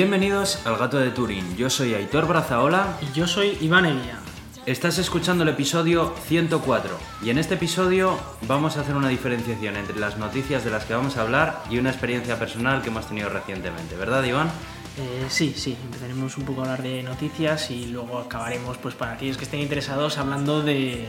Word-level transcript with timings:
Bienvenidos 0.00 0.66
al 0.66 0.78
Gato 0.78 0.98
de 0.98 1.10
Turín. 1.10 1.58
Yo 1.58 1.68
soy 1.68 1.92
Aitor 1.92 2.26
Brazaola. 2.26 2.96
Y 3.02 3.14
yo 3.14 3.26
soy 3.26 3.58
Iván 3.60 3.84
Evia. 3.84 4.18
Estás 4.64 4.96
escuchando 4.96 5.42
el 5.42 5.50
episodio 5.50 6.14
104 6.26 6.98
y 7.22 7.28
en 7.28 7.36
este 7.36 7.56
episodio 7.56 8.18
vamos 8.48 8.78
a 8.78 8.80
hacer 8.80 8.96
una 8.96 9.10
diferenciación 9.10 9.76
entre 9.76 10.00
las 10.00 10.16
noticias 10.16 10.64
de 10.64 10.70
las 10.70 10.86
que 10.86 10.94
vamos 10.94 11.18
a 11.18 11.20
hablar 11.20 11.62
y 11.68 11.76
una 11.76 11.90
experiencia 11.90 12.38
personal 12.38 12.80
que 12.80 12.88
hemos 12.88 13.08
tenido 13.08 13.28
recientemente, 13.28 13.94
¿verdad 13.94 14.24
Iván? 14.24 14.48
Eh, 14.96 15.26
sí, 15.28 15.52
sí, 15.54 15.76
empezaremos 15.84 16.34
un 16.38 16.46
poco 16.46 16.62
a 16.62 16.64
hablar 16.64 16.82
de 16.82 17.02
noticias 17.02 17.70
y 17.70 17.88
luego 17.88 18.20
acabaremos, 18.20 18.78
pues 18.78 18.94
para 18.94 19.12
aquellos 19.12 19.36
que 19.36 19.44
estén 19.44 19.60
interesados, 19.60 20.16
hablando 20.16 20.62
de, 20.62 21.08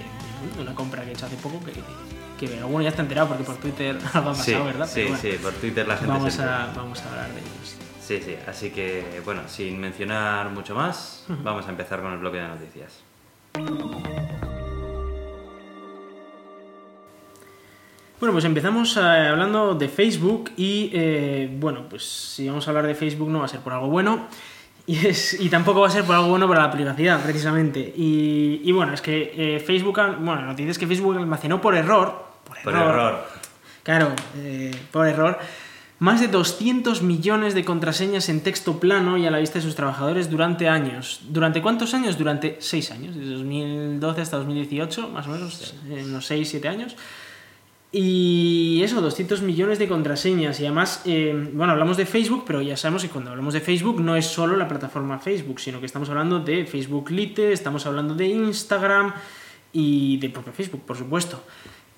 una 0.60 0.76
compra 0.76 1.04
que 1.04 1.12
he 1.12 1.14
hecho 1.14 1.28
hace 1.28 1.38
poco 1.38 1.62
que, 1.64 1.72
que 2.38 2.62
bueno, 2.64 2.82
ya 2.82 2.90
está 2.90 3.04
enterado 3.04 3.30
porque 3.30 3.46
por 3.46 3.56
Twitter 3.56 3.98
algo 4.12 4.32
ha 4.32 4.34
pasado, 4.34 4.66
¿verdad? 4.66 4.90
Sí, 4.94 5.06
sí, 5.22 5.30
por 5.42 5.54
Twitter 5.54 5.88
la 5.88 5.96
gente 5.96 6.12
vamos 6.12 6.34
se 6.34 6.44
a, 6.44 6.74
vamos 6.76 7.02
a 7.04 7.10
hablar 7.10 7.30
de 7.30 7.40
ellos. 7.40 7.91
Sí, 8.12 8.20
sí, 8.22 8.36
así 8.46 8.72
que 8.72 9.22
bueno, 9.24 9.44
sin 9.48 9.80
mencionar 9.80 10.50
mucho 10.50 10.76
más, 10.76 11.24
vamos 11.30 11.66
a 11.66 11.70
empezar 11.70 12.02
con 12.02 12.12
el 12.12 12.18
bloque 12.20 12.40
de 12.40 12.48
noticias. 12.50 13.04
Bueno, 18.20 18.34
pues 18.34 18.44
empezamos 18.44 18.98
eh, 18.98 19.00
hablando 19.00 19.76
de 19.76 19.88
Facebook 19.88 20.52
y 20.58 20.92
eh, 20.94 21.50
bueno, 21.58 21.86
pues 21.90 22.04
si 22.04 22.50
vamos 22.50 22.68
a 22.68 22.72
hablar 22.72 22.86
de 22.86 22.96
Facebook 22.96 23.30
no 23.30 23.40
va 23.40 23.46
a 23.46 23.48
ser 23.48 23.62
por 23.62 23.72
algo 23.72 23.88
bueno 23.88 24.28
y, 24.86 25.08
es, 25.08 25.40
y 25.40 25.48
tampoco 25.50 25.80
va 25.80 25.88
a 25.88 25.92
ser 25.92 26.04
por 26.04 26.16
algo 26.16 26.28
bueno 26.28 26.50
para 26.50 26.64
la 26.64 26.72
privacidad, 26.72 27.24
precisamente. 27.24 27.80
Y, 27.96 28.60
y 28.62 28.72
bueno, 28.74 28.94
es 28.94 29.02
que 29.02 29.56
eh, 29.56 29.60
Facebook, 29.62 30.02
bueno, 30.20 30.42
noticias 30.42 30.78
que 30.78 30.86
Facebook 30.86 31.16
almacenó 31.18 31.62
por 31.62 31.76
error, 31.76 32.26
por 32.44 32.58
error, 32.58 32.74
Por 32.74 32.76
error. 32.76 33.26
claro, 33.84 34.12
eh, 34.36 34.76
por 34.92 35.08
error, 35.08 35.40
más 36.02 36.20
de 36.20 36.30
200 36.30 37.04
millones 37.04 37.54
de 37.54 37.64
contraseñas 37.64 38.28
en 38.30 38.42
texto 38.42 38.80
plano 38.80 39.20
y 39.20 39.28
a 39.28 39.30
la 39.30 39.38
vista 39.38 39.60
de 39.60 39.66
sus 39.66 39.76
trabajadores 39.76 40.32
durante 40.32 40.68
años. 40.68 41.22
¿Durante 41.30 41.62
cuántos 41.62 41.94
años? 41.94 42.18
Durante 42.18 42.58
6 42.60 42.90
años, 42.90 43.16
desde 43.16 43.34
2012 43.34 44.20
hasta 44.22 44.38
2018, 44.38 45.10
más 45.10 45.28
o 45.28 45.30
menos, 45.30 45.76
unos 45.88 46.32
6-7 46.32 46.66
años. 46.66 46.96
Y 47.92 48.82
eso, 48.84 49.00
200 49.00 49.44
millones 49.44 49.78
de 49.78 49.88
contraseñas. 49.88 50.60
Y 50.60 50.66
además, 50.66 51.04
eh, 51.06 51.52
bueno, 51.54 51.74
hablamos 51.74 51.98
de 51.98 52.08
Facebook, 52.08 52.46
pero 52.48 52.64
ya 52.64 52.76
sabemos 52.78 53.04
que 53.04 53.10
cuando 53.10 53.30
hablamos 53.30 53.54
de 53.54 53.62
Facebook 53.62 54.02
no 54.02 54.16
es 54.16 54.26
solo 54.26 54.56
la 54.58 54.68
plataforma 54.68 55.20
Facebook, 55.20 55.60
sino 55.60 55.80
que 55.80 55.86
estamos 55.86 56.10
hablando 56.10 56.40
de 56.40 56.66
Facebook 56.66 57.12
Lite, 57.12 57.54
estamos 57.54 57.86
hablando 57.86 58.16
de 58.16 58.26
Instagram 58.26 59.14
y 59.72 60.18
de 60.18 60.32
propio 60.32 60.52
Facebook, 60.52 60.82
por 60.82 60.98
supuesto. 60.98 61.44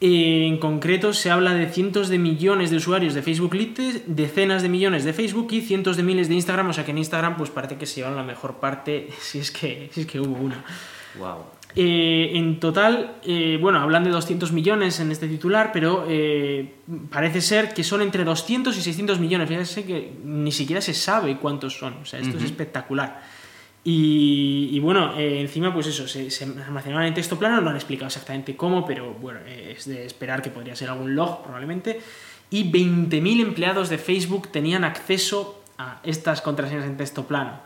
Eh, 0.05 0.47
en 0.47 0.57
concreto, 0.57 1.13
se 1.13 1.31
habla 1.31 1.53
de 1.53 1.69
cientos 1.69 2.09
de 2.09 2.19
millones 2.19 2.69
de 2.69 2.75
usuarios 2.75 3.13
de 3.13 3.21
Facebook 3.21 3.55
Lite, 3.55 4.03
decenas 4.05 4.61
de 4.61 4.67
millones 4.67 5.05
de 5.05 5.13
Facebook 5.13 5.47
y 5.51 5.61
cientos 5.61 5.95
de 5.95 6.03
miles 6.03 6.27
de 6.27 6.33
Instagram. 6.33 6.69
O 6.69 6.73
sea 6.73 6.83
que 6.83 6.91
en 6.91 6.97
Instagram, 6.97 7.37
pues 7.37 7.49
parece 7.51 7.77
que 7.77 7.85
se 7.85 8.01
llevan 8.01 8.17
la 8.17 8.23
mejor 8.23 8.55
parte, 8.55 9.07
si 9.21 9.39
es 9.39 9.49
que, 9.49 9.89
si 9.93 10.01
es 10.01 10.07
que 10.07 10.19
hubo 10.19 10.35
una. 10.35 10.61
Wow. 11.17 11.45
Eh, 11.73 12.31
en 12.33 12.59
total, 12.59 13.15
eh, 13.23 13.57
bueno, 13.61 13.79
hablan 13.79 14.03
de 14.03 14.09
200 14.09 14.51
millones 14.51 14.99
en 14.99 15.09
este 15.09 15.29
titular, 15.29 15.71
pero 15.71 16.05
eh, 16.09 16.75
parece 17.09 17.39
ser 17.39 17.73
que 17.73 17.85
son 17.85 18.01
entre 18.01 18.25
200 18.25 18.77
y 18.77 18.81
600 18.81 19.21
millones. 19.21 19.47
Fíjense 19.47 19.85
que 19.85 20.11
ni 20.25 20.51
siquiera 20.51 20.81
se 20.81 20.93
sabe 20.93 21.37
cuántos 21.37 21.77
son. 21.77 21.93
O 22.01 22.05
sea, 22.05 22.19
esto 22.19 22.37
es 22.37 22.43
espectacular. 22.43 23.21
Y, 23.85 24.79
bueno, 24.79 25.17
eh, 25.17 25.41
encima, 25.41 25.73
pues 25.73 25.87
eso, 25.87 26.07
se, 26.07 26.31
se 26.31 26.45
almacenaban 26.45 27.05
en 27.05 27.13
texto 27.13 27.37
plano, 27.37 27.59
no 27.59 27.69
han 27.69 27.75
explicado 27.75 28.07
exactamente 28.07 28.55
cómo, 28.55 28.85
pero 28.85 29.13
bueno, 29.13 29.39
eh, 29.45 29.75
es 29.77 29.85
de 29.85 30.05
esperar 30.05 30.41
que 30.41 30.49
podría 30.49 30.75
ser 30.75 30.89
algún 30.89 31.15
log 31.15 31.43
probablemente. 31.43 31.99
Y 32.49 32.71
20.000 32.71 33.41
empleados 33.41 33.89
de 33.89 33.97
Facebook 33.97 34.49
tenían 34.51 34.85
acceso 34.85 35.63
a 35.77 35.99
estas 36.03 36.41
contraseñas 36.41 36.85
en 36.85 36.95
texto 36.95 37.27
plano. 37.27 37.59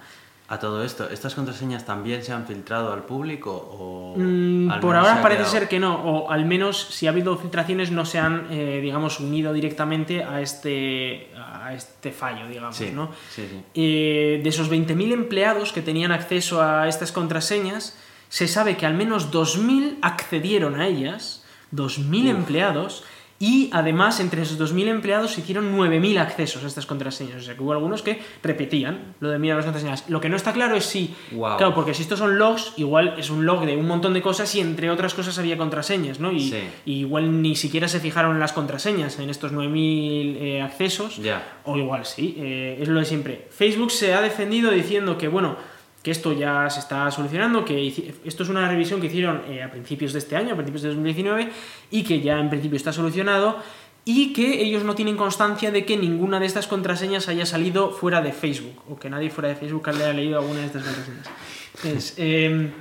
A 0.49 0.59
todo 0.59 0.81
esto, 0.81 1.09
¿estas 1.09 1.35
contraseñas 1.35 1.85
también 1.85 2.23
se 2.23 2.31
han 2.31 2.45
filtrado 2.47 2.93
al 2.93 3.03
público 3.03 3.51
o 3.51 4.15
Mm, 4.17 4.71
al 4.71 4.79
por 4.79 4.93
se 4.93 4.99
ahora 4.99 5.21
parece 5.21 5.39
quedado- 5.41 5.51
ser 5.51 5.67
que 5.67 5.77
no, 5.79 5.95
o 5.95 6.31
al 6.31 6.45
menos 6.45 6.77
si 6.89 7.05
ha 7.05 7.09
habido 7.09 7.35
filtraciones 7.37 7.91
no 7.91 8.05
se 8.05 8.17
han, 8.19 8.47
eh, 8.49 8.79
digamos, 8.81 9.19
unido 9.19 9.51
directamente 9.51 10.23
a 10.23 10.39
este, 10.41 11.31
a 11.35 11.73
este 11.73 12.13
fallo, 12.13 12.47
digamos, 12.47 12.77
Sí, 12.77 12.91
¿no? 12.93 13.11
sí, 13.29 13.45
sí. 13.49 13.61
Eh, 13.75 14.39
de 14.41 14.49
esos 14.49 14.69
20.000 14.69 15.11
empleados 15.11 15.73
que 15.73 15.81
tenían 15.81 16.13
acceso 16.13 16.61
a 16.61 16.87
estas 16.87 17.11
contraseñas, 17.11 17.97
se 18.29 18.47
sabe 18.47 18.77
que 18.77 18.85
al 18.85 18.93
menos 18.93 19.31
2.000 19.31 19.97
accedieron 20.01 20.79
a 20.79 20.87
ellas, 20.87 21.43
2.000 21.71 22.29
empleados, 22.29 23.03
y 23.39 23.69
además 23.71 24.19
entre 24.19 24.41
esos 24.41 24.57
2.000 24.59 24.87
empleados 24.87 25.31
se 25.31 25.41
hicieron 25.41 25.77
9.000 25.77 26.17
accesos 26.19 26.63
a 26.63 26.67
estas 26.67 26.87
contraseñas. 26.87 27.35
O 27.41 27.45
sea 27.45 27.53
que 27.55 27.61
hubo 27.61 27.71
algunos 27.71 28.01
que 28.01 28.19
repetían 28.41 29.13
lo 29.19 29.29
de 29.29 29.37
mirar 29.37 29.57
las 29.57 29.65
contraseñas. 29.65 30.09
Lo 30.09 30.19
que 30.19 30.27
no 30.29 30.35
está 30.35 30.53
claro 30.53 30.75
es 30.75 30.85
si, 30.85 31.13
Guau. 31.31 31.57
claro, 31.57 31.75
porque 31.75 31.93
si 31.93 32.01
estos 32.01 32.17
son 32.17 32.39
logs, 32.39 32.73
igual 32.77 33.13
es 33.17 33.29
un 33.29 33.45
log 33.45 33.65
de 33.65 33.77
un 33.77 33.85
montón 33.87 34.13
de 34.15 34.21
cosas 34.23 34.53
y 34.55 34.59
entre 34.59 34.89
otras 34.89 35.13
cosas 35.13 35.37
había 35.37 35.55
contraseñas, 35.57 36.19
¿no? 36.19 36.31
Y, 36.31 36.49
Sí. 36.49 36.57
y 36.85 36.93
igual 37.01 37.41
ni 37.41 37.55
siquiera 37.55 37.87
se 37.87 37.99
fijaron 37.99 38.33
en 38.33 38.39
las 38.39 38.53
contraseñas 38.53 39.19
en 39.19 39.29
estos 39.29 39.51
9.000 39.51 40.37
eh, 40.39 40.61
accesos. 40.63 41.17
Ya. 41.17 41.59
O 41.65 41.77
igual 41.77 42.05
sí, 42.05 42.35
eh, 42.39 42.79
es 42.81 42.87
lo 42.87 42.99
de 42.99 43.05
siempre. 43.05 43.47
Facebook 43.51 43.91
se 43.91 44.13
ha 44.15 44.21
defendido 44.21 44.71
diciendo 44.71 45.17
que, 45.17 45.27
bueno, 45.27 45.57
que 46.07 46.11
esto 46.11 46.31
ya 46.31 46.69
se 46.69 46.79
está 46.79 47.11
solucionando, 47.11 47.65
que 47.65 48.15
esto 48.23 48.43
es 48.43 48.47
una 48.47 48.65
revisión 48.65 49.01
que 49.01 49.07
hicieron 49.07 49.41
eh, 49.49 49.61
a 49.61 49.69
principios 49.69 50.13
de 50.13 50.19
este 50.19 50.37
año, 50.37 50.53
a 50.53 50.55
principios 50.55 50.83
de 50.83 50.87
2019, 50.87 51.49
y 51.91 52.03
que 52.03 52.21
ya 52.21 52.39
en 52.39 52.49
principio 52.49 52.77
está 52.77 52.93
solucionado, 52.93 53.61
y 54.05 54.31
que 54.31 54.63
ellos 54.63 54.85
no 54.85 54.95
tienen 54.95 55.17
constancia 55.17 55.69
de 55.69 55.83
que 55.83 55.97
ninguna 55.97 56.39
de 56.39 56.45
estas 56.45 56.65
contraseñas 56.65 57.27
haya 57.27 57.45
salido 57.45 57.91
fuera 57.91 58.21
de 58.21 58.31
Facebook, 58.31 58.81
o 58.89 58.97
que 58.97 59.09
nadie 59.09 59.29
fuera 59.29 59.49
de 59.49 59.57
Facebook 59.57 59.89
haya 59.89 60.13
leído 60.13 60.39
alguna 60.39 60.61
de 60.61 60.67
estas 60.67 60.83
contraseñas. 60.83 61.29
Entonces, 61.75 62.13
eh, 62.19 62.71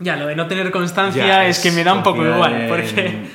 ya, 0.00 0.16
lo 0.16 0.26
de 0.26 0.34
no 0.34 0.48
tener 0.48 0.72
constancia 0.72 1.24
Ya, 1.24 1.46
es 1.46 1.60
que 1.60 1.70
me 1.70 1.84
da 1.84 1.94
un 1.94 2.02
poco 2.02 2.26
igual, 2.26 2.66
porque... 2.68 3.28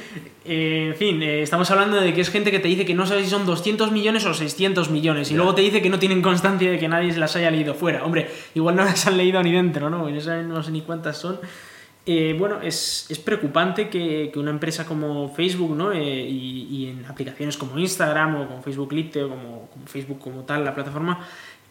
Eh, 0.48 0.88
en 0.90 0.94
fin, 0.94 1.22
eh, 1.22 1.42
estamos 1.42 1.68
hablando 1.72 2.00
de 2.00 2.14
que 2.14 2.20
es 2.20 2.30
gente 2.30 2.52
que 2.52 2.60
te 2.60 2.68
dice 2.68 2.86
que 2.86 2.94
no 2.94 3.04
sabe 3.04 3.24
si 3.24 3.30
son 3.30 3.46
200 3.46 3.90
millones 3.90 4.24
o 4.26 4.32
600 4.32 4.90
millones 4.90 5.32
y 5.32 5.34
luego 5.34 5.56
te 5.56 5.62
dice 5.62 5.82
que 5.82 5.90
no 5.90 5.98
tienen 5.98 6.22
constancia 6.22 6.70
de 6.70 6.78
que 6.78 6.86
nadie 6.86 7.12
se 7.12 7.18
las 7.18 7.34
haya 7.34 7.50
leído 7.50 7.74
fuera. 7.74 8.04
Hombre, 8.04 8.30
igual 8.54 8.76
no 8.76 8.84
las 8.84 9.06
han 9.08 9.16
leído 9.16 9.42
ni 9.42 9.50
dentro, 9.50 9.90
¿no? 9.90 10.08
No, 10.08 10.20
saben, 10.20 10.48
no 10.48 10.62
sé 10.62 10.70
ni 10.70 10.82
cuántas 10.82 11.18
son. 11.18 11.40
Eh, 12.08 12.36
bueno, 12.38 12.60
es, 12.62 13.06
es 13.08 13.18
preocupante 13.18 13.88
que, 13.88 14.30
que 14.32 14.38
una 14.38 14.52
empresa 14.52 14.86
como 14.86 15.28
Facebook, 15.34 15.74
¿no? 15.74 15.92
Y, 15.92 15.98
y 15.98 16.86
en 16.90 17.04
aplicaciones 17.06 17.56
como 17.56 17.76
Instagram 17.76 18.36
o 18.36 18.46
como 18.46 18.62
Facebook 18.62 18.92
Lite 18.92 19.24
o 19.24 19.30
como, 19.30 19.68
como 19.72 19.86
Facebook 19.86 20.20
como 20.20 20.44
tal, 20.44 20.64
la 20.64 20.72
plataforma, 20.72 21.26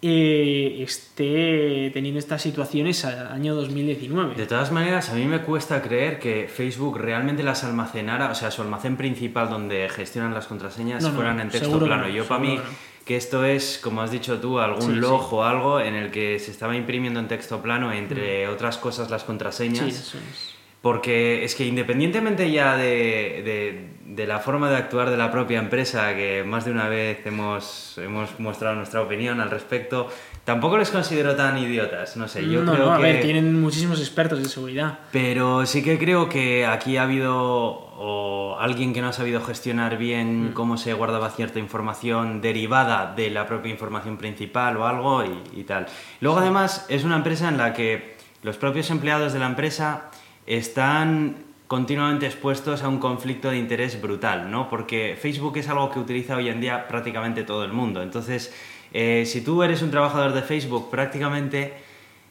eh, 0.07 0.83
esté 0.83 1.89
teniendo 1.93 2.19
estas 2.19 2.41
situaciones 2.41 3.03
al 3.05 3.27
año 3.31 3.55
2019. 3.55 4.35
De 4.35 4.45
todas 4.45 4.71
maneras, 4.71 5.09
a 5.09 5.13
mí 5.15 5.25
me 5.25 5.39
cuesta 5.41 5.81
creer 5.81 6.19
que 6.19 6.47
Facebook 6.47 6.97
realmente 6.99 7.41
las 7.43 7.63
almacenara, 7.63 8.29
o 8.29 8.35
sea, 8.35 8.51
su 8.51 8.61
almacén 8.61 8.97
principal 8.97 9.49
donde 9.49 9.89
gestionan 9.89 10.33
las 10.33 10.45
contraseñas 10.47 11.01
No, 11.01 11.09
no, 11.09 11.15
fueran 11.15 11.39
en 11.39 11.49
texto 11.49 11.79
plano. 11.79 12.03
no, 12.03 12.09
Yo 12.09 12.25
para 12.25 12.39
mí 12.41 12.59
que 13.05 13.15
esto 13.17 13.45
es, 13.45 13.79
como 13.83 14.01
has 14.01 14.11
dicho 14.11 14.39
tú, 14.39 14.59
algún 14.59 14.93
Sí, 14.93 14.99
log 14.99 15.21
sí. 15.21 15.27
o 15.31 15.43
algo 15.43 15.79
en 15.79 15.95
el 15.95 16.11
que 16.11 16.37
se 16.39 16.51
estaba 16.51 16.75
imprimiendo 16.75 17.19
en 17.19 17.27
texto 17.27 17.61
plano, 17.61 17.91
entre 17.91 18.47
otras 18.47 18.77
cosas, 18.77 19.09
las 19.09 19.23
contraseñas. 19.23 19.85
Mm. 19.85 19.89
Sí, 19.89 19.95
eso 19.95 20.17
es. 20.17 20.55
Porque 20.81 21.43
es 21.43 21.55
que 21.55 21.65
independientemente 21.65 22.51
ya 22.51 22.77
de, 22.77 23.41
de- 23.43 23.94
de 24.05 24.27
la 24.27 24.39
forma 24.39 24.69
de 24.69 24.77
actuar 24.77 25.09
de 25.09 25.17
la 25.17 25.31
propia 25.31 25.57
empresa, 25.57 26.13
que 26.15 26.43
más 26.43 26.63
de 26.63 26.71
una 26.71 26.87
vez 26.87 27.25
hemos, 27.25 27.97
hemos 27.97 28.39
mostrado 28.39 28.75
nuestra 28.75 29.01
opinión 29.01 29.41
al 29.41 29.49
respecto, 29.49 30.09
tampoco 30.43 30.77
les 30.77 30.91
considero 30.91 31.35
tan 31.35 31.57
idiotas. 31.57 32.15
No 32.15 32.27
sé, 32.27 32.47
yo 32.47 32.63
no, 32.63 32.73
creo 32.73 32.85
no, 32.85 32.93
a 32.93 32.97
que... 32.97 33.03
ver, 33.03 33.21
tienen 33.21 33.59
muchísimos 33.59 33.99
expertos 33.99 34.37
de 34.43 34.45
seguridad. 34.47 34.99
Pero 35.11 35.65
sí 35.65 35.83
que 35.83 35.97
creo 35.97 36.29
que 36.29 36.67
aquí 36.67 36.97
ha 36.97 37.03
habido 37.03 37.83
o 37.97 38.57
alguien 38.59 38.93
que 38.93 39.01
no 39.01 39.07
ha 39.07 39.13
sabido 39.13 39.41
gestionar 39.41 39.95
Mm. 39.95 39.97
bien 39.97 40.51
cómo 40.53 40.77
se 40.77 40.93
guardaba 40.93 41.31
cierta 41.31 41.57
información 41.59 42.41
derivada 42.41 43.13
de 43.15 43.31
la 43.31 43.47
propia 43.47 43.71
información 43.71 44.17
principal 44.17 44.77
o 44.77 44.85
algo 44.85 45.23
y, 45.25 45.61
y 45.61 45.63
tal. 45.63 45.87
Luego 46.21 46.37
además 46.39 46.85
es 46.89 47.03
una 47.05 47.15
empresa 47.15 47.47
en 47.49 47.57
la 47.57 47.73
que 47.73 48.17
los 48.43 48.57
propios 48.57 48.91
empleados 48.91 49.33
de 49.33 49.39
la 49.39 49.47
empresa 49.47 50.11
están 50.45 51.44
continuamente 51.67 52.25
expuestos 52.27 52.83
a 52.83 52.89
un 52.89 52.99
conflicto 52.99 53.49
de 53.49 53.57
interés 53.57 54.01
brutal, 54.01 54.51
¿no? 54.51 54.69
Porque 54.69 55.17
Facebook 55.19 55.57
es 55.57 55.67
algo 55.67 55.89
que 55.89 55.99
utiliza 55.99 56.35
hoy 56.35 56.49
en 56.49 56.61
día 56.61 56.87
prácticamente 56.87 57.43
todo 57.43 57.63
el 57.63 57.73
mundo. 57.73 58.03
Entonces, 58.03 58.53
eh, 58.93 59.25
si 59.25 59.41
tú 59.41 59.63
eres 59.63 59.81
un 59.81 59.91
trabajador 59.91 60.33
de 60.33 60.41
Facebook, 60.41 60.89
prácticamente 60.89 61.73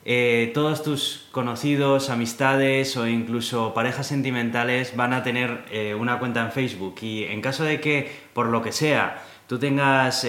eh, 0.04 0.50
todos 0.54 0.82
tus 0.82 1.28
conocidos, 1.32 2.10
amistades 2.10 2.96
o 2.96 3.08
incluso 3.08 3.74
parejas 3.74 4.06
sentimentales 4.06 4.94
van 4.96 5.12
a 5.12 5.22
tener 5.22 5.64
eh, 5.70 5.94
una 5.94 6.18
cuenta 6.18 6.42
en 6.42 6.52
Facebook 6.52 6.96
y 7.02 7.24
en 7.24 7.40
caso 7.40 7.64
de 7.64 7.80
que, 7.80 8.10
por 8.32 8.46
lo 8.46 8.62
que 8.62 8.70
sea, 8.70 9.22
tú 9.48 9.58
tengas 9.58 10.26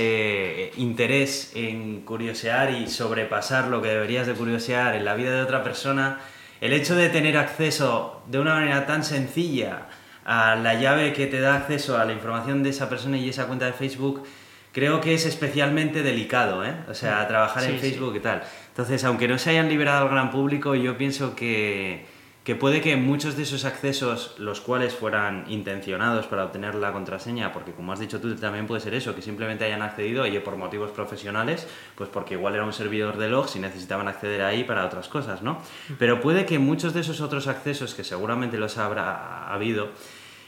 interés 0.75 1.53
en 1.55 2.01
curiosear 2.01 2.71
y 2.71 2.87
sobrepasar 2.87 3.67
lo 3.67 3.81
que 3.81 3.89
deberías 3.89 4.27
de 4.27 4.33
curiosear 4.33 4.95
en 4.95 5.05
la 5.05 5.15
vida 5.15 5.31
de 5.31 5.41
otra 5.41 5.63
persona, 5.63 6.19
el 6.65 6.73
hecho 6.73 6.95
de 6.95 7.09
tener 7.09 7.37
acceso 7.37 8.23
de 8.27 8.39
una 8.39 8.55
manera 8.55 8.87
tan 8.87 9.03
sencilla 9.03 9.87
a 10.25 10.55
la 10.55 10.73
llave 10.73 11.13
que 11.13 11.27
te 11.27 11.39
da 11.39 11.55
acceso 11.55 11.97
a 11.97 12.05
la 12.05 12.13
información 12.13 12.63
de 12.63 12.71
esa 12.71 12.89
persona 12.89 13.17
y 13.17 13.29
esa 13.29 13.45
cuenta 13.45 13.67
de 13.67 13.73
Facebook, 13.73 14.23
creo 14.71 14.99
que 14.99 15.13
es 15.13 15.27
especialmente 15.27 16.01
delicado, 16.01 16.65
¿eh? 16.65 16.75
O 16.89 16.95
sea, 16.95 17.27
trabajar 17.27 17.65
en 17.65 17.73
sí. 17.73 17.77
Facebook 17.77 18.15
y 18.15 18.19
tal. 18.19 18.41
Entonces, 18.69 19.03
aunque 19.03 19.27
no 19.27 19.37
se 19.37 19.51
hayan 19.51 19.69
liberado 19.69 20.05
al 20.05 20.09
gran 20.09 20.31
público, 20.31 20.73
yo 20.73 20.97
pienso 20.97 21.35
que, 21.35 22.07
que 22.45 22.55
puede 22.55 22.79
que 22.79 22.95
muchos 22.95 23.35
de 23.35 23.41
esos 23.41 23.65
accesos, 23.65 24.35
los 24.37 24.61
cuales 24.61 24.93
fueran 24.93 25.45
intencionados 25.47 26.27
para 26.27 26.45
obtener 26.45 26.75
la 26.75 26.93
contraseña, 26.93 27.51
porque 27.51 27.71
como 27.71 27.91
has 27.91 27.99
dicho 27.99 28.21
tú, 28.21 28.35
también 28.35 28.67
puede 28.67 28.81
ser 28.81 28.93
eso, 28.93 29.15
que 29.15 29.23
simplemente 29.23 29.65
hayan 29.65 29.81
accedido, 29.81 30.21
oye, 30.21 30.39
por 30.41 30.55
motivos 30.55 30.91
profesionales, 30.91 31.67
pues 31.95 32.07
porque 32.07 32.35
igual 32.35 32.53
era 32.53 32.63
un 32.63 32.71
servidor 32.71 33.17
de 33.17 33.29
logs 33.29 33.55
y 33.55 33.59
necesitaban 33.59 34.07
acceder 34.07 34.43
ahí 34.43 34.63
para 34.63 34.85
otras 34.85 35.07
cosas, 35.07 35.41
¿no? 35.41 35.57
Pero 35.97 36.21
puede 36.21 36.45
que 36.45 36.59
muchos 36.59 36.93
de 36.93 37.01
esos 37.01 37.19
otros 37.19 37.47
accesos, 37.47 37.95
que 37.95 38.03
seguramente 38.03 38.59
los 38.59 38.77
habrá 38.77 39.51
habido, 39.51 39.89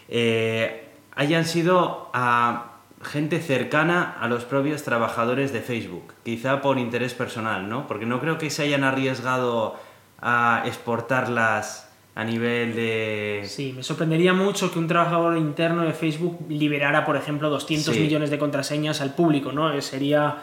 eh, 0.07 0.89
hayan 1.15 1.45
sido 1.45 2.11
a 2.13 2.73
gente 3.01 3.39
cercana 3.39 4.15
a 4.19 4.27
los 4.27 4.45
propios 4.45 4.83
trabajadores 4.83 5.51
de 5.51 5.61
Facebook, 5.61 6.13
quizá 6.23 6.61
por 6.61 6.77
interés 6.77 7.15
personal, 7.15 7.67
¿no? 7.67 7.87
Porque 7.87 8.05
no 8.05 8.19
creo 8.19 8.37
que 8.37 8.51
se 8.51 8.61
hayan 8.61 8.83
arriesgado 8.83 9.79
a 10.19 10.63
exportarlas 10.65 11.86
a 12.19 12.23
nivel 12.23 12.75
de... 12.75 13.43
Sí, 13.45 13.73
me 13.75 13.83
sorprendería 13.83 14.33
mucho 14.33 14.71
que 14.71 14.79
un 14.79 14.87
trabajador 14.87 15.37
interno 15.37 15.83
de 15.83 15.93
Facebook 15.93 16.39
liberara, 16.49 17.05
por 17.05 17.15
ejemplo, 17.15 17.47
200 17.51 17.93
Sí. 17.93 18.01
millones 18.01 18.31
de 18.31 18.39
contraseñas 18.39 19.01
al 19.01 19.13
público, 19.13 19.51
¿no? 19.51 19.71
Eh, 19.71 19.83
Sería 19.83 20.35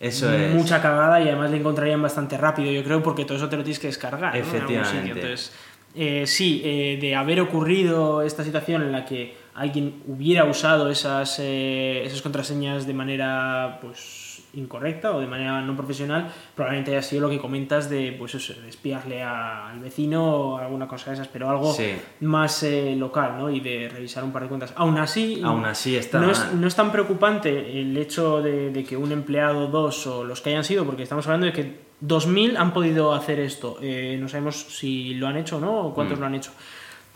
Eso 0.00 0.32
es. 0.32 0.54
mucha 0.54 0.80
cagada 0.80 1.20
y 1.20 1.28
además 1.28 1.50
le 1.50 1.58
encontrarían 1.58 2.00
bastante 2.00 2.38
rápido, 2.38 2.72
yo 2.72 2.82
creo, 2.82 3.02
porque 3.02 3.26
todo 3.26 3.36
eso 3.36 3.48
te 3.50 3.56
lo 3.58 3.62
tienes 3.62 3.78
que 3.78 3.88
descargar. 3.88 4.34
¿no? 4.34 4.40
En 4.40 4.42
algún 4.42 4.54
sitio. 4.60 4.78
Efectivamente. 4.80 5.20
Entonces, 5.20 5.52
eh, 5.94 6.24
sí, 6.26 6.62
eh, 6.64 6.96
de 6.98 7.14
haber 7.14 7.40
ocurrido 7.42 8.22
esta 8.22 8.42
situación 8.42 8.80
en 8.82 8.92
la 8.92 9.04
que 9.04 9.36
alguien 9.54 10.02
hubiera 10.06 10.44
usado 10.44 10.88
esas, 10.88 11.38
eh, 11.40 12.04
esas 12.06 12.22
contraseñas 12.22 12.86
de 12.86 12.94
manera 12.94 13.78
pues 13.82 14.27
incorrecta 14.54 15.14
o 15.14 15.20
de 15.20 15.26
manera 15.26 15.60
no 15.60 15.76
profesional, 15.76 16.32
probablemente 16.54 16.92
haya 16.92 17.02
sido 17.02 17.22
lo 17.22 17.30
que 17.30 17.38
comentas 17.38 17.88
de 17.90 18.14
pues 18.18 18.34
eso, 18.34 18.54
de 18.60 18.68
espiarle 18.68 19.22
a- 19.22 19.68
al 19.70 19.78
vecino 19.80 20.24
o 20.24 20.58
alguna 20.58 20.86
cosa 20.88 21.10
de 21.10 21.14
esas, 21.14 21.28
pero 21.28 21.50
algo 21.50 21.72
Sí. 21.72 21.92
más 22.20 22.62
eh, 22.62 22.94
local, 22.96 23.36
¿no? 23.38 23.50
Y 23.50 23.60
de 23.60 23.88
revisar 23.88 24.24
un 24.24 24.32
par 24.32 24.42
de 24.42 24.48
cuentas. 24.48 24.72
Aún 24.76 24.96
así, 24.98 25.40
Aún 25.44 25.64
así 25.64 25.96
está 25.96 26.18
no 26.20 26.30
es, 26.30 26.52
no 26.54 26.66
es 26.66 26.74
tan 26.74 26.90
preocupante 26.92 27.80
el 27.80 27.96
hecho 27.96 28.40
de, 28.42 28.70
de 28.70 28.84
que 28.84 28.96
un 28.96 29.12
empleado, 29.12 29.66
dos 29.68 30.06
o 30.06 30.24
los 30.24 30.40
que 30.40 30.50
hayan 30.50 30.64
sido, 30.64 30.84
porque 30.84 31.02
estamos 31.02 31.26
hablando 31.26 31.46
de 31.46 31.52
que 31.52 31.88
2.000 32.00 32.56
han 32.56 32.72
podido 32.72 33.12
hacer 33.12 33.40
esto. 33.40 33.78
Eh, 33.82 34.16
no 34.20 34.28
sabemos 34.28 34.56
si 34.56 35.14
lo 35.14 35.26
han 35.26 35.36
hecho 35.36 35.56
o 35.56 35.60
no, 35.60 35.80
o 35.88 35.94
cuántos 35.94 36.16
Mm. 36.16 36.20
lo 36.20 36.26
han 36.26 36.34
hecho. 36.36 36.52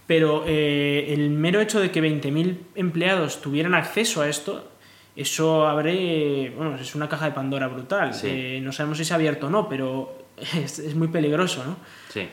Pero 0.06 0.43
eh, 0.46 1.14
el 1.14 1.31
mero 1.31 1.61
hecho 1.61 1.79
de 1.81 1.90
que 1.93 2.00
20.000 2.02 2.58
empleados 2.75 3.40
tuvieran 3.40 3.75
acceso 3.75 4.20
a 4.20 4.29
esto, 4.29 4.69
eso 5.16 5.66
abre, 5.66 6.50
bueno, 6.56 6.76
es 6.76 6.94
una 6.94 7.08
caja 7.08 7.26
de 7.26 7.32
Pandora 7.32 7.68
brutal. 7.68 8.14
Sí. 8.14 8.28
Eh, 8.30 8.60
no 8.62 8.72
sabemos 8.72 8.98
si 8.98 9.04
se 9.04 9.12
ha 9.12 9.16
abierto 9.16 9.48
o 9.48 9.50
no, 9.50 9.68
pero 9.68 10.16
es, 10.56 10.78
es 10.78 10.94
muy 10.94 11.08
peligroso, 11.08 11.64
¿no? 11.64 11.76
Sí. 12.08 12.28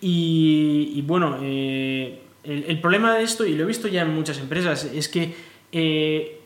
Y, 0.00 0.92
y 0.96 1.02
bueno, 1.02 1.38
eh, 1.42 2.20
el, 2.42 2.64
el 2.68 2.80
problema 2.80 3.14
de 3.16 3.22
esto, 3.24 3.46
y 3.46 3.54
lo 3.54 3.64
he 3.64 3.66
visto 3.66 3.88
ya 3.88 4.02
en 4.02 4.14
muchas 4.14 4.38
empresas, 4.38 4.84
es 4.84 5.08
que 5.08 5.34
eh, 5.72 6.40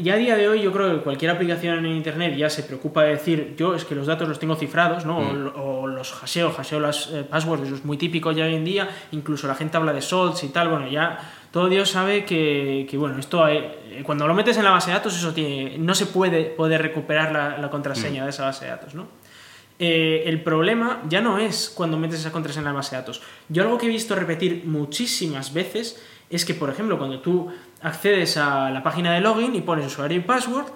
ya 0.00 0.14
a 0.14 0.16
día 0.18 0.36
de 0.36 0.48
hoy 0.48 0.62
yo 0.62 0.70
creo 0.72 0.94
que 0.96 1.02
cualquier 1.02 1.30
aplicación 1.32 1.84
en 1.84 1.92
Internet 1.96 2.36
ya 2.36 2.48
se 2.50 2.62
preocupa 2.62 3.02
de 3.04 3.10
decir, 3.12 3.54
yo 3.56 3.74
es 3.74 3.84
que 3.84 3.94
los 3.94 4.06
datos 4.06 4.28
los 4.28 4.38
tengo 4.38 4.54
cifrados, 4.54 5.04
¿no? 5.06 5.18
O, 5.18 5.32
Mm. 5.32 5.52
o 5.56 5.86
los 6.10 6.12
hasheo, 6.20 6.50
hasheo 6.50 6.80
las 6.80 7.08
eh, 7.12 7.24
passwords, 7.24 7.64
eso 7.64 7.74
es 7.76 7.84
muy 7.84 7.96
típico 7.96 8.32
ya 8.32 8.44
hoy 8.44 8.54
en 8.54 8.64
día, 8.64 8.88
incluso 9.12 9.46
la 9.46 9.54
gente 9.54 9.76
habla 9.76 9.92
de 9.92 10.02
salts 10.02 10.42
y 10.44 10.48
tal, 10.48 10.68
bueno, 10.68 10.88
ya 10.88 11.18
todo 11.52 11.68
Dios 11.68 11.90
sabe 11.90 12.24
que, 12.24 12.86
que, 12.90 12.96
bueno, 12.96 13.18
esto 13.18 13.46
eh, 13.46 14.02
cuando 14.04 14.26
lo 14.26 14.34
metes 14.34 14.56
en 14.56 14.64
la 14.64 14.70
base 14.70 14.90
de 14.90 14.96
datos, 14.96 15.16
eso 15.16 15.32
tiene, 15.32 15.78
no 15.78 15.94
se 15.94 16.06
puede 16.06 16.44
poder 16.44 16.82
recuperar 16.82 17.32
la, 17.32 17.58
la 17.58 17.70
contraseña 17.70 18.24
de 18.24 18.30
esa 18.30 18.44
base 18.44 18.64
de 18.64 18.70
datos, 18.72 18.94
¿no? 18.94 19.06
Eh, 19.78 20.24
el 20.26 20.42
problema 20.42 21.02
ya 21.08 21.20
no 21.20 21.38
es 21.38 21.70
cuando 21.74 21.96
metes 21.96 22.20
esa 22.20 22.30
contraseña 22.30 22.68
en 22.68 22.72
la 22.72 22.78
base 22.78 22.94
de 22.94 23.02
datos. 23.02 23.22
Yo 23.48 23.62
algo 23.62 23.78
que 23.78 23.86
he 23.86 23.88
visto 23.88 24.14
repetir 24.14 24.62
muchísimas 24.64 25.52
veces 25.52 26.00
es 26.30 26.44
que, 26.44 26.54
por 26.54 26.70
ejemplo, 26.70 26.98
cuando 26.98 27.20
tú 27.20 27.50
accedes 27.80 28.36
a 28.36 28.70
la 28.70 28.82
página 28.82 29.12
de 29.12 29.20
login 29.20 29.54
y 29.54 29.60
pones 29.60 29.86
usuario 29.86 30.18
y 30.18 30.20
password, 30.20 30.66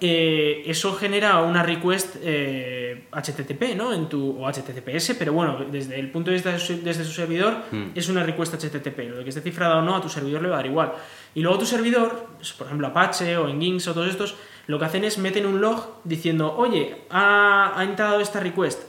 eh, 0.00 0.62
eso 0.66 0.94
genera 0.94 1.40
una 1.42 1.62
request 1.62 2.16
eh, 2.22 3.06
HTTP, 3.12 3.74
¿no? 3.76 3.92
En 3.92 4.08
tu, 4.08 4.42
o 4.42 4.46
HTTPS, 4.48 5.14
pero 5.18 5.32
bueno, 5.32 5.64
desde 5.70 5.98
el 5.98 6.10
punto 6.10 6.30
de 6.30 6.34
vista 6.34 6.52
de 6.52 6.58
su, 6.58 6.82
desde 6.82 7.04
su 7.04 7.12
servidor 7.12 7.64
Mm. 7.70 7.90
es 7.94 8.08
una 8.08 8.22
request 8.22 8.54
HTTP. 8.54 8.98
Lo 9.10 9.18
de 9.18 9.22
que 9.24 9.30
esté 9.30 9.40
cifrada 9.40 9.78
o 9.78 9.82
no 9.82 9.96
a 9.96 10.00
tu 10.00 10.08
servidor 10.08 10.42
le 10.42 10.48
va 10.48 10.54
a 10.54 10.58
dar 10.58 10.66
igual. 10.66 10.92
Y 11.34 11.40
luego 11.42 11.58
tu 11.58 11.66
servidor, 11.66 12.28
por 12.56 12.66
ejemplo 12.66 12.86
Apache 12.86 13.36
o 13.36 13.48
Nginx 13.48 13.88
o 13.88 13.94
todos 13.94 14.08
estos, 14.08 14.36
lo 14.66 14.78
que 14.78 14.84
hacen 14.84 15.04
es 15.04 15.18
meten 15.18 15.46
un 15.46 15.60
log 15.60 16.00
diciendo, 16.04 16.54
oye, 16.56 16.96
ha, 17.10 17.72
ha 17.76 17.84
entrado 17.84 18.20
esta 18.20 18.40
request. 18.40 18.82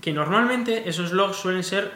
Que 0.00 0.12
normalmente 0.12 0.88
esos 0.88 1.12
logs 1.12 1.36
suelen 1.36 1.62
ser 1.64 1.90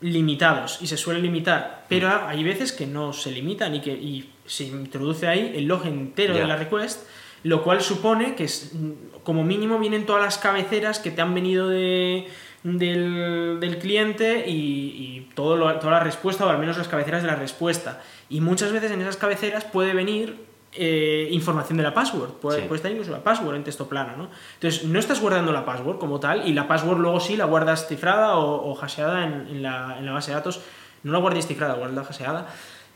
limitados 0.00 0.78
y 0.80 0.86
se 0.86 0.96
suelen 0.96 1.22
limitar, 1.22 1.84
pero 1.88 2.08
hay 2.26 2.44
veces 2.44 2.72
que 2.72 2.86
no 2.86 3.12
se 3.12 3.32
limitan 3.32 3.74
y 3.74 3.80
que 3.80 3.92
y 3.92 4.30
se 4.46 4.64
introduce 4.64 5.26
ahí 5.26 5.52
el 5.56 5.66
log 5.66 5.86
entero 5.86 6.34
de 6.34 6.46
la 6.46 6.56
request, 6.56 7.04
lo 7.44 7.62
cual 7.62 7.80
supone 7.80 8.34
que 8.34 8.44
es, 8.44 8.72
mm, 8.74 9.18
como 9.22 9.44
mínimo 9.44 9.78
vienen 9.78 10.06
todas 10.06 10.22
las 10.22 10.38
cabeceras 10.38 10.98
que 10.98 11.10
te 11.10 11.20
han 11.22 11.34
venido 11.34 11.68
de, 11.68 12.26
del, 12.62 13.58
del 13.60 13.78
cliente 13.78 14.44
y, 14.48 14.52
y 14.52 15.30
todo 15.34 15.56
lo- 15.56 15.78
toda 15.78 15.92
la 15.94 16.00
respuesta, 16.00 16.44
o 16.46 16.48
al 16.48 16.58
menos 16.58 16.76
las 16.78 16.88
cabeceras 16.88 17.22
de 17.22 17.28
la 17.28 17.36
respuesta. 17.36 18.02
Y 18.28 18.40
muchas 18.40 18.72
veces 18.72 18.90
en 18.90 19.00
esas 19.00 19.16
cabeceras 19.16 19.64
puede 19.64 19.94
venir 19.94 20.46
eh, 20.74 21.28
información 21.32 21.78
de 21.78 21.82
la 21.82 21.94
password, 21.94 22.32
puede, 22.34 22.60
Sí. 22.60 22.64
puede 22.68 22.76
estar 22.76 22.92
incluso 22.92 23.10
la 23.10 23.24
password 23.24 23.56
en 23.56 23.64
texto 23.64 23.88
plano, 23.88 24.16
¿no? 24.18 24.28
Entonces, 24.54 24.84
no 24.84 24.98
estás 24.98 25.18
guardando 25.20 25.50
la 25.50 25.64
password 25.64 25.98
como 25.98 26.20
tal 26.20 26.46
y 26.46 26.52
la 26.52 26.68
password 26.68 26.98
luego 26.98 27.20
sí 27.20 27.36
la 27.38 27.46
guardas 27.46 27.88
cifrada 27.88 28.36
o, 28.36 28.56
o 28.72 28.78
hasheada 28.84 29.24
en, 29.24 29.32
en 29.48 29.62
la, 29.62 29.96
en 29.98 30.04
la 30.04 30.12
base 30.12 30.30
de 30.30 30.36
datos. 30.36 30.60
No 31.04 31.12
la 31.12 31.18
guardes 31.20 31.46
cifrada, 31.46 31.74
guarda 31.74 32.02
hasheada. 32.02 32.48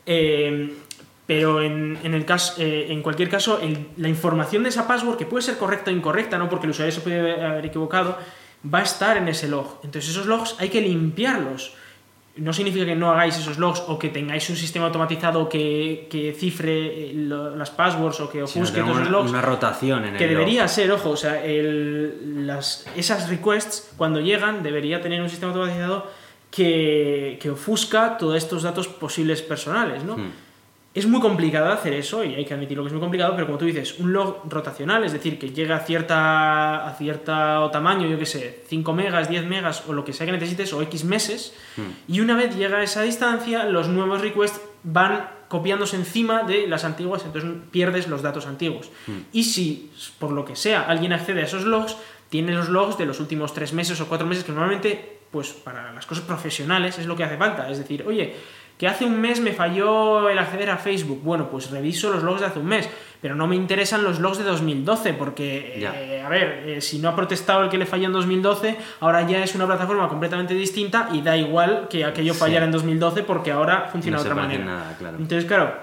Eh, 0.05 0.75
pero 1.27 1.63
en, 1.63 1.99
en 2.03 2.15
el 2.15 2.25
caso, 2.25 2.55
eh, 2.61 2.87
en 2.91 3.01
cualquier 3.03 3.29
caso, 3.29 3.61
el- 3.61 3.87
la 3.97 4.09
información 4.09 4.63
de 4.65 4.69
esa 4.71 4.87
password, 4.89 5.17
que 5.17 5.27
puede 5.27 5.43
ser 5.43 5.57
correcta 5.57 5.91
o 5.91 5.95
incorrecta, 5.95 6.37
¿no? 6.39 6.49
porque 6.49 6.67
el 6.67 6.71
usuario 6.71 6.93
se 6.93 7.01
puede 7.01 7.45
haber 7.45 7.65
equivocado, 7.67 8.19
va 8.73 8.81
a 8.81 8.83
estar 8.83 9.17
en 9.17 9.29
ese 9.29 9.49
log. 9.49 9.79
Entonces 9.85 10.11
esos 10.11 10.27
logs 10.27 10.57
hay 10.59 10.69
que 10.69 10.81
limpiarlos. 10.81 11.75
No 12.35 12.53
significa 12.55 12.87
que 12.87 12.95
no 12.97 13.11
hagáis 13.11 13.37
esos 13.37 13.59
logs 13.59 13.83
o 13.89 13.99
que 13.99 14.09
tengáis 14.09 14.49
un 14.49 14.57
sistema 14.57 14.87
automatizado 14.87 15.49
que, 15.51 16.07
que 16.11 16.33
cifre 16.33 17.11
eh, 17.11 17.13
lo- 17.15 17.55
las 17.57 17.71
passwords 17.71 18.21
o 18.21 18.31
que 18.31 18.43
ofusque 18.43 18.77
que 18.77 18.81
todos 18.83 18.97
esos 19.01 19.11
logs. 19.11 19.31
una 19.31 19.43
rotación 19.43 20.05
en 20.07 20.17
Que 20.17 20.25
el 20.25 20.31
log. 20.33 20.39
debería 20.41 20.67
ser, 20.67 20.91
ojo, 20.93 21.11
o 21.11 21.17
sea, 21.17 21.45
el- 21.45 22.47
las, 22.47 22.87
esas 22.97 23.29
requests 23.29 23.93
cuando 23.99 24.19
llegan 24.21 24.63
debería 24.63 25.01
tener 25.03 25.21
un 25.21 25.29
sistema 25.29 25.53
automatizado 25.53 26.07
que, 26.51 27.39
que 27.41 27.51
ofusca 27.51 28.17
todos 28.19 28.37
estos 28.37 28.63
datos 28.63 28.89
posibles 28.89 29.43
personales, 29.43 30.03
¿no? 30.05 30.17
Hmm. 30.17 30.31
Es 30.95 31.07
muy 31.07 31.21
complicado 31.21 31.73
hacer 31.73 31.95
eso 31.95 32.23
y 32.23 32.35
hay 32.35 32.45
que 32.45 32.53
admitirlo 32.53 32.83
que 32.83 32.89
es 32.89 32.93
muy 32.93 33.01
complicado, 33.01 33.33
pero 33.35 33.47
como 33.47 33.57
tú 33.57 33.65
dices, 33.65 33.99
un 33.99 34.13
log 34.13 34.43
rotacional, 34.49 35.03
es 35.05 35.13
decir, 35.13 35.39
que 35.39 35.51
llega 35.51 35.77
a 35.77 35.81
cierta 35.81 36.87
a 36.87 36.95
cierto 36.95 37.71
tamaño, 37.71 38.07
yo 38.07 38.19
qué 38.19 38.27
sé, 38.27 38.63
5 38.69 38.93
megas, 38.93 39.29
10 39.31 39.47
megas 39.47 39.85
o 39.89 39.95
lo 39.95 40.05
que 40.05 40.13
sea 40.13 40.27
que 40.27 40.33
necesites 40.33 40.73
o 40.75 40.83
X 40.83 41.05
meses, 41.05 41.55
Hmm. 41.77 42.13
y 42.13 42.21
una 42.21 42.37
vez 42.37 42.55
llega 42.57 42.79
a 42.79 42.83
esa 42.83 43.03
distancia, 43.03 43.65
los 43.65 43.89
nuevos 43.89 44.21
requests 44.21 44.61
van 44.83 45.31
copiándose 45.49 45.97
encima 45.97 46.43
de 46.43 46.67
las 46.67 46.85
antiguas, 46.85 47.25
entonces 47.25 47.51
pierdes 47.71 48.09
los 48.09 48.21
datos 48.23 48.47
antiguos. 48.47 48.91
Y 49.33 49.45
si, 49.45 49.91
por 50.19 50.33
lo 50.33 50.45
que 50.45 50.57
sea, 50.57 50.83
alguien 50.83 51.13
accede 51.13 51.43
a 51.43 51.45
esos 51.45 51.65
logs, 51.65 51.97
tiene 52.31 52.53
los 52.53 52.69
logs 52.71 52.97
de 52.97 53.05
los 53.05 53.21
últimos 53.21 53.53
tres 53.53 53.73
meses 53.75 54.01
o 54.01 54.07
cuatro 54.09 54.27
meses, 54.27 54.45
que 54.45 54.53
normalmente, 54.53 55.21
pues 55.31 55.49
para 55.51 55.93
las 55.93 56.07
cosas 56.07 56.25
profesionales 56.25 56.99
es 56.99 57.05
lo 57.07 57.17
que 57.17 57.25
hace 57.25 57.37
falta. 57.37 57.71
Es 57.71 57.77
decir, 57.77 58.03
oye, 58.07 58.35
que 58.83 58.89
hace 58.89 59.05
un 59.05 59.21
mes 59.21 59.39
me 59.41 59.53
falló 59.53 60.29
el 60.29 60.37
acceder 60.41 60.69
a 60.69 60.77
Facebook. 60.77 61.21
Bueno, 61.23 61.49
pues 61.49 61.71
reviso 61.71 62.11
los 62.11 62.25
logs 62.25 62.41
de 62.41 62.47
hace 62.49 62.59
un 62.59 62.67
mes, 62.67 62.91
pero 63.21 63.37
no 63.37 63.47
me 63.47 63.55
interesan 63.55 64.03
los 64.03 64.19
logs 64.19 64.39
de 64.39 64.43
2012, 64.43 65.13
porque, 65.15 65.75
eh, 65.77 66.21
a 66.21 66.29
ver, 66.29 66.65
eh, 66.67 66.81
si 66.81 66.99
no 66.99 67.09
ha 67.11 67.15
protestado 67.15 67.63
el 67.63 67.71
que 67.71 67.79
le 67.79 67.87
falló 67.87 68.07
en 68.07 68.13
2012, 68.13 68.77
ahora 68.99 69.25
ya 69.25 69.45
es 69.45 69.55
una 69.55 69.67
plataforma 69.67 70.09
completamente 70.09 70.53
distinta 70.55 71.11
y 71.13 71.23
da 71.23 71.37
igual 71.37 71.87
que 71.89 72.05
aquello 72.05 72.35
Sí. 72.35 72.41
fallara 72.41 72.65
en 72.65 72.73
2012 72.73 73.23
porque 73.23 73.53
ahora 73.53 73.89
funciona 73.93 74.17
No 74.17 74.25
de 74.25 74.31
otra 74.31 74.43
manera. 74.43 74.65
nada, 74.65 74.97
claro. 74.99 75.17
Entonces, 75.17 75.45
claro, 75.45 75.75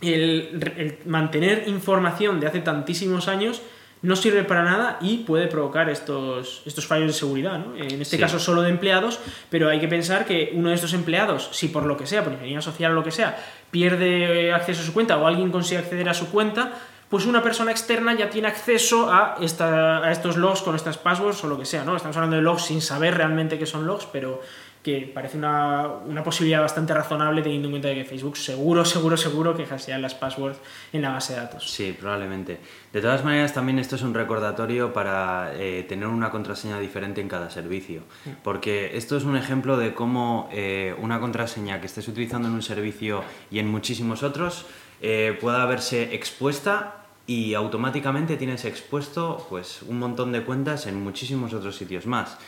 el, 0.00 0.72
el 0.76 0.98
mantener 1.04 1.64
información 1.66 2.38
de 2.38 2.46
hace 2.46 2.60
tantísimos 2.60 3.26
años 3.26 3.60
no 4.02 4.14
sirve 4.14 4.44
para 4.44 4.62
nada 4.62 4.98
y 5.00 5.18
puede 5.18 5.46
provocar 5.46 5.88
estos, 5.88 6.62
estos 6.66 6.86
fallos 6.86 7.08
de 7.08 7.12
seguridad, 7.12 7.58
¿no? 7.58 7.74
En 7.76 8.00
este 8.02 8.16
Sí. 8.16 8.18
caso 8.18 8.38
solo 8.38 8.62
de 8.62 8.70
empleados, 8.70 9.18
pero 9.50 9.68
hay 9.68 9.80
que 9.80 9.88
pensar 9.88 10.26
que 10.26 10.52
uno 10.54 10.68
de 10.68 10.74
estos 10.74 10.92
empleados, 10.92 11.48
si 11.52 11.68
por 11.68 11.84
lo 11.86 11.96
que 11.96 12.06
sea, 12.06 12.22
por 12.22 12.32
ingeniería 12.32 12.60
social 12.62 12.92
o 12.92 12.94
lo 12.94 13.02
que 13.04 13.10
sea, 13.10 13.36
pierde 13.70 14.52
acceso 14.52 14.82
a 14.82 14.84
su 14.84 14.92
cuenta 14.92 15.16
o 15.18 15.26
alguien 15.26 15.50
consigue 15.50 15.78
acceder 15.78 16.08
a 16.08 16.14
su 16.14 16.30
cuenta, 16.30 16.72
pues 17.08 17.24
una 17.24 17.42
persona 17.42 17.70
externa 17.70 18.14
ya 18.14 18.30
tiene 18.30 18.48
acceso 18.48 19.10
a, 19.12 19.36
esta, 19.40 19.98
a 20.04 20.10
estos 20.10 20.36
logs 20.36 20.60
con 20.62 20.74
estas 20.74 20.98
passwords 20.98 21.42
o 21.44 21.46
lo 21.46 21.58
que 21.58 21.64
sea, 21.64 21.84
¿no? 21.84 21.94
Estamos 21.96 22.16
hablando 22.16 22.36
de 22.36 22.42
logs 22.42 22.62
sin 22.64 22.80
saber 22.82 23.14
realmente 23.16 23.58
qué 23.58 23.66
son 23.66 23.86
logs, 23.86 24.06
pero 24.12 24.40
que 24.86 25.00
parece 25.12 25.36
una, 25.36 25.88
una, 26.06 26.22
posibilidad 26.22 26.60
bastante 26.60 26.94
razonable 26.94 27.42
teniendo 27.42 27.66
en 27.66 27.72
cuenta 27.72 27.92
que 27.92 28.04
Facebook 28.04 28.36
seguro, 28.36 28.84
seguro, 28.84 29.16
seguro 29.16 29.56
que 29.56 29.66
hashea 29.66 29.98
las 29.98 30.14
passwords 30.14 30.60
en 30.92 31.02
la 31.02 31.10
base 31.10 31.32
de 31.32 31.40
datos. 31.40 31.68
Sí, 31.68 31.92
probablemente. 31.98 32.60
De 32.92 33.00
todas 33.00 33.24
maneras, 33.24 33.52
también 33.52 33.80
esto 33.80 33.96
es 33.96 34.02
un 34.02 34.14
recordatorio 34.14 34.92
para 34.92 35.50
eh, 35.56 35.84
tener 35.88 36.06
una 36.06 36.30
contraseña 36.30 36.78
diferente 36.78 37.20
en 37.20 37.26
cada 37.26 37.50
servicio, 37.50 38.02
porque 38.44 38.96
esto 38.96 39.16
es 39.16 39.24
un 39.24 39.36
ejemplo 39.36 39.76
de 39.76 39.92
cómo 39.92 40.48
eh, 40.52 40.94
una 40.98 41.18
contraseña 41.18 41.80
que 41.80 41.86
estés 41.86 42.06
utilizando 42.06 42.46
en 42.46 42.54
un 42.54 42.62
servicio 42.62 43.24
y 43.50 43.58
en 43.58 43.66
muchísimos 43.66 44.22
otros 44.22 44.66
eh, 45.02 45.36
pueda 45.40 45.66
verse 45.66 46.14
expuesta 46.14 47.06
y 47.26 47.54
automáticamente 47.54 48.36
tienes 48.36 48.64
expuesto 48.64 49.44
pues 49.48 49.82
un 49.82 49.98
montón 49.98 50.30
de 50.30 50.44
cuentas 50.44 50.86
en 50.86 51.02
muchísimos 51.02 51.52
otros 51.54 51.74
sitios 51.74 52.06
más. 52.06 52.38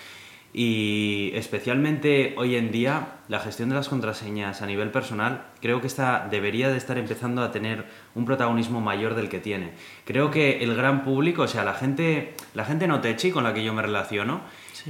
Y 0.52 1.30
especialmente 1.34 2.34
hoy 2.38 2.56
en 2.56 2.70
día 2.72 3.18
la 3.28 3.38
gestión 3.38 3.68
de 3.68 3.74
las 3.74 3.90
contraseñas 3.90 4.62
a 4.62 4.66
nivel 4.66 4.90
personal 4.90 5.44
creo 5.60 5.82
que 5.82 5.86
está, 5.86 6.26
debería 6.30 6.70
de 6.70 6.78
estar 6.78 6.96
empezando 6.96 7.42
a 7.42 7.50
tener 7.50 7.84
un 8.14 8.24
protagonismo 8.24 8.80
mayor 8.80 9.14
del 9.14 9.28
que 9.28 9.40
tiene. 9.40 9.72
Creo 10.06 10.30
que 10.30 10.64
el 10.64 10.74
gran 10.74 11.04
público, 11.04 11.42
o 11.42 11.48
sea, 11.48 11.64
la 11.64 11.74
gente, 11.74 12.34
la 12.54 12.64
gente 12.64 12.88
no 12.88 13.02
techi 13.02 13.30
con 13.30 13.44
la 13.44 13.52
que 13.52 13.62
yo 13.62 13.74
me 13.74 13.82
relaciono, 13.82 14.40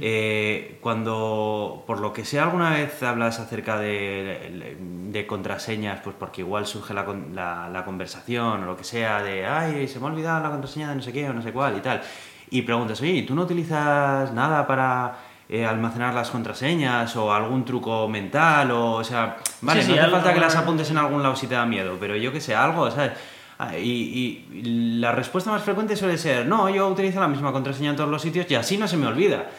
eh, 0.01 0.77
cuando 0.81 1.83
por 1.85 1.99
lo 1.99 2.13
que 2.13 2.23
sea 2.23 2.43
alguna 2.43 2.71
vez 2.71 3.03
hablas 3.03 3.39
acerca 3.39 3.77
de, 3.77 4.77
de 5.09 5.27
contraseñas, 5.27 5.99
pues 6.01 6.15
porque 6.17 6.41
igual 6.41 6.67
surge 6.67 6.93
la, 6.93 7.05
la, 7.33 7.69
la, 7.69 7.83
conversación 7.83 8.63
o 8.63 8.65
lo 8.65 8.77
que 8.77 8.85
sea 8.85 9.21
de, 9.23 9.45
ay, 9.45 9.87
se 9.89 9.99
me 9.99 10.05
ha 10.05 10.09
olvidado 10.09 10.41
la 10.41 10.51
contraseña 10.51 10.89
de 10.89 10.95
no 10.95 11.01
sé 11.01 11.11
qué 11.11 11.27
o 11.27 11.33
no 11.33 11.41
sé 11.41 11.51
cuál 11.51 11.77
y 11.77 11.81
tal, 11.81 12.01
y 12.49 12.61
preguntas, 12.61 13.01
oye, 13.01 13.23
¿tú 13.23 13.35
no 13.35 13.43
utilizas 13.43 14.31
nada 14.33 14.65
para 14.65 15.28
eh, 15.51 15.65
almacenar 15.65 16.13
las 16.13 16.29
contraseñas 16.29 17.15
o 17.15 17.33
algún 17.33 17.65
truco 17.65 18.07
mental 18.07 18.69
o, 18.69 18.91
o 18.93 19.03
sea, 19.03 19.37
vale, 19.61 19.83
no 19.83 19.93
hace 19.95 20.11
falta 20.11 20.31
que 20.31 20.39
las 20.39 20.55
apuntes 20.55 20.91
en 20.91 20.99
algún 20.99 21.23
lado 21.23 21.35
si 21.35 21.47
te 21.47 21.55
da 21.55 21.65
miedo, 21.65 21.97
pero 21.99 22.15
yo 22.15 22.31
que 22.31 22.39
sé, 22.39 22.53
algo, 22.53 22.91
¿sabes? 22.91 23.13
Ah, 23.57 23.75
y, 23.75 24.45
y, 24.53 24.99
la 24.99 25.11
respuesta 25.11 25.49
más 25.49 25.63
frecuente 25.63 25.95
suele 25.95 26.19
ser, 26.19 26.45
no, 26.45 26.69
yo 26.69 26.87
utilizo 26.87 27.19
la 27.19 27.27
misma 27.27 27.51
contraseña 27.51 27.89
en 27.89 27.95
todos 27.95 28.11
los 28.11 28.21
sitios 28.21 28.45
y 28.49 28.53
así 28.53 28.77
no 28.77 28.87
se 28.87 28.95
me 28.95 29.07
olvida. 29.07 29.49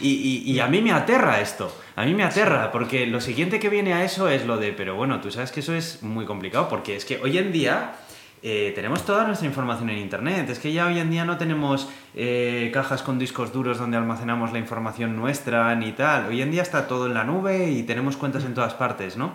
Y, 0.00 0.44
y, 0.46 0.60
a 0.60 0.66
mí 0.68 0.80
me 0.80 0.92
aterra 0.92 1.40
esto, 1.40 1.70
a 1.94 2.04
mí 2.04 2.14
me 2.14 2.22
aterra, 2.22 2.70
porque 2.72 3.06
lo 3.06 3.20
siguiente 3.20 3.58
que 3.58 3.68
viene 3.68 3.92
a 3.92 4.04
eso 4.04 4.28
es 4.28 4.46
lo 4.46 4.56
de, 4.56 4.72
pero 4.72 4.94
bueno, 4.94 5.20
tú 5.20 5.30
sabes 5.30 5.50
que 5.50 5.60
eso 5.60 5.74
es 5.74 6.02
muy 6.02 6.24
complicado, 6.24 6.68
porque 6.70 6.96
es 6.96 7.04
que 7.04 7.20
hoy 7.22 7.36
en 7.36 7.52
día 7.52 7.96
eh, 8.42 8.72
tenemos 8.74 9.04
toda 9.04 9.26
nuestra 9.26 9.46
información 9.46 9.90
en 9.90 9.98
Internet. 9.98 10.48
Es 10.48 10.58
que 10.58 10.72
ya 10.72 10.86
hoy 10.86 10.98
en 10.98 11.10
día 11.10 11.24
no 11.24 11.36
tenemos 11.36 11.88
eh, 12.14 12.70
cajas 12.72 13.02
con 13.02 13.18
discos 13.18 13.52
duros 13.52 13.78
donde 13.78 13.96
almacenamos 13.96 14.52
la 14.52 14.58
información 14.58 15.16
nuestra 15.16 15.74
ni 15.74 15.92
tal. 15.92 16.26
Hoy 16.26 16.40
en 16.40 16.50
día 16.50 16.62
está 16.62 16.88
todo 16.88 17.06
en 17.06 17.14
la 17.14 17.24
nube 17.24 17.70
y 17.70 17.82
tenemos 17.82 18.16
cuentas 18.16 18.44
en 18.44 18.54
todas 18.54 18.74
partes, 18.74 19.16
¿no? 19.16 19.34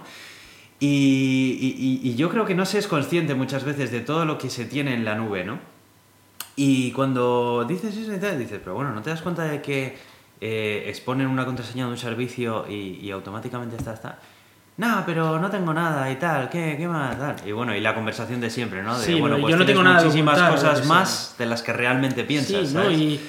Y, 0.79 2.01
y, 2.03 2.15
yo 2.15 2.29
creo 2.29 2.45
que 2.45 2.53
no 2.53 2.65
se 2.65 2.79
es 2.79 2.88
consciente 2.88 3.33
muchas 3.33 3.63
veces 3.63 3.91
de 3.91 4.01
todo 4.01 4.25
lo 4.25 4.38
que 4.38 4.50
se 4.50 4.65
tiene 4.65 4.93
en 4.93 5.05
la 5.05 5.15
nube, 5.15 5.45
¿no? 5.45 5.57
Y 6.57 6.91
cuando 6.91 7.65
dices 7.65 7.95
eso 7.95 8.13
y 8.13 8.19
tal, 8.19 8.38
dices, 8.39 8.59
pero 8.62 8.75
bueno, 8.75 8.91
¿no 8.91 9.01
te 9.01 9.09
das 9.09 9.21
cuenta 9.21 9.43
de 9.43 9.62
que 9.62 9.97
eh, 10.41 10.83
exponen 10.88 11.27
una 11.27 11.45
contraseña 11.45 11.85
de 11.85 11.91
un 11.91 11.97
servicio 11.97 12.65
y, 12.69 13.09
automáticamente 13.12 13.77
está, 13.77 13.93
está? 13.93 14.19
No, 14.77 15.03
pero 15.05 15.39
no 15.39 15.50
tengo 15.50 15.74
nada 15.74 16.12
y 16.12 16.17
tal, 16.17 16.50
¿qué, 16.50 16.75
qué 16.77 16.88
más? 16.88 17.17
Tal. 17.17 17.36
Y 17.46 17.53
bueno, 17.53 17.74
y 17.74 17.79
la 17.79 17.96
conversación 17.96 18.41
de 18.41 18.50
siempre, 18.50 18.84
¿no? 18.84 18.98
De, 18.98 19.05
sí, 19.05 19.13
bueno, 19.13 19.38
pues 19.39 19.51
yo 19.51 19.58
no 19.58 19.65
tengo 19.65 19.82
nada 19.82 20.01
muchísimas 20.01 20.41
cosas 20.41 20.86
más 20.86 21.36
de 21.38 21.46
las 21.46 21.62
que 21.62 21.72
realmente 21.72 22.25
piensas, 22.25 22.67
sí, 22.67 22.74
¿sabes? 22.74 22.98
¿no? 22.98 23.03
Y, 23.03 23.20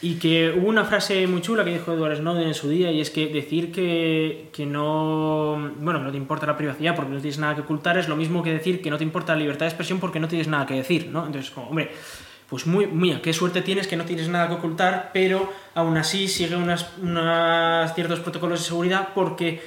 y, 0.00 0.14
que 0.14 0.52
hubo 0.52 0.68
una 0.68 0.84
frase 0.86 1.26
muy 1.26 1.42
chula 1.42 1.64
que 1.64 1.72
dijo 1.72 1.92
Edward 1.92 2.16
Snowden 2.16 2.48
en 2.48 2.54
su 2.54 2.70
día 2.70 2.90
y 2.90 3.02
es 3.02 3.10
que 3.10 3.26
decir 3.26 3.72
que, 3.72 4.48
que 4.54 4.64
no, 4.64 5.70
bueno, 5.80 5.98
no 5.98 6.10
te 6.10 6.16
importa 6.16 6.46
la 6.46 6.56
privacidad 6.56 6.96
porque 6.96 7.12
no 7.12 7.20
tienes 7.20 7.38
nada 7.38 7.54
que 7.54 7.60
ocultar 7.60 7.98
es 7.98 8.08
lo 8.08 8.16
mismo 8.16 8.42
que 8.42 8.52
decir 8.52 8.80
que 8.80 8.88
no 8.88 8.96
te 8.96 9.04
importa 9.04 9.34
la 9.34 9.40
libertad 9.40 9.66
de 9.66 9.70
expresión 9.70 10.00
porque 10.00 10.18
no 10.18 10.28
tienes 10.28 10.48
nada 10.48 10.64
que 10.64 10.74
decir, 10.74 11.08
¿no? 11.12 11.26
Entonces, 11.26 11.50
como, 11.50 11.68
hombre, 11.68 11.90
pues 12.48 12.66
muy, 12.66 12.86
mía, 12.86 13.20
qué 13.22 13.32
suerte 13.32 13.60
tienes 13.60 13.88
que 13.88 13.96
no 13.96 14.04
tienes 14.04 14.28
nada 14.28 14.48
que 14.48 14.54
ocultar, 14.54 15.10
pero 15.12 15.52
aún 15.74 15.96
así 15.96 16.28
sigue 16.28 16.56
unas, 16.56 16.86
unas 17.02 17.94
ciertos 17.94 18.20
protocolos 18.20 18.60
de 18.60 18.66
seguridad 18.66 19.08
porque 19.14 19.60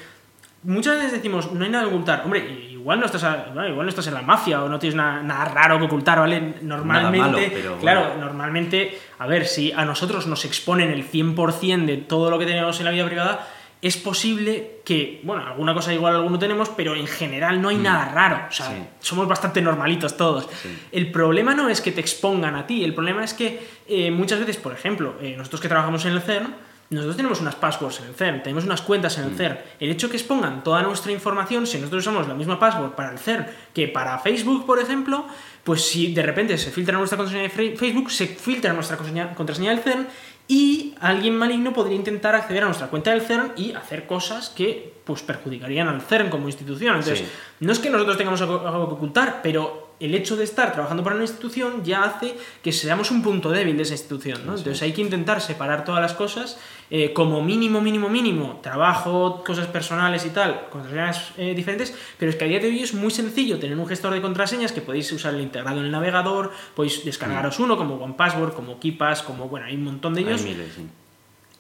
muchas 0.64 0.98
veces 0.98 1.14
decimos, 1.14 1.52
no 1.52 1.64
hay 1.64 1.72
nada 1.72 1.86
que 1.86 1.90
ocultar. 1.90 2.22
Hombre, 2.24 2.40
igual 2.72 3.00
no 3.00 3.06
estás, 3.06 3.24
igual 3.24 3.76
no 3.76 3.90
estás 3.90 4.08
en 4.08 4.14
la 4.14 4.22
mafia 4.22 4.64
o 4.64 4.70
no 4.70 4.80
tienes 4.80 4.96
nada, 4.96 5.22
nada 5.22 5.46
raro 5.46 5.80
que 5.80 5.86
ocultar, 5.86 6.20
¿vale? 6.20 6.56
Normalmente, 6.62 7.18
malo, 7.20 7.38
pero, 7.54 7.78
claro, 7.78 8.06
bueno. 8.08 8.26
normalmente, 8.26 9.00
a 9.18 9.28
ver, 9.28 9.46
si 9.46 9.72
a 9.72 9.86
nosotros 9.86 10.28
nos 10.28 10.46
exponen 10.46 10.92
el 10.92 11.10
100% 11.10 11.86
de 11.86 11.98
todo 11.98 12.30
lo 12.30 12.40
que 12.40 12.46
tenemos 12.46 12.80
en 12.80 12.86
la 12.86 12.92
vida 12.92 13.06
privada, 13.06 13.48
es 13.82 13.96
posible 13.96 14.82
que, 14.84 15.22
bueno, 15.24 15.46
alguna 15.46 15.74
cosa 15.74 15.94
igual 15.94 16.16
alguno 16.16 16.38
tenemos, 16.38 16.70
pero 16.70 16.96
en 16.96 17.08
general 17.08 17.62
no 17.62 17.70
hay 17.70 17.78
mm. 17.78 17.84
nada 17.84 18.12
raro. 18.14 18.48
O 18.50 18.52
sea, 18.52 18.68
sí. 18.68 18.74
somos 19.00 19.28
bastante 19.28 19.62
normalitos 19.62 20.18
todos. 20.18 20.50
Sí. 20.62 20.78
El 20.92 21.12
problema 21.12 21.54
no 21.54 21.70
es 21.70 21.80
que 21.80 21.94
te 21.94 22.02
expongan 22.02 22.56
a 22.56 22.68
ti, 22.68 22.84
el 22.84 22.94
problema 22.94 23.24
es 23.24 23.34
que 23.34 23.66
eh, 23.88 24.12
muchas 24.12 24.40
veces, 24.40 24.58
por 24.58 24.74
ejemplo, 24.74 25.16
eh, 25.22 25.36
nosotros 25.38 25.62
que 25.62 25.70
trabajamos 25.70 26.04
en 26.06 26.12
el 26.12 26.22
CERN, 26.22 26.54
nosotros 26.90 27.18
tenemos 27.18 27.40
unas 27.40 27.56
passwords 27.56 28.00
en 28.00 28.08
el 28.08 28.16
CERN, 28.16 28.42
tenemos 28.44 28.64
unas 28.64 28.82
cuentas 28.82 29.18
en 29.18 29.26
el 29.26 29.32
Mm. 29.32 29.38
CERN. 29.38 29.60
El 29.80 29.90
hecho 29.92 30.10
que 30.10 30.18
expongan 30.18 30.64
toda 30.64 30.82
nuestra 30.82 31.12
información, 31.12 31.68
si 31.68 31.78
nosotros 31.78 32.02
usamos 32.04 32.28
la 32.28 32.34
misma 32.34 32.60
password 32.60 32.92
para 32.94 33.12
el 33.12 33.20
CERN 33.20 33.46
que 33.74 33.88
para 33.88 34.18
Facebook, 34.20 34.66
por 34.66 34.80
ejemplo, 34.80 35.26
pues 35.64 35.84
si 35.86 36.14
de 36.14 36.24
repente 36.24 36.58
se 36.58 36.72
filtra 36.72 36.98
nuestra 36.98 37.18
contraseña 37.18 37.44
de 37.44 37.76
Facebook, 37.78 38.10
se 38.12 38.26
filtra 38.28 38.74
nuestra 38.74 38.98
contraseña, 38.98 39.70
del 39.76 39.80
CERN 39.84 40.08
y 40.48 40.96
alguien 41.00 41.38
maligno 41.38 41.74
podría 41.74 41.96
intentar 41.96 42.34
acceder 42.34 42.64
a 42.64 42.66
nuestra 42.66 42.88
cuenta 42.88 43.12
del 43.12 43.22
CERN 43.22 43.52
y 43.56 43.74
hacer 43.74 44.08
cosas 44.08 44.50
que 44.50 44.94
pues 45.04 45.22
perjudicarían 45.22 45.88
al 45.88 46.02
CERN 46.02 46.30
como 46.30 46.48
institución. 46.48 46.96
Entonces, 46.96 47.20
Sí. 47.20 47.26
no 47.60 47.72
es 47.72 47.78
que 47.78 47.92
nosotros 47.92 48.18
tengamos 48.18 48.42
algo, 48.42 48.60
que 48.88 48.94
ocultar, 48.96 49.42
pero 49.44 49.90
el 50.00 50.16
hecho 50.16 50.36
de 50.38 50.46
estar 50.46 50.72
trabajando 50.72 51.04
para 51.04 51.16
una 51.18 51.26
institución 51.26 51.84
ya 51.84 52.04
hace 52.04 52.36
que 52.64 52.72
seamos 52.72 53.12
un 53.12 53.22
punto 53.22 53.52
débil 53.52 53.76
de 53.76 53.84
esa 53.84 53.94
institución, 53.94 54.42
Entonces 54.42 54.82
hay 54.82 54.94
que 54.94 55.02
intentar 55.02 55.42
separar 55.42 55.84
todas 55.84 56.02
las 56.02 56.14
cosas 56.14 56.58
eh, 56.92 57.14
como 57.14 57.44
mínimo, 57.44 57.82
mínimo, 57.82 58.10
mínimo, 58.10 58.60
trabajo, 58.64 59.44
cosas 59.46 59.68
personales 59.68 60.26
y 60.26 60.32
tal, 60.32 60.70
contraseñas 60.70 61.32
eh, 61.38 61.54
diferentes, 61.54 61.94
pero 62.18 62.32
es 62.32 62.36
que 62.36 62.46
a 62.46 62.48
día 62.48 62.60
de 62.60 62.68
hoy 62.68 62.82
es 62.82 62.94
muy 62.94 63.12
sencillo 63.12 63.60
tener 63.60 63.78
un 63.78 63.88
gestor 63.88 64.14
de 64.14 64.22
contraseñas 64.22 64.72
que 64.72 64.82
podéis 64.82 65.12
usar 65.12 65.36
el 65.36 65.42
integrado 65.42 65.80
en 65.80 65.86
el 65.86 65.92
navegador, 65.92 66.52
podéis 66.76 67.06
descargaros 67.06 67.60
uno 67.60 67.78
como 67.78 67.96
OnePassword, 67.96 68.54
como 68.54 68.80
KeePass, 68.80 69.22
como, 69.22 69.48
bueno, 69.48 69.68
hay 69.68 69.76
un 69.76 69.84
montón 69.84 70.16
de 70.16 70.22
ellos. 70.22 70.42
Hay 70.42 70.50
miles, 70.50 70.74
sí. 70.76 70.88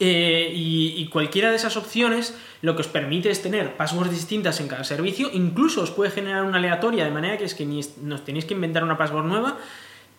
Eh, 0.01 0.53
y, 0.55 0.93
y 0.97 1.09
cualquiera 1.09 1.49
de 1.49 1.57
esas 1.57 1.75
opciones 1.75 2.33
lo 2.61 2.73
que 2.73 2.81
os 2.81 2.87
permite 2.87 3.29
es 3.31 3.41
tener 3.41 3.75
passwords 3.75 4.11
distintas 4.11 4.61
en 4.61 4.69
cada 4.69 4.85
servicio, 4.85 5.29
incluso 5.33 5.81
os 5.81 5.91
puede 5.91 6.09
generar 6.09 6.45
una 6.45 6.57
aleatoria, 6.57 7.03
de 7.03 7.11
manera 7.11 7.37
que 7.37 7.43
es 7.43 7.53
que 7.53 7.65
ni 7.65 7.81
nos 8.01 8.23
tenéis 8.23 8.45
que 8.45 8.53
inventar 8.53 8.83
una 8.83 8.97
password 8.97 9.25
nueva. 9.25 9.57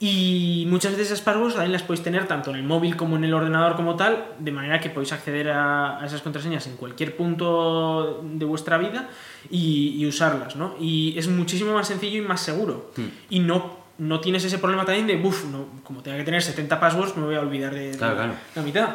Y 0.02 0.64
muchas 0.66 0.92
veces 0.92 1.09
esas 1.09 1.21
passwords 1.21 1.52
también 1.52 1.73
las 1.73 1.83
podéis 1.83 2.02
tener 2.02 2.26
tanto 2.26 2.49
en 2.49 2.57
el 2.57 2.62
móvil 2.62 2.97
como 2.97 3.16
en 3.16 3.25
el 3.25 3.35
ordenador 3.35 3.76
como 3.76 3.97
tal, 3.97 4.28
de 4.38 4.50
manera 4.50 4.80
que 4.80 4.88
podéis 4.88 5.12
acceder 5.12 5.50
a, 5.50 6.00
esas 6.07 6.23
contraseñas 6.23 6.66
en 6.69 6.76
cualquier 6.76 7.14
punto 7.14 8.23
de 8.25 8.47
vuestra 8.47 8.78
vida 8.78 9.11
y, 9.50 9.97
y 9.99 10.07
usarlas, 10.07 10.57
¿no? 10.57 10.75
Y 10.80 11.19
es 11.19 11.28
muchísimo 11.28 11.75
más 11.75 11.87
sencillo 11.87 12.16
y 12.16 12.23
más 12.23 12.40
seguro. 12.40 12.92
Hmm. 12.97 13.09
Y 13.28 13.40
no, 13.40 13.76
no 13.99 14.21
tienes 14.21 14.42
ese 14.42 14.57
problema 14.57 14.87
también 14.87 15.07
de, 15.07 15.16
uff, 15.16 15.45
no, 15.45 15.66
como 15.85 16.02
tenga 16.02 16.16
que 16.16 16.25
tener 16.25 16.42
70 16.42 16.80
passwords, 16.80 17.14
me 17.19 17.26
voy 17.26 17.35
a 17.35 17.40
olvidar 17.40 17.75
de, 17.75 17.90
de 17.92 17.99
claro. 17.99 18.33
la 18.54 18.62
mitad. 18.62 18.88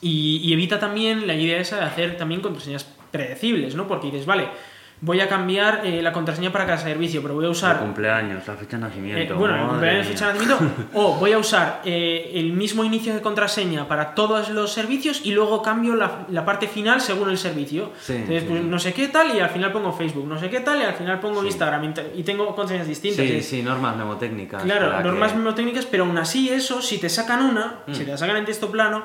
Y, 0.00 0.40
y 0.42 0.54
evita 0.54 0.78
también 0.78 1.26
la 1.26 1.34
idea 1.34 1.60
esa 1.60 1.76
de 1.76 1.82
hacer 1.82 2.16
también 2.16 2.40
contraseñas 2.40 2.86
predecibles, 3.10 3.74
¿no? 3.74 3.86
Porque 3.86 4.06
dices, 4.06 4.24
vale, 4.24 4.48
voy 5.00 5.20
a 5.20 5.28
cambiar 5.28 5.82
eh, 5.84 6.00
la 6.00 6.10
contraseña 6.10 6.50
para 6.50 6.64
cada 6.64 6.78
servicio, 6.78 7.20
pero 7.22 7.34
voy 7.34 7.44
a 7.44 7.48
El 7.48 7.52
usar... 7.52 7.78
cumpleaños, 7.80 8.46
la 8.46 8.54
fecha 8.54 8.76
de 8.78 8.82
eh, 8.84 8.88
nacimiento. 8.88 9.36
bueno, 9.36 9.54
el 9.54 9.60
madre 9.60 9.70
cumpleaños, 9.72 10.06
fecha 10.06 10.32
de 10.32 10.38
nacimiento, 10.38 10.88
o 10.94 11.14
voy 11.16 11.32
a 11.32 11.38
usar 11.38 11.82
eh, 11.84 12.30
el 12.34 12.52
mismo 12.54 12.82
inicio 12.82 13.12
de 13.14 13.20
contraseña 13.20 13.86
para 13.88 14.14
todos 14.14 14.48
los 14.48 14.72
servicios 14.72 15.20
y 15.24 15.32
luego 15.32 15.60
cambio 15.62 15.94
la, 15.96 16.24
la 16.30 16.44
parte 16.44 16.66
final 16.66 17.00
según 17.00 17.28
el 17.30 17.36
servicio. 17.38 17.92
Sí, 18.00 18.14
Entonces, 18.14 18.42
sí. 18.44 18.48
pues, 18.48 18.62
no 18.64 18.78
sé 18.78 18.94
qué 18.94 19.08
tal 19.08 19.36
y 19.36 19.40
al 19.40 19.50
final 19.50 19.70
pongo 19.70 19.92
Facebook, 19.92 20.26
no 20.26 20.38
sé 20.38 20.48
qué 20.48 20.60
tal 20.60 20.80
y 20.80 20.84
al 20.84 20.94
final 20.94 21.20
pongo 21.20 21.40
Sí. 21.42 21.48
Instagram 21.48 21.92
y 22.16 22.22
tengo 22.22 22.46
contraseñas 22.46 22.88
distintas. 22.88 23.26
Sí, 23.26 23.42
sí, 23.42 23.62
normas 23.62 23.96
mnemotécnicas. 23.96 24.62
Claro, 24.62 25.02
normas 25.02 25.32
que- 25.32 25.38
mnemotécnicas, 25.38 25.84
pero 25.86 26.04
aún 26.04 26.16
así 26.18 26.48
eso, 26.48 26.80
si 26.80 26.98
te 26.98 27.08
sacan 27.10 27.42
una, 27.42 27.80
Mm. 27.86 27.92
si 27.94 28.04
te 28.04 28.12
la 28.12 28.16
sacan 28.16 28.36
en 28.38 28.44
texto 28.46 28.70
plano, 28.70 29.04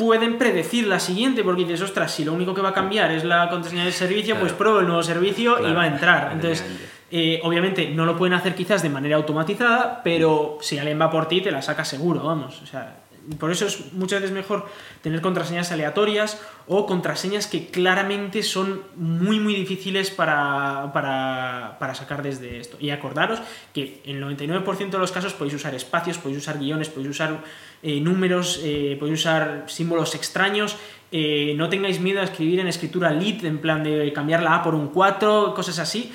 pueden 0.00 0.38
predecir 0.38 0.86
la 0.86 0.98
siguiente, 0.98 1.44
porque 1.44 1.62
dices, 1.64 1.82
ostras, 1.82 2.10
si 2.10 2.24
lo 2.24 2.32
único 2.32 2.54
que 2.54 2.62
va 2.62 2.70
a 2.70 2.72
cambiar 2.72 3.12
es 3.12 3.22
la 3.22 3.50
contraseña 3.50 3.84
del 3.84 3.92
servicio, 3.92 4.34
Claro. 4.34 4.40
pues 4.46 4.52
pruebo 4.54 4.80
el 4.80 4.86
nuevo 4.86 5.02
servicio 5.02 5.58
y 5.68 5.72
va 5.74 5.82
a 5.82 5.86
entrar. 5.88 6.30
Entonces, 6.32 6.64
eh, 7.10 7.38
obviamente 7.42 7.90
no 7.90 8.06
lo 8.06 8.16
pueden 8.16 8.32
hacer 8.32 8.54
quizás 8.54 8.82
de 8.82 8.88
manera 8.88 9.16
automatizada, 9.16 10.00
pero 10.02 10.56
si 10.62 10.78
alguien 10.78 10.98
va 10.98 11.10
por 11.10 11.28
ti, 11.28 11.42
te 11.42 11.50
la 11.50 11.60
saca 11.60 11.84
seguro, 11.84 12.22
vamos. 12.22 12.62
O 12.62 12.66
sea, 12.66 12.96
por 13.38 13.50
eso 13.50 13.66
es 13.66 13.92
muchas 13.92 14.20
veces 14.20 14.34
mejor 14.34 14.66
tener 15.02 15.20
contraseñas 15.20 15.72
aleatorias 15.72 16.40
o 16.66 16.86
contraseñas 16.86 17.46
que 17.46 17.66
claramente 17.66 18.42
son 18.42 18.82
muy, 18.96 19.40
muy 19.40 19.54
difíciles 19.54 20.10
para, 20.10 20.90
para, 20.92 21.76
para 21.78 21.94
sacar 21.94 22.22
desde 22.22 22.58
esto. 22.58 22.76
Y 22.80 22.90
acordaros 22.90 23.40
que 23.74 24.02
en 24.04 24.16
el 24.16 24.24
99% 24.38 24.90
de 24.90 24.98
los 24.98 25.12
casos 25.12 25.34
podéis 25.34 25.54
usar 25.54 25.74
espacios, 25.74 26.18
podéis 26.18 26.38
usar 26.38 26.58
guiones, 26.58 26.88
podéis 26.88 27.10
usar 27.10 27.42
eh, 27.82 28.00
números, 28.00 28.60
eh, 28.62 28.96
podéis 28.98 29.20
usar 29.20 29.64
símbolos 29.68 30.14
extraños 30.14 30.76
eh, 31.12 31.54
no 31.56 31.68
tengáis 31.68 32.00
miedo 32.00 32.20
a 32.20 32.24
escribir 32.24 32.60
en 32.60 32.68
escritura 32.68 33.10
lit, 33.10 33.42
en 33.44 33.58
plan 33.58 33.82
de 33.82 34.12
cambiar 34.12 34.42
la 34.42 34.56
A 34.56 34.62
por 34.62 34.74
un 34.74 34.88
4, 34.88 35.54
cosas 35.54 35.78
así. 35.78 36.12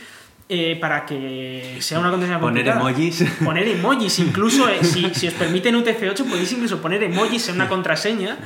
Eh, 0.48 0.78
para 0.80 1.06
que 1.08 1.78
sea 1.80 2.00
una 2.00 2.12
contraseña 2.12 2.40
Poner 2.40 2.66
complicada. 2.66 2.92
emojis. 2.92 3.26
Poner 3.44 3.68
emojis, 3.68 4.20
incluso 4.20 4.70
eh, 4.70 4.84
si, 4.84 5.10
si 5.16 5.28
os 5.28 5.34
permiten 5.34 5.76
UTF-8 5.76 6.24
podéis 6.24 6.52
incluso 6.52 6.80
poner 6.82 7.02
emojis 7.04 7.50
en 7.50 7.56
una 7.56 7.68
contraseña. 7.68 8.38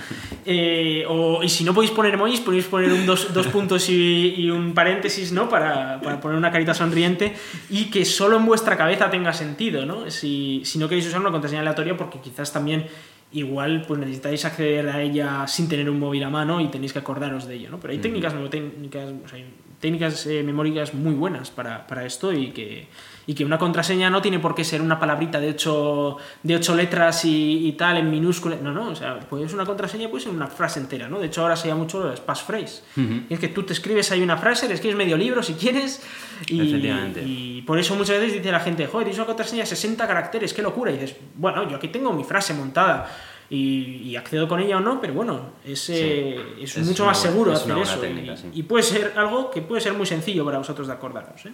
eh, 0.45 1.03
o, 1.09 1.43
y 1.43 1.49
si 1.49 1.63
no 1.65 1.73
podéis 1.73 1.91
poner 1.91 2.13
emojis, 2.13 2.39
podéis 2.39 2.65
poner 2.65 2.91
un 2.93 3.05
dos, 3.05 3.33
dos 3.33 3.47
puntos 3.47 3.89
y, 3.89 4.33
y 4.37 4.49
un 4.49 4.73
paréntesis, 4.73 5.31
¿no? 5.33 5.49
Para, 5.49 5.99
para 6.01 6.21
poner 6.21 6.37
una 6.37 6.51
carita 6.51 6.73
sonriente 6.73 7.33
y 7.69 7.85
que 7.91 8.05
solo 8.05 8.37
en 8.37 8.45
vuestra 8.45 8.77
cabeza 8.77 9.09
tenga 9.09 9.33
sentido, 9.33 9.85
¿no? 9.85 10.09
Si, 10.09 10.61
si 10.63 10.79
no 10.79 10.87
queréis 10.87 11.07
usar 11.07 11.19
una 11.19 11.31
contraseña 11.31 11.61
aleatoria, 11.61 11.97
porque 11.97 12.19
quizás 12.21 12.53
también 12.53 12.85
igual 13.31 13.83
pues 13.87 13.99
necesitáis 13.99 14.43
acceder 14.45 14.89
a 14.89 15.01
ella 15.01 15.45
sin 15.47 15.67
tener 15.69 15.87
un 15.89 15.99
móvil 15.99 16.23
a 16.23 16.29
mano 16.29 16.61
y 16.61 16.67
tenéis 16.69 16.93
que 16.93 16.99
acordaros 16.99 17.45
de 17.47 17.55
ello, 17.55 17.69
¿no? 17.69 17.79
Pero 17.79 17.91
hay 17.91 17.99
técnicas, 17.99 18.33
técnicas, 18.49 19.09
o 19.23 19.27
sea, 19.27 19.37
hay 19.37 19.45
técnicas 19.79 20.25
eh, 20.27 20.43
memóricas 20.43 20.93
muy 20.93 21.13
buenas 21.13 21.51
para, 21.51 21.87
para 21.87 22.05
esto 22.05 22.33
y 22.33 22.51
que, 22.51 22.87
y 23.27 23.33
que 23.33 23.45
una 23.45 23.57
contraseña 23.57 24.09
no 24.09 24.21
tiene 24.21 24.39
por 24.39 24.55
qué 24.55 24.63
ser 24.63 24.81
una 24.81 24.99
palabrita 24.99 25.39
de 25.39 25.49
ocho, 25.49 26.17
de 26.43 26.55
ocho 26.55 26.75
letras 26.75 27.23
y, 27.25 27.67
y 27.67 27.71
tal 27.73 27.97
en 27.97 28.09
minúsculas. 28.09 28.61
No, 28.61 28.71
no, 28.71 28.89
o 28.89 28.95
sea, 28.95 29.19
pues 29.19 29.53
una 29.53 29.65
contraseña 29.65 30.09
puede 30.09 30.23
ser 30.23 30.33
una 30.33 30.47
frase 30.47 30.79
entera, 30.79 31.07
¿no? 31.07 31.19
De 31.19 31.27
hecho, 31.27 31.41
ahora 31.41 31.55
se 31.55 31.67
llama 31.67 31.83
mucho 31.83 32.05
las 32.05 32.19
passphrase. 32.19 32.83
Y 33.29 33.33
es 33.33 33.39
que 33.39 33.47
tú 33.47 33.63
te 33.63 33.73
escribes 33.73 34.11
ahí 34.11 34.21
una 34.21 34.37
frase, 34.37 34.67
le 34.67 34.73
escribes 34.73 34.97
medio 34.97 35.15
libro 35.15 35.41
si 35.41 35.53
quieres. 35.53 36.01
Y, 36.47 36.69
Efectivamente. 36.69 37.23
y 37.25 37.61
por 37.61 37.79
eso 37.79 37.95
muchas 37.95 38.19
veces 38.19 38.33
dice 38.33 38.51
la 38.51 38.59
gente, 38.59 38.87
joder, 38.87 39.07
es 39.07 39.15
una 39.15 39.25
contraseña 39.25 39.63
de 39.63 39.67
60 39.67 40.07
caracteres, 40.07 40.53
qué 40.53 40.61
locura. 40.61 40.91
Y 40.91 40.97
dices, 40.97 41.15
bueno, 41.35 41.69
yo 41.69 41.77
aquí 41.77 41.87
tengo 41.87 42.11
mi 42.11 42.23
frase 42.23 42.53
montada. 42.53 43.09
Y, 43.49 44.03
y 44.03 44.15
accedo 44.15 44.47
con 44.47 44.59
ella 44.59 44.77
o 44.77 44.79
no, 44.79 45.01
pero 45.01 45.13
bueno, 45.13 45.53
es, 45.65 45.89
eh, 45.89 46.39
es, 46.61 46.77
es 46.77 46.85
mucho 46.85 47.03
una 47.03 47.13
más 47.13 47.21
seguro 47.21 47.51
es 47.51 47.61
hacer 47.61 47.77
eso. 47.79 47.99
técnica, 47.99 48.33
y, 48.33 48.37
sí. 48.37 48.49
y 48.53 48.63
puede 48.63 48.83
ser 48.83 49.13
algo 49.15 49.49
que 49.49 49.63
puede 49.63 49.81
ser 49.81 49.93
muy 49.93 50.05
sencillo 50.05 50.45
para 50.45 50.59
vosotros 50.59 50.85
de 50.85 50.93
acordaros. 50.93 51.45
¿eh? 51.47 51.53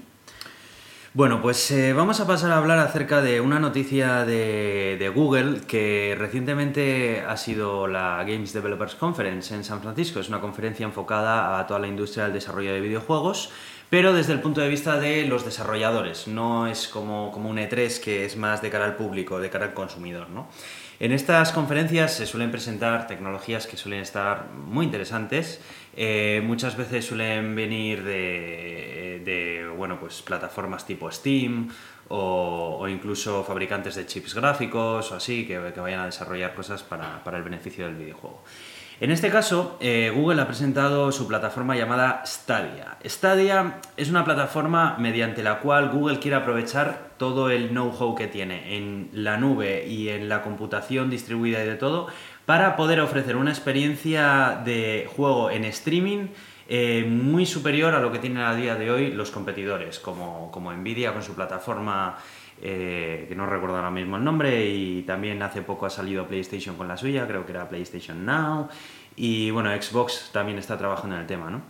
Bueno, 1.16 1.42
pues 1.42 1.72
eh, 1.72 1.94
vamos 1.94 2.20
a 2.20 2.28
pasar 2.28 2.52
a 2.52 2.58
hablar 2.58 2.78
acerca 2.80 3.22
de 3.22 3.40
una 3.40 3.58
noticia 3.58 4.25
de, 4.25 4.98
de 5.00 5.08
Google 5.08 5.62
que 5.66 6.14
recientemente 6.20 7.24
ha 7.25 7.38
sido 7.38 7.88
la 7.88 8.22
Games 8.28 8.52
Developers 8.52 8.96
Conference 8.96 9.56
en 9.56 9.64
San 9.64 9.82
Francisco. 9.82 10.20
Es 10.20 10.28
una 10.28 10.42
conferencia 10.42 10.86
enfocada 10.86 11.58
a 11.58 11.66
toda 11.68 11.80
la 11.80 11.88
industria 11.88 12.25
del 12.25 12.34
desarrollo 12.34 12.74
de 12.74 12.82
videojuegos, 12.82 13.50
pero 13.90 14.12
desde 14.12 14.34
el 14.34 14.42
punto 14.42 14.60
de 14.60 14.68
vista 14.68 15.00
de 15.00 15.25
los 15.25 15.46
desarrolladores. 15.46 16.28
No 16.28 16.68
es 16.68 16.90
como, 16.90 17.32
como 17.32 17.50
un 17.50 17.60
E3 17.60 18.02
que 18.02 18.25
es 18.25 18.36
más 18.36 18.62
de 18.62 18.70
cara 18.70 18.84
al 18.84 18.98
público, 18.98 19.40
de 19.40 19.50
cara 19.50 19.68
al 19.68 19.74
consumidor, 19.74 20.30
¿no? 20.30 20.50
En 21.00 21.12
estas 21.12 21.52
conferencias 21.52 22.14
se 22.14 22.25
suelen 22.25 22.52
presentar 22.52 23.06
tecnologías 23.08 23.68
que 23.68 23.75
suelen 23.75 24.00
estar 24.00 24.50
muy 24.52 24.86
interesantes. 24.86 25.60
Eh, 25.96 26.42
muchas 26.46 26.78
veces 26.78 27.06
suelen 27.06 27.54
venir 27.54 28.04
de, 28.04 29.22
de, 29.25 29.68
bueno, 29.75 30.00
pues 30.00 30.22
plataformas 30.22 30.86
tipo 30.86 31.12
Steam 31.12 31.70
o, 32.08 32.88
incluso 32.88 33.44
fabricantes 33.44 33.96
de 33.96 34.06
chips 34.06 34.36
gráficos 34.36 35.12
o 35.12 35.16
así 35.16 35.46
que, 35.46 35.58
vayan 35.58 36.00
a 36.00 36.06
desarrollar 36.06 36.56
cosas 36.56 36.84
para 36.84 37.38
el 37.38 37.44
beneficio 37.44 37.86
del 37.86 37.96
videojuego. 37.96 38.42
En 39.02 39.12
este 39.12 39.30
caso, 39.30 39.78
eh, 39.82 40.10
Google 40.16 40.42
ha 40.42 40.48
presentado 40.48 41.12
su 41.12 41.28
plataforma 41.28 41.75
llamada 41.75 42.24
Stadia. 42.25 42.98
Stadia 43.04 43.82
es 43.98 44.10
una 44.10 44.24
plataforma 44.24 44.96
mediante 44.98 45.43
la 45.43 45.60
cual 45.60 45.89
Google 45.89 46.19
quiere 46.19 46.38
aprovechar 46.38 47.10
todo 47.17 47.50
el 47.50 47.72
know-how 47.72 48.15
que 48.15 48.28
tiene 48.28 48.78
en 48.78 49.10
la 49.12 49.36
nube 49.36 49.86
y 49.86 50.08
en 50.08 50.30
la 50.30 50.41
computación 50.41 51.10
distribuida 51.10 51.62
y 51.62 51.67
de 51.67 51.76
todo 51.76 52.08
para 52.46 52.78
poder 52.78 53.02
ofrecer 53.02 53.36
una 53.36 53.52
experiencia 53.52 54.62
de 54.63 55.10
juego 55.13 55.52
en 55.52 55.65
streaming 55.65 56.28
eh, 56.69 57.06
muy 57.06 57.46
superior 57.46 57.96
a 57.96 58.00
lo 58.00 58.13
que 58.13 58.19
tienen 58.19 58.43
a 58.43 58.56
día 58.56 58.76
de 58.76 58.91
hoy 58.91 59.12
los 59.12 59.30
competidores, 59.30 60.00
como, 60.00 60.50
como 60.52 60.72
Nvidia 60.72 61.12
con 61.12 61.22
su 61.22 61.36
plataforma 61.36 62.17
eh, 62.62 63.26
que 63.28 63.36
no 63.36 63.46
recuerdo 63.46 63.76
ahora 63.76 63.91
mismo 63.91 64.15
el 64.15 64.24
nombre, 64.24 64.65
y 64.69 65.02
también 65.04 65.41
hace 65.43 65.62
poco 65.62 65.86
ha 65.86 65.89
salido 65.89 66.26
PlayStation 66.26 66.78
con 66.78 66.88
la 66.88 66.96
suya, 66.96 67.28
creo 67.28 67.46
que 67.46 67.52
era 67.52 67.67
PlayStation 67.67 68.26
Now, 68.26 68.69
y 69.17 69.49
bueno, 69.51 69.69
Xbox 69.69 70.30
también 70.34 70.58
está 70.58 70.78
trabajando 70.78 71.15
en 71.15 71.21
el 71.21 71.28
tema, 71.28 71.49
¿no? 71.49 71.62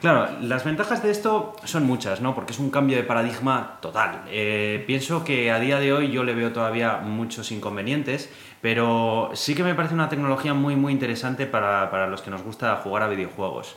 Claro, 0.00 0.28
las 0.40 0.64
ventajas 0.64 1.02
de 1.02 1.10
esto 1.10 1.54
son 1.64 1.84
muchas, 1.86 2.20
¿no? 2.20 2.34
Porque 2.34 2.52
es 2.52 2.58
un 2.58 2.70
cambio 2.70 2.96
de 2.96 3.02
paradigma 3.02 3.78
total. 3.82 4.22
Eh, 4.28 4.82
pienso 4.86 5.22
que 5.22 5.50
a 5.50 5.58
día 5.58 5.78
de 5.78 5.92
hoy 5.92 6.10
yo 6.10 6.24
le 6.24 6.34
veo 6.34 6.52
todavía 6.52 6.98
muchos 6.98 7.52
inconvenientes, 7.52 8.30
pero 8.62 9.30
sí 9.34 9.54
que 9.54 9.62
me 9.62 9.74
parece 9.74 9.94
una 9.94 10.08
tecnología 10.08 10.54
muy, 10.54 10.76
muy 10.76 10.92
interesante 10.92 11.46
para, 11.46 11.90
para 11.90 12.06
los 12.06 12.22
que 12.22 12.30
nos 12.30 12.42
gusta 12.42 12.74
jugar 12.76 13.02
a 13.02 13.08
videojuegos. 13.08 13.76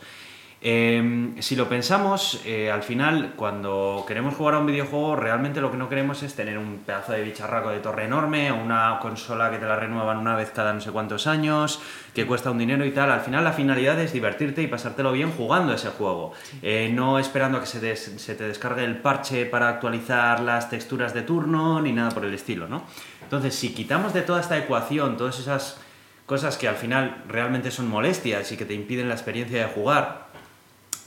Eh, 0.60 1.36
si 1.40 1.56
lo 1.56 1.70
pensamos, 1.70 2.42
eh, 2.44 2.72
al 2.72 2.82
final, 2.82 3.34
cuando 3.36 4.04
queremos 4.08 4.34
jugar 4.34 4.56
a 4.56 4.60
un 4.60 4.66
videojuego, 4.66 5.16
realmente 5.16 5.62
lo 5.62 5.70
que 5.72 5.78
no 5.78 5.88
queremos 5.88 6.24
es 6.24 6.34
tener 6.34 6.58
un 6.58 6.80
pedazo 6.84 7.12
de 7.12 7.22
bicharraco 7.22 7.70
de 7.70 7.78
torre 7.80 8.06
enorme 8.06 8.52
o 8.52 8.56
una 8.56 8.98
consola 9.00 9.52
que 9.52 9.60
te 9.60 9.66
la 9.66 9.76
renuevan 9.76 10.18
una 10.18 10.36
vez 10.36 10.50
cada 10.50 10.74
no 10.74 10.82
sé 10.82 10.90
cuántos 10.92 11.28
años, 11.28 11.80
que 12.16 12.26
cuesta 12.26 12.50
un 12.50 12.58
dinero 12.58 12.86
y 12.86 12.92
tal. 12.92 13.12
Al 13.12 13.22
final, 13.22 13.44
la 13.44 13.54
finalidad 13.54 14.00
es 14.00 14.14
divertirte 14.14 14.64
y 14.64 14.68
pasártelo 14.68 15.12
bien 15.12 15.32
jugando 15.32 15.74
ese 15.74 15.90
juego, 15.90 16.34
Eh, 16.64 16.90
no 16.92 17.20
esperando 17.20 17.60
a 17.60 17.62
que 17.62 17.68
se, 17.68 17.80
des- 17.80 18.16
se 18.18 18.34
te 18.34 18.48
descargue 18.48 18.84
el 18.84 18.98
parche 18.98 19.46
para 19.46 19.70
actualizar 19.70 20.40
las 20.40 20.72
texturas 20.72 21.14
de 21.14 21.22
turno 21.22 21.82
ni 21.82 21.92
nada 21.92 22.10
por 22.10 22.26
el 22.26 22.34
estilo, 22.34 22.68
¿no? 22.68 22.84
Entonces, 23.22 23.54
si 23.54 23.74
quitamos 23.76 24.12
de 24.14 24.22
toda 24.24 24.42
esta 24.42 24.58
ecuación 24.58 25.18
todas 25.18 25.38
esas 25.40 25.80
cosas 26.26 26.58
que 26.58 26.68
al 26.68 26.76
final 26.76 27.24
realmente 27.30 27.72
son 27.72 27.88
molestias 27.88 28.52
y 28.52 28.58
que 28.58 28.66
te 28.66 28.74
impiden 28.74 29.08
la 29.08 29.14
experiencia 29.16 29.60
de 29.66 29.72
jugar, 29.72 30.27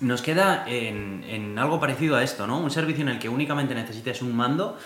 nos 0.00 0.22
queda 0.22 0.64
en, 0.66 1.24
en 1.28 1.58
algo 1.58 1.78
parecido 1.80 2.16
a 2.16 2.22
esto, 2.22 2.46
¿no? 2.46 2.58
Un 2.58 2.70
servicio 2.70 3.02
en 3.02 3.08
el 3.10 3.18
que 3.18 3.28
únicamente 3.28 3.74
necesites 3.74 4.22
un 4.22 4.34
mando 4.34 4.78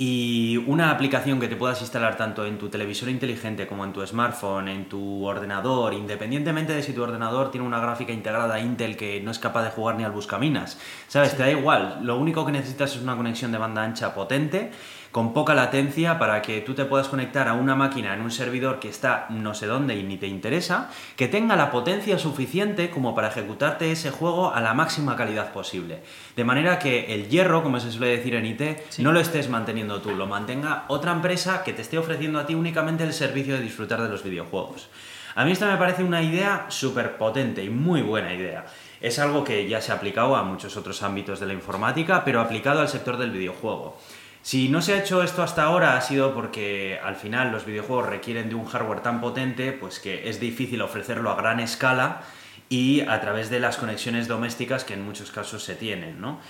y 0.00 0.56
una 0.68 0.92
aplicación 0.92 1.40
que 1.40 1.48
te 1.48 1.56
puedas 1.56 1.80
instalar 1.80 2.16
tanto 2.16 2.46
en 2.46 2.56
tu 2.56 2.68
televisor 2.68 3.08
inteligente 3.08 3.66
como 3.66 3.84
en 3.84 3.92
tu 3.92 4.06
smartphone, 4.06 4.68
en 4.68 4.88
tu 4.88 5.26
ordenador, 5.26 5.92
independientemente 5.92 6.72
de 6.72 6.84
si 6.84 6.92
tu 6.92 7.02
ordenador 7.02 7.50
tiene 7.50 7.66
una 7.66 7.80
gráfica 7.80 8.12
integrada 8.12 8.60
Intel 8.60 8.96
que 8.96 9.20
no 9.20 9.32
es 9.32 9.40
capaz 9.40 9.64
de 9.64 9.70
jugar 9.70 9.96
ni 9.96 10.04
al 10.04 10.12
buscaminas. 10.12 10.78
¿Sabes? 11.08 11.36
Te 11.36 11.42
da 11.42 11.50
igual. 11.50 11.98
Lo 12.02 12.16
único 12.16 12.46
que 12.46 12.52
necesitas 12.52 12.94
es 12.94 13.02
una 13.02 13.16
conexión 13.16 13.50
de 13.50 13.58
banda 13.58 13.82
ancha 13.82 14.14
potente 14.14 14.70
con 15.12 15.32
poca 15.32 15.54
latencia 15.54 16.18
para 16.18 16.42
que 16.42 16.60
tú 16.60 16.74
te 16.74 16.84
puedas 16.84 17.08
conectar 17.08 17.48
a 17.48 17.54
una 17.54 17.74
máquina 17.74 18.14
en 18.14 18.20
un 18.20 18.30
servidor 18.30 18.78
que 18.78 18.88
está 18.88 19.26
no 19.30 19.54
sé 19.54 19.66
dónde 19.66 19.96
y 19.96 20.02
ni 20.02 20.16
te 20.16 20.26
interesa, 20.26 20.90
que 21.16 21.28
tenga 21.28 21.56
la 21.56 21.70
potencia 21.70 22.18
suficiente 22.18 22.90
como 22.90 23.14
para 23.14 23.28
ejecutarte 23.28 23.90
ese 23.90 24.10
juego 24.10 24.54
a 24.54 24.60
la 24.60 24.74
máxima 24.74 25.16
calidad 25.16 25.52
posible. 25.52 26.02
De 26.36 26.44
manera 26.44 26.78
que 26.78 27.14
el 27.14 27.28
hierro, 27.28 27.62
como 27.62 27.80
se 27.80 27.92
suele 27.92 28.16
decir 28.16 28.34
en 28.34 28.46
IT, 28.46 28.98
no 28.98 29.12
lo 29.12 29.20
estés 29.20 29.48
manteniendo 29.48 30.00
tú, 30.00 30.14
lo 30.14 30.26
mantenga 30.26 30.84
otra 30.88 31.12
empresa 31.12 31.62
que 31.64 31.72
te 31.72 31.82
esté 31.82 31.98
ofreciendo 31.98 32.38
a 32.38 32.46
ti 32.46 32.54
únicamente 32.54 33.04
el 33.04 33.12
servicio 33.12 33.54
de 33.54 33.62
disfrutar 33.62 34.02
de 34.02 34.08
los 34.08 34.22
videojuegos. 34.22 34.88
A 35.34 35.44
mí 35.44 35.52
esto 35.52 35.66
me 35.66 35.76
parece 35.76 36.02
una 36.02 36.20
idea 36.20 36.66
súper 36.68 37.16
potente 37.16 37.62
y 37.62 37.70
muy 37.70 38.02
buena 38.02 38.34
idea. 38.34 38.66
Es 39.00 39.20
algo 39.20 39.44
que 39.44 39.68
ya 39.68 39.80
se 39.80 39.92
ha 39.92 39.94
aplicado 39.94 40.34
a 40.34 40.42
muchos 40.42 40.76
otros 40.76 41.02
ámbitos 41.04 41.38
de 41.38 41.46
la 41.46 41.52
informática, 41.52 42.24
pero 42.24 42.40
aplicado 42.40 42.80
al 42.80 42.88
sector 42.88 43.16
del 43.16 43.30
videojuego. 43.30 43.96
Si 44.42 44.68
no 44.68 44.80
se 44.80 44.94
ha 44.94 45.00
hecho 45.00 45.22
esto 45.22 45.42
hasta 45.42 45.64
ahora 45.64 45.96
ha 45.96 46.00
sido 46.00 46.34
porque 46.34 46.98
al 47.02 47.16
final 47.16 47.52
los 47.52 47.66
videojuegos 47.66 48.06
requieren 48.06 48.48
de 48.48 48.54
un 48.54 48.64
hardware 48.64 49.00
tan 49.00 49.20
potente 49.20 49.72
pues 49.72 49.98
que 49.98 50.28
es 50.28 50.40
difícil 50.40 50.80
ofrecerlo 50.80 51.30
a 51.30 51.36
gran 51.36 51.60
escala 51.60 52.22
y 52.68 53.00
a 53.02 53.20
través 53.20 53.50
de 53.50 53.60
las 53.60 53.76
conexiones 53.76 54.28
domésticas 54.28 54.84
que 54.84 54.94
en 54.94 55.04
muchos 55.04 55.30
casos 55.30 55.62
se 55.62 55.74
tienen, 55.74 56.20
¿no? 56.20 56.40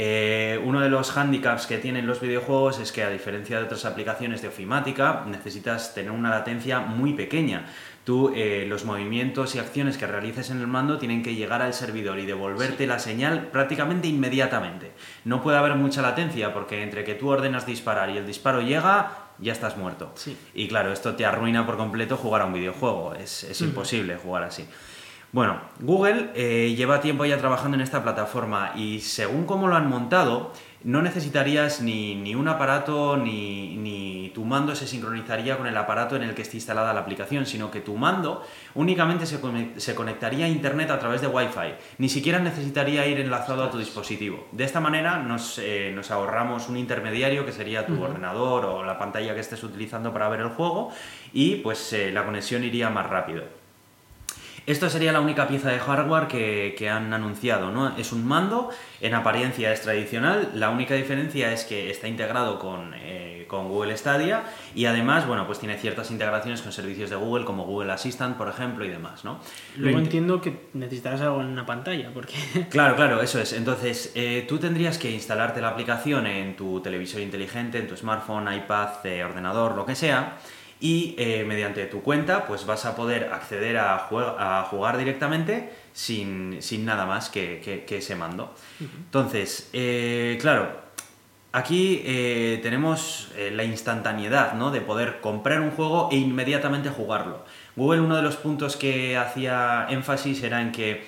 Eh, 0.00 0.60
uno 0.64 0.80
de 0.80 0.90
los 0.90 1.16
handicaps 1.16 1.66
que 1.66 1.78
tienen 1.78 2.06
los 2.06 2.20
videojuegos 2.20 2.78
es 2.78 2.92
que 2.92 3.02
a 3.02 3.10
diferencia 3.10 3.58
de 3.58 3.64
otras 3.64 3.84
aplicaciones 3.84 4.42
de 4.42 4.48
ofimática 4.48 5.24
necesitas 5.26 5.94
tener 5.94 6.12
una 6.12 6.30
latencia 6.30 6.80
muy 6.80 7.14
pequeña. 7.14 7.66
Tú 8.08 8.32
eh, 8.34 8.64
los 8.66 8.86
movimientos 8.86 9.54
y 9.54 9.58
acciones 9.58 9.98
que 9.98 10.06
realices 10.06 10.48
en 10.48 10.62
el 10.62 10.66
mando 10.66 10.96
tienen 10.96 11.22
que 11.22 11.34
llegar 11.34 11.60
al 11.60 11.74
servidor 11.74 12.18
y 12.18 12.24
devolverte 12.24 12.86
la 12.86 13.00
señal 13.00 13.48
prácticamente 13.48 14.08
inmediatamente. 14.08 14.92
No 15.26 15.42
puede 15.42 15.58
haber 15.58 15.74
mucha 15.74 16.00
latencia 16.00 16.54
porque 16.54 16.82
entre 16.82 17.04
que 17.04 17.14
tú 17.14 17.28
ordenas 17.28 17.66
disparar 17.66 18.08
y 18.08 18.16
el 18.16 18.26
disparo 18.26 18.62
llega, 18.62 19.28
ya 19.36 19.52
estás 19.52 19.76
muerto. 19.76 20.10
Sí. 20.14 20.34
Y 20.54 20.68
claro, 20.68 20.90
esto 20.90 21.16
te 21.16 21.26
arruina 21.26 21.66
por 21.66 21.76
completo 21.76 22.16
jugar 22.16 22.40
a 22.40 22.46
un 22.46 22.54
videojuego. 22.54 23.12
Es, 23.12 23.44
es 23.44 23.60
imposible 23.60 24.16
jugar 24.16 24.44
así. 24.44 24.66
Bueno, 25.30 25.60
Google 25.80 26.30
eh, 26.34 26.74
lleva 26.74 27.02
tiempo 27.02 27.26
ya 27.26 27.36
trabajando 27.36 27.74
en 27.74 27.82
esta 27.82 28.02
plataforma 28.02 28.72
y 28.74 29.00
según 29.00 29.44
cómo 29.44 29.68
lo 29.68 29.76
han 29.76 29.86
montado, 29.86 30.54
no 30.84 31.02
necesitarías 31.02 31.80
ni, 31.80 32.14
ni 32.14 32.34
un 32.34 32.48
aparato 32.48 33.16
ni, 33.16 33.76
ni 33.76 34.30
tu 34.34 34.44
mando 34.44 34.74
se 34.74 34.86
sincronizaría 34.86 35.56
con 35.56 35.66
el 35.66 35.76
aparato 35.76 36.14
en 36.16 36.22
el 36.22 36.34
que 36.34 36.42
esté 36.42 36.56
instalada 36.56 36.92
la 36.92 37.00
aplicación, 37.00 37.46
sino 37.46 37.70
que 37.70 37.80
tu 37.80 37.96
mando 37.96 38.44
únicamente 38.74 39.26
se, 39.26 39.40
se 39.76 39.94
conectaría 39.94 40.46
a 40.46 40.48
Internet 40.48 40.90
a 40.90 40.98
través 40.98 41.20
de 41.20 41.26
Wi-Fi. 41.26 41.74
Ni 41.98 42.08
siquiera 42.08 42.38
necesitaría 42.38 43.06
ir 43.06 43.18
enlazado 43.18 43.64
a 43.64 43.70
tu 43.70 43.78
dispositivo. 43.78 44.46
De 44.52 44.64
esta 44.64 44.80
manera 44.80 45.18
nos, 45.18 45.58
eh, 45.58 45.92
nos 45.94 46.10
ahorramos 46.10 46.68
un 46.68 46.76
intermediario 46.76 47.44
que 47.44 47.52
sería 47.52 47.86
tu 47.86 48.00
ordenador 48.02 48.64
o 48.64 48.84
la 48.84 48.98
pantalla 48.98 49.34
que 49.34 49.40
estés 49.40 49.62
utilizando 49.64 50.12
para 50.12 50.28
ver 50.28 50.40
el 50.40 50.48
juego 50.50 50.92
y 51.32 51.56
pues 51.56 51.92
eh, 51.92 52.12
la 52.12 52.24
conexión 52.24 52.62
iría 52.62 52.90
más 52.90 53.08
rápido. 53.08 53.57
Esto 54.68 54.90
sería 54.90 55.12
la 55.12 55.22
única 55.22 55.48
pieza 55.48 55.70
de 55.70 55.78
hardware 55.78 56.28
que, 56.28 56.74
que, 56.76 56.90
han 56.90 57.14
anunciado, 57.14 57.70
¿no? 57.70 57.96
Es 57.96 58.12
un 58.12 58.28
mando, 58.28 58.68
en 59.00 59.14
apariencia 59.14 59.72
es 59.72 59.80
tradicional, 59.80 60.50
la 60.52 60.68
única 60.68 60.92
diferencia 60.92 61.50
es 61.54 61.64
que 61.64 61.88
está 61.90 62.06
integrado 62.06 62.58
con, 62.58 62.92
eh, 62.96 63.46
con, 63.48 63.70
Google 63.70 63.96
Stadia 63.96 64.42
y 64.74 64.84
además, 64.84 65.26
bueno, 65.26 65.46
pues 65.46 65.58
tiene 65.58 65.78
ciertas 65.78 66.10
integraciones 66.10 66.60
con 66.60 66.72
servicios 66.72 67.08
de 67.08 67.16
Google 67.16 67.46
como 67.46 67.64
Google 67.64 67.92
Assistant, 67.92 68.36
por 68.36 68.46
ejemplo, 68.46 68.84
y 68.84 68.88
demás, 68.88 69.24
¿no? 69.24 69.40
Luego 69.78 70.00
entiendo 70.00 70.42
que 70.42 70.68
necesitarás 70.74 71.22
algo 71.22 71.40
en 71.40 71.46
una 71.46 71.64
pantalla, 71.64 72.10
porque... 72.12 72.34
Claro, 72.68 72.94
claro, 72.94 73.22
eso 73.22 73.40
es. 73.40 73.54
Entonces, 73.54 74.12
eh, 74.14 74.44
tú 74.46 74.58
tendrías 74.58 74.98
que 74.98 75.10
instalarte 75.10 75.62
la 75.62 75.68
aplicación 75.68 76.26
en 76.26 76.56
tu 76.56 76.80
televisor 76.80 77.22
inteligente, 77.22 77.78
en 77.78 77.88
tu 77.88 77.96
smartphone, 77.96 78.52
iPad, 78.52 79.06
eh, 79.06 79.24
ordenador, 79.24 79.74
lo 79.74 79.86
que 79.86 79.94
sea, 79.94 80.36
y 80.80 81.14
eh, 81.18 81.44
mediante 81.46 81.86
tu 81.86 82.02
cuenta 82.02 82.46
pues 82.46 82.66
vas 82.66 82.84
a 82.84 82.94
poder 82.94 83.30
acceder 83.32 83.76
a, 83.78 83.96
a 83.96 84.64
jugar 84.64 84.96
directamente 84.96 85.72
sin, 85.92 86.58
sin 86.60 86.84
nada 86.84 87.06
más 87.06 87.30
que, 87.30 87.84
que, 87.86 87.96
ese 87.98 88.14
mando. 88.14 88.54
Entonces, 88.80 89.70
eh, 89.72 90.38
claro, 90.40 90.70
aquí 91.52 92.02
eh, 92.04 92.60
tenemos 92.62 93.32
la 93.52 93.64
instantaneidad 93.64 94.54
¿no? 94.54 94.70
de 94.70 94.80
poder 94.80 95.20
comprar 95.20 95.60
un 95.60 95.72
juego 95.72 96.08
e 96.12 96.16
inmediatamente 96.16 96.90
jugarlo. 96.90 97.44
Google 97.74 98.00
uno 98.00 98.16
de 98.16 98.22
los 98.22 98.36
puntos 98.36 98.76
que 98.76 99.16
hacía 99.16 99.86
énfasis 99.90 100.42
era 100.42 100.60
en 100.60 100.70
que 100.70 101.06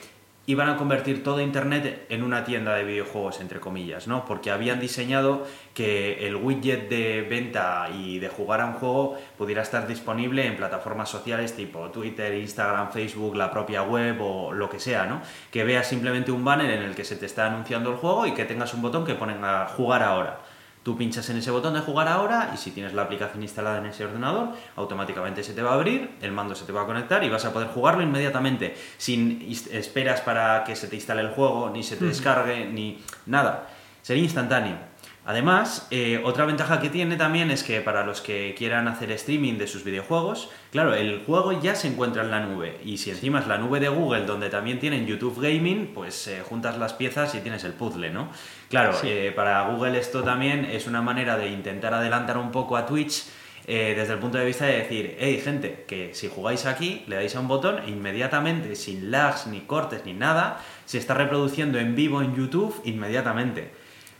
iban 0.50 0.68
a 0.68 0.76
convertir 0.76 1.22
todo 1.22 1.40
Internet 1.40 2.06
en 2.08 2.24
una 2.24 2.44
tienda 2.44 2.74
de 2.74 2.82
videojuegos, 2.82 3.40
entre 3.40 3.60
comillas, 3.60 4.08
¿no? 4.08 4.24
Porque 4.24 4.50
habían 4.50 4.80
diseñado 4.80 5.46
que 5.74 6.26
el 6.26 6.34
widget 6.34 6.88
de 6.88 7.22
venta 7.22 7.88
y 7.96 8.18
de 8.18 8.28
jugar 8.28 8.60
a 8.60 8.66
un 8.66 8.72
juego 8.72 9.16
pudiera 9.38 9.62
estar 9.62 9.86
disponible 9.86 10.44
en 10.44 10.56
plataformas 10.56 11.08
sociales 11.08 11.54
tipo 11.54 11.90
Twitter, 11.90 12.34
Instagram, 12.34 12.90
Facebook, 12.90 13.36
la 13.36 13.52
propia 13.52 13.82
web 13.82 14.20
o 14.20 14.52
lo 14.52 14.68
que 14.68 14.80
sea, 14.80 15.06
¿no? 15.06 15.22
Que 15.52 15.62
veas 15.62 15.86
simplemente 15.86 16.32
un 16.32 16.44
banner 16.44 16.70
en 16.70 16.82
el 16.82 16.96
que 16.96 17.04
se 17.04 17.14
te 17.14 17.26
está 17.26 17.46
anunciando 17.46 17.90
el 17.90 17.96
juego 17.96 18.26
y 18.26 18.32
que 18.32 18.44
tengas 18.44 18.74
un 18.74 18.82
botón 18.82 19.04
que 19.04 19.14
ponen 19.14 19.44
a 19.44 19.66
jugar 19.66 20.02
ahora. 20.02 20.40
Tú 20.82 20.96
pinchas 20.96 21.28
en 21.28 21.36
ese 21.36 21.50
botón 21.50 21.74
de 21.74 21.80
jugar 21.80 22.08
ahora 22.08 22.52
y 22.54 22.56
si 22.56 22.70
tienes 22.70 22.94
la 22.94 23.02
aplicación 23.02 23.42
instalada 23.42 23.78
en 23.78 23.86
ese 23.86 24.06
ordenador, 24.06 24.50
automáticamente 24.76 25.42
se 25.42 25.52
te 25.52 25.62
va 25.62 25.72
a 25.72 25.74
abrir, 25.74 26.16
el 26.22 26.32
mando 26.32 26.54
se 26.54 26.64
te 26.64 26.72
va 26.72 26.82
a 26.82 26.86
conectar 26.86 27.22
y 27.22 27.28
vas 27.28 27.44
a 27.44 27.52
poder 27.52 27.68
jugarlo 27.68 28.02
inmediatamente, 28.02 28.74
sin 28.96 29.46
esperas 29.72 30.22
para 30.22 30.64
que 30.64 30.74
se 30.74 30.88
te 30.88 30.96
instale 30.96 31.20
el 31.20 31.30
juego, 31.30 31.68
ni 31.68 31.82
se 31.82 31.96
te 31.96 32.06
descargue, 32.06 32.66
ni 32.66 33.02
nada. 33.26 33.68
Sería 34.00 34.22
instantáneo. 34.22 34.89
Además, 35.26 35.86
eh, 35.90 36.20
otra 36.24 36.46
ventaja 36.46 36.80
que 36.80 36.88
tiene 36.88 37.16
también 37.16 37.50
es 37.50 37.62
que 37.62 37.82
para 37.82 38.06
los 38.06 38.22
que 38.22 38.54
quieran 38.56 38.88
hacer 38.88 39.10
streaming 39.12 39.58
de 39.58 39.66
sus 39.66 39.84
videojuegos, 39.84 40.48
claro, 40.72 40.94
el 40.94 41.22
juego 41.26 41.60
ya 41.60 41.74
se 41.74 41.88
encuentra 41.88 42.22
en 42.22 42.30
la 42.30 42.40
nube 42.40 42.80
y 42.84 42.96
si 42.96 43.10
encima 43.10 43.40
es 43.40 43.46
la 43.46 43.58
nube 43.58 43.80
de 43.80 43.90
Google 43.90 44.24
donde 44.24 44.48
también 44.48 44.80
tienen 44.80 45.06
YouTube 45.06 45.38
Gaming, 45.38 45.90
pues 45.92 46.26
eh, 46.26 46.42
juntas 46.42 46.78
las 46.78 46.94
piezas 46.94 47.34
y 47.34 47.40
tienes 47.40 47.64
el 47.64 47.74
puzzle, 47.74 48.10
¿no? 48.10 48.30
Claro, 48.70 48.96
eh, 49.02 49.30
para 49.36 49.68
Google 49.68 49.98
esto 49.98 50.22
también 50.22 50.64
es 50.64 50.86
una 50.86 51.02
manera 51.02 51.36
de 51.36 51.48
intentar 51.50 51.92
adelantar 51.92 52.38
un 52.38 52.50
poco 52.50 52.76
a 52.76 52.86
Twitch 52.86 53.24
desde 53.66 54.14
el 54.14 54.18
punto 54.18 54.36
de 54.36 54.44
vista 54.46 54.66
de 54.66 54.78
decir, 54.78 55.16
hey 55.20 55.40
gente, 55.44 55.84
que 55.86 56.12
si 56.12 56.26
jugáis 56.26 56.66
aquí, 56.66 57.04
le 57.06 57.14
dais 57.14 57.36
a 57.36 57.40
un 57.40 57.46
botón 57.46 57.78
e 57.86 57.90
inmediatamente, 57.90 58.74
sin 58.74 59.12
lags, 59.12 59.46
ni 59.46 59.60
cortes, 59.60 60.04
ni 60.04 60.12
nada, 60.12 60.60
se 60.86 60.98
está 60.98 61.14
reproduciendo 61.14 61.78
en 61.78 61.94
vivo 61.94 62.20
en 62.20 62.34
YouTube 62.34 62.74
inmediatamente. 62.84 63.70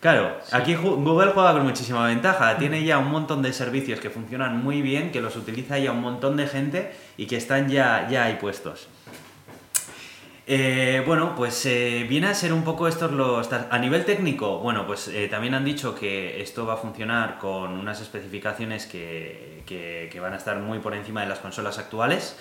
Claro, 0.00 0.38
aquí 0.50 0.74
Google 0.76 1.32
juega 1.32 1.52
con 1.52 1.64
muchísima 1.64 2.06
ventaja. 2.06 2.56
Tiene 2.56 2.82
ya 2.84 2.98
un 2.98 3.10
montón 3.10 3.42
de 3.42 3.52
servicios 3.52 4.00
que 4.00 4.08
funcionan 4.08 4.62
muy 4.62 4.80
bien, 4.80 5.12
que 5.12 5.20
los 5.20 5.36
utiliza 5.36 5.78
ya 5.78 5.92
un 5.92 6.00
montón 6.00 6.38
de 6.38 6.46
gente 6.46 6.92
y 7.18 7.26
que 7.26 7.36
están 7.36 7.68
ya, 7.68 8.08
ya 8.08 8.24
ahí 8.24 8.38
puestos. 8.40 8.88
Eh, 10.46 11.02
bueno, 11.06 11.34
pues 11.36 11.66
eh, 11.66 12.06
viene 12.08 12.28
a 12.28 12.34
ser 12.34 12.54
un 12.54 12.64
poco 12.64 12.88
estos 12.88 13.12
los... 13.12 13.52
A 13.52 13.78
nivel 13.78 14.06
técnico, 14.06 14.58
bueno, 14.60 14.86
pues 14.86 15.06
eh, 15.08 15.28
también 15.28 15.54
han 15.54 15.66
dicho 15.66 15.94
que 15.94 16.40
esto 16.40 16.64
va 16.64 16.74
a 16.74 16.76
funcionar 16.78 17.38
con 17.38 17.72
unas 17.72 18.00
especificaciones 18.00 18.86
que, 18.86 19.62
que 19.66 20.18
van 20.18 20.32
a 20.32 20.36
estar 20.36 20.58
muy 20.58 20.78
por 20.78 20.94
encima 20.94 21.20
de 21.20 21.28
las 21.28 21.40
consolas 21.40 21.78
actuales. 21.78 22.36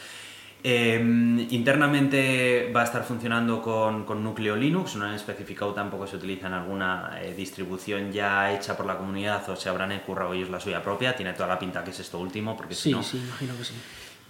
Em, 0.61 1.47
internamente 1.51 2.69
va 2.75 2.81
a 2.81 2.83
estar 2.83 3.03
funcionando 3.05 3.61
con, 3.61 4.05
núcleo 4.21 4.57
Linux, 4.57 4.97
no 4.97 5.05
han 5.05 5.15
especificado 5.15 5.73
tampoco 5.73 6.05
si 6.05 6.17
utilizan 6.17 6.53
alguna 6.53 7.17
eh, 7.21 7.33
distribución 7.33 8.11
ya 8.11 8.53
hecha 8.53 8.75
por 8.75 8.85
la 8.85 8.97
comunidad 8.97 9.49
o 9.49 9.55
se 9.55 9.69
habrán 9.69 9.97
currado 9.99 10.33
ellos 10.33 10.49
la 10.49 10.59
suya 10.59 10.83
propia. 10.83 11.15
Tiene 11.15 11.33
toda 11.33 11.47
la 11.47 11.57
pinta 11.57 11.81
que 11.83 11.91
es 11.91 11.99
esto 12.01 12.19
último, 12.19 12.57
porque 12.57 12.75
sí, 12.75 12.89
si 12.89 12.91
no... 12.91 13.03
Sí, 13.03 13.17
imagino 13.17 13.57
que 13.57 13.63
sí. 13.63 13.73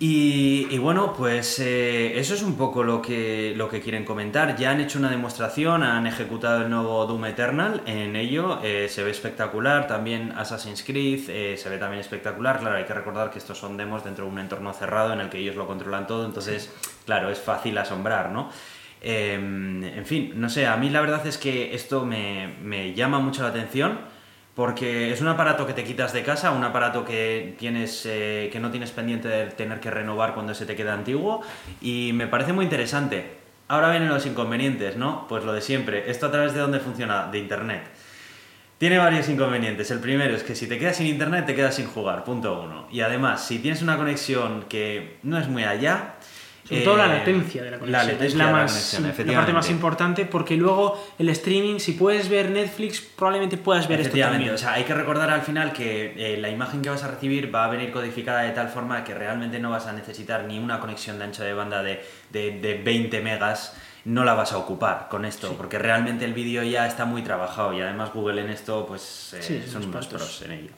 Y, 0.01 0.77
bueno, 0.77 1.11
pues 1.11 1.59
eh, 1.59 2.17
eso 2.17 2.33
es 2.33 2.41
un 2.41 2.55
poco 2.55 2.83
lo 2.85 3.01
que, 3.01 3.51
lo 3.57 3.67
que 3.67 3.81
quieren 3.81 4.05
comentar. 4.05 4.55
Ya 4.55 4.71
han 4.71 4.79
hecho 4.79 4.97
una 4.97 5.09
demostración, 5.09 5.83
han 5.83 6.07
ejecutado 6.07 6.61
el 6.61 6.69
nuevo 6.69 7.05
Doom 7.05 7.25
Eternal 7.25 7.81
en 7.85 8.15
ello, 8.15 8.61
eh, 8.63 8.87
se 8.87 9.03
ve 9.03 9.11
espectacular. 9.11 9.87
También 9.87 10.31
Assassin's 10.37 10.83
Creed 10.83 11.29
eh, 11.29 11.57
se 11.57 11.67
ve 11.67 11.77
también 11.77 11.99
espectacular. 11.99 12.59
Claro, 12.59 12.77
hay 12.77 12.85
que 12.85 12.93
recordar 12.93 13.29
que 13.29 13.39
estos 13.39 13.57
son 13.57 13.75
demos 13.75 14.05
dentro 14.05 14.23
de 14.23 14.31
un 14.31 14.39
entorno 14.39 14.71
cerrado 14.71 15.11
en 15.11 15.19
el 15.19 15.29
que 15.29 15.39
ellos 15.39 15.57
lo 15.57 15.67
controlan 15.67 16.07
todo, 16.07 16.25
entonces, 16.25 16.73
claro, 17.05 17.29
es 17.29 17.39
fácil 17.39 17.77
asombrar, 17.77 18.31
¿no? 18.31 18.49
Em, 19.01 19.83
en 19.83 20.05
fin, 20.05 20.31
no 20.35 20.49
sé, 20.49 20.65
a 20.65 20.77
mí 20.77 20.89
la 20.89 21.01
verdad 21.01 21.27
es 21.27 21.37
que 21.37 21.73
esto 21.75 22.05
me, 22.05 22.55
me 22.61 22.93
llama 22.93 23.19
mucho 23.19 23.43
la 23.43 23.49
atención 23.49 23.99
porque 24.59 25.13
es 25.13 25.21
un 25.21 25.29
aparato 25.29 25.65
que 25.65 25.71
te 25.71 25.85
quitas 25.85 26.11
de 26.11 26.21
casa, 26.21 26.51
un 26.51 26.65
aparato 26.65 27.05
que, 27.05 27.55
tienes, 27.57 28.05
eh, 28.05 28.49
que 28.51 28.59
no 28.59 28.71
tienes 28.71 28.91
pendiente 28.91 29.29
de 29.29 29.45
tener 29.45 29.79
que 29.79 29.89
renovar 29.89 30.33
cuando 30.33 30.53
se 30.53 30.65
te 30.65 30.75
queda 30.75 30.93
antiguo 30.93 31.39
y 31.79 32.11
me 32.11 32.27
parece 32.27 32.51
muy 32.51 32.65
interesante. 32.65 33.37
Ahora 33.69 33.89
vienen 33.89 34.09
los 34.09 34.25
inconvenientes, 34.25 34.97
¿no? 34.97 35.27
Pues 35.29 35.45
lo 35.45 35.53
de 35.53 35.61
siempre. 35.61 36.11
¿Esto 36.11 36.25
a 36.25 36.31
través 36.31 36.53
de 36.53 36.59
dónde 36.59 36.81
funciona? 36.81 37.27
De 37.31 37.39
Internet. 37.39 37.83
Tiene 38.77 38.97
varios 38.97 39.29
inconvenientes. 39.29 39.91
El 39.91 39.99
primero 39.99 40.35
es 40.35 40.43
que 40.43 40.55
si 40.55 40.67
te 40.67 40.77
quedas 40.77 40.97
sin 40.97 41.07
Internet 41.07 41.45
te 41.45 41.55
quedas 41.55 41.75
sin 41.75 41.87
jugar, 41.87 42.25
punto 42.25 42.61
uno. 42.61 42.85
Y 42.91 42.99
además, 42.99 43.47
si 43.47 43.59
tienes 43.59 43.81
una 43.81 43.95
conexión 43.95 44.65
que 44.67 45.19
no 45.23 45.39
es 45.39 45.47
muy 45.47 45.63
allá, 45.63 46.15
sobre 46.69 46.83
todo 46.83 46.97
la 46.97 47.05
eh, 47.07 47.17
latencia 47.17 47.63
de 47.63 47.71
la 47.71 47.79
conexión. 47.79 48.21
es 48.21 48.35
la, 48.35 48.51
más, 48.51 48.99
la, 49.01 49.33
parte 49.33 49.53
más 49.53 49.69
importante 49.71 50.25
porque 50.25 50.55
luego 50.55 51.03
el 51.17 51.29
streaming, 51.29 51.79
si 51.79 51.93
puedes 51.93 52.29
ver 52.29 52.51
Netflix, 52.51 53.01
probablemente 53.01 53.57
puedas 53.57 53.87
ver 53.87 54.01
esto 54.01 54.15
también. 54.15 54.53
O 54.53 54.57
sea, 54.57 54.73
hay 54.73 54.83
que 54.83 54.93
recordar 54.93 55.31
al 55.31 55.41
final 55.41 55.73
que 55.73 56.13
eh, 56.15 56.37
la 56.37 56.49
imagen 56.49 56.83
que 56.83 56.89
vas 56.91 57.03
a 57.03 57.07
recibir 57.07 57.53
va 57.53 57.65
a 57.65 57.69
venir 57.69 57.91
codificada 57.91 58.41
de 58.41 58.51
tal 58.51 58.69
forma 58.69 59.03
que 59.03 59.15
realmente 59.15 59.59
no 59.59 59.71
vas 59.71 59.87
a 59.87 59.93
necesitar 59.93 60.43
ni 60.43 60.59
una 60.59 60.79
conexión 60.79 61.17
de 61.17 61.23
ancho 61.23 61.43
de 61.43 61.53
banda 61.53 61.81
de, 61.81 62.03
de, 62.31 62.81
20 62.83 63.19
megas 63.21 63.75
no 64.05 64.23
la 64.23 64.35
vas 64.35 64.53
a 64.53 64.57
ocupar 64.57 65.07
con 65.09 65.25
esto, 65.25 65.55
porque 65.57 65.77
realmente 65.77 66.23
el 66.23 66.33
vídeo 66.33 66.63
ya 66.63 66.87
está 66.87 67.05
muy 67.05 67.21
trabajado 67.21 67.73
y 67.73 67.81
además 67.81 68.13
Google 68.13 68.41
en 68.41 68.49
esto 68.49 68.85
pues 68.87 69.33
eh, 69.33 69.65
son 69.67 69.85
unos 69.85 70.07
pros 70.07 70.41
en 70.43 70.51
ello. 70.51 70.71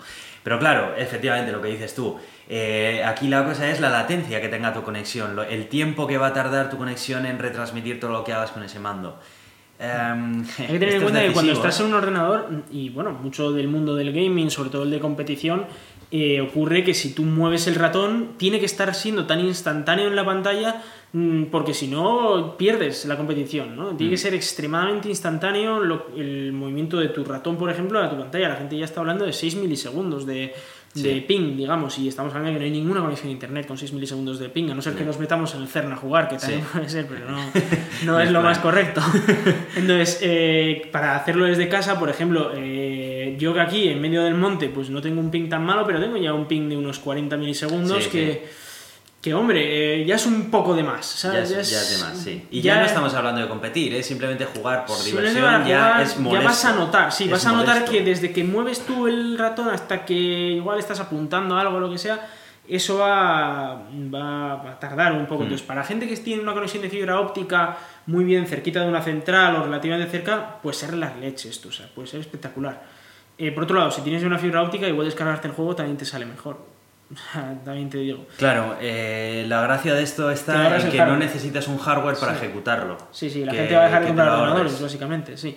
Pero 0.43 0.57
claro, 0.57 0.95
efectivamente 0.97 1.51
lo 1.51 1.61
que 1.61 1.67
dices 1.69 1.93
tú, 1.93 2.19
eh, 2.53 3.01
aquí 3.05 3.29
la 3.29 3.45
cosa 3.45 3.69
es 3.71 3.79
la 3.79 3.89
latencia 3.89 4.41
que 4.41 4.49
tenga 4.49 4.73
tu 4.73 4.83
conexión, 4.83 5.39
el 5.49 5.67
tiempo 5.69 6.05
que 6.05 6.17
va 6.17 6.27
a 6.27 6.33
tardar 6.33 6.69
tu 6.69 6.75
conexión 6.75 7.25
en 7.25 7.39
retransmitir 7.39 7.97
todo 7.97 8.11
lo 8.11 8.25
que 8.25 8.33
hagas 8.33 8.51
con 8.51 8.61
ese 8.61 8.77
mando. 8.77 9.17
Em, 9.79 10.43
Hay 10.59 10.67
que 10.67 10.79
tener 10.79 10.95
en 10.95 11.01
cuenta 11.01 11.21
que 11.21 11.31
cuando 11.31 11.53
estás 11.53 11.79
en 11.79 11.85
un 11.85 11.93
ordenador, 11.93 12.49
y 12.69 12.89
bueno, 12.89 13.11
mucho 13.11 13.53
del 13.53 13.69
mundo 13.69 13.95
del 13.95 14.11
gaming, 14.11 14.51
sobre 14.51 14.69
todo 14.69 14.83
el 14.83 14.91
de 14.91 14.99
competición, 14.99 15.65
eh, 16.11 16.41
ocurre 16.41 16.83
que 16.83 16.93
si 16.93 17.13
tú 17.13 17.23
mueves 17.23 17.67
el 17.67 17.75
ratón, 17.75 18.31
tiene 18.35 18.59
que 18.59 18.65
estar 18.65 18.93
siendo 18.95 19.25
tan 19.25 19.39
instantáneo 19.39 20.09
en 20.09 20.17
la 20.17 20.25
pantalla 20.25 20.83
mm, 21.13 21.45
porque 21.45 21.73
si 21.73 21.87
no 21.87 22.57
pierdes 22.57 23.05
la 23.05 23.15
competición, 23.15 23.77
¿no? 23.77 23.95
Tiene 23.95 24.09
que 24.09 24.17
mm. 24.17 24.25
ser 24.25 24.33
extremadamente 24.33 25.07
instantáneo 25.07 25.81
el 26.17 26.51
movimiento 26.51 26.99
de 26.99 27.07
tu 27.07 27.23
ratón, 27.23 27.55
por 27.55 27.69
ejemplo, 27.69 27.97
a 27.97 28.09
tu 28.09 28.17
pantalla. 28.17 28.49
La 28.49 28.55
gente 28.57 28.77
ya 28.77 28.83
está 28.83 28.99
hablando 28.99 29.23
de 29.23 29.31
6 29.31 29.55
milisegundos 29.55 30.25
de, 30.25 30.53
de 30.93 31.21
ping, 31.21 31.55
digamos, 31.55 31.97
y 31.99 32.07
estamos 32.07 32.33
hablando 32.33 32.49
de 32.49 32.53
que 32.55 32.59
no 32.59 32.65
hay 32.65 32.81
ninguna 32.81 33.01
conexión 33.01 33.29
a 33.29 33.31
internet 33.31 33.65
con 33.65 33.77
6 33.77 33.93
milisegundos 33.93 34.39
de 34.39 34.49
ping, 34.49 34.69
a 34.69 34.75
no 34.75 34.81
ser 34.81 34.93
que 34.93 35.05
nos 35.05 35.19
metamos 35.19 35.55
en 35.55 35.61
el 35.61 35.67
CERN 35.67 35.93
a 35.93 35.95
jugar, 35.95 36.27
que 36.27 36.37
también 36.37 36.63
puede 36.71 36.89
ser, 36.89 37.07
pero 37.07 37.29
no, 37.29 37.39
no 38.05 38.19
es 38.19 38.31
lo 38.31 38.41
más 38.41 38.59
correcto. 38.59 39.01
Entonces, 39.75 40.19
eh, 40.21 40.89
para 40.91 41.15
hacerlo 41.15 41.45
desde 41.45 41.69
casa, 41.69 41.97
por 41.97 42.09
ejemplo, 42.09 42.51
eh, 42.55 43.35
yo 43.39 43.53
que 43.53 43.61
aquí 43.61 43.87
en 43.87 44.01
medio 44.01 44.23
del 44.23 44.35
monte, 44.35 44.69
pues 44.69 44.89
no 44.89 45.01
tengo 45.01 45.21
un 45.21 45.31
ping 45.31 45.47
tan 45.47 45.63
malo, 45.63 45.85
pero 45.85 45.99
tengo 46.01 46.17
ya 46.17 46.33
un 46.33 46.45
ping 46.45 46.67
de 46.67 46.75
unos 46.75 46.99
40 46.99 47.37
milisegundos 47.37 48.07
que 48.07 48.45
que 49.21 49.35
hombre, 49.35 50.01
eh, 50.01 50.05
ya 50.05 50.15
es 50.15 50.25
un 50.25 50.49
poco 50.49 50.73
de 50.73 50.81
más. 50.81 51.21
Ya, 51.21 51.39
es, 51.39 51.49
de 51.49 52.03
más, 52.03 52.17
sí. 52.17 52.47
Y 52.49 52.61
ya, 52.61 52.79
no 52.79 52.85
estamos 52.85 53.13
hablando 53.13 53.39
de 53.39 53.47
competir, 53.47 53.93
es 53.93 54.07
simplemente 54.07 54.45
jugar 54.45 54.85
por 54.85 55.01
diversión, 55.03 55.63
ya 55.65 56.01
es 56.01 56.17
molesto. 56.17 56.41
Ya 56.41 56.47
vas 56.47 56.65
a 56.65 56.73
notar, 56.73 57.11
sí, 57.11 57.27
vas 57.27 57.45
a 57.45 57.51
notar 57.51 57.85
que 57.85 58.01
desde 58.03 58.31
que 58.31 58.43
mueves 58.43 58.83
tú 58.83 59.07
el 59.07 59.37
ratón 59.37 59.69
hasta 59.69 60.05
que 60.05 60.15
igual 60.15 60.79
estás 60.79 60.99
apuntando 60.99 61.55
algo 61.55 61.77
o 61.77 61.79
lo 61.79 61.91
que 61.91 61.99
sea, 61.99 62.27
eso 62.67 62.97
va, 62.97 63.83
va, 64.13 64.53
a 64.53 64.79
tardar 64.79 65.13
un 65.13 65.27
poco. 65.27 65.41
Mm. 65.41 65.43
Entonces, 65.43 65.67
para 65.67 65.83
gente 65.83 66.07
que 66.07 66.17
tiene 66.17 66.41
una 66.41 66.53
conexión 66.53 66.81
de 66.81 66.89
fibra 66.89 67.19
óptica 67.19 67.77
muy 68.07 68.23
bien 68.23 68.47
cerquita 68.47 68.81
de 68.81 68.89
una 68.89 69.03
central 69.03 69.55
o 69.57 69.63
relativamente 69.63 70.09
cerca, 70.09 70.59
puede 70.63 70.75
ser 70.75 70.95
las 70.95 71.15
leches 71.17 71.51
esto, 71.51 71.69
o 71.69 71.71
sea, 71.71 71.87
puede 71.93 72.07
ser 72.07 72.21
espectacular. 72.21 72.81
Eh, 73.37 73.51
por 73.51 73.65
otro 73.65 73.77
lado, 73.77 73.91
si 73.91 74.01
tienes 74.01 74.23
una 74.23 74.39
fibra 74.39 74.63
óptica, 74.63 74.87
igual 74.87 75.05
descargarte 75.05 75.47
el 75.47 75.53
juego 75.53 75.75
también 75.75 75.97
te 75.97 76.05
sale 76.05 76.25
mejor 76.25 76.70
También 77.65 77.89
te 77.89 77.97
digo. 77.99 78.25
Claro, 78.37 78.75
eh, 78.81 79.45
la 79.47 79.61
gracia 79.61 79.93
de 79.93 80.03
esto 80.03 80.31
está 80.31 80.77
en 80.79 80.89
que 80.89 80.97
no 80.97 81.17
necesitas 81.17 81.67
un 81.67 81.77
hardware 81.77 82.15
para 82.17 82.33
Sí. 82.37 82.45
ejecutarlo. 82.45 82.97
Sí, 83.11 83.29
sí, 83.29 83.43
la 83.45 83.51
Que- 83.51 83.57
gente 83.59 83.75
va 83.75 83.81
a 83.81 83.85
dejar 83.85 84.01
de 84.01 84.07
comprar 84.07 84.29
ordenadores, 84.29 84.81
básicamente, 84.81 85.37
sí. 85.37 85.55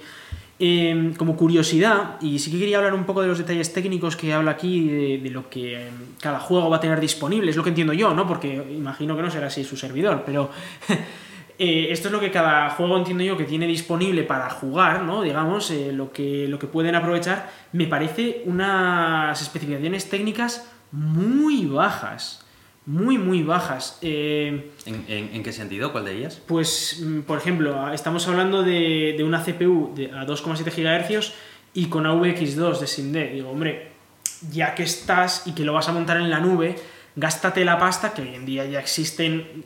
Eh, 0.60 1.12
como 1.18 1.36
curiosidad, 1.36 2.16
y 2.20 2.38
sí 2.38 2.50
que 2.52 2.60
quería 2.60 2.76
hablar 2.78 2.94
un 2.94 3.04
poco 3.04 3.20
de 3.22 3.26
los 3.28 3.38
detalles 3.38 3.72
técnicos 3.72 4.14
que 4.16 4.32
habla 4.32 4.52
aquí, 4.52 4.88
de, 4.88 5.18
de 5.18 5.30
lo 5.30 5.50
que 5.50 5.74
eh, 5.82 5.90
cada 6.20 6.38
juego 6.38 6.70
va 6.70 6.76
a 6.76 6.80
tener 6.80 7.00
disponible, 7.00 7.50
es 7.50 7.56
lo 7.56 7.64
que 7.64 7.70
entiendo 7.70 7.92
yo, 7.92 8.14
¿no? 8.14 8.24
Porque 8.26 8.54
imagino 8.70 9.16
que 9.16 9.22
no 9.22 9.30
será 9.32 9.48
así 9.48 9.64
su 9.64 9.76
servidor, 9.76 10.22
pero 10.24 10.50
eh, 11.58 11.88
esto 11.90 12.06
es 12.08 12.12
lo 12.12 12.20
que 12.20 12.30
cada 12.30 12.70
juego 12.70 12.96
entiendo 12.96 13.24
yo 13.24 13.36
que 13.36 13.44
tiene 13.44 13.66
disponible 13.66 14.22
para 14.22 14.48
jugar, 14.48 15.02
¿no? 15.02 15.22
Digamos, 15.22 15.70
eh, 15.72 15.90
lo, 15.92 16.12
que, 16.12 16.46
lo 16.48 16.58
que 16.60 16.68
pueden 16.68 16.94
aprovechar, 16.94 17.50
me 17.72 17.86
parece 17.88 18.42
unas 18.46 19.40
especificaciones 19.42 20.08
técnicas 20.08 20.70
muy 20.94 21.66
bajas, 21.66 22.44
muy, 22.86 23.18
muy 23.18 23.42
bajas. 23.42 23.98
Eh, 24.02 24.70
¿En, 24.86 25.04
en- 25.08 25.30
en 25.34 25.42
qué 25.42 25.52
sentido? 25.52 25.90
¿Cuál 25.92 26.04
de 26.04 26.16
ellas? 26.18 26.40
pues, 26.46 27.00
mm, 27.04 27.20
por 27.22 27.38
ejemplo, 27.38 27.92
estamos 27.92 28.26
hablando 28.28 28.62
de, 28.62 29.14
de 29.16 29.24
una 29.24 29.42
CPU 29.42 29.92
de, 29.94 30.06
a 30.12 30.24
2,7 30.26 30.70
GHz 31.18 31.32
y 31.74 31.86
con 31.86 32.04
AVX2 32.04 32.78
de 32.78 32.86
SIMD. 32.86 33.32
Digo, 33.32 33.50
hombre, 33.50 33.88
ya 34.50 34.74
que 34.74 34.82
estás 34.84 35.46
y 35.46 35.52
que 35.52 35.64
lo 35.64 35.72
vas 35.72 35.88
a 35.88 35.92
montar 35.92 36.18
en 36.18 36.30
la 36.30 36.38
nube, 36.40 36.76
gástate 37.16 37.64
la 37.64 37.78
pasta, 37.78 38.12
que 38.14 38.22
hoy 38.22 38.34
en 38.34 38.46
día 38.46 38.64
ya 38.66 38.78
existen 38.80 39.64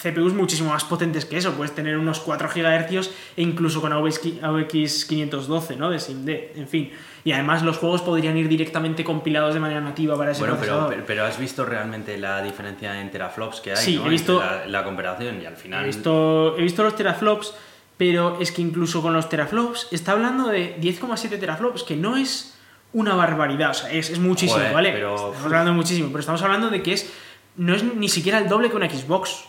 CPUs 0.00 0.32
muchísimo 0.32 0.70
más 0.72 0.84
potentes 0.84 1.24
que 1.26 1.36
eso. 1.36 1.52
Puedes 1.52 1.74
tener 1.74 1.98
unos 1.98 2.20
4 2.20 2.48
GHz 2.54 3.10
e 3.36 3.42
incluso 3.42 3.80
con 3.80 3.92
AVX512, 3.92 5.76
¿no? 5.76 5.90
De 5.90 5.98
SIMD. 5.98 6.28
En 6.56 6.68
fin. 6.68 6.90
Y 7.24 7.32
además 7.32 7.62
los 7.62 7.76
juegos 7.78 8.02
podrían 8.02 8.36
ir 8.36 8.48
directamente 8.48 9.02
compilados 9.04 9.52
de 9.54 9.60
manera 9.60 9.80
nativa 9.80 10.16
para 10.16 10.30
ese 10.32 10.40
Bueno, 10.40 10.54
procesador. 10.56 10.88
pero, 10.90 11.04
pero 11.06 11.24
has 11.24 11.38
visto 11.38 11.64
realmente 11.64 12.16
la 12.18 12.40
diferencia 12.42 13.00
en 13.00 13.10
teraflops 13.10 13.60
que 13.60 13.72
hay, 13.72 13.76
Sí, 13.84 13.96
¿no? 13.96 14.06
he 14.06 14.08
visto- 14.10 14.38
la, 14.40 14.66
la 14.66 14.84
comparación 14.84 15.42
y 15.42 15.46
al 15.46 15.56
final... 15.56 15.82
He 15.82 15.86
visto, 15.86 16.56
he 16.56 16.62
visto 16.62 16.82
los 16.84 16.94
teraflops, 16.94 17.52
pero 17.96 18.38
es 18.40 18.52
que 18.52 18.62
incluso 18.62 19.02
con 19.02 19.12
los 19.12 19.28
teraflops 19.28 19.88
está 19.90 20.12
hablando 20.12 20.48
de 20.48 20.76
10,7 20.80 21.38
teraflops, 21.40 21.82
que 21.82 21.96
no 21.96 22.16
es 22.16 22.56
una 22.92 23.14
barbaridad, 23.16 23.70
o 23.70 23.74
sea, 23.74 23.90
es, 23.90 24.08
es 24.10 24.20
muchísimo, 24.20 24.58
Joder, 24.58 24.72
¿vale? 24.72 24.92
pero- 24.92 25.16
Estamos 25.16 25.44
hablando 25.44 25.70
de 25.72 25.76
muchísimo, 25.76 26.08
pero 26.08 26.20
estamos 26.20 26.42
hablando 26.42 26.70
de 26.70 26.82
que 26.82 26.92
es 26.92 27.10
no 27.56 27.74
es 27.74 27.82
ni 27.82 28.08
siquiera 28.08 28.38
el 28.38 28.48
doble 28.48 28.70
que 28.70 28.76
una 28.76 28.88
Xbox. 28.88 29.44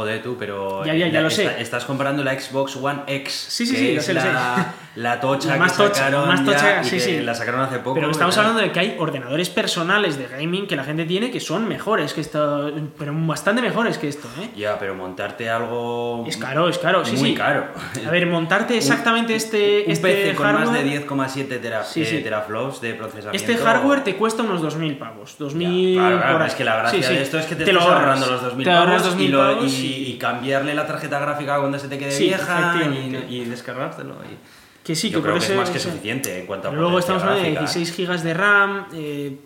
Joder 0.00 0.22
tú, 0.22 0.36
pero... 0.38 0.84
Ya, 0.84 0.94
ya, 0.94 1.08
ya 1.08 1.12
la- 1.14 1.20
lo 1.22 1.30
sé. 1.30 1.44
está- 1.44 1.58
estás 1.60 1.84
comparando 1.84 2.24
la 2.24 2.38
Xbox 2.38 2.76
One 2.76 3.02
X, 3.06 3.32
Sí, 3.50 3.66
sí, 3.66 3.72
que 3.74 3.78
sí, 3.78 3.92
lo 3.94 4.00
es 4.00 4.06
sé, 4.06 4.14
lo 4.14 4.22
la, 4.24 4.74
la 4.96 5.20
tocha 5.20 5.48
La 5.48 5.54
que 5.54 5.60
más 5.60 5.76
tocha, 5.76 5.94
sacaron 5.94 6.26
más 6.28 6.44
tocha, 6.44 6.58
ya 6.76 6.80
y 6.80 6.84
sí, 6.84 6.90
que 6.92 7.00
sí. 7.00 7.20
la 7.20 7.34
sacaron 7.34 7.60
hace 7.60 7.78
poco. 7.80 7.94
Pero 7.96 8.10
estamos 8.10 8.36
hablando 8.38 8.60
de 8.60 8.72
que 8.72 8.80
hay 8.80 8.96
ordenadores 8.98 9.50
personales 9.50 10.16
de 10.18 10.26
gaming 10.26 10.66
que 10.66 10.74
la 10.76 10.84
gente 10.84 11.04
tiene 11.04 11.30
que 11.30 11.38
son 11.38 11.68
mejores 11.68 12.14
que 12.14 12.22
esto, 12.22 12.72
pero 12.98 13.12
bastante 13.14 13.60
mejores 13.60 13.98
que 13.98 14.08
esto, 14.08 14.26
¿eh? 14.40 14.48
Ya, 14.56 14.78
pero 14.78 14.94
montarte 14.94 15.50
algo... 15.50 16.24
Es 16.26 16.36
caro, 16.38 16.68
es 16.68 16.78
caro, 16.78 17.04
sí, 17.04 17.16
muy 17.16 17.30
sí. 17.30 17.34
caro. 17.34 17.66
A 18.06 18.10
ver, 18.10 18.26
montarte 18.26 18.76
exactamente 18.78 19.34
este, 19.34 19.84
un 19.86 19.92
este 19.92 20.08
PC 20.08 20.34
con 20.34 20.46
hardware... 20.46 20.66
más 20.66 20.72
de 20.84 21.06
10,7 21.06 21.60
tera- 21.60 21.84
Sí, 21.84 22.02
eh, 22.02 22.06
sí. 22.06 22.18
teraflops 22.22 22.80
de 22.80 22.94
procesamiento. 22.94 23.36
Este 23.36 23.56
hardware 23.62 24.02
te 24.02 24.16
cuesta 24.16 24.42
unos 24.42 24.62
2.000 24.62 24.98
pavos. 24.98 25.36
2.000 25.38 25.94
Ya, 25.94 26.00
claro, 26.00 26.18
claro, 26.20 26.44
es 26.46 26.54
que 26.54 26.64
la 26.64 26.76
gracia 26.76 27.08
de 27.10 27.22
esto 27.22 27.38
es 27.38 27.46
que 27.46 27.54
te, 27.56 27.64
estás 27.64 27.82
ahorrando 27.84 28.26
los 28.26 28.42
2.000 28.42 28.64
Te 28.64 28.70
ahorras 28.70 29.02
pavos, 29.02 29.16
2.000 29.18 29.62
y, 29.62 29.68
y- 29.90 30.18
cambiarle 30.18 30.74
la 30.74 30.86
tarjeta 30.86 31.18
gráfica 31.18 31.58
cuando 31.58 31.78
se 31.78 31.88
te 31.88 31.98
quede 31.98 32.10
Sí, 32.10 32.24
vieja 32.24 32.74
y, 32.94 33.26
y 33.36 33.44
descargártelo. 33.44 34.14
y- 34.24 34.38
Que 34.86 34.94
sí, 34.94 35.10
Yo 35.10 35.18
que 35.18 35.22
creo 35.24 35.38
que 35.38 35.44
es 35.44 35.56
más 35.56 35.70
que 35.70 35.78
suficiente 35.78 36.40
en 36.40 36.46
cuanto 36.46 36.68
a 36.68 36.72
luego 36.72 36.98
estamos 36.98 37.22
hablando 37.22 37.42
de 37.44 37.52
gráfica, 37.52 37.70
¿eh? 37.72 37.78
16 37.84 38.08
GB 38.08 38.22
de 38.22 38.34
RAM. 38.34 38.86
eh, 38.94 39.36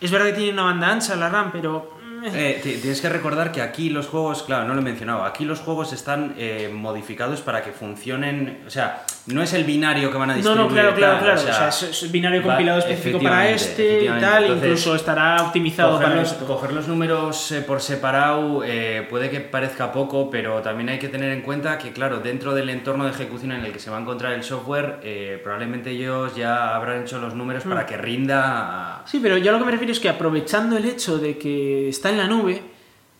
es 0.00 0.10
verdad 0.10 0.26
que 0.26 0.32
tiene 0.34 0.52
una 0.52 0.64
banda 0.64 0.90
ancha 0.90 1.16
la 1.16 1.28
RAM, 1.28 1.50
pero. 1.52 1.94
Eh, 2.24 2.60
ti- 2.62 2.76
tienes 2.78 3.00
que 3.00 3.08
recordar 3.08 3.52
que 3.52 3.60
aquí 3.62 3.90
los 3.90 4.06
juegos, 4.06 4.42
claro, 4.42 4.66
no 4.66 4.74
lo 4.74 4.80
he 4.80 4.84
mencionado, 4.84 5.24
aquí 5.24 5.44
los 5.44 5.60
juegos 5.60 5.92
están 5.92 6.34
eh, 6.38 6.70
modificados 6.72 7.40
para 7.40 7.62
que 7.62 7.72
funcionen, 7.72 8.62
o 8.66 8.70
sea, 8.70 9.04
no 9.26 9.42
es 9.42 9.52
el 9.54 9.64
binario 9.64 10.10
que 10.10 10.18
van 10.18 10.30
a 10.30 10.32
No, 10.34 10.36
distribuir. 10.36 10.66
no, 10.66 10.72
claro, 10.72 10.94
claro, 10.94 11.14
tal, 11.14 11.24
claro. 11.24 11.40
o 11.40 11.42
sea, 11.42 11.68
O 11.68 11.72
sea, 11.72 11.88
es, 11.90 12.02
es 12.02 12.12
binario 12.12 12.40
va- 12.42 12.48
compilado 12.54 12.78
específico 12.78 13.20
para 13.22 13.48
este 13.50 14.04
y 14.04 14.08
tal. 14.08 14.44
Entonces, 14.44 14.66
incluso 14.68 14.94
estará 14.94 15.42
optimizado 15.42 15.92
Coger 15.92 16.06
para 16.08 16.20
los, 16.20 16.32
esto. 16.32 16.46
coger 16.46 16.72
los 16.72 16.88
números 16.88 17.52
eh, 17.52 17.60
por 17.62 17.80
separado 17.80 18.62
eh, 18.64 19.06
puede 19.08 19.30
que 19.30 19.40
parezca 19.40 19.92
poco, 19.92 20.30
pero 20.30 20.60
también 20.62 20.88
hay 20.90 20.98
que 20.98 21.08
tener 21.08 21.30
en 21.32 21.42
cuenta 21.42 21.78
que, 21.78 21.92
claro, 21.92 22.18
dentro 22.20 22.54
del 22.54 22.68
entorno 22.70 23.04
de 23.04 23.10
ejecución 23.10 23.52
en 23.52 23.64
el 23.64 23.72
que 23.72 23.78
se 23.78 23.90
va 23.90 23.98
a 23.98 24.00
encontrar 24.00 24.32
el 24.32 24.42
software, 24.42 24.98
eh, 25.02 25.40
probablemente 25.42 25.90
ellos 25.90 26.34
ya 26.36 26.74
habrán 26.74 27.02
hecho 27.02 27.18
los 27.18 27.34
números 27.34 27.64
Mm. 27.64 27.68
para 27.70 27.86
que 27.86 27.96
rinda. 27.96 28.42
a- 29.00 29.02
Sí, 29.06 29.20
pero 29.22 29.36
yo 29.38 29.52
lo 29.52 29.58
que 29.58 29.64
me 29.64 29.70
refiero 29.72 29.92
es 29.92 30.00
que 30.00 30.08
aprovechando 30.08 30.76
el 30.76 30.84
hecho 30.84 31.18
de 31.18 31.38
que 31.38 31.88
está 31.88 32.10
en 32.14 32.18
la 32.18 32.26
nube, 32.26 32.62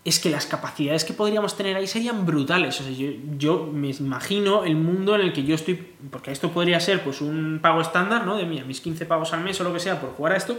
es 0.04 0.20
que 0.20 0.28
las 0.28 0.46
capacidades 0.46 1.04
que 1.04 1.14
podríamos 1.14 1.56
tener 1.56 1.76
ahí 1.76 1.86
serían 1.86 2.26
brutales. 2.26 2.80
O 2.80 2.84
sea, 2.84 2.92
yo, 3.38 3.70
me 3.72 3.90
imagino 3.90 4.64
el 4.64 4.76
mundo 4.76 5.14
en 5.14 5.22
el 5.22 5.32
que 5.32 5.44
yo 5.44 5.54
estoy. 5.54 5.74
Porque 6.10 6.30
esto 6.30 6.50
podría 6.50 6.78
ser 6.80 7.02
pues 7.02 7.20
un 7.20 7.58
pago 7.62 7.80
estándar, 7.80 8.26
¿no? 8.26 8.36
De 8.36 8.44
mira, 8.44 8.64
mis 8.64 8.80
15 8.80 9.06
pagos 9.06 9.32
al 9.32 9.40
mes 9.40 9.60
o 9.60 9.64
lo 9.64 9.72
que 9.72 9.80
sea 9.80 10.00
por 10.00 10.10
jugar 10.10 10.32
a 10.32 10.36
esto. 10.36 10.56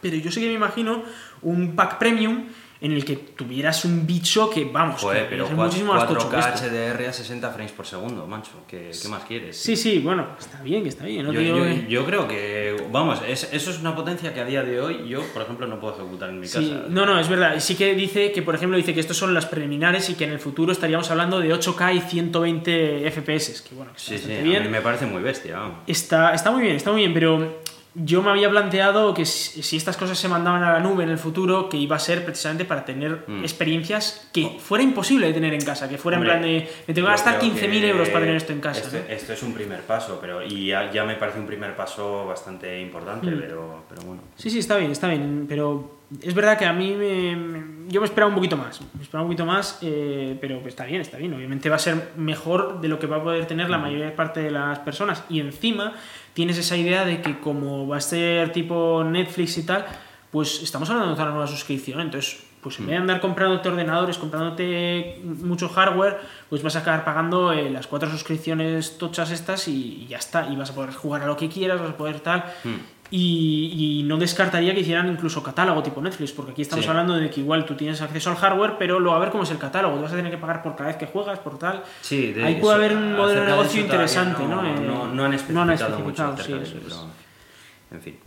Pero 0.00 0.16
yo 0.16 0.32
sí 0.32 0.40
que 0.40 0.48
me 0.48 0.54
imagino 0.54 1.02
un 1.42 1.76
pack 1.76 1.98
premium 1.98 2.46
en 2.82 2.92
el 2.92 3.04
que 3.04 3.16
tuvieras 3.16 3.84
un 3.84 4.06
bicho 4.06 4.48
que, 4.48 4.64
vamos, 4.64 5.00
Joder, 5.02 5.24
que 5.24 5.28
pero 5.30 5.44
es 5.44 5.50
4, 5.50 5.64
muchísimo 5.66 5.92
más 5.92 6.08
tocho 6.08 6.30
que 6.30 6.36
4K 6.36 6.54
esto. 6.54 6.66
HDR 6.66 7.06
a 7.08 7.12
60 7.12 7.50
frames 7.50 7.72
por 7.72 7.86
segundo, 7.86 8.26
mancho. 8.26 8.52
¿Qué, 8.66 8.90
qué 9.02 9.08
más 9.08 9.24
quieres? 9.24 9.56
Sí, 9.58 9.76
sí, 9.76 9.98
bueno, 9.98 10.28
está 10.38 10.62
bien, 10.62 10.82
que 10.82 10.88
está 10.88 11.04
bien. 11.04 11.26
no 11.26 11.32
Yo, 11.32 11.38
te 11.40 11.44
digo 11.44 11.58
yo- 11.58 11.64
que- 11.64 11.86
yo 11.88 12.06
creo 12.06 12.26
que, 12.26 12.86
vamos, 12.90 13.20
es- 13.28 13.50
eso 13.52 13.70
es 13.70 13.78
una 13.80 13.94
potencia 13.94 14.32
que 14.32 14.40
a 14.40 14.44
día 14.46 14.62
de 14.62 14.80
hoy 14.80 15.06
yo, 15.08 15.20
por 15.34 15.42
ejemplo, 15.42 15.66
no 15.66 15.78
puedo 15.78 15.94
ejecutar 15.96 16.30
en 16.30 16.40
mi 16.40 16.46
Sí, 16.46 16.54
casa. 16.70 16.86
no, 16.88 17.04
no, 17.04 17.20
es 17.20 17.28
verdad. 17.28 17.60
Sí 17.60 17.74
que 17.74 17.94
dice 17.94 18.32
que, 18.32 18.40
por 18.42 18.54
ejemplo, 18.54 18.78
dice 18.78 18.94
que 18.94 19.00
estos 19.00 19.16
son 19.18 19.34
las 19.34 19.44
preliminares 19.44 20.08
y 20.08 20.14
que 20.14 20.24
en 20.24 20.30
el 20.32 20.38
futuro 20.38 20.72
estaríamos 20.72 21.10
hablando 21.10 21.38
de 21.38 21.52
8K 21.52 21.92
y 21.92 22.00
120 22.00 23.06
FPS, 23.10 23.62
que 23.68 23.74
bueno, 23.74 23.92
que 23.92 23.98
está 23.98 24.16
Sí, 24.16 24.18
sí, 24.18 24.32
a 24.38 24.42
bien. 24.42 24.62
mí 24.64 24.68
me 24.70 24.80
parece 24.80 25.04
muy 25.06 25.20
bestia. 25.22 25.58
vamos. 25.58 25.78
Está, 25.86 26.32
está 26.34 26.50
muy 26.50 26.62
bien, 26.62 26.76
está 26.76 26.90
muy 26.92 27.00
bien, 27.02 27.12
pero 27.14 27.60
yo 27.94 28.22
me 28.22 28.30
había 28.30 28.48
planteado 28.48 29.12
que 29.14 29.24
si, 29.24 29.76
estas 29.76 29.96
cosas 29.96 30.16
se 30.18 30.28
mandaban 30.28 30.62
a 30.62 30.72
la 30.74 30.80
nube 30.80 31.02
en 31.04 31.10
el 31.10 31.18
futuro, 31.18 31.68
que 31.68 31.76
iba 31.76 31.96
a 31.96 31.98
ser 31.98 32.24
precisamente 32.24 32.64
para 32.64 32.84
tener 32.84 33.24
Mm. 33.26 33.42
experiencias 33.42 34.28
que 34.32 34.58
fuera 34.60 34.84
imposible 34.84 35.26
de 35.26 35.32
tener 35.32 35.52
en 35.54 35.60
casa, 35.62 35.88
que 35.88 35.98
fuera 35.98 36.18
Hombre, 36.18 36.32
en 36.34 36.38
plan 36.40 36.48
de, 36.50 36.70
me 36.86 36.94
tengo 36.94 37.06
que 37.06 37.12
gastar 37.12 37.38
creo 37.38 37.52
15.000 37.52 37.80
que 37.80 37.88
euros 37.90 38.08
para 38.08 38.20
tener 38.20 38.36
esto 38.36 38.52
en 38.52 38.60
casa. 38.60 38.80
Esto, 38.80 38.96
¿no? 38.96 39.12
esto 39.14 39.32
es 39.32 39.42
un 39.42 39.52
primer 39.54 39.80
paso, 39.82 40.18
pero 40.20 40.42
y 40.44 40.66
ya, 40.66 40.90
ya 40.92 41.04
me 41.04 41.14
parece 41.16 41.40
un 41.40 41.46
primer 41.46 41.74
paso 41.74 42.26
bastante 42.26 42.80
importante, 42.80 43.26
Mm. 43.30 43.38
pero, 43.40 43.84
pero 43.88 44.02
bueno. 44.02 44.22
Sí, 44.36 44.50
sí, 44.50 44.58
está 44.60 44.76
bien, 44.76 44.90
está 44.92 45.08
bien, 45.08 45.46
pero 45.48 45.98
es 46.22 46.34
verdad 46.34 46.58
que 46.58 46.66
a 46.66 46.72
mí 46.72 46.92
me, 46.94 47.36
me- 47.36 47.80
yo 47.90 48.00
me 48.00 48.06
esperaba 48.06 48.28
un 48.28 48.34
poquito 48.36 48.56
más, 48.56 48.80
me 48.94 49.02
esperaba 49.02 49.22
un 49.24 49.28
poquito 49.30 49.46
más, 49.46 49.78
eh, 49.82 50.36
pero 50.40 50.56
pues 50.60 50.68
está 50.74 50.84
bien, 50.84 51.00
está 51.00 51.16
bien, 51.18 51.34
obviamente 51.34 51.68
va 51.68 51.76
a 51.76 51.80
ser 51.80 52.12
mejor 52.16 52.80
de 52.80 52.86
lo 52.88 52.98
que 53.00 53.06
va 53.08 53.16
a 53.16 53.22
poder 53.22 53.46
tener 53.46 53.68
la 53.68 53.78
mayor 53.78 54.12
parte 54.12 54.40
de 54.40 54.50
las 54.52 54.78
personas 54.80 55.24
y 55.28 55.40
encima 55.40 55.94
tienes 56.34 56.58
esa 56.58 56.76
idea 56.76 57.04
de 57.04 57.22
que 57.22 57.40
como 57.40 57.86
va 57.86 57.96
a 57.98 58.00
ser 58.00 58.52
tipo 58.52 59.04
Netflix 59.04 59.58
y 59.58 59.64
tal, 59.64 59.86
pues 60.30 60.62
estamos 60.62 60.88
hablando 60.90 61.14
de 61.14 61.22
una 61.22 61.30
nueva 61.30 61.46
suscripción, 61.46 62.00
entonces 62.00 62.44
pues 62.62 62.78
en 62.78 62.86
vez 62.86 62.94
de 62.94 63.00
andar 63.00 63.20
comprándote 63.20 63.70
ordenadores, 63.70 64.18
comprándote 64.18 65.18
mucho 65.24 65.68
hardware, 65.70 66.18
pues 66.50 66.62
vas 66.62 66.76
a 66.76 66.80
acabar 66.80 67.04
pagando 67.04 67.52
eh, 67.52 67.70
las 67.70 67.86
cuatro 67.86 68.10
suscripciones 68.10 68.98
tochas 68.98 69.30
estas 69.30 69.66
y, 69.66 70.06
ya 70.08 70.18
está, 70.18 70.46
y 70.50 70.56
vas 70.56 70.70
a 70.70 70.74
poder 70.74 70.92
jugar 70.92 71.22
a 71.22 71.26
lo 71.26 71.38
que 71.38 71.48
quieras, 71.48 71.80
vas 71.80 71.90
a 71.90 71.96
poder 71.96 72.20
tal, 72.20 72.44
Hmm. 72.62 72.99
Y, 73.12 73.98
y 74.00 74.02
no 74.04 74.16
descartaría 74.16 74.72
que 74.74 74.80
hicieran 74.80 75.08
incluso 75.08 75.42
catálogo 75.42 75.82
tipo 75.82 76.00
Netflix, 76.00 76.32
porque 76.32 76.52
aquí 76.52 76.62
estamos 76.62 76.84
Sí. 76.84 76.88
hablando 76.90 77.14
de 77.14 77.28
que 77.30 77.40
igual 77.40 77.64
tú 77.64 77.74
tienes 77.74 78.00
acceso 78.00 78.30
al 78.30 78.36
hardware, 78.36 78.76
pero 78.78 79.00
luego 79.00 79.16
a 79.16 79.20
ver 79.20 79.30
cómo 79.30 79.42
es 79.44 79.50
el 79.50 79.58
catálogo, 79.58 79.96
te 79.96 80.02
vas 80.02 80.12
a 80.12 80.16
tener 80.16 80.30
que 80.30 80.38
pagar 80.38 80.62
por 80.62 80.76
cada 80.76 80.88
vez 80.88 80.96
que 80.96 81.06
juegas, 81.06 81.38
por 81.40 81.58
tal. 81.58 81.82
Sí, 82.00 82.32
de 82.32 82.44
Ahí 82.44 82.56
puede 82.60 82.74
haber 82.76 82.96
un 82.96 83.16
modelo 83.16 83.40
de 83.40 83.46
negocio 83.48 83.80
interesante, 83.80 84.42
¿no? 84.46 84.62
No, 84.62 85.12
no 85.12 85.24
han 85.24 85.34
especificado, 85.34 85.54
no 85.54 85.62
han 85.62 85.70
especificado, 85.70 86.04
mucho 86.04 86.36
sí, 86.36 86.42
acerca 86.42 86.56
de 86.58 86.62
eso 86.62 86.76
eso, 86.78 86.86
es. 86.86 86.94
pero, 86.94 87.96
en 87.98 88.00
fin. 88.02 88.18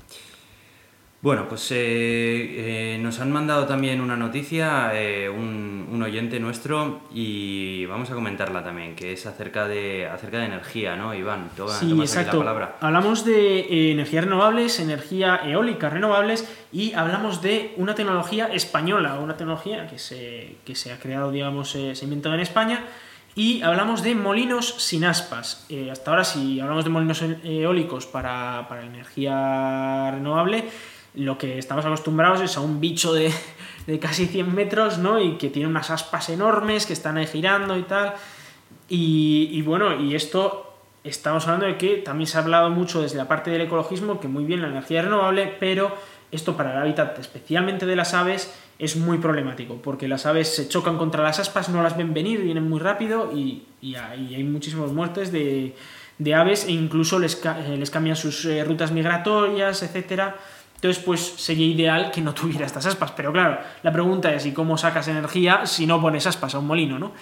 Bueno, 1.23 1.47
pues 1.47 1.71
eh, 1.71 1.75
eh, 1.77 2.97
nos 2.99 3.21
han 3.21 3.31
mandado 3.31 3.65
también 3.65 4.01
una 4.01 4.17
noticia, 4.17 4.91
eh, 4.93 5.29
un, 5.29 5.87
un 5.89 6.03
oyente 6.03 6.37
nuestro, 6.37 6.99
y 7.13 7.85
vamos 7.85 8.11
a 8.11 8.13
comentarla 8.13 8.61
también, 8.61 8.93
que 8.93 9.13
es 9.13 9.25
acerca 9.25 9.65
de, 9.65 10.05
acerca 10.05 10.39
de 10.39 10.47
energía, 10.47 10.97
¿no, 10.97 11.13
Iván? 11.13 11.51
Toma, 11.55 11.71
Sí, 11.71 11.89
exacto. 11.97 12.39
la 12.39 12.43
palabra. 12.43 12.75
Hablamos 12.81 13.23
de 13.23 13.59
eh, 13.61 13.91
energías 13.93 14.25
renovables, 14.25 14.81
energía 14.81 15.39
eólica 15.45 15.89
renovables 15.89 16.45
y 16.73 16.91
hablamos 16.91 17.41
de 17.41 17.73
una 17.77 17.95
tecnología 17.95 18.47
española, 18.47 19.17
una 19.17 19.37
tecnología 19.37 19.87
que 19.87 19.99
se, 19.99 20.57
que 20.65 20.75
se 20.75 20.91
ha 20.91 20.99
creado, 20.99 21.31
digamos, 21.31 21.73
eh, 21.75 21.95
se 21.95 22.03
ha 22.03 22.07
inventado 22.07 22.35
en 22.35 22.41
España. 22.41 22.83
Y 23.33 23.61
hablamos 23.61 24.03
de 24.03 24.13
molinos 24.13 24.75
sin 24.77 25.05
aspas. 25.05 25.65
Hasta 25.89 26.11
ahora, 26.11 26.25
si 26.25 26.59
hablamos 26.59 26.83
de 26.83 26.89
molinos 26.89 27.23
eólicos 27.45 28.05
para, 28.05 28.67
para 28.67 28.83
energía 28.83 30.11
renovable, 30.11 30.65
lo 31.15 31.37
que 31.37 31.57
estamos 31.57 31.85
acostumbrados 31.85 32.41
es 32.41 32.57
a 32.57 32.61
un 32.61 32.79
bicho 32.79 33.13
de, 33.13 33.31
de 33.87 33.99
casi 33.99 34.25
100 34.25 34.53
metros, 34.53 34.97
¿no? 34.97 35.19
Y 35.19 35.37
que 35.37 35.49
tiene 35.49 35.67
unas 35.67 35.89
aspas 35.89 36.29
enormes 36.29 36.85
que 36.85 36.93
están 36.93 37.17
ahí 37.17 37.27
girando 37.27 37.77
y 37.77 37.83
tal. 37.83 38.13
Y, 38.89 39.61
bueno, 39.63 39.99
y 39.99 40.13
esto 40.13 40.71
estamos 41.03 41.47
hablando 41.47 41.65
de 41.65 41.77
que 41.77 41.97
también 41.97 42.27
se 42.27 42.37
ha 42.37 42.41
hablado 42.41 42.69
mucho 42.69 43.01
desde 43.01 43.17
la 43.17 43.27
parte 43.27 43.49
del 43.49 43.61
ecologismo, 43.61 44.19
que 44.19 44.27
muy 44.27 44.43
bien 44.43 44.61
la 44.61 44.67
energía 44.67 45.01
renovable, 45.01 45.55
pero 45.59 45.95
Esto 46.31 46.57
para 46.57 46.73
el 46.73 46.79
hábitat, 46.79 47.19
especialmente 47.19 47.85
de 47.85 47.95
las 47.95 48.15
aves, 48.15 48.51
es 48.79 48.95
muy 48.95 49.19
problemático, 49.19 49.75
porque 49.83 50.07
las 50.07 50.25
aves 50.25 50.55
se 50.55 50.67
chocan 50.67 50.97
contra 50.97 51.21
las 51.21 51.37
aspas, 51.37 51.69
no 51.69 51.83
las 51.83 51.95
ven 51.95 52.11
venir, 52.11 52.41
vienen 52.41 52.67
muy 52.67 52.79
rápido 52.79 53.31
y, 53.31 53.65
hay, 53.95 54.33
hay 54.33 54.43
muchísimas 54.43 54.91
muertes 54.91 55.31
de, 55.31 55.75
aves 56.35 56.65
e 56.65 56.71
incluso 56.71 57.19
les, 57.19 57.39
eh, 57.45 57.77
les 57.77 57.91
cambian 57.91 58.15
sus 58.15 58.45
eh, 58.45 58.63
rutas 58.63 58.91
migratorias, 58.91 59.83
etcétera. 59.83 60.37
Entonces, 60.83 61.01
pues 61.03 61.21
sería 61.37 61.65
ideal 61.65 62.11
que 62.11 62.19
no 62.21 62.33
tuviera 62.39 62.65
estas 62.65 62.85
aspas. 62.85 63.11
Pero 63.15 63.31
claro, 63.31 63.57
la 63.83 63.91
pregunta 63.93 64.33
es: 64.33 64.45
¿y 64.45 64.51
cómo 64.51 64.77
sacas 64.77 65.07
energía 65.07 65.65
si 65.65 65.85
no 65.87 66.01
pones 66.01 66.27
aspas 66.27 66.53
a 66.55 66.59
un 66.59 66.67
molino, 66.67 66.99
no? 66.99 67.13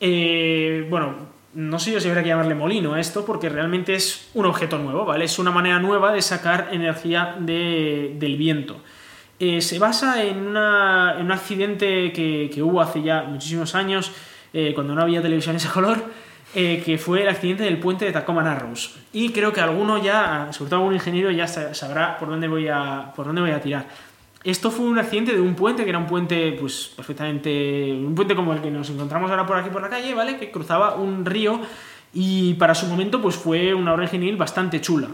Eh, 0.00 0.86
bueno, 0.90 1.14
no 1.54 1.78
sé 1.78 1.92
yo 1.92 2.00
si 2.00 2.08
habría 2.08 2.22
que 2.22 2.28
llamarle 2.30 2.54
molino 2.54 2.94
a 2.94 3.00
esto, 3.00 3.24
porque 3.24 3.48
realmente 3.48 3.94
es 3.94 4.28
un 4.34 4.46
objeto 4.46 4.78
nuevo, 4.78 5.04
¿vale? 5.04 5.24
Es 5.24 5.38
una 5.38 5.50
manera 5.50 5.78
nueva 5.80 6.12
de 6.12 6.22
sacar 6.22 6.68
energía 6.72 7.36
de- 7.38 8.14
del 8.18 8.36
viento. 8.36 8.76
Eh, 9.40 9.60
se 9.60 9.78
basa 9.78 10.22
en, 10.22 10.38
una- 10.46 11.14
en 11.18 11.26
un 11.26 11.32
accidente 11.32 12.12
que, 12.12 12.50
que 12.52 12.62
hubo 12.62 12.80
hace 12.80 13.02
ya 13.02 13.22
muchísimos 13.24 13.74
años, 13.74 14.12
eh, 14.52 14.72
cuando 14.74 14.94
no 14.94 15.02
había 15.02 15.20
televisiones 15.22 15.66
a 15.66 15.72
color, 15.72 16.04
eh, 16.54 16.82
que 16.84 16.98
fue 16.98 17.22
el 17.22 17.28
accidente 17.28 17.64
del 17.64 17.78
puente 17.78 18.04
de 18.04 18.12
Tacoma 18.12 18.42
Narrows. 18.42 18.94
Y 19.12 19.30
creo 19.30 19.52
que 19.52 19.60
alguno 19.60 20.02
ya, 20.02 20.48
sobre 20.52 20.70
todo 20.70 20.80
algún 20.80 20.94
ingeniero, 20.94 21.30
ya 21.30 21.46
sa- 21.48 21.74
sabrá 21.74 22.18
por 22.18 22.28
dónde 22.28 22.48
voy 22.48 22.68
a, 22.68 23.12
por 23.16 23.26
dónde 23.26 23.40
voy 23.40 23.50
a 23.50 23.60
tirar. 23.60 23.86
Esto 24.44 24.70
fue 24.70 24.84
un 24.86 24.98
accidente 24.98 25.32
de 25.32 25.40
un 25.40 25.54
puente, 25.54 25.84
que 25.84 25.90
era 25.90 25.98
un 25.98 26.06
puente, 26.06 26.52
pues 26.60 26.92
perfectamente. 26.94 27.92
Un 27.92 28.14
puente 28.14 28.34
como 28.36 28.52
el 28.52 28.60
que 28.60 28.70
nos 28.70 28.90
encontramos 28.90 29.30
ahora 29.30 29.46
por 29.46 29.56
aquí 29.56 29.70
por 29.70 29.80
la 29.82 29.88
calle, 29.88 30.14
¿vale? 30.14 30.36
Que 30.36 30.50
cruzaba 30.50 30.94
un 30.96 31.24
río 31.24 31.60
y 32.12 32.54
para 32.54 32.74
su 32.74 32.86
momento, 32.86 33.20
pues 33.22 33.36
fue 33.36 33.72
una 33.74 33.92
obra 33.94 34.04
ingenieril 34.04 34.36
bastante 34.36 34.80
chula. 34.80 35.08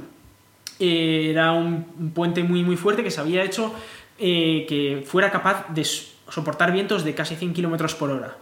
Eh, 0.78 1.28
era 1.30 1.52
un, 1.52 2.12
puente 2.14 2.42
muy, 2.42 2.64
muy 2.64 2.76
fuerte 2.76 3.02
que 3.04 3.10
se 3.10 3.20
había 3.20 3.44
hecho 3.44 3.72
eh, 4.18 4.66
que 4.68 5.04
fuera 5.06 5.30
capaz 5.30 5.66
de 5.68 5.84
soportar 5.84 6.72
vientos 6.72 7.04
de 7.04 7.14
casi 7.14 7.36
100 7.36 7.54
kilómetros 7.54 7.94
por 7.94 8.10
hora. 8.10 8.36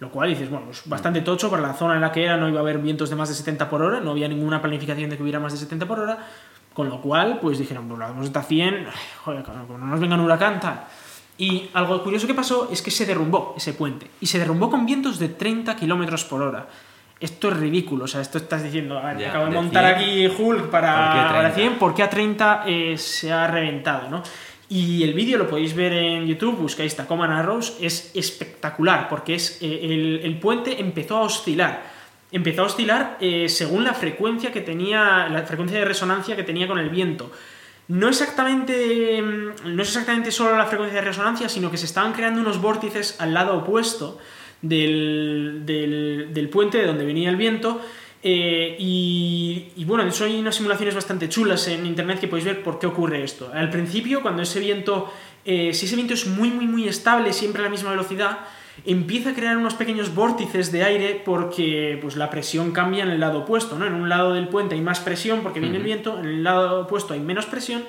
Lo 0.00 0.10
cual 0.10 0.28
dices, 0.28 0.48
bueno, 0.48 0.66
pues 0.66 0.82
bastante 0.84 1.22
tocho 1.22 1.50
para 1.50 1.62
la 1.62 1.74
zona 1.74 1.96
en 1.96 2.00
la 2.00 2.12
que 2.12 2.24
era, 2.24 2.36
no 2.36 2.48
iba 2.48 2.58
a 2.58 2.62
haber 2.62 2.78
vientos 2.78 3.10
de 3.10 3.16
más 3.16 3.28
de 3.28 3.34
70 3.34 3.68
por 3.68 3.82
hora, 3.82 4.00
no 4.00 4.12
había 4.12 4.28
ninguna 4.28 4.62
planificación 4.62 5.10
de 5.10 5.16
que 5.16 5.22
hubiera 5.22 5.40
más 5.40 5.52
de 5.52 5.58
70 5.58 5.86
por 5.86 5.98
hora, 5.98 6.18
con 6.72 6.88
lo 6.88 7.00
cual, 7.00 7.40
pues 7.42 7.58
dijeron, 7.58 7.88
pues 7.88 7.98
lo 7.98 8.04
hacemos 8.04 8.26
hasta 8.26 8.42
100, 8.42 8.86
joder, 9.24 9.42
como 9.42 9.78
no 9.78 9.86
nos 9.86 9.98
venga 9.98 10.14
un 10.14 10.20
huracán, 10.20 10.60
tal. 10.60 10.84
Y 11.36 11.68
algo 11.74 12.02
curioso 12.02 12.26
que 12.28 12.34
pasó 12.34 12.68
es 12.70 12.82
que 12.82 12.92
se 12.92 13.06
derrumbó 13.06 13.54
ese 13.56 13.72
puente, 13.72 14.08
y 14.20 14.26
se 14.26 14.38
derrumbó 14.38 14.70
con 14.70 14.86
vientos 14.86 15.18
de 15.18 15.30
30 15.30 15.74
kilómetros 15.74 16.24
por 16.24 16.42
hora. 16.42 16.68
Esto 17.18 17.48
es 17.48 17.56
ridículo, 17.56 18.04
o 18.04 18.06
sea, 18.06 18.20
esto 18.20 18.38
estás 18.38 18.62
diciendo, 18.62 18.96
a 18.96 19.06
ver, 19.06 19.18
Ya, 19.18 19.30
acabo 19.30 19.46
de 19.46 19.50
de 19.50 19.56
montar 19.56 19.98
100, 19.98 20.30
aquí 20.30 20.40
Hulk 20.40 20.70
para, 20.70 21.12
¿por 21.12 21.26
para 21.26 21.52
30? 21.52 21.54
100, 21.56 21.78
¿por 21.80 21.94
qué 21.94 22.02
a 22.04 22.10
30 22.10 22.62
eh, 22.66 22.96
se 22.96 23.32
ha 23.32 23.48
reventado, 23.48 24.08
no? 24.08 24.22
Y 24.70 25.02
el 25.02 25.14
vídeo 25.14 25.38
lo 25.38 25.48
podéis 25.48 25.74
ver 25.74 25.94
en 25.94 26.26
YouTube, 26.26 26.56
buscáis 26.56 26.94
Tacoma 26.94 27.26
Narrows, 27.26 27.78
es 27.80 28.10
espectacular 28.14 29.08
porque 29.08 29.34
es, 29.34 29.58
eh, 29.62 30.20
el, 30.22 30.38
puente 30.38 30.78
empezó 30.80 31.16
a 31.16 31.22
oscilar. 31.22 31.82
Empezó 32.30 32.62
a 32.62 32.66
oscilar 32.66 33.16
eh, 33.20 33.48
según 33.48 33.84
la 33.84 33.94
frecuencia 33.94 34.52
que 34.52 34.60
tenía, 34.60 35.28
la 35.30 35.42
frecuencia 35.44 35.78
de 35.78 35.86
resonancia 35.86 36.36
que 36.36 36.42
tenía 36.42 36.68
con 36.68 36.78
el 36.78 36.90
viento. 36.90 37.32
No 37.88 38.08
exactamente, 38.10 39.22
mm, 39.22 39.74
no 39.74 39.82
es 39.82 39.88
exactamente 39.88 40.30
solo 40.30 40.58
la 40.58 40.66
frecuencia 40.66 41.00
de 41.00 41.06
resonancia, 41.06 41.48
sino 41.48 41.70
que 41.70 41.78
se 41.78 41.86
estaban 41.86 42.12
creando 42.12 42.42
unos 42.42 42.60
vórtices 42.60 43.18
al 43.20 43.32
lado 43.32 43.56
opuesto 43.56 44.18
del, 44.60 45.62
del 45.64 46.48
puente 46.50 46.76
de 46.76 46.86
donde 46.86 47.06
venía 47.06 47.30
el 47.30 47.36
viento. 47.36 47.80
Eh, 48.22 48.76
y, 48.78 49.68
y 49.76 49.84
bueno, 49.84 50.04
de 50.04 50.10
hecho 50.10 50.24
hay 50.24 50.38
unas 50.38 50.56
simulaciones 50.56 50.94
bastante 50.94 51.28
chulas 51.28 51.68
en 51.68 51.86
internet 51.86 52.18
que 52.18 52.28
podéis 52.28 52.46
ver 52.46 52.62
por 52.62 52.78
qué 52.78 52.86
ocurre 52.86 53.22
esto. 53.22 53.50
Al 53.54 53.70
principio, 53.70 54.22
cuando 54.22 54.42
ese 54.42 54.60
viento, 54.60 55.12
eh, 55.44 55.72
si 55.72 55.86
ese 55.86 55.94
viento 55.94 56.14
es 56.14 56.26
muy, 56.26 56.50
muy, 56.50 56.66
muy 56.66 56.88
estable, 56.88 57.32
siempre 57.32 57.62
a 57.62 57.64
la 57.64 57.70
misma 57.70 57.90
velocidad, 57.90 58.40
empieza 58.84 59.30
a 59.30 59.34
crear 59.34 59.56
unos 59.56 59.74
pequeños 59.74 60.14
vórtices 60.14 60.72
de 60.72 60.84
aire 60.84 61.22
porque 61.24 61.98
pues, 62.00 62.16
la 62.16 62.30
presión 62.30 62.72
cambia 62.72 63.04
en 63.04 63.10
el 63.10 63.20
lado 63.20 63.40
opuesto. 63.40 63.78
¿no? 63.78 63.86
En 63.86 63.94
un 63.94 64.08
lado 64.08 64.34
del 64.34 64.48
puente 64.48 64.74
hay 64.74 64.80
más 64.80 65.00
presión 65.00 65.42
porque 65.42 65.60
viene 65.60 65.76
el 65.76 65.84
viento, 65.84 66.18
en 66.18 66.26
el 66.26 66.42
lado 66.42 66.82
opuesto 66.82 67.14
hay 67.14 67.20
menos 67.20 67.46
presión 67.46 67.84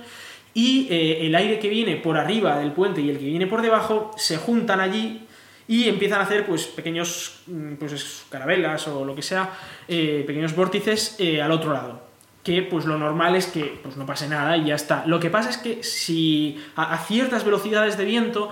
y 0.53 0.87
eh, 0.89 1.27
el 1.27 1.35
aire 1.35 1.59
que 1.59 1.69
viene 1.69 1.95
por 1.95 2.17
arriba 2.17 2.57
del 2.57 2.71
puente 2.71 3.01
y 3.01 3.09
el 3.09 3.19
que 3.19 3.25
viene 3.25 3.45
por 3.45 3.61
debajo 3.61 4.11
se 4.17 4.37
juntan 4.37 4.79
allí 4.79 5.21
y 5.69 5.87
empiezan 5.87 6.19
a 6.19 6.23
hacer 6.23 6.47
pues 6.47 6.65
pequeños 6.65 7.41
mm, 7.45 7.75
pues 7.75 7.91
es- 7.93 8.25
carabelas 8.31 8.87
o 8.87 9.05
lo 9.05 9.13
que 9.13 9.21
sea 9.21 9.51
eh, 9.87 10.23
pequeños 10.25 10.55
vórtices 10.55 11.15
eh, 11.19 11.41
al 11.43 11.51
otro 11.51 11.71
lado. 11.71 12.01
Que 12.43 12.63
pues 12.63 12.85
lo 12.85 12.97
normal 12.97 13.35
es 13.35 13.45
que 13.45 13.79
pues 13.83 13.95
no 13.95 14.05
pase 14.07 14.27
nada 14.27 14.57
y 14.57 14.65
ya 14.65 14.75
está. 14.75 15.03
Lo 15.05 15.19
que 15.19 15.29
pasa 15.29 15.51
es 15.51 15.57
que 15.57 15.83
si 15.83 16.59
a, 16.75 16.97
ciertas 16.97 17.45
velocidades 17.45 17.97
de 17.99 18.05
viento 18.05 18.49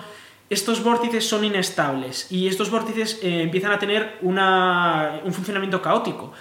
estos 0.51 0.83
vórtices 0.83 1.27
son 1.27 1.43
inestables 1.43 2.31
y 2.31 2.47
estos 2.47 2.69
vórtices 2.69 3.19
eh, 3.23 3.41
empiezan 3.41 3.71
a 3.71 3.79
tener 3.79 4.17
una- 4.21 5.19
un 5.23 5.33
funcionamiento 5.33 5.81
caótico. 5.81 6.31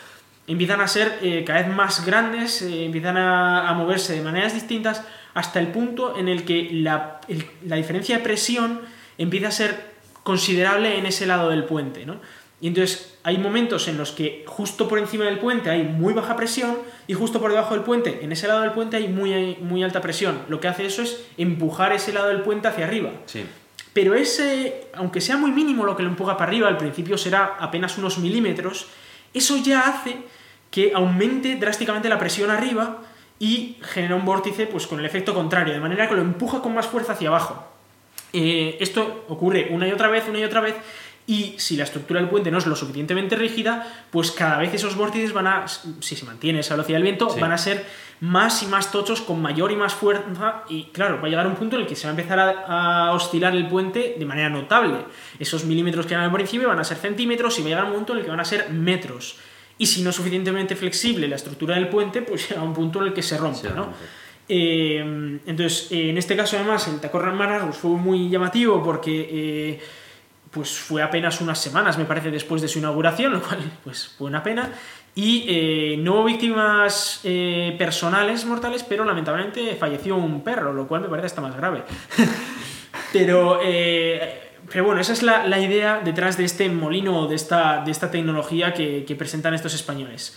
Empiezan 0.47 0.81
a 0.83 0.87
ser 0.89 1.19
cada 1.45 1.63
vez 1.63 1.75
más 1.75 2.05
grandes, 2.07 2.61
empiezan 2.63 3.17
a, 3.17 3.73
moverse 3.73 4.13
de 4.15 4.21
maneras 4.23 4.53
distintas 4.55 5.03
hasta 5.35 5.59
el 5.59 5.69
punto 5.69 6.17
en 6.19 6.29
el 6.29 6.45
que 6.45 6.69
la, 6.71 7.21
la 7.65 7.77
diferencia 7.77 8.19
de 8.19 8.23
presión 8.23 8.83
empieza 9.19 9.49
a 9.49 9.51
ser 9.51 9.96
considerable 10.27 10.99
en 10.99 11.07
ese 11.07 11.25
lado 11.25 11.51
del 11.51 11.63
puente. 11.63 12.05
¿no? 12.05 12.17
Y 12.61 12.67
entonces 12.67 13.17
hay 13.23 13.39
momentos 13.39 13.87
en 13.87 13.97
los 13.97 14.11
que 14.11 14.45
justo 14.45 14.89
por 14.89 14.99
encima 14.99 15.25
del 15.25 15.39
puente 15.39 15.71
hay 15.71 15.85
muy 15.85 16.15
baja 16.15 16.35
presión 16.35 16.79
y 17.07 17.15
justo 17.15 17.41
por 17.41 17.53
debajo 17.53 17.75
del 17.75 17.85
puente, 17.85 18.25
en 18.25 18.33
ese 18.33 18.49
lado 18.49 18.63
del 18.63 18.73
puente 18.73 18.97
hay 18.97 19.07
muy, 19.07 19.57
muy 19.61 19.85
alta 19.85 20.01
presión. 20.01 20.41
Lo 20.49 20.59
que 20.59 20.67
hace 20.67 20.85
eso 20.85 21.03
es 21.03 21.25
empujar 21.39 21.93
ese 21.93 22.13
lado 22.13 22.27
del 22.27 22.41
puente 22.41 22.67
hacia 22.67 22.87
arriba. 22.87 23.13
Sí. 23.27 23.45
Pero 23.93 24.17
ese, 24.17 24.89
aunque 24.95 25.21
sea 25.21 25.37
muy 25.37 25.53
mínimo 25.53 25.87
lo 25.87 25.97
que 25.97 26.03
lo 26.03 26.09
empuja 26.09 26.37
para 26.37 26.51
arriba, 26.51 26.67
al 26.67 26.77
principio 26.77 27.17
será 27.17 27.57
apenas 27.61 27.97
unos 27.97 28.19
milímetros, 28.19 28.89
eso 29.33 29.57
ya 29.59 29.83
hace 29.83 30.17
que 30.73 30.91
aumente 30.93 31.55
drásticamente 31.55 32.09
la 32.09 32.19
presión 32.19 32.51
arriba 32.51 33.03
y 33.39 33.77
genera 33.81 34.17
un 34.17 34.25
vórtice 34.25 34.67
pues, 34.67 34.89
con 34.89 34.99
el 34.99 35.07
efecto 35.07 35.35
contrario, 35.35 35.73
de 35.73 35.79
manera 35.79 36.09
que 36.09 36.17
lo 36.17 36.23
empuja 36.23 36.63
con 36.63 36.75
más 36.75 36.89
fuerza 36.89 37.13
hacia 37.13 37.29
abajo. 37.29 37.76
Eh, 38.33 38.77
esto 38.81 39.25
ocurre 39.29 39.69
una 39.71 39.89
y 39.89 39.93
otra 39.93 40.09
vez, 40.09 40.25
una 40.29 40.39
y 40.41 40.45
otra 40.45 40.61
vez, 40.61 40.75
y 41.29 41.55
si 41.59 41.77
la 41.77 41.85
estructura 41.85 42.21
del 42.21 42.29
puente 42.29 42.51
no 42.51 42.59
es 42.59 42.67
lo 42.67 42.77
suficientemente 42.77 43.35
rígida, 43.35 44.07
pues 44.11 44.31
cada 44.31 44.59
vez 44.59 44.73
esos 44.75 44.95
vórtices 44.97 45.33
van 45.33 45.47
a, 45.49 45.67
si 45.69 46.15
se 46.17 46.25
mantiene 46.25 46.61
esa 46.61 46.75
velocidad 46.75 46.97
del 46.97 47.03
viento, 47.03 47.31
Sí. 47.31 47.41
van 47.41 47.53
a 47.53 47.59
ser 47.59 47.85
más 48.21 48.63
y 48.63 48.67
más 48.67 48.93
tochos, 48.93 49.21
con 49.21 49.43
mayor 49.43 49.73
y 49.73 49.77
más 49.77 49.93
fuerza, 49.95 50.63
y 50.69 50.85
claro, 50.85 51.19
va 51.21 51.27
a 51.27 51.31
llegar 51.31 51.47
un 51.47 51.55
punto 51.57 51.77
en 51.77 51.83
el 51.83 51.89
que 51.89 51.97
se 51.97 52.05
va 52.07 52.11
a 52.11 52.17
empezar 52.17 52.39
a, 52.39 53.09
a 53.09 53.13
oscilar 53.13 53.55
el 53.57 53.67
puente 53.69 54.15
de 54.19 54.25
manera 54.25 54.49
notable. 54.49 54.99
Esos 55.39 55.65
milímetros 55.65 56.07
que 56.07 56.15
eran 56.15 56.25
al 56.27 56.33
principio 56.33 56.69
van 56.69 56.79
a 56.79 56.85
ser 56.85 56.97
centímetros 56.97 57.59
y 57.59 57.63
va 57.63 57.67
a 57.67 57.71
llegar 57.71 57.85
un 57.87 57.93
punto 57.95 58.13
en 58.13 58.19
el 58.21 58.25
que 58.25 58.31
van 58.31 58.41
a 58.41 58.45
ser 58.45 58.71
metros. 58.71 59.37
Y 59.79 59.87
si 59.87 60.01
no 60.03 60.11
es 60.11 60.17
suficientemente 60.17 60.77
flexible 60.77 61.29
la 61.29 61.37
estructura 61.37 61.75
del 61.75 61.89
puente, 61.89 62.23
pues 62.23 62.49
llega 62.49 62.63
un 62.63 62.73
punto 62.73 63.01
en 63.03 63.09
el 63.09 63.13
que 63.13 63.23
se 63.23 63.37
rompe, 63.37 63.69
Se 63.69 63.75
¿no? 63.75 63.93
Eh, 64.49 65.41
entonces, 65.47 65.91
eh, 65.91 66.11
en 66.11 66.19
este 66.19 66.37
caso 66.37 66.57
además, 66.57 66.87
el 66.89 67.01
Tacoma 67.01 67.47
Narrows 67.47 67.77
fue 67.77 67.91
muy 67.93 68.29
llamativo 68.29 68.83
porque 68.83 69.29
eh, 69.31 69.81
pues 70.51 70.79
fue 70.79 71.03
apenas 71.03 71.41
unas 71.41 71.61
semanas, 71.61 71.99
me 71.99 72.05
parece, 72.05 72.31
después 72.31 72.63
de 72.63 72.69
su 72.69 72.79
inauguración, 72.79 73.33
lo 73.33 73.43
cual 73.43 73.59
pues 73.83 74.09
fue 74.17 74.29
una 74.29 74.43
pena. 74.43 74.73
Y 75.19 75.97
no 76.01 76.13
hubo 76.13 76.25
víctimas 76.25 77.23
personales 77.79 78.45
mortales, 78.45 78.85
pero 78.85 79.03
lamentablemente 79.03 79.75
falleció 79.75 80.15
un 80.17 80.45
perro, 80.45 80.75
lo 80.75 80.87
cual 80.87 81.01
me 81.01 81.09
parece 81.09 81.27
hasta 81.27 81.41
más 81.41 81.57
grave. 81.57 81.85
pero, 83.15 83.59
pero 84.71 84.85
bueno, 84.85 85.01
esa 85.01 85.15
es 85.15 85.23
la, 85.23 85.59
idea 85.59 86.03
detrás 86.05 86.37
de 86.37 86.45
este 86.45 86.69
molino, 86.69 87.29
de 87.29 87.35
esta, 87.35 87.83
de 87.83 87.93
esta 87.93 88.11
tecnología 88.11 88.75
que 88.75 89.17
presentan 89.19 89.55
estos 89.55 89.73
españoles. 89.73 90.37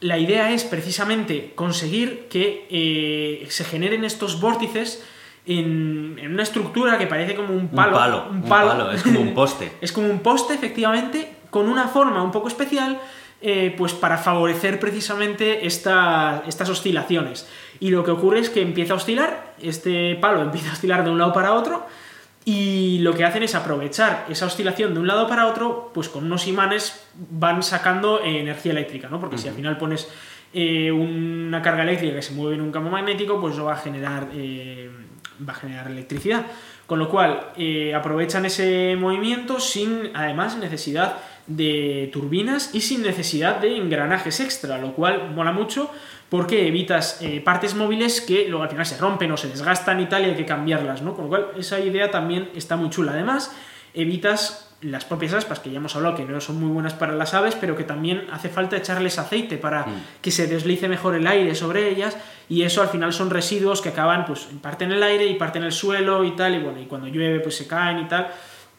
La 0.00 0.18
idea 0.18 0.52
es 0.52 0.64
precisamente 0.64 1.52
conseguir 1.54 2.28
que 2.28 2.66
eh, 2.70 3.46
se 3.50 3.64
generen 3.64 4.04
estos 4.04 4.40
vórtices 4.40 5.04
en, 5.46 6.16
en 6.20 6.32
una 6.34 6.42
estructura 6.42 6.98
que 6.98 7.06
parece 7.06 7.34
como 7.34 7.48
un 7.54 7.60
Un 7.62 7.68
palo. 7.70 7.96
palo, 7.96 8.26
un 8.30 8.42
palo, 8.42 8.90
es 8.92 9.02
como 9.02 9.20
un 9.20 9.34
poste. 9.34 9.72
es 9.80 9.92
como 9.92 10.08
un 10.08 10.20
poste, 10.20 10.54
efectivamente, 10.54 11.32
con 11.50 11.68
una 11.68 11.88
forma 11.88 12.22
un 12.22 12.30
poco 12.30 12.48
especial, 12.48 13.00
eh, 13.40 13.74
pues 13.76 13.92
para 13.92 14.18
favorecer 14.18 14.78
precisamente 14.78 15.66
esta- 15.66 16.42
estas 16.46 16.68
oscilaciones. 16.68 17.48
Y 17.80 17.90
lo 17.90 18.04
que 18.04 18.10
ocurre 18.10 18.40
es 18.40 18.50
que 18.50 18.60
empieza 18.62 18.92
a 18.92 18.96
oscilar, 18.96 19.54
este 19.60 20.16
palo 20.20 20.42
empieza 20.48 20.70
a 20.70 20.72
oscilar 20.74 21.02
de 21.04 21.10
un 21.10 21.18
lado 21.18 21.32
para 21.32 21.54
otro, 21.54 21.86
y 22.50 23.00
lo 23.00 23.12
que 23.12 23.26
hacen 23.26 23.42
es 23.42 23.54
aprovechar 23.54 24.24
esa 24.30 24.46
oscilación 24.46 24.94
de 24.94 25.00
un 25.00 25.06
lado 25.06 25.28
para 25.28 25.48
otro, 25.48 25.90
pues 25.92 26.08
con 26.08 26.24
unos 26.24 26.48
imanes 26.48 27.06
van 27.14 27.62
sacando 27.62 28.22
eh, 28.22 28.40
energía 28.40 28.72
eléctrica, 28.72 29.10
¿no? 29.10 29.20
Porque 29.20 29.36
si 29.36 29.48
al 29.48 29.54
final 29.54 29.76
pones 29.76 30.08
eh, 30.54 30.90
una 30.90 31.60
carga 31.60 31.82
eléctrica 31.82 32.14
que 32.14 32.22
se 32.22 32.32
mueve 32.32 32.54
en 32.54 32.62
un 32.62 32.72
campo 32.72 32.88
magnético, 32.88 33.38
pues 33.38 33.52
eso 33.52 33.66
va 33.66 33.74
a 33.74 33.76
generar, 33.76 34.28
eh, 34.32 34.88
va 35.46 35.52
a 35.52 35.56
generar 35.56 35.90
electricidad. 35.90 36.46
Con 36.86 36.98
lo 36.98 37.10
cual, 37.10 37.52
aprovechan 37.94 38.46
ese 38.46 38.96
movimiento 38.98 39.60
sin, 39.60 40.10
además, 40.14 40.56
necesidad 40.56 41.18
de 41.46 42.08
turbinas 42.14 42.74
y 42.74 42.80
sin 42.80 43.02
necesidad 43.02 43.56
de 43.56 43.76
engranajes 43.76 44.40
extra, 44.40 44.78
lo 44.78 44.94
cual 44.94 45.32
mola 45.34 45.52
mucho 45.52 45.90
porque 46.28 46.66
evitas 46.68 47.22
eh, 47.22 47.40
partes 47.40 47.74
móviles 47.74 48.20
que 48.20 48.46
luego 48.48 48.62
al 48.64 48.70
final 48.70 48.84
se 48.86 48.98
rompen 48.98 49.32
o 49.32 49.36
se 49.36 49.48
desgastan 49.48 49.98
y 50.00 50.06
tal 50.06 50.22
y 50.22 50.24
hay 50.26 50.34
que 50.36 50.44
cambiarlas, 50.44 51.02
¿no? 51.02 51.14
Con 51.14 51.24
lo 51.24 51.28
cual 51.28 51.46
esa 51.56 51.80
idea 51.80 52.10
también 52.10 52.50
está 52.54 52.76
muy 52.76 52.90
chula. 52.90 53.12
Además, 53.12 53.50
evitas 53.94 54.64
las 54.80 55.04
propias 55.04 55.32
aspas, 55.32 55.58
que 55.58 55.70
ya 55.70 55.78
hemos 55.78 55.96
hablado 55.96 56.14
que 56.14 56.24
no 56.24 56.40
son 56.40 56.60
muy 56.60 56.68
buenas 56.70 56.92
para 56.94 57.12
las 57.12 57.34
aves, 57.34 57.56
pero 57.60 57.74
que 57.76 57.82
también 57.82 58.26
hace 58.30 58.48
falta 58.48 58.76
echarles 58.76 59.18
aceite 59.18 59.58
para 59.58 59.80
Mm. 59.86 60.02
que 60.22 60.30
se 60.30 60.46
deslice 60.46 60.86
mejor 60.86 61.16
el 61.16 61.26
aire 61.26 61.54
sobre 61.56 61.88
ellas 61.88 62.16
y 62.48 62.62
eso 62.62 62.80
al 62.80 62.88
final 62.88 63.12
son 63.12 63.30
residuos 63.30 63.80
que 63.82 63.88
acaban 63.88 64.24
pues 64.24 64.46
en 64.52 64.60
parte 64.60 64.84
en 64.84 64.92
el 64.92 65.02
aire 65.02 65.26
y 65.26 65.34
parte 65.34 65.58
en 65.58 65.64
el 65.64 65.72
suelo 65.72 66.22
y 66.22 66.36
tal 66.36 66.54
y 66.54 66.58
bueno, 66.60 66.80
y 66.80 66.84
cuando 66.84 67.08
llueve 67.08 67.40
pues 67.40 67.56
se 67.56 67.66
caen 67.66 67.98
y 67.98 68.04
tal 68.06 68.28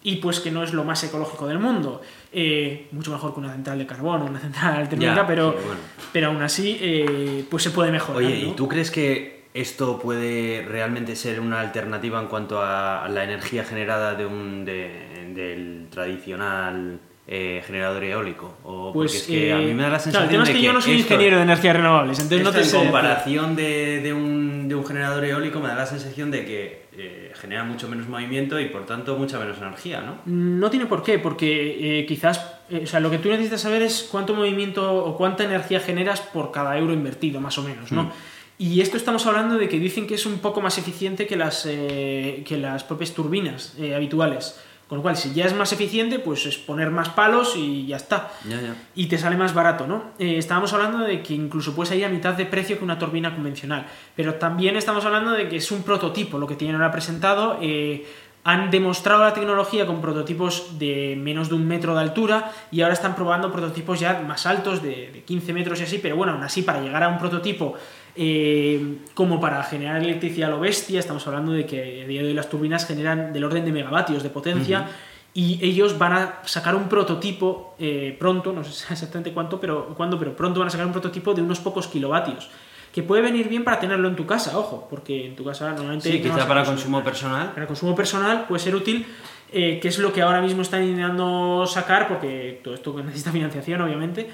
y 0.01 0.15
pues 0.17 0.39
que 0.39 0.51
no 0.51 0.63
es 0.63 0.71
lo 0.73 0.85
más 0.85 1.03
ecológico 1.03 1.47
del 1.47 1.59
mundo. 1.59 2.01
Eh, 2.31 2.87
mucho 2.91 3.11
mejor 3.11 3.33
que 3.33 3.39
una 3.39 3.51
central 3.51 3.79
de 3.79 3.87
carbón 3.87 4.21
o 4.21 4.25
una 4.25 4.39
central 4.39 4.87
térmica, 4.87 5.15
Ya, 5.15 5.25
pero, 5.27 5.51
sí, 5.53 5.57
bueno. 5.65 5.81
pero 6.13 6.27
aún 6.27 6.41
así 6.43 6.77
eh, 6.79 7.43
pues 7.49 7.63
se 7.63 7.71
puede 7.71 7.91
mejorar. 7.91 8.21
Oye, 8.23 8.35
¿y 8.37 8.51
tú 8.51 8.67
crees 8.67 8.91
que 8.91 9.45
esto 9.53 9.97
puede 9.99 10.63
realmente 10.67 11.15
ser 11.15 11.39
una 11.39 11.59
alternativa 11.59 12.21
en 12.21 12.27
cuanto 12.27 12.61
a 12.63 13.07
la 13.09 13.23
energía 13.23 13.63
generada 13.63 14.13
de 14.13 14.25
un 14.27 14.63
de- 14.63 15.31
del 15.33 15.87
tradicional 15.89 16.99
eh, 17.27 17.63
generador 17.65 18.03
eólico? 18.03 18.57
O 18.63 18.93
Pues, 18.93 19.11
porque 19.11 19.17
es 19.17 19.27
que 19.27 19.53
a 19.53 19.59
eh, 19.59 19.65
mí 19.65 19.73
me 19.73 19.83
da 19.83 19.89
la 19.89 19.97
claro, 19.97 20.03
sensación 20.03 20.23
el 20.23 20.29
tema 20.29 20.43
es 20.43 20.47
de 20.49 20.53
que, 20.53 20.61
yo 20.61 20.73
no 20.73 20.81
soy 20.81 20.93
esto- 20.99 21.03
ingeniero 21.13 21.37
de 21.37 21.43
energías 21.43 21.75
renovables, 21.75 22.19
entonces 22.19 22.43
no 22.43 22.51
te 22.51 22.59
en 22.59 22.65
sé 22.65 22.77
comparación 22.77 23.55
de, 23.55 24.01
de 24.01 24.13
un, 24.13 24.67
de 24.69 24.75
un 24.75 24.85
generador 24.85 25.25
eólico 25.25 25.59
me 25.59 25.67
da 25.69 25.75
la 25.75 25.85
sensación 25.87 26.29
de 26.29 26.45
que 26.45 26.88
eh, 27.01 27.31
genera 27.33 27.63
mucho 27.63 27.87
menos 27.87 28.09
movimiento 28.09 28.59
y 28.59 28.65
por 28.65 28.85
tanto 28.85 29.15
mucha 29.17 29.39
menos 29.39 29.57
energía, 29.57 30.01
¿no? 30.01 30.17
No 30.25 30.69
tiene 30.69 30.85
por 30.85 31.01
qué, 31.01 31.17
porque 31.17 31.99
eh, 31.99 32.05
quizás, 32.05 32.59
eh, 32.69 32.81
o 32.83 32.87
sea, 32.87 32.99
lo 32.99 33.09
que 33.09 33.19
tú 33.19 33.29
necesitas 33.29 33.61
saber 33.61 33.83
es 33.83 34.07
cuánto 34.11 34.33
movimiento 34.33 35.05
o 35.05 35.15
cuánta 35.15 35.45
energía 35.45 35.79
generas 35.79 36.19
por 36.19 36.51
cada 36.51 36.77
euro 36.77 36.93
invertido, 36.93 37.39
más 37.39 37.57
o 37.57 37.63
menos, 37.63 37.91
¿no? 37.93 38.03
Mm. 38.03 38.11
Y 38.57 38.81
esto 38.81 38.97
estamos 38.97 39.25
hablando 39.25 39.57
de 39.57 39.69
que 39.69 39.79
dicen 39.79 40.07
que 40.07 40.15
es 40.15 40.25
un 40.25 40.39
poco 40.39 40.59
más 40.59 40.77
eficiente 40.77 41.25
que 41.25 41.37
las, 41.37 41.63
que 41.63 42.57
las 42.59 42.83
propias 42.83 43.13
turbinas 43.13 43.77
habituales. 43.95 44.59
Con 44.89 44.97
lo 44.97 45.01
cual, 45.03 45.15
si 45.15 45.33
ya 45.35 45.45
es 45.45 45.53
más 45.53 45.71
eficiente, 45.71 46.17
pues 46.17 46.47
es 46.47 46.57
poner 46.57 46.89
más 46.89 47.09
palos 47.09 47.53
y 47.55 47.85
ya 47.85 47.97
está. 47.97 48.31
Ya, 48.43 48.59
ya. 48.59 48.75
Y 48.95 49.05
te 49.05 49.19
sale 49.19 49.37
más 49.37 49.53
barato, 49.53 49.85
¿no? 49.85 50.13
Eh, 50.17 50.39
estábamos 50.39 50.73
hablando 50.73 51.05
de 51.05 51.21
que 51.21 51.35
incluso 51.35 51.75
puedes 51.75 51.95
ir 51.95 52.03
a 52.05 52.09
mitad 52.09 52.33
de 52.33 52.47
precio 52.47 52.79
que 52.79 52.83
una 52.83 52.97
turbina 52.97 53.35
convencional. 53.35 53.85
Pero 54.15 54.33
también 54.35 54.75
estamos 54.75 55.05
hablando 55.05 55.29
de 55.31 55.47
que 55.47 55.57
es 55.57 55.71
un 55.71 55.83
prototipo 55.83 56.39
lo 56.39 56.47
que 56.47 56.55
tienen 56.55 56.75
ahora 56.75 56.91
presentado. 56.91 57.59
eh, 57.61 58.03
han 58.43 58.71
demostrado 58.71 59.23
la 59.23 59.33
tecnología 59.33 59.85
con 59.85 60.01
prototipos 60.01 60.79
de 60.79 61.15
menos 61.19 61.49
de 61.49 61.55
un 61.55 61.67
metro 61.67 61.93
de 61.93 62.01
altura 62.01 62.51
y 62.71 62.81
ahora 62.81 62.93
están 62.93 63.13
probando 63.13 63.51
prototipos 63.51 63.99
ya 63.99 64.21
más 64.21 64.45
altos, 64.45 64.81
de, 64.81 65.11
de 65.11 65.23
15 65.23 65.53
metros 65.53 65.79
y 65.81 65.83
así, 65.83 65.99
pero 65.99 66.15
bueno, 66.15 66.33
aún 66.33 66.43
así 66.43 66.61
para 66.61 66.81
llegar 66.81 67.03
a 67.03 67.09
un 67.09 67.19
prototipo 67.19 67.75
eh, 68.15 68.97
como 69.13 69.39
para 69.39 69.63
generar 69.63 70.01
electricidad 70.01 70.49
a 70.49 70.51
lo 70.51 70.59
bestia, 70.59 70.99
estamos 70.99 71.25
hablando 71.27 71.51
de 71.51 71.65
que 71.65 72.03
a 72.03 72.07
día 72.07 72.21
de 72.21 72.27
hoy 72.27 72.33
las 72.33 72.49
turbinas 72.49 72.85
generan 72.85 73.33
del 73.33 73.43
orden 73.43 73.65
de 73.65 73.71
megavatios 73.71 74.23
de 74.23 74.29
potencia 74.29 74.87
y 75.33 75.59
ellos 75.61 75.97
van 75.97 76.13
a 76.13 76.39
sacar 76.45 76.75
un 76.75 76.89
prototipo 76.89 77.75
eh, 77.79 78.15
pronto, 78.19 78.51
no 78.51 78.63
sé 78.63 78.85
exactamente 78.93 79.31
cuánto, 79.31 79.59
pero, 79.59 79.93
cuándo, 79.95 80.17
pero 80.17 80.35
pronto 80.35 80.59
van 80.59 80.67
a 80.67 80.71
sacar 80.71 80.85
un 80.85 80.91
prototipo 80.91 81.33
de 81.33 81.41
unos 81.41 81.59
pocos 81.59 81.87
kilovatios. 81.87 82.49
Que 82.93 83.03
puede 83.03 83.21
venir 83.21 83.47
bien 83.47 83.63
para 83.63 83.79
tenerlo 83.79 84.07
en 84.07 84.15
tu 84.15 84.25
casa, 84.25 84.57
ojo, 84.57 84.87
porque 84.89 85.27
en 85.27 85.35
tu 85.35 85.45
casa 85.45 85.69
normalmente... 85.71 86.11
Sí, 86.11 86.17
no 86.17 86.33
quizá 86.33 86.47
para 86.47 86.65
consumo 86.65 87.03
personal. 87.03 87.51
Para 87.51 87.67
consumo 87.67 87.95
personal 87.95 88.45
puede 88.47 88.63
ser 88.63 88.75
útil, 88.75 89.05
eh, 89.51 89.79
que 89.79 89.87
es 89.89 89.99
lo 89.99 90.11
que 90.11 90.23
ahora 90.23 90.41
mismo 90.41 90.63
están 90.63 90.83
intentando 90.83 91.67
sacar, 91.67 92.07
porque 92.07 92.59
todo 92.63 92.73
esto 92.73 92.99
necesita 93.03 93.31
financiación, 93.31 93.81
obviamente. 93.81 94.31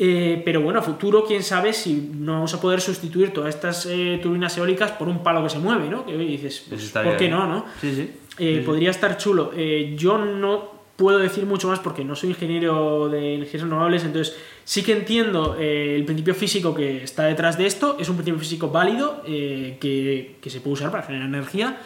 Eh, 0.00 0.40
pero 0.44 0.60
bueno, 0.60 0.78
a 0.78 0.82
futuro, 0.82 1.24
quién 1.26 1.42
sabe 1.42 1.72
si 1.72 2.10
no 2.14 2.34
vamos 2.34 2.54
a 2.54 2.60
poder 2.60 2.80
sustituir 2.80 3.32
todas 3.32 3.52
estas 3.54 3.84
eh, 3.86 4.20
turbinas 4.22 4.56
eólicas 4.56 4.92
por 4.92 5.08
un 5.08 5.22
palo 5.24 5.42
que 5.42 5.50
se 5.50 5.58
mueve, 5.58 5.88
¿no? 5.88 6.06
Que 6.06 6.16
dices, 6.16 6.64
pues, 6.68 6.90
¿por 6.90 7.16
qué 7.16 7.24
bien. 7.26 7.32
no, 7.32 7.46
no? 7.48 7.64
Sí, 7.80 7.92
sí. 7.94 8.02
Eh, 8.02 8.12
Sí, 8.38 8.54
sí. 8.56 8.60
podría 8.64 8.90
estar 8.90 9.16
chulo. 9.16 9.50
Eh, 9.56 9.94
yo 9.98 10.16
no 10.18 10.78
puedo 10.94 11.18
decir 11.18 11.46
mucho 11.46 11.66
más 11.68 11.80
porque 11.80 12.04
no 12.04 12.14
soy 12.14 12.30
ingeniero 12.30 13.08
de 13.08 13.34
energías 13.34 13.62
renovables, 13.64 14.04
entonces 14.04 14.36
sí 14.64 14.82
que 14.82 14.92
entiendo 14.92 15.56
el 15.58 16.04
principio 16.04 16.34
físico 16.34 16.74
que 16.74 17.02
está 17.02 17.24
detrás 17.24 17.56
de 17.58 17.66
esto, 17.66 17.96
es 18.00 18.08
un 18.08 18.16
principio 18.16 18.38
físico 18.40 18.68
válido 18.70 19.22
eh, 19.26 19.78
que, 19.80 20.36
que 20.40 20.50
se 20.50 20.60
puede 20.60 20.74
usar 20.74 20.90
para 20.92 21.02
generar 21.04 21.26
energía. 21.28 21.80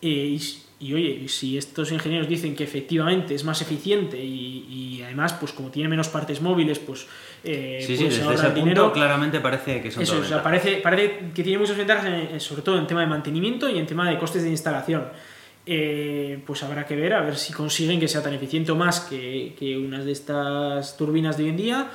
y, 0.00 0.40
y, 0.80 0.94
oye, 0.94 1.28
si 1.28 1.58
estos 1.58 1.92
ingenieros 1.92 2.26
dicen 2.26 2.56
que 2.56 2.64
efectivamente 2.64 3.34
es 3.34 3.44
más 3.44 3.60
eficiente 3.60 4.16
y, 4.24 4.66
y 4.68 5.02
además, 5.02 5.34
pues 5.34 5.52
como 5.52 5.70
tiene 5.70 5.88
menos 5.90 6.08
partes 6.08 6.40
móviles, 6.40 6.78
pues, 6.78 7.06
eh, 7.44 7.84
Sí, 7.86 7.96
sí, 7.98 8.04
desde 8.04 8.22
ese 8.34 8.42
punto 8.46 8.54
dinero. 8.54 8.92
claramente 8.92 9.40
parece 9.40 9.82
que 9.82 9.90
son 9.90 10.02
Eso, 10.02 10.18
o 10.18 10.24
sea, 10.24 10.42
parece, 10.42 10.76
parece 10.78 11.32
que 11.34 11.42
tiene 11.42 11.58
muchas 11.58 11.76
ventajas, 11.76 12.06
en- 12.06 12.40
sobre 12.40 12.62
todo 12.62 12.78
en 12.78 12.86
tema 12.86 13.02
de 13.02 13.06
mantenimiento 13.08 13.68
y 13.68 13.78
en 13.78 13.86
tema 13.86 14.08
de 14.10 14.18
costes 14.18 14.42
de 14.42 14.48
instalación. 14.50 15.04
Eh, 15.66 16.40
pues 16.46 16.62
habrá 16.62 16.86
que 16.86 16.96
ver 16.96 17.12
a 17.12 17.20
ver 17.20 17.36
si 17.36 17.52
consiguen 17.52 18.00
que 18.00 18.08
sea 18.08 18.22
tan 18.22 18.32
eficiente 18.32 18.72
o 18.72 18.76
más 18.76 19.00
que, 19.00 19.54
que 19.58 19.76
unas 19.76 20.04
de 20.06 20.12
estas 20.12 20.96
turbinas 20.96 21.36
de 21.36 21.44
hoy 21.44 21.50
en 21.50 21.56
día. 21.56 21.90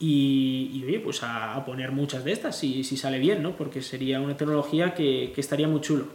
Y, 0.00 0.70
y, 0.74 0.84
oye, 0.84 0.98
pues 0.98 1.22
a, 1.22 1.54
a 1.54 1.64
poner 1.64 1.92
muchas 1.92 2.24
de 2.24 2.32
estas 2.32 2.58
si, 2.58 2.82
si 2.82 2.96
sale 2.96 3.18
bien, 3.20 3.42
¿no? 3.42 3.54
Porque 3.56 3.82
sería 3.82 4.20
una 4.20 4.36
tecnología 4.36 4.94
que, 4.94 5.30
que 5.34 5.40
estaría 5.40 5.68
muy 5.68 5.80
chulo. 5.80 6.06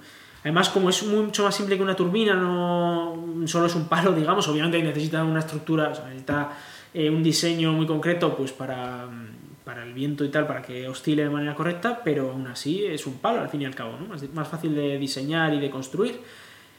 Además, 0.47 0.69
como 0.69 0.89
es 0.89 1.03
mucho 1.03 1.43
más 1.43 1.53
simple 1.53 1.75
que 1.75 1.83
una 1.83 1.93
turbina, 1.93 2.33
no 2.33 3.43
solo 3.47 3.65
es 3.65 3.75
un 3.75 3.89
palo, 3.89 4.13
digamos, 4.13 4.47
obviamente 4.47 4.81
necesita 4.81 5.21
una 5.21 5.39
estructura, 5.39 5.89
o 5.89 5.95
sea, 5.95 6.05
necesita 6.05 6.51
eh, 6.93 7.09
un 7.09 7.21
diseño 7.21 7.73
muy 7.73 7.85
concreto 7.85 8.33
pues 8.33 8.53
para, 8.53 9.09
el 9.83 9.93
viento 9.93 10.23
y 10.23 10.29
tal, 10.29 10.47
para 10.47 10.61
que 10.61 10.87
oscile 10.87 11.23
de 11.23 11.29
manera 11.29 11.53
correcta, 11.53 11.99
pero 12.01 12.31
aún 12.31 12.47
así 12.47 12.85
es 12.85 13.05
un 13.05 13.15
palo 13.15 13.41
al 13.41 13.49
fin 13.49 13.63
y 13.63 13.65
al 13.65 13.75
cabo, 13.75 13.97
¿no? 13.99 14.07
Más, 14.07 14.23
más 14.33 14.47
fácil 14.47 14.73
de 14.73 14.97
diseñar 14.97 15.53
y 15.53 15.59
de 15.59 15.69
construir. 15.69 16.21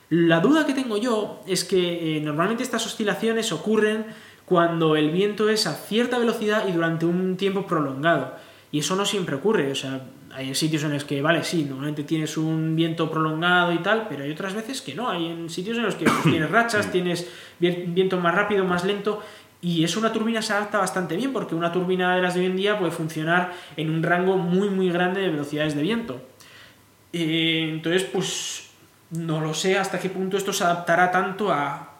La 0.08 0.40
duda 0.40 0.64
que 0.64 0.72
tengo 0.72 0.96
yo 0.96 1.42
es 1.46 1.64
que 1.64 2.16
eh, 2.16 2.20
normalmente 2.22 2.62
estas 2.62 2.86
oscilaciones 2.86 3.52
ocurren 3.52 4.06
cuando 4.46 4.96
el 4.96 5.10
viento 5.10 5.50
es 5.50 5.66
a 5.66 5.74
cierta 5.74 6.18
velocidad 6.18 6.66
y 6.66 6.72
durante 6.72 7.04
un 7.04 7.36
tiempo 7.36 7.66
prolongado. 7.66 8.34
Y 8.72 8.78
eso 8.78 8.96
no 8.96 9.04
siempre 9.04 9.36
ocurre, 9.36 9.70
o 9.70 9.74
sea, 9.74 10.00
hay 10.32 10.54
sitios 10.54 10.82
en 10.84 10.92
los 10.92 11.04
que, 11.04 11.22
vale, 11.22 11.42
sí, 11.44 11.64
normalmente 11.64 12.04
tienes 12.04 12.36
un 12.36 12.76
viento 12.76 13.10
prolongado 13.10 13.72
y 13.72 13.78
tal, 13.78 14.06
pero 14.08 14.24
hay 14.24 14.30
otras 14.30 14.54
veces 14.54 14.82
que 14.82 14.94
no, 14.94 15.08
hay 15.08 15.26
en 15.26 15.48
sitios 15.50 15.76
en 15.78 15.84
los 15.84 15.94
que 15.94 16.04
pues, 16.04 16.22
tienes 16.22 16.50
rachas, 16.50 16.90
tienes 16.92 17.28
vi- 17.58 17.84
viento 17.88 18.18
más 18.18 18.34
rápido, 18.34 18.64
más 18.64 18.84
lento, 18.84 19.22
y 19.60 19.82
eso 19.84 19.98
una 19.98 20.12
turbina 20.12 20.40
se 20.42 20.52
adapta 20.52 20.78
bastante 20.78 21.16
bien, 21.16 21.32
porque 21.32 21.54
una 21.54 21.72
turbina 21.72 22.14
de 22.14 22.22
las 22.22 22.34
de 22.34 22.40
hoy 22.40 22.46
en 22.46 22.56
día 22.56 22.78
puede 22.78 22.92
funcionar 22.92 23.52
en 23.76 23.90
un 23.90 24.02
rango 24.02 24.36
muy, 24.36 24.70
muy 24.70 24.90
grande 24.90 25.20
de 25.20 25.30
velocidades 25.30 25.74
de 25.74 25.82
viento. 25.82 26.20
Eh, 27.12 27.70
entonces, 27.72 28.04
pues 28.04 28.68
no 29.10 29.40
lo 29.40 29.54
sé 29.54 29.78
hasta 29.78 29.98
qué 29.98 30.10
punto 30.10 30.36
esto 30.36 30.52
se 30.52 30.62
adaptará 30.64 31.10
tanto 31.10 31.50
a, 31.50 31.94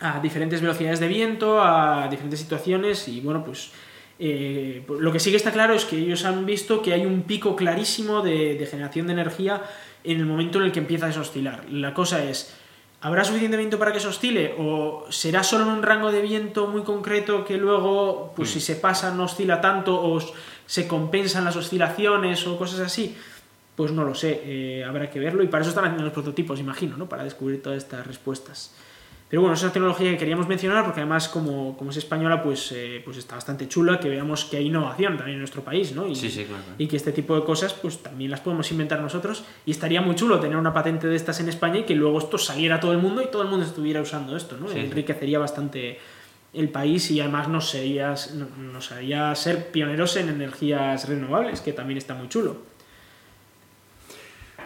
a 0.00 0.20
diferentes 0.20 0.60
velocidades 0.60 1.00
de 1.00 1.08
viento, 1.08 1.62
a 1.62 2.08
diferentes 2.08 2.40
situaciones 2.40 3.08
y 3.08 3.20
bueno, 3.20 3.42
pues 3.42 3.72
eh, 4.18 4.84
lo 4.88 5.12
que 5.12 5.18
sí 5.18 5.30
que 5.30 5.36
está 5.36 5.52
claro 5.52 5.74
es 5.74 5.84
que 5.84 5.96
ellos 5.96 6.24
han 6.24 6.46
visto 6.46 6.82
que 6.82 6.92
hay 6.92 7.04
un 7.04 7.22
pico 7.22 7.56
clarísimo 7.56 8.22
de, 8.22 8.54
de 8.54 8.66
generación 8.66 9.06
de 9.06 9.14
energía 9.14 9.62
en 10.04 10.20
el 10.20 10.26
momento 10.26 10.58
en 10.58 10.66
el 10.66 10.72
que 10.72 10.80
empieza 10.80 11.06
a 11.06 11.20
oscilar. 11.20 11.64
La 11.70 11.94
cosa 11.94 12.22
es, 12.22 12.54
¿habrá 13.00 13.24
suficiente 13.24 13.56
viento 13.56 13.78
para 13.78 13.92
que 13.92 14.00
se 14.00 14.06
oscile 14.06 14.54
o 14.58 15.06
será 15.10 15.42
solo 15.42 15.64
en 15.64 15.70
un 15.70 15.82
rango 15.82 16.12
de 16.12 16.20
viento 16.20 16.68
muy 16.68 16.82
concreto 16.82 17.44
que 17.44 17.56
luego, 17.56 18.32
pues 18.36 18.50
si 18.50 18.60
se 18.60 18.76
pasa 18.76 19.12
no 19.12 19.24
oscila 19.24 19.60
tanto 19.60 20.00
o 20.00 20.20
se 20.66 20.86
compensan 20.86 21.44
las 21.44 21.56
oscilaciones 21.56 22.46
o 22.46 22.56
cosas 22.56 22.80
así? 22.80 23.16
Pues 23.74 23.90
no 23.90 24.04
lo 24.04 24.14
sé, 24.14 24.40
eh, 24.44 24.84
habrá 24.84 25.10
que 25.10 25.18
verlo 25.18 25.42
y 25.42 25.48
para 25.48 25.62
eso 25.62 25.70
están 25.70 25.86
haciendo 25.86 26.04
los 26.04 26.12
prototipos, 26.12 26.60
imagino, 26.60 26.96
¿no? 26.96 27.08
Para 27.08 27.24
descubrir 27.24 27.60
todas 27.60 27.78
estas 27.78 28.06
respuestas. 28.06 28.72
Pero 29.34 29.40
bueno, 29.42 29.56
esa 29.56 29.72
tecnología 29.72 30.12
que 30.12 30.16
queríamos 30.16 30.46
mencionar 30.46 30.84
porque 30.84 31.00
además 31.00 31.28
como, 31.28 31.76
como 31.76 31.90
es 31.90 31.96
española 31.96 32.40
pues, 32.40 32.70
eh, 32.70 33.02
pues 33.04 33.16
está 33.16 33.34
bastante 33.34 33.66
chula 33.66 33.98
que 33.98 34.08
veamos 34.08 34.44
que 34.44 34.58
hay 34.58 34.66
innovación 34.66 35.16
también 35.16 35.34
en 35.34 35.38
nuestro 35.40 35.64
país, 35.64 35.92
¿no? 35.92 36.06
Y, 36.06 36.14
Sí, 36.14 36.30
sí, 36.30 36.44
claro. 36.44 36.62
y 36.78 36.86
que 36.86 36.94
este 36.94 37.10
tipo 37.10 37.34
de 37.34 37.42
cosas 37.42 37.74
pues 37.74 37.98
también 37.98 38.30
las 38.30 38.38
podemos 38.38 38.70
inventar 38.70 39.00
nosotros 39.00 39.42
y 39.66 39.72
estaría 39.72 40.00
muy 40.00 40.14
chulo 40.14 40.38
tener 40.38 40.56
una 40.56 40.72
patente 40.72 41.08
de 41.08 41.16
estas 41.16 41.40
en 41.40 41.48
España 41.48 41.80
y 41.80 41.82
que 41.82 41.96
luego 41.96 42.20
esto 42.20 42.38
saliera 42.38 42.76
a 42.76 42.80
todo 42.80 42.92
el 42.92 42.98
mundo 42.98 43.22
y 43.22 43.26
todo 43.26 43.42
el 43.42 43.48
mundo 43.48 43.66
estuviera 43.66 44.00
usando 44.00 44.36
esto, 44.36 44.56
¿no? 44.56 44.68
Sí. 44.68 44.78
Enriquecería 44.78 45.40
bastante 45.40 45.98
el 46.52 46.68
país 46.68 47.10
y 47.10 47.20
además 47.20 47.48
nos, 47.48 47.68
sería, 47.68 48.14
nos 48.56 48.92
haría 48.92 49.34
ser 49.34 49.72
pioneros 49.72 50.14
en 50.14 50.28
energías 50.28 51.08
renovables, 51.08 51.60
que 51.60 51.72
también 51.72 51.98
está 51.98 52.14
muy 52.14 52.28
chulo. 52.28 52.58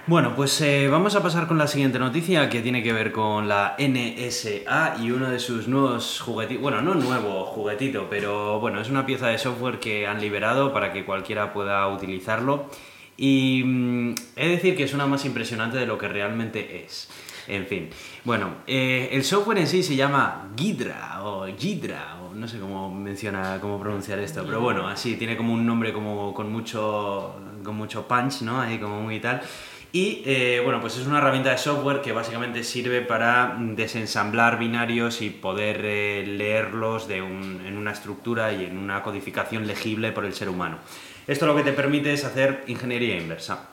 Bueno, 0.08 0.34
pues 0.34 0.58
eh, 0.62 0.88
vamos 0.88 1.16
a 1.16 1.22
pasar 1.22 1.46
con 1.46 1.58
la 1.58 1.66
siguiente 1.66 1.98
noticia 1.98 2.48
que 2.48 2.62
tiene 2.62 2.82
que 2.82 2.94
ver 2.94 3.12
con 3.12 3.46
la 3.46 3.76
NSA 3.78 4.96
y 5.02 5.10
uno 5.10 5.28
de 5.28 5.38
sus 5.38 5.68
nuevos 5.68 6.20
juguetitos. 6.20 6.62
Bueno, 6.62 6.80
no 6.80 6.94
nuevo 6.94 7.44
juguetito, 7.44 8.06
pero 8.08 8.58
bueno, 8.58 8.80
es 8.80 8.88
una 8.88 9.04
pieza 9.04 9.26
de 9.26 9.36
software 9.36 9.78
que 9.78 10.06
han 10.06 10.18
liberado 10.18 10.72
para 10.72 10.94
que 10.94 11.04
cualquiera 11.04 11.52
pueda 11.52 11.86
utilizarlo. 11.88 12.70
Y 13.18 13.62
mm, 13.66 14.14
he 14.36 14.46
de 14.46 14.52
decir 14.52 14.76
que 14.78 14.88
suena 14.88 15.06
más 15.06 15.26
impresionante 15.26 15.76
de 15.76 15.84
lo 15.84 15.98
que 15.98 16.08
realmente 16.08 16.86
es. 16.86 17.10
En 17.46 17.66
fin. 17.66 17.90
Bueno, 18.24 18.62
eh, 18.66 19.10
el 19.12 19.24
software 19.24 19.58
en 19.58 19.66
sí 19.66 19.82
se 19.82 19.94
llama 19.94 20.48
Gidra 20.56 21.22
o 21.22 21.46
Gidra, 21.54 22.16
o 22.22 22.34
no 22.34 22.48
sé 22.48 22.58
cómo 22.58 22.90
menciona, 22.90 23.58
cómo 23.60 23.78
pronunciar 23.78 24.18
esto, 24.20 24.42
pero 24.46 24.62
bueno, 24.62 24.88
así, 24.88 25.16
tiene 25.16 25.36
como 25.36 25.52
un 25.52 25.66
nombre 25.66 25.92
como 25.92 26.32
con 26.32 26.50
mucho, 26.50 27.34
con 27.62 27.76
mucho 27.76 28.08
punch, 28.08 28.40
¿no? 28.40 28.58
Ahí 28.58 28.78
como 28.78 29.02
muy 29.02 29.20
tal. 29.20 29.42
Y 29.90 30.22
eh, 30.26 30.60
bueno, 30.62 30.80
pues 30.82 30.98
es 30.98 31.06
una 31.06 31.18
herramienta 31.18 31.50
de 31.50 31.56
software 31.58 32.02
que 32.02 32.12
básicamente 32.12 32.62
sirve 32.62 33.00
para 33.00 33.56
desensamblar 33.58 34.58
binarios 34.58 35.22
y 35.22 35.30
poder 35.30 35.80
eh, 35.82 36.24
leerlos 36.26 37.08
de 37.08 37.22
un- 37.22 37.62
en 37.66 37.76
una 37.78 37.92
estructura 37.92 38.52
y 38.52 38.64
en 38.64 38.76
una 38.76 39.02
codificación 39.02 39.66
legible 39.66 40.12
por 40.12 40.26
el 40.26 40.34
ser 40.34 40.50
humano. 40.50 40.76
Esto 41.26 41.46
lo 41.46 41.56
que 41.56 41.62
te 41.62 41.72
permite 41.72 42.12
es 42.12 42.24
hacer 42.24 42.64
ingeniería 42.66 43.16
inversa. 43.16 43.70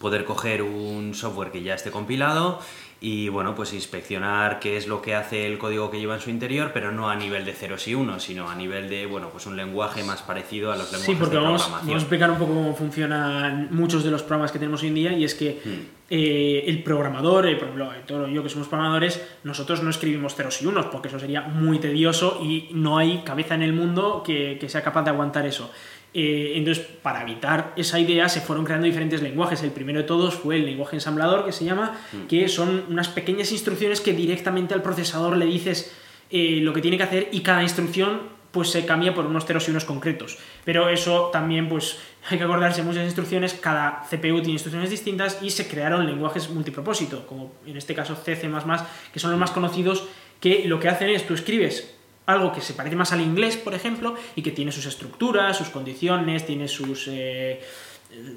Poder 0.00 0.24
coger 0.24 0.62
un 0.62 1.14
software 1.14 1.52
que 1.52 1.62
ya 1.62 1.74
esté 1.74 1.92
compilado 1.92 2.60
y 3.00 3.28
bueno, 3.28 3.54
pues 3.54 3.72
inspeccionar 3.74 4.58
qué 4.58 4.76
es 4.76 4.86
lo 4.88 5.02
que 5.02 5.14
hace 5.14 5.46
el 5.46 5.58
código 5.58 5.90
que 5.90 5.98
lleva 5.98 6.14
en 6.14 6.20
su 6.20 6.30
interior, 6.30 6.70
pero 6.72 6.92
no 6.92 7.10
a 7.10 7.14
nivel 7.16 7.44
de 7.44 7.52
ceros 7.52 7.86
y 7.88 7.94
unos, 7.94 8.22
sino 8.22 8.48
a 8.48 8.54
nivel 8.54 8.88
de, 8.88 9.04
bueno, 9.06 9.28
pues 9.30 9.46
un 9.46 9.54
lenguaje 9.56 10.02
más 10.02 10.22
parecido 10.22 10.72
a 10.72 10.76
los 10.76 10.86
lenguajes 10.92 11.06
Sí, 11.06 11.14
porque 11.20 11.36
de 11.36 11.42
vamos, 11.42 11.62
programación. 11.62 11.88
vamos 11.88 12.02
a 12.02 12.04
explicar 12.04 12.30
un 12.30 12.38
poco 12.38 12.54
cómo 12.54 12.74
funcionan 12.74 13.68
muchos 13.70 14.02
de 14.02 14.10
los 14.10 14.22
programas 14.22 14.50
que 14.50 14.58
tenemos 14.58 14.82
hoy 14.82 14.88
en 14.88 14.94
día 14.94 15.12
y 15.12 15.24
es 15.24 15.34
que 15.34 15.60
Hmm. 15.62 15.96
eh, 16.08 16.64
el 16.66 16.82
programador, 16.82 17.46
eh, 17.46 17.56
por 17.56 17.64
ejemplo, 17.64 17.90
todo 18.06 18.28
yo 18.28 18.42
que 18.42 18.48
somos 18.48 18.68
programadores, 18.68 19.20
nosotros 19.44 19.82
no 19.82 19.90
escribimos 19.90 20.34
ceros 20.34 20.60
y 20.62 20.66
unos 20.66 20.86
porque 20.86 21.08
eso 21.08 21.18
sería 21.18 21.42
muy 21.42 21.78
tedioso 21.78 22.40
y 22.42 22.68
no 22.72 22.96
hay 22.98 23.22
cabeza 23.24 23.54
en 23.56 23.62
el 23.62 23.72
mundo 23.72 24.22
que, 24.24 24.56
que 24.60 24.68
sea 24.68 24.82
capaz 24.82 25.02
de 25.02 25.10
aguantar 25.10 25.44
eso. 25.46 25.70
Eh, 26.18 26.56
entonces, 26.56 26.82
para 27.02 27.20
evitar 27.20 27.74
esa 27.76 28.00
idea, 28.00 28.26
se 28.30 28.40
fueron 28.40 28.64
creando 28.64 28.86
diferentes 28.86 29.20
lenguajes. 29.20 29.62
El 29.62 29.70
primero 29.70 29.98
de 29.98 30.06
todos 30.06 30.34
fue 30.34 30.56
el 30.56 30.64
lenguaje 30.64 30.96
ensamblador, 30.96 31.44
que 31.44 31.52
se 31.52 31.66
llama, 31.66 32.00
que 32.26 32.48
son 32.48 32.84
unas 32.88 33.08
pequeñas 33.08 33.52
instrucciones 33.52 34.00
que 34.00 34.14
directamente 34.14 34.72
al 34.72 34.80
procesador 34.80 35.36
le 35.36 35.44
dices 35.44 35.94
eh, 36.30 36.60
lo 36.62 36.72
que 36.72 36.80
tiene 36.80 36.96
que 36.96 37.02
hacer 37.02 37.28
y 37.32 37.40
cada 37.40 37.62
instrucción 37.62 38.34
pues 38.50 38.70
se 38.70 38.86
cambia 38.86 39.12
por 39.12 39.26
unos 39.26 39.44
ceros 39.44 39.68
y 39.68 39.72
unos 39.72 39.84
concretos. 39.84 40.38
Pero 40.64 40.88
eso 40.88 41.28
también, 41.30 41.68
pues 41.68 41.98
hay 42.30 42.38
que 42.38 42.44
acordarse, 42.44 42.82
muchas 42.82 43.04
instrucciones, 43.04 43.52
cada 43.52 44.00
CPU 44.08 44.38
tiene 44.38 44.52
instrucciones 44.52 44.88
distintas 44.88 45.42
y 45.42 45.50
se 45.50 45.68
crearon 45.68 46.06
lenguajes 46.06 46.48
multipropósito, 46.48 47.26
como 47.26 47.52
en 47.66 47.76
este 47.76 47.94
caso 47.94 48.16
C, 48.16 48.36
C++, 48.36 48.48
que 49.12 49.20
son 49.20 49.32
los 49.32 49.38
más 49.38 49.50
conocidos, 49.50 50.08
que 50.40 50.66
lo 50.66 50.80
que 50.80 50.88
hacen 50.88 51.10
es 51.10 51.26
tú 51.26 51.34
escribes 51.34 51.95
algo 52.26 52.52
que 52.52 52.60
se 52.60 52.74
parece 52.74 52.96
más 52.96 53.12
al 53.12 53.20
inglés, 53.20 53.56
por 53.56 53.72
ejemplo, 53.74 54.14
y 54.34 54.42
que 54.42 54.50
tiene 54.50 54.72
sus 54.72 54.86
estructuras, 54.86 55.56
sus 55.56 55.68
condiciones, 55.68 56.44
tiene 56.46 56.68
sus... 56.68 57.06
eh, 57.08 57.60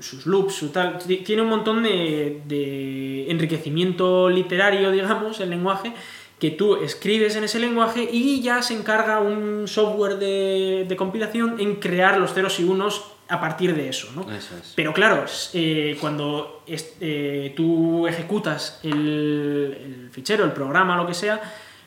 sus 0.02 0.26
loops, 0.26 0.56
su 0.56 0.70
tal, 0.70 0.98
ti- 0.98 1.18
tiene 1.18 1.42
un 1.44 1.48
montón 1.50 1.84
de, 1.84 2.42
de 2.46 3.30
enriquecimiento 3.32 4.30
literario, 4.30 4.92
digamos, 5.00 5.40
el 5.40 5.50
lenguaje, 5.52 5.94
que 6.40 6.52
tú 6.52 6.76
escribes 6.78 7.36
en 7.36 7.44
ese 7.44 7.60
lenguaje 7.60 8.08
y 8.12 8.42
ya 8.42 8.62
se 8.62 8.74
encarga 8.74 9.20
un 9.20 9.68
software 9.68 10.18
de, 10.18 10.86
de 10.88 10.96
compilación 10.96 11.60
en 11.60 11.76
crear 11.76 12.18
los 12.18 12.34
ceros 12.34 12.60
y 12.60 12.64
unos 12.64 13.04
a 13.30 13.40
partir 13.40 13.76
de 13.76 13.90
eso, 13.90 14.10
¿no? 14.16 14.22
Eso 14.34 14.56
es. 14.58 14.74
Pero 14.76 14.92
claro, 14.94 15.24
eh, 15.54 15.96
cuando 16.02 16.64
eh, 16.68 17.54
tú 17.56 18.08
ejecutas 18.08 18.80
el, 18.84 19.78
el 20.04 20.10
fichero, 20.12 20.44
el 20.46 20.52
programa, 20.52 20.98
lo 20.98 21.06
que 21.06 21.14
sea, 21.14 21.40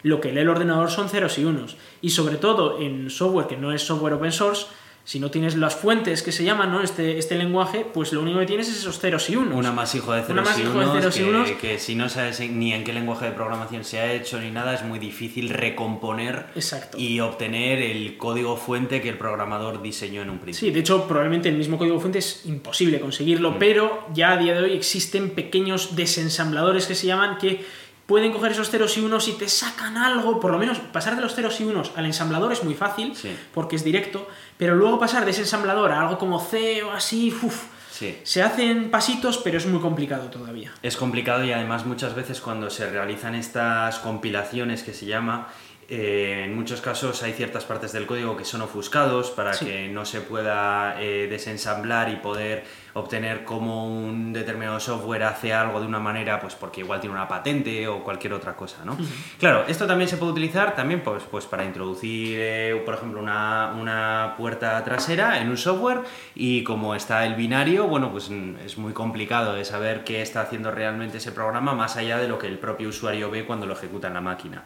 lo 0.03 0.21
que 0.21 0.33
lee 0.33 0.41
el 0.41 0.49
ordenador 0.49 0.91
son 0.91 1.09
ceros 1.09 1.39
y 1.39 1.45
unos. 1.45 1.77
Y 2.01 2.11
sobre 2.11 2.37
todo 2.37 2.81
en 2.81 3.11
software 3.11 3.47
que 3.47 3.57
no 3.57 3.73
es 3.73 3.83
software 3.83 4.15
open 4.15 4.33
source, 4.33 4.67
si 5.05 5.19
no 5.19 5.31
tienes 5.31 5.57
las 5.57 5.75
fuentes 5.75 6.23
que 6.23 6.31
se 6.31 6.45
llaman, 6.45 6.71
¿no? 6.71 6.81
Este, 6.81 7.19
este 7.19 7.37
lenguaje, 7.37 7.85
pues 7.93 8.13
lo 8.13 8.23
único 8.23 8.39
que 8.39 8.47
tienes 8.47 8.69
es 8.69 8.79
esos 8.79 9.01
ceros 9.01 9.29
y 9.31 9.37
unos. 9.37 9.55
Un 9.55 9.67
amasijo 9.67 10.13
de 10.13 10.21
Un 10.21 10.27
ceros, 10.27 10.47
y, 10.47 10.63
amasijo 10.63 10.79
de 10.79 10.87
unos, 10.87 10.97
ceros 10.97 11.17
y 11.17 11.19
que, 11.19 11.29
unos. 11.29 11.51
que 11.53 11.79
si 11.79 11.95
no 11.97 12.09
sabes 12.09 12.39
ni 12.39 12.73
en 12.73 12.85
qué 12.85 12.93
lenguaje 12.93 13.27
de 13.27 13.33
programación 13.33 13.85
se 13.85 13.99
ha 13.99 14.13
hecho 14.13 14.39
ni 14.39 14.51
nada, 14.51 14.75
es 14.75 14.85
muy 14.85 15.01
difícil 15.01 15.49
recomponer 15.51 16.47
Exacto. 16.55 16.99
y 16.99 17.19
obtener 17.19 17.83
el 17.83 18.17
código 18.17 18.57
fuente 18.57 19.01
que 19.03 19.09
el 19.09 19.19
programador 19.19 19.83
diseñó 19.83 20.23
en 20.23 20.31
un 20.31 20.39
principio. 20.39 20.69
Sí, 20.69 20.73
de 20.73 20.81
hecho, 20.81 21.09
probablemente 21.09 21.49
el 21.49 21.57
mismo 21.57 21.79
código 21.79 21.99
fuente 21.99 22.21
es 22.21 22.47
imposible 22.47 23.01
conseguirlo, 23.01 23.59
pero 23.59 24.07
ya 24.15 24.33
a 24.33 24.37
día 24.37 24.55
de 24.55 24.63
hoy 24.63 24.73
existen 24.73 25.31
pequeños 25.31 25.97
desensambladores 25.97 26.87
que 26.87 26.95
se 26.95 27.09
llaman 27.09 27.39
que 27.39 27.65
pueden 28.13 28.31
coger 28.31 28.53
esos 28.53 28.69
ceros 28.69 28.99
y 28.99 29.01
unos 29.01 29.27
y 29.29 29.33
te 29.33 29.49
sacan 29.49 29.97
algo, 29.97 30.39
por 30.39 30.51
lo 30.53 30.59
menos 30.59 30.79
pasar 30.81 31.17
de 31.17 31.23
los 31.23 31.35
ceros 31.35 31.59
y 31.63 31.65
unos 31.65 31.93
al 31.97 32.05
ensamblador 32.05 32.53
es 32.53 32.63
muy 32.63 32.75
fácil, 32.75 33.17
Sí. 33.17 33.35
porque 33.55 33.77
es 33.77 33.85
directo, 33.85 34.29
pero 34.59 34.75
luego 34.75 34.99
pasar 35.01 35.25
de 35.25 35.31
ese 35.31 35.41
ensamblador 35.41 35.91
a 35.93 36.01
algo 36.03 36.19
como 36.19 36.39
C 36.39 36.83
o 36.83 36.91
así, 36.93 37.35
uf, 37.43 37.63
Sí. 37.91 38.19
se 38.23 38.43
hacen 38.43 38.91
pasitos, 38.91 39.39
pero 39.39 39.57
es 39.57 39.65
muy 39.65 39.81
complicado 39.81 40.25
todavía. 40.29 40.73
Es 40.83 40.99
complicado 40.99 41.43
y 41.43 41.53
además 41.53 41.87
muchas 41.87 42.15
veces 42.15 42.43
cuando 42.43 42.69
se 42.69 42.91
realizan 42.91 43.35
estas 43.35 43.99
compilaciones 44.01 44.83
que 44.83 44.93
se 44.93 45.07
llama, 45.07 45.49
eh, 45.95 46.45
en 46.47 46.55
muchos 46.55 46.81
casos 46.81 47.23
hay 47.23 47.35
ciertas 47.35 47.65
partes 47.65 47.93
del 47.93 48.07
código 48.07 48.35
que 48.35 48.47
son 48.47 48.63
ofuscados 48.63 49.31
para 49.31 49.53
Sí. 49.53 49.67
que 49.67 49.89
no 49.89 50.07
se 50.07 50.23
pueda 50.23 50.97
eh, 51.01 51.27
desensamblar 51.29 52.09
y 52.09 52.17
poder 52.17 52.65
obtener 52.95 53.45
cómo 53.45 53.87
un 53.87 54.33
determinado 54.33 54.81
software 54.81 55.23
hace 55.25 55.53
algo 55.53 55.81
de 55.81 55.87
una 55.87 55.99
manera, 55.99 56.41
pues 56.41 56.55
porque 56.55 56.81
igual 56.81 57.01
tiene 57.01 57.15
una 57.17 57.29
patente 57.29 57.87
o 57.89 58.03
cualquier 58.03 58.33
otra 58.33 58.55
cosa, 58.55 58.85
¿no? 58.85 58.97
Claro, 59.39 59.65
esto 59.69 59.87
también 59.87 60.09
se 60.09 60.17
puede 60.17 60.33
utilizar 60.33 60.75
también 60.75 61.03
pues, 61.03 61.23
pues 61.31 61.45
para 61.47 61.65
introducir, 61.65 62.39
eh, 62.41 62.83
por 62.85 62.95
ejemplo, 62.95 63.21
una, 63.21 63.75
una 63.79 64.35
puerta 64.39 64.83
trasera 64.85 65.41
en 65.41 65.49
un 65.51 65.57
software 65.59 66.01
y 66.35 66.63
como 66.65 66.95
está 66.95 67.25
el 67.27 67.35
binario, 67.35 67.87
bueno, 67.87 68.11
pues 68.11 68.31
es 68.65 68.79
muy 68.79 68.93
complicado 68.95 69.55
de 69.55 69.65
saber 69.67 70.05
qué 70.05 70.23
está 70.23 70.41
haciendo 70.43 70.71
realmente 70.71 71.19
ese 71.19 71.33
programa 71.33 71.75
más 71.75 71.97
allá 71.97 72.17
de 72.19 72.29
lo 72.29 72.39
que 72.39 72.47
el 72.47 72.59
propio 72.59 72.89
usuario 72.89 73.31
ve 73.31 73.45
cuando 73.45 73.67
lo 73.67 73.75
ejecuta 73.75 74.09
en 74.09 74.15
la 74.15 74.21
máquina. 74.23 74.65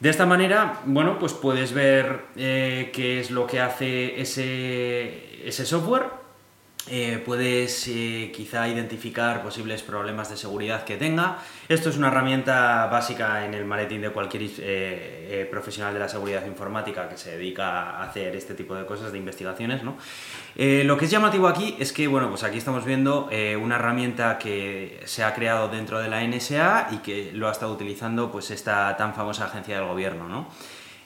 De 0.00 0.08
esta 0.08 0.24
manera, 0.24 0.80
bueno, 0.86 1.18
pues 1.18 1.34
puedes 1.34 1.74
ver 1.74 2.24
eh, 2.34 2.90
qué 2.94 3.20
es 3.20 3.30
lo 3.30 3.46
que 3.46 3.60
hace 3.60 4.18
ese, 4.20 5.46
ese 5.46 5.66
software. 5.66 6.19
Eh, 6.88 7.22
puedes 7.24 7.86
eh, 7.88 8.32
quizá 8.34 8.66
identificar 8.66 9.42
posibles 9.42 9.82
problemas 9.82 10.30
de 10.30 10.36
seguridad 10.36 10.84
que 10.84 10.96
tenga. 10.96 11.38
Esto 11.68 11.90
es 11.90 11.96
una 11.96 12.08
herramienta 12.08 12.86
básica 12.86 13.44
en 13.44 13.54
el 13.54 13.64
maletín 13.64 14.00
de 14.00 14.10
cualquier 14.10 14.50
eh, 14.58 15.46
profesional 15.50 15.92
de 15.92 16.00
la 16.00 16.08
seguridad 16.08 16.44
informática 16.46 17.08
que 17.08 17.18
se 17.18 17.32
dedica 17.32 17.90
a 17.90 18.04
hacer 18.04 18.34
este 18.34 18.54
tipo 18.54 18.74
de 18.74 18.86
cosas, 18.86 19.12
de 19.12 19.18
investigaciones. 19.18 19.84
¿no? 19.84 19.96
Lo 20.56 20.96
que 20.96 21.04
es 21.04 21.10
llamativo 21.10 21.48
aquí 21.48 21.76
es 21.78 21.92
que, 21.92 22.08
bueno, 22.08 22.28
pues 22.28 22.42
aquí 22.42 22.58
estamos 22.58 22.84
viendo 22.84 23.28
una 23.60 23.76
herramienta 23.76 24.38
que 24.38 25.00
se 25.04 25.22
ha 25.22 25.34
creado 25.34 25.68
dentro 25.68 26.00
de 26.00 26.08
la 26.08 26.24
NSA 26.24 26.88
y 26.92 26.96
que 26.98 27.30
lo 27.32 27.48
ha 27.48 27.52
estado 27.52 27.72
utilizando 27.72 28.32
pues 28.32 28.50
esta 28.50 28.96
tan 28.96 29.14
famosa 29.14 29.44
agencia 29.44 29.76
del 29.76 29.86
gobierno. 29.86 30.28
¿no? 30.28 30.48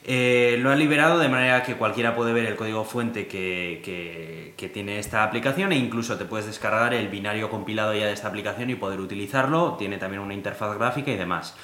Eh, 0.06 0.58
lo 0.60 0.70
ha 0.70 0.76
liberado 0.76 1.18
de 1.18 1.28
manera 1.30 1.62
que 1.62 1.76
cualquiera 1.76 2.14
puede 2.14 2.34
ver 2.34 2.44
el 2.44 2.56
código 2.56 2.84
fuente 2.84 3.26
que, 3.26 3.80
que- 3.82 4.52
que 4.56 4.68
tiene 4.68 4.98
esta 4.98 5.24
aplicación 5.24 5.72
e 5.72 5.76
incluso 5.76 6.18
te 6.18 6.26
puedes 6.26 6.46
descargar 6.46 6.92
el 6.92 7.08
binario 7.08 7.48
compilado 7.50 7.94
ya 7.94 8.06
de 8.06 8.12
esta 8.12 8.28
aplicación 8.28 8.68
y 8.70 8.74
poder 8.74 9.00
utilizarlo. 9.00 9.76
Tiene 9.78 9.96
también 9.98 10.20
una 10.22 10.34
interfaz 10.34 10.76
gráfica 10.76 11.10
y 11.10 11.16
demás. 11.16 11.56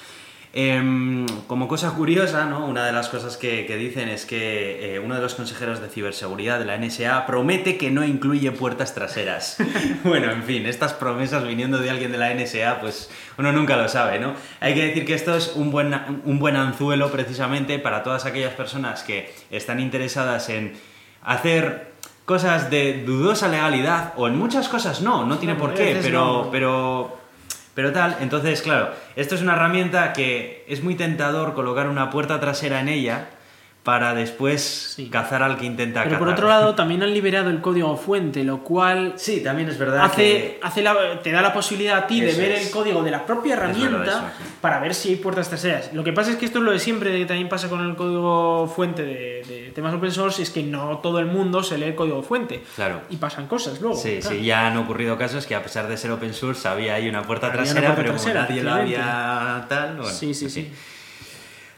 Em, 0.53 1.25
como 1.47 1.69
cosa 1.69 1.91
curiosa, 1.91 2.43
¿no? 2.43 2.65
una 2.65 2.85
de 2.85 2.91
las 2.91 3.07
cosas 3.07 3.37
que, 3.37 3.65
que 3.65 3.77
dicen 3.77 4.09
es 4.09 4.25
que 4.25 4.95
eh, 4.95 4.99
uno 4.99 5.15
de 5.15 5.21
los 5.21 5.33
consejeros 5.33 5.79
de 5.79 5.87
ciberseguridad 5.87 6.59
de 6.59 6.65
la 6.65 6.77
NSA 6.77 7.25
promete 7.25 7.77
que 7.77 7.89
no 7.89 8.03
incluye 8.03 8.51
puertas 8.51 8.93
traseras. 8.93 9.55
bueno, 10.03 10.29
en 10.29 10.43
fin, 10.43 10.65
estas 10.65 10.91
promesas 10.91 11.47
viniendo 11.47 11.77
de 11.77 11.89
alguien 11.89 12.11
de 12.11 12.17
la 12.17 12.33
NSA, 12.33 12.81
pues 12.81 13.09
uno 13.37 13.53
nunca 13.53 13.77
lo 13.77 13.87
sabe, 13.87 14.19
¿no? 14.19 14.33
Hay 14.59 14.73
que 14.73 14.87
decir 14.87 15.05
que 15.05 15.13
esto 15.13 15.37
es 15.37 15.53
un 15.55 15.71
buen, 15.71 15.95
un 16.25 16.37
buen 16.37 16.57
anzuelo 16.57 17.09
precisamente 17.11 17.79
para 17.79 18.03
todas 18.03 18.25
aquellas 18.25 18.53
personas 18.53 19.03
que 19.03 19.33
están 19.51 19.79
interesadas 19.79 20.49
en 20.49 20.73
hacer 21.23 21.91
cosas 22.25 22.69
de 22.69 23.03
dudosa 23.05 23.47
legalidad 23.47 24.13
o 24.17 24.27
en 24.27 24.37
muchas 24.37 24.67
cosas 24.67 25.01
no, 25.01 25.25
no 25.25 25.37
tiene 25.37 25.53
No, 25.53 25.59
por 25.59 25.73
qué, 25.73 25.97
pero, 26.01 26.49
pero 26.51 27.20
pero 27.73 27.91
tal, 27.91 28.17
entonces, 28.19 28.61
claro, 28.61 28.91
esto 29.15 29.35
es 29.35 29.41
una 29.41 29.53
herramienta 29.53 30.13
que 30.13 30.65
es 30.67 30.83
muy 30.83 30.95
tentador 30.95 31.53
colocar 31.53 31.87
una 31.87 32.09
puerta 32.09 32.39
trasera 32.39 32.81
en 32.81 32.89
ella 32.89 33.29
para 33.83 34.13
después 34.13 34.93
Sí. 34.95 35.09
cazar 35.09 35.41
al 35.41 35.57
que 35.57 35.65
intenta 35.65 36.03
Pero 36.03 36.19
por 36.19 36.29
otro 36.29 36.47
lado, 36.47 36.75
también 36.75 37.01
han 37.01 37.11
liberado 37.15 37.49
el 37.49 37.61
código 37.61 37.97
fuente, 37.97 38.43
lo 38.43 38.59
cual 38.63 39.13
Sí, 39.15 39.41
también 39.41 39.69
es 39.69 39.79
verdad 39.79 40.05
hace, 40.05 40.21
que... 40.21 40.59
hace 40.61 40.83
la- 40.83 41.19
te 41.23 41.31
da 41.31 41.41
la 41.41 41.51
posibilidad 41.51 41.97
a 41.97 42.05
ti 42.05 42.21
de 42.21 42.31
ver 42.33 42.51
es. 42.51 42.67
el 42.67 42.71
código 42.71 43.01
de 43.01 43.09
la 43.09 43.25
propia 43.25 43.53
herramienta 43.53 44.03
eso, 44.03 44.19
sí. 44.37 44.43
para 44.61 44.79
ver 44.79 44.93
si 44.93 45.09
hay 45.09 45.15
puertas 45.15 45.49
traseras. 45.49 45.91
Lo 45.93 46.03
que 46.03 46.13
pasa 46.13 46.29
es 46.29 46.35
que 46.37 46.45
esto 46.45 46.59
es 46.59 46.63
lo 46.63 46.71
de 46.71 46.77
siempre, 46.77 47.17
que 47.17 47.25
también 47.25 47.49
pasa 47.49 47.69
con 47.69 47.81
el 47.83 47.95
código 47.95 48.67
fuente 48.75 49.01
de, 49.01 49.43
de 49.47 49.71
temas 49.73 49.95
open 49.95 50.11
source, 50.11 50.43
es 50.43 50.51
que 50.51 50.61
no 50.61 50.99
todo 50.99 51.17
el 51.17 51.25
mundo 51.25 51.63
se 51.63 51.79
lee 51.79 51.85
el 51.85 51.95
código 51.95 52.21
fuente. 52.21 52.61
Claro. 52.75 53.01
Y 53.09 53.15
pasan 53.17 53.47
cosas 53.47 53.81
luego. 53.81 53.95
Sí, 53.97 54.19
claro. 54.21 54.35
sí, 54.35 54.43
ya 54.45 54.67
han 54.67 54.77
ocurrido 54.77 55.17
casos 55.17 55.47
que 55.47 55.55
a 55.55 55.63
pesar 55.63 55.87
de 55.87 55.97
ser 55.97 56.11
open 56.11 56.35
source 56.35 56.67
había 56.67 56.93
ahí 56.93 57.09
una 57.09 57.23
puerta 57.23 57.47
Había 57.47 57.61
una 57.61 57.71
trasera, 57.71 57.95
puerta 57.95 58.01
pero 58.03 58.13
trasera, 58.13 58.45
como 58.45 58.49
nadie 58.49 58.63
la 58.63 58.75
había 58.75 59.65
tal, 59.67 59.95
bueno, 59.97 60.11
sí, 60.13 60.35
sí, 60.35 60.51
sí. 60.51 60.71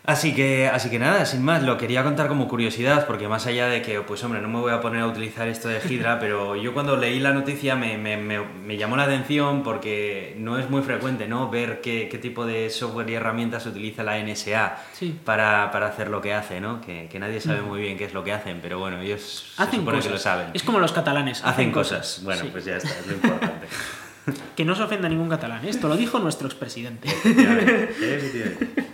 Así 0.05 0.35
que, 0.35 0.67
así 0.67 0.89
que 0.89 0.99
nada, 0.99 1.25
sin 1.25 1.41
más, 1.43 1.63
lo 1.63 1.77
quería 1.77 2.03
contar 2.03 2.27
como 2.27 2.49
curiosidad, 2.49 3.07
porque 3.07 3.29
más 3.29 3.47
allá 3.47 3.67
de 3.67 3.81
que, 3.81 4.01
pues 4.01 4.21
hombre, 4.25 4.41
no 4.41 4.49
me 4.49 4.59
voy 4.59 4.73
a 4.73 4.81
poner 4.81 5.01
a 5.01 5.07
utilizar 5.07 5.47
esto 5.47 5.69
de 5.69 5.79
Hydra, 5.79 6.19
pero 6.21 6.57
yo 6.57 6.73
cuando 6.73 6.97
leí 6.97 7.21
la 7.21 7.31
noticia 7.31 7.77
me, 7.77 7.97
me, 7.97 8.17
me, 8.17 8.77
llamó 8.77 8.97
la 8.97 9.03
atención 9.03 9.63
porque 9.63 10.35
no 10.37 10.59
es 10.59 10.69
muy 10.69 10.81
frecuente, 10.81 11.29
¿no? 11.29 11.49
Ver 11.49 11.79
qué, 11.79 12.09
qué 12.11 12.17
tipo 12.17 12.45
de 12.45 12.69
software 12.69 13.09
y 13.11 13.13
herramientas 13.13 13.65
utiliza 13.65 14.03
la 14.03 14.21
NSA 14.21 14.77
para, 15.23 15.71
para, 15.71 15.87
hacer 15.87 16.09
lo 16.09 16.19
que 16.21 16.33
hace, 16.33 16.59
¿no? 16.59 16.81
Que, 16.81 17.07
que 17.09 17.17
nadie 17.19 17.39
sabe 17.39 17.61
muy 17.61 17.79
bien 17.79 17.97
qué 17.97 18.03
es 18.03 18.13
lo 18.13 18.25
que 18.25 18.33
hacen, 18.33 18.59
pero 18.61 18.79
bueno, 18.79 18.99
ellos 18.99 19.53
hacen 19.55 19.85
que 19.85 20.09
lo 20.09 20.17
saben. 20.17 20.47
Es 20.53 20.63
como 20.63 20.79
los 20.79 20.91
catalanes. 20.91 21.41
Hacen, 21.45 21.71
cosas. 21.71 22.19
Bueno, 22.23 22.43
pues 22.51 22.65
ya 22.65 22.75
está, 22.75 22.89
es 22.89 23.07
lo 23.07 23.13
importante. 23.13 23.67
que 24.57 24.65
no 24.65 24.75
se 24.75 24.83
ofenda 24.83 25.07
ningún 25.07 25.29
catalán, 25.29 25.65
esto 25.65 25.87
lo 25.87 25.95
dijo 25.95 26.19
nuestro 26.19 26.47
expresidente. 26.47 27.07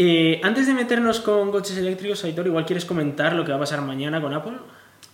Eh, 0.00 0.40
antes 0.44 0.68
de 0.68 0.74
meternos 0.74 1.18
con 1.18 1.50
coches 1.50 1.76
eléctricos, 1.76 2.22
Aitor, 2.22 2.46
igual 2.46 2.64
quieres 2.64 2.84
comentar 2.84 3.32
lo 3.32 3.44
que 3.44 3.50
va 3.50 3.56
a 3.56 3.60
pasar 3.60 3.82
mañana 3.82 4.20
con 4.20 4.32
Apple. 4.32 4.52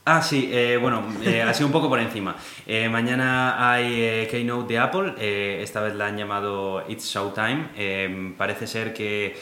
Ah, 0.05 0.21
sí, 0.21 0.51
eh, 0.53 0.77
bueno, 0.79 1.03
eh, 1.25 1.41
así 1.41 1.65
un 1.65 1.73
poco 1.73 1.89
por 1.89 1.99
encima. 1.99 2.37
Eh, 2.67 2.91
mañana 2.91 3.73
hay 3.73 4.27
Keynote 4.31 4.75
de 4.75 4.79
Apple, 4.79 5.63
esta 5.63 5.81
vez 5.81 5.95
la 5.95 6.09
han 6.09 6.19
llamado 6.19 6.85
It's 6.87 7.07
Showtime. 7.07 8.35
parece 8.37 8.67
ser 8.67 8.93
que 8.93 9.35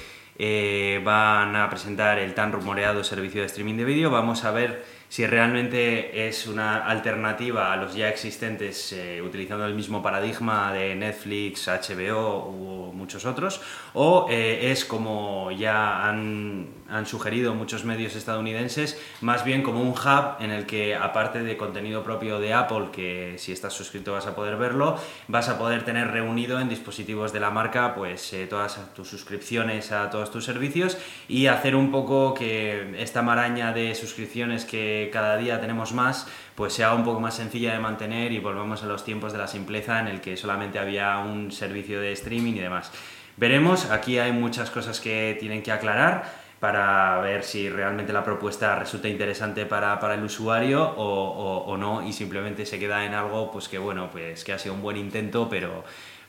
van 1.05 1.57
a 1.57 1.68
presentar 1.68 2.20
el 2.20 2.34
tan 2.34 2.53
rumoreado 2.53 3.03
servicio 3.03 3.40
de 3.40 3.49
streaming 3.49 3.74
de 3.74 3.84
vídeo. 3.84 4.12
Vamos 4.12 4.45
a 4.45 4.53
ver 4.53 4.84
si 5.13 5.27
realmente 5.27 6.27
es 6.27 6.47
una 6.47 6.87
alternativa 6.87 7.71
a 7.71 7.77
los 7.77 7.95
ya 7.95 8.09
existentes 8.09 8.95
eh, 8.95 9.21
utilizando 9.21 9.67
el 9.67 9.75
mismo 9.75 10.03
paradigma 10.03 10.73
de 10.73 10.95
Netflix, 10.95 11.69
HBO 11.69 12.49
u 12.49 12.83
muchos 13.03 13.25
otros, 13.25 13.61
o 13.95 14.27
eh, 14.31 14.71
es 14.71 14.85
como 14.85 15.51
ya 15.51 16.09
han, 16.09 16.83
sugerido 17.05 17.55
muchos 17.55 17.87
medios 17.87 18.15
estadounidenses, 18.17 19.01
más 19.23 19.45
bien 19.45 19.63
como 19.63 19.81
un 19.81 19.93
hub 19.93 20.37
en 20.41 20.51
el 20.51 20.67
que 20.67 20.95
aparte 20.95 21.43
de 21.43 21.57
contenido 21.57 22.05
propio 22.05 22.39
de 22.39 22.53
Apple, 22.53 22.89
que 22.93 23.37
si 23.39 23.51
estás 23.51 23.73
suscrito 23.73 24.13
vas 24.13 24.27
a 24.27 24.35
poder 24.35 24.57
verlo, 24.57 24.99
vas 25.27 25.49
a 25.49 25.59
poder 25.59 25.85
tener 25.85 26.11
reunido 26.11 26.61
en 26.61 26.69
dispositivos 26.69 27.33
de 27.33 27.41
la 27.41 27.51
marca 27.51 27.95
pues 27.95 28.35
eh, 28.35 28.47
todas 28.47 28.93
tus 28.95 29.09
suscripciones 29.09 29.91
a 29.91 30.11
todos 30.11 30.31
tus 30.31 30.45
servicios 30.45 30.99
y 31.29 31.47
hacer 31.47 31.75
un 31.77 31.91
poco 31.91 32.35
que 32.35 32.95
esta 32.99 33.23
maraña 33.23 33.73
de 33.73 33.95
suscripciones 33.95 34.67
que 34.67 35.01
cada 35.11 35.36
día 35.36 35.61
tenemos 35.61 35.92
más, 35.92 36.26
pues 36.55 36.72
sea 36.72 36.94
un 36.94 37.05
poco 37.05 37.20
más 37.20 37.34
sencilla 37.34 37.72
de 37.72 37.78
mantener 37.78 38.32
y 38.32 38.38
volvemos 38.38 38.82
a 38.82 38.86
los 38.86 39.05
tiempos 39.05 39.32
de 39.32 39.38
la 39.38 39.46
simpleza 39.46 40.00
en 40.00 40.09
el 40.09 40.20
que 40.20 40.36
solamente 40.36 40.78
había 40.78 41.18
un 41.18 41.50
servicio 41.53 42.00
de 42.00 42.12
streaming 42.12 42.55
y 42.55 42.61
demás. 42.61 42.92
Veremos, 43.36 43.90
aquí 43.90 44.18
hay 44.18 44.32
muchas 44.32 44.70
cosas 44.70 45.00
que 45.00 45.36
tienen 45.40 45.62
que 45.62 45.72
aclarar 45.72 46.42
para 46.61 47.18
ver 47.20 47.42
si 47.42 47.68
realmente 47.68 48.12
la 48.12 48.22
propuesta 48.22 48.76
resulta 48.76 49.09
interesante 49.09 49.66
para, 49.66 49.98
el 50.14 50.22
usuario 50.22 50.84
o, 50.96 51.64
o, 51.66 51.76
no 51.76 52.07
y 52.07 52.12
simplemente 52.12 52.64
se 52.66 52.78
queda 52.78 53.05
en 53.05 53.14
algo 53.14 53.50
pues 53.50 53.68
que 53.68 53.78
bueno 53.78 54.11
pues 54.12 54.44
que 54.44 54.53
ha 54.53 54.61
sido 54.61 54.76
un 54.76 54.80
buen 54.80 54.96
intento 54.96 55.48
pero 55.48 55.82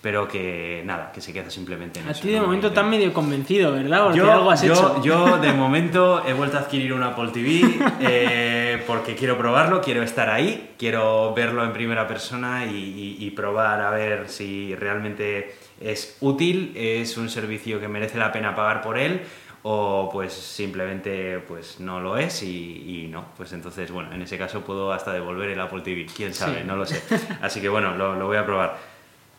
pero 0.04 0.28
que 0.28 0.84
nada, 0.84 1.14
que 1.14 1.22
se 1.22 1.32
queda 1.32 1.49
simplemente 1.49 2.01
en 2.01 2.10
a 2.10 2.12
eso. 2.12 2.20
A 2.20 2.24
ti 2.24 2.32
de 2.32 2.41
momento 2.41 2.74
tan 2.74 2.89
medio 2.89 3.14
convencido, 3.14 3.72
¿verdad? 3.72 4.14
yo, 4.14 4.30
algo 4.30 4.51
has 4.51 4.62
hecho. 4.62 5.01
yo 5.01 5.38
de 5.41 5.54
momento 5.54 6.22
he 6.28 6.34
vuelto 6.34 6.58
a 6.58 6.60
adquirir 6.60 6.91
una 6.91 7.08
Apple 7.08 7.30
TV 7.30 7.62
eh, 8.01 8.84
porque 8.86 9.16
quiero 9.16 9.38
probarlo, 9.38 9.82
quiero 9.82 10.04
estar 10.04 10.30
ahí, 10.30 10.72
quiero 10.78 11.34
verlo 11.34 11.64
en 11.64 11.72
primera 11.72 12.06
persona 12.06 12.66
y, 12.66 13.32
probar 13.34 13.80
a 13.80 13.91
ver 13.91 14.28
si 14.28 14.76
realmente 14.76 15.56
es 15.80 16.18
útil, 16.20 16.74
es 16.76 17.16
un 17.16 17.30
servicio 17.30 17.80
que 17.80 17.88
merece 17.88 18.18
la 18.18 18.34
pena 18.34 18.54
pagar 18.54 18.82
por 18.82 18.97
él 18.97 19.22
o 19.62 20.10
pues 20.12 20.34
simplemente 20.34 21.39
pues 21.39 21.80
no 21.80 22.01
lo 22.01 22.18
es 22.18 22.43
y, 22.43 23.08
no, 23.10 23.28
pues 23.38 23.54
entonces 23.54 23.89
bueno, 23.89 24.12
en 24.12 24.22
ese 24.22 24.38
caso 24.38 24.66
puedo 24.66 24.91
hasta 24.91 25.14
devolver 25.14 25.49
el 25.49 25.62
Apple 25.62 25.80
TV, 25.80 26.08
quién 26.14 26.34
sabe, 26.34 26.66
no 26.66 26.76
lo 26.76 26.86
sé. 26.86 27.01
Así 27.41 27.62
que 27.62 27.70
bueno, 27.70 27.95
lo 27.95 28.28
voy 28.28 28.36
a 28.36 28.45
probar. 28.45 28.93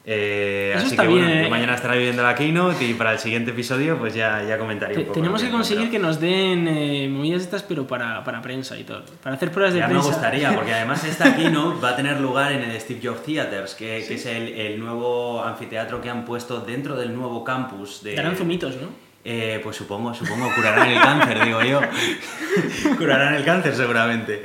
Eh, 0.07 0.75
así 0.77 0.95
que 0.95 1.09
bueno, 1.09 1.27
¿eh? 1.27 1.49
mañana 1.49 1.75
estará 1.75 1.95
viviendo 1.95 2.23
la 2.23 2.35
keynote 2.35 2.85
y 2.85 2.93
para 2.93 3.13
el 3.13 3.19
siguiente 3.19 3.53
episodio 3.53 3.97
pues 3.99 4.13
ya, 4.13 4.43
ya 4.43 4.59
comentaré 4.59 4.99
un 4.99 5.05
poco. 5.05 5.15
Tenemos 5.15 5.43
que 5.43 5.51
conseguir 5.51 5.91
que 5.91 5.99
nos 5.99 6.21
den 6.21 6.69
eh, 6.69 7.09
movidas 7.09 7.41
estas 7.41 7.63
pero 7.63 7.87
para, 7.87 8.23
para, 8.23 8.43
prensa 8.43 8.77
y 8.77 8.85
todo, 8.85 9.03
para 9.23 9.37
hacer 9.37 9.51
pruebas 9.51 9.73
de 9.73 9.81
ya 9.81 9.87
prensa. 9.87 10.03
me 10.03 10.13
gustaría, 10.13 10.55
porque 10.55 10.75
además 10.75 11.05
esta 11.05 11.35
keynote 11.37 11.81
va 11.81 11.91
a 11.91 11.97
tener 11.97 12.21
lugar 12.21 12.53
en 12.53 12.63
el 12.63 12.79
Steve 12.79 13.01
Jobs 13.03 13.23
Theaters, 13.23 13.75
que, 13.75 14.05
que 14.07 14.15
es 14.15 14.27
el, 14.27 14.49
el, 14.49 14.79
nuevo 14.79 15.43
anfiteatro 15.43 16.03
que 16.03 16.11
han 16.11 16.27
puesto 16.27 16.61
dentro 16.61 16.97
del 16.97 17.15
nuevo 17.15 17.43
campus. 17.43 18.03
De... 18.03 18.15
Darán 18.15 18.37
zumitos, 18.37 18.77
¿no? 18.77 18.89
Eh, 19.25 19.59
pues 19.63 19.77
supongo, 19.77 20.13
supongo, 20.13 20.55
curarán 20.55 20.91
el 20.91 21.01
cáncer, 21.01 21.45
digo 21.47 21.63
yo. 21.63 21.81
curarán 22.99 23.35
el 23.35 23.45
cáncer 23.45 23.75
seguramente. 23.75 24.43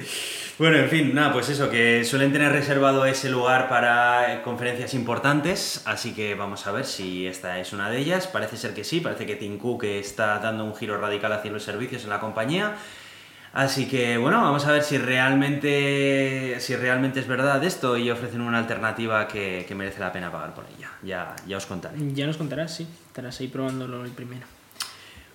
Bueno, 0.59 0.75
en 0.75 0.89
fin, 0.89 1.15
nada, 1.15 1.31
pues 1.31 1.47
eso, 1.47 1.69
que 1.69 2.03
suelen 2.03 2.33
tener 2.33 2.51
reservado 2.51 3.05
ese 3.05 3.29
lugar 3.29 3.69
para 3.69 4.41
conferencias 4.43 4.93
importantes, 4.93 5.81
así 5.85 6.13
que 6.13 6.35
vamos 6.35 6.67
a 6.67 6.73
ver 6.73 6.83
si 6.83 7.25
esta 7.25 7.59
es 7.59 7.71
una 7.71 7.89
de 7.89 7.97
ellas. 7.97 8.27
Parece 8.27 8.57
ser 8.57 8.73
que 8.73 8.83
sí, 8.83 8.99
parece 8.99 9.25
que 9.25 9.37
Tim 9.37 9.57
Cook 9.57 9.85
está 9.85 10.37
dando 10.39 10.65
un 10.65 10.75
giro 10.75 10.99
radical 10.99 11.31
hacia 11.31 11.49
los 11.49 11.63
servicios 11.63 12.03
en 12.03 12.09
la 12.09 12.19
compañía. 12.19 12.73
Así 13.53 13.87
que 13.87 14.17
bueno, 14.17 14.41
vamos 14.41 14.65
a 14.65 14.73
ver 14.73 14.83
si 14.83 14.97
realmente, 14.97 16.57
si 16.59 16.75
realmente 16.75 17.21
es 17.21 17.27
verdad 17.27 17.63
esto 17.63 17.95
y 17.95 18.11
ofrecen 18.11 18.41
una 18.41 18.57
alternativa 18.57 19.29
que, 19.29 19.65
merece 19.77 20.01
la 20.01 20.11
pena 20.11 20.29
pagar 20.29 20.53
por 20.53 20.65
ella. 20.77 20.91
Ya, 21.03 21.37
ya 21.47 21.55
os 21.55 21.65
contaré. 21.65 21.95
Ya 22.13 22.27
nos 22.27 22.35
contarás, 22.35 22.75
sí. 22.75 22.85
Estarás 23.07 23.39
ahí 23.39 23.47
probándolo 23.47 24.03
el 24.03 24.11
primero. 24.11 24.58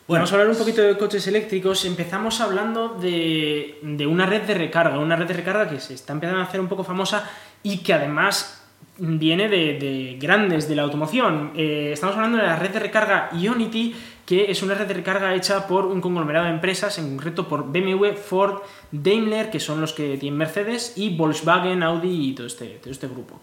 Bueno, 0.07 0.21
vamos 0.21 0.33
a 0.33 0.35
hablar 0.35 0.51
un 0.51 0.59
poquito 0.59 0.83
de 0.83 0.99
coches 0.99 1.27
eléctricos. 1.29 1.83
Empezamos 1.87 2.43
hablando 2.43 2.91
de, 2.91 4.07
una 4.07 4.27
red 4.27 4.43
de 4.43 4.53
recarga, 4.53 4.99
una 4.99 5.17
red 5.17 5.27
de 5.27 5.33
recarga 5.33 5.67
que 5.67 5.81
se 5.81 5.95
está 5.95 6.13
empezando 6.13 6.43
a 6.43 6.45
hacer 6.45 6.61
un 6.61 6.69
poco 6.69 6.85
famosa 6.85 7.27
y 7.63 7.79
que 7.79 7.95
además 7.95 8.63
viene 8.99 9.49
de, 9.49 10.19
grandes 10.21 10.69
de 10.69 10.77
la 10.77 10.83
automoción. 10.83 11.53
Eh, 11.57 11.93
estamos 11.95 12.17
hablando 12.17 12.37
de 12.37 12.45
la 12.45 12.57
red 12.57 12.69
de 12.69 12.81
recarga 12.81 13.31
Ionity, 13.33 13.97
que 14.27 14.51
es 14.51 14.63
una 14.63 14.75
red 14.75 14.87
de 14.87 14.93
recarga 14.93 15.35
hecha 15.35 15.67
por 15.67 15.87
un 15.87 16.03
conglomerado 16.03 16.45
de 16.45 16.53
empresas, 16.53 16.99
en 16.99 17.09
concreto 17.09 17.49
por 17.49 17.73
BMW, 17.73 18.13
Ford, 18.13 18.61
Daimler, 18.93 19.51
que 19.51 19.59
son 19.59 19.81
los 19.81 19.95
que 19.95 20.19
tienen 20.19 20.37
Mercedes, 20.37 20.93
y 20.97 21.17
Volkswagen, 21.17 21.83
Audi 21.83 22.29
y 22.29 22.35
todo 22.35 22.47
este, 22.47 22.79
este 22.85 23.09
grupo. 23.09 23.41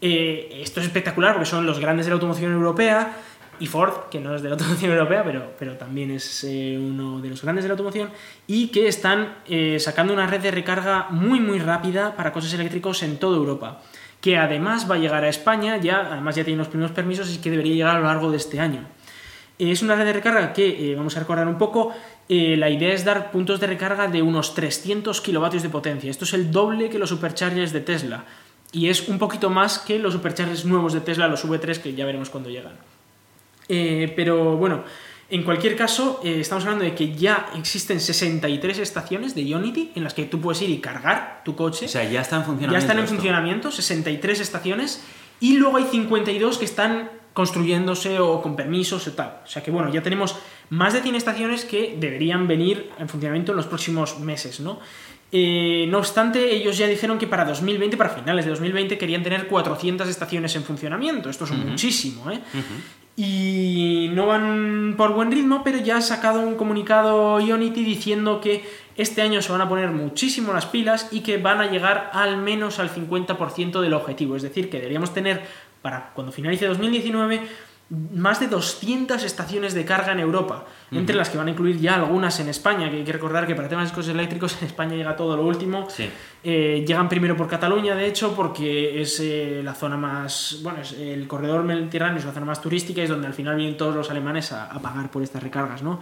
Eh, 0.00 0.60
esto 0.60 0.80
es 0.80 0.86
espectacular 0.86 1.32
porque 1.32 1.48
son 1.48 1.64
los 1.64 1.78
grandes 1.78 2.04
de 2.04 2.10
la 2.10 2.14
automoción 2.14 2.52
europea 2.52 3.16
y 3.58 3.66
Ford, 3.66 4.08
que 4.10 4.20
no 4.20 4.34
es 4.34 4.42
de 4.42 4.48
la 4.48 4.54
automoción 4.54 4.90
europea, 4.92 5.22
pero, 5.24 5.52
pero 5.58 5.76
también 5.76 6.10
es 6.10 6.44
eh, 6.44 6.78
uno 6.78 7.20
de 7.20 7.30
los 7.30 7.42
grandes 7.42 7.64
de 7.64 7.68
la 7.68 7.72
automoción, 7.72 8.10
y 8.46 8.68
que 8.68 8.88
están 8.88 9.38
eh, 9.48 9.78
sacando 9.80 10.12
una 10.12 10.26
red 10.26 10.40
de 10.40 10.50
recarga 10.50 11.08
muy 11.10 11.40
muy 11.40 11.58
rápida 11.58 12.16
para 12.16 12.32
coches 12.32 12.52
eléctricos 12.54 13.02
en 13.02 13.18
toda 13.18 13.36
Europa, 13.36 13.82
que 14.20 14.36
además 14.36 14.90
va 14.90 14.96
a 14.96 14.98
llegar 14.98 15.24
a 15.24 15.28
España, 15.28 15.76
ya, 15.76 16.00
además 16.12 16.36
ya 16.36 16.44
tiene 16.44 16.58
los 16.58 16.68
primeros 16.68 16.92
permisos 16.92 17.32
y 17.34 17.38
que 17.38 17.50
debería 17.50 17.74
llegar 17.74 17.96
a 17.96 18.00
lo 18.00 18.06
largo 18.06 18.30
de 18.30 18.36
este 18.36 18.60
año. 18.60 18.86
Es 19.58 19.82
una 19.82 19.94
red 19.94 20.06
de 20.06 20.12
recarga 20.14 20.52
que, 20.52 20.92
eh, 20.92 20.94
vamos 20.96 21.16
a 21.16 21.20
recordar 21.20 21.46
un 21.46 21.58
poco, 21.58 21.94
la 22.28 22.70
idea 22.70 22.92
es 22.92 23.04
dar 23.04 23.30
puntos 23.30 23.60
de 23.60 23.66
recarga 23.66 24.08
de 24.08 24.22
unos 24.22 24.54
300 24.54 25.20
kilovatios 25.20 25.62
de 25.62 25.68
potencia. 25.68 26.10
Esto 26.10 26.24
es 26.24 26.32
el 26.32 26.50
doble 26.50 26.88
que 26.88 26.98
los 26.98 27.10
superchargers 27.10 27.72
de 27.72 27.80
Tesla. 27.80 28.24
Y 28.74 28.88
es 28.88 29.08
un 29.08 29.20
poquito 29.20 29.50
más 29.50 29.78
que 29.78 30.00
los 30.00 30.14
superchargers 30.14 30.64
nuevos 30.64 30.92
de 30.92 31.00
Tesla, 31.00 31.28
los 31.28 31.44
V3, 31.44 31.78
que 31.78 31.94
ya 31.94 32.04
veremos 32.04 32.28
cuando 32.28 32.50
llegan. 32.50 32.72
Eh, 33.68 34.12
pero 34.14 34.56
bueno, 34.56 34.84
en 35.30 35.42
cualquier 35.42 35.74
caso, 35.74 36.20
eh, 36.22 36.40
estamos 36.40 36.64
hablando 36.64 36.84
de 36.84 36.94
que 36.94 37.14
ya 37.14 37.50
existen 37.56 37.98
63 37.98 38.78
estaciones 38.78 39.34
de 39.34 39.44
Ionity 39.44 39.92
en 39.94 40.04
las 40.04 40.14
que 40.14 40.24
tú 40.24 40.40
puedes 40.40 40.60
ir 40.62 40.70
y 40.70 40.78
cargar 40.78 41.42
tu 41.44 41.56
coche. 41.56 41.86
O 41.86 41.88
sea, 41.88 42.04
ya 42.04 42.20
están 42.20 42.40
en 42.40 42.46
funcionamiento. 42.46 42.72
Ya 42.72 42.78
están 42.78 42.98
en 42.98 43.08
funcionamiento, 43.08 43.70
63 43.70 44.40
estaciones. 44.40 45.02
Y 45.40 45.56
luego 45.56 45.78
hay 45.78 45.84
52 45.84 46.58
que 46.58 46.64
están 46.64 47.10
construyéndose 47.32 48.20
o 48.20 48.40
con 48.40 48.54
permisos 48.54 49.06
y 49.08 49.10
tal. 49.10 49.40
O 49.44 49.46
sea 49.46 49.62
que 49.62 49.70
bueno, 49.70 49.92
ya 49.92 50.02
tenemos 50.02 50.36
más 50.70 50.92
de 50.92 51.02
100 51.02 51.16
estaciones 51.16 51.64
que 51.64 51.96
deberían 51.98 52.46
venir 52.46 52.90
en 52.98 53.08
funcionamiento 53.08 53.52
en 53.52 53.56
los 53.56 53.66
próximos 53.66 54.20
meses, 54.20 54.60
¿no? 54.60 54.78
Eh, 55.32 55.86
no 55.88 55.98
obstante, 55.98 56.54
ellos 56.54 56.78
ya 56.78 56.86
dijeron 56.86 57.18
que 57.18 57.26
para 57.26 57.44
2020, 57.44 57.96
para 57.96 58.10
finales 58.10 58.44
de 58.44 58.52
2020, 58.52 58.96
querían 58.96 59.24
tener 59.24 59.48
400 59.48 60.08
estaciones 60.08 60.54
en 60.54 60.62
funcionamiento. 60.62 61.28
Esto 61.28 61.44
es 61.44 61.50
muchísimo, 61.50 62.30
¿eh? 62.30 62.38
Y 63.16 64.10
no 64.12 64.26
van 64.26 64.94
por 64.96 65.12
buen 65.12 65.30
ritmo, 65.30 65.62
pero 65.62 65.78
ya 65.78 65.98
ha 65.98 66.02
sacado 66.02 66.40
un 66.40 66.56
comunicado 66.56 67.40
Ionity 67.40 67.84
diciendo 67.84 68.40
que 68.40 68.64
este 68.96 69.22
año 69.22 69.40
se 69.40 69.52
van 69.52 69.60
a 69.60 69.68
poner 69.68 69.90
muchísimo 69.90 70.52
las 70.52 70.66
pilas 70.66 71.08
y 71.12 71.20
que 71.20 71.38
van 71.38 71.60
a 71.60 71.70
llegar 71.70 72.10
al 72.12 72.36
menos 72.36 72.78
al 72.78 72.90
50% 72.90 73.80
del 73.80 73.94
objetivo. 73.94 74.36
Es 74.36 74.42
decir, 74.42 74.68
que 74.68 74.78
deberíamos 74.78 75.14
tener 75.14 75.42
para 75.82 76.12
cuando 76.14 76.32
finalice 76.32 76.66
2019 76.66 77.42
más 77.90 78.40
de 78.40 78.48
200 78.48 79.22
estaciones 79.22 79.74
de 79.74 79.84
carga 79.84 80.12
en 80.12 80.20
Europa, 80.20 80.64
entre 80.90 81.14
las 81.14 81.28
que 81.28 81.36
van 81.36 81.48
a 81.48 81.50
incluir 81.50 81.78
ya 81.78 81.96
algunas 81.96 82.40
en 82.40 82.48
España, 82.48 82.90
que 82.90 82.96
hay 82.96 83.04
que 83.04 83.12
recordar 83.12 83.46
que 83.46 83.54
para 83.54 83.68
temas 83.68 83.90
de 83.90 83.94
coches 83.94 84.10
eléctricos 84.10 84.56
en 84.60 84.68
España 84.68 84.94
llega 84.94 85.14
todo 85.14 85.36
lo 85.36 85.44
último. 85.44 85.88
Sí. 85.90 86.08
Eh, 86.42 86.84
llegan 86.86 87.08
primero 87.08 87.36
por 87.36 87.46
Cataluña, 87.46 87.94
de 87.94 88.06
hecho, 88.06 88.34
porque 88.34 89.02
es 89.02 89.20
eh, 89.20 89.60
la 89.62 89.74
zona 89.74 89.96
más, 89.96 90.60
bueno, 90.62 90.80
es 90.80 90.92
el 90.92 91.26
corredor 91.28 91.62
mediterráneo 91.62 92.18
es 92.18 92.24
la 92.24 92.32
zona 92.32 92.46
más 92.46 92.60
turística 92.60 93.00
y 93.00 93.04
es 93.04 93.10
donde 93.10 93.26
al 93.26 93.34
final 93.34 93.56
vienen 93.56 93.76
todos 93.76 93.94
los 93.94 94.10
alemanes 94.10 94.52
a, 94.52 94.64
a 94.64 94.80
pagar 94.80 95.10
por 95.10 95.22
estas 95.22 95.42
recargas, 95.42 95.82
¿no? 95.82 96.00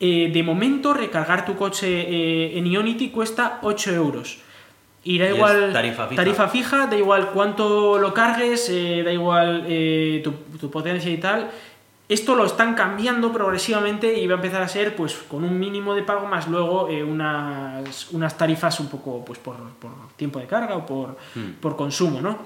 Eh, 0.00 0.30
de 0.32 0.42
momento, 0.42 0.92
recargar 0.92 1.46
tu 1.46 1.56
coche 1.56 2.58
en 2.58 2.66
Ionity 2.66 3.10
cuesta 3.10 3.60
8 3.62 3.92
euros. 3.92 4.40
Y 5.04 5.18
da 5.18 5.26
Y 5.26 5.28
es 5.28 5.34
igual. 5.36 5.72
tarifa 5.72 6.48
fija. 6.48 6.86
da 6.86 6.96
igual 6.96 7.28
cuánto 7.30 7.98
lo 7.98 8.14
cargues, 8.14 8.68
eh, 8.70 9.02
da 9.04 9.12
igual 9.12 9.64
eh, 9.68 10.20
tu, 10.24 10.32
tu 10.58 10.70
potencia 10.70 11.10
y 11.10 11.18
tal. 11.18 11.50
Esto 12.08 12.34
lo 12.34 12.44
están 12.44 12.74
cambiando 12.74 13.32
progresivamente 13.32 14.18
y 14.18 14.26
va 14.26 14.34
a 14.34 14.36
empezar 14.36 14.60
a 14.62 14.68
ser 14.68 14.94
pues 14.94 15.14
con 15.28 15.42
un 15.42 15.58
mínimo 15.58 15.94
de 15.94 16.02
pago 16.02 16.26
más 16.26 16.48
luego 16.48 16.88
eh, 16.90 17.02
unas, 17.02 18.10
unas 18.12 18.36
tarifas 18.36 18.78
un 18.80 18.88
poco 18.88 19.24
pues 19.24 19.38
por, 19.38 19.56
por 19.80 19.90
tiempo 20.16 20.38
de 20.38 20.46
carga 20.46 20.76
o 20.76 20.84
por, 20.86 21.16
Hmm. 21.34 21.52
por 21.60 21.76
consumo, 21.76 22.20
¿no? 22.20 22.38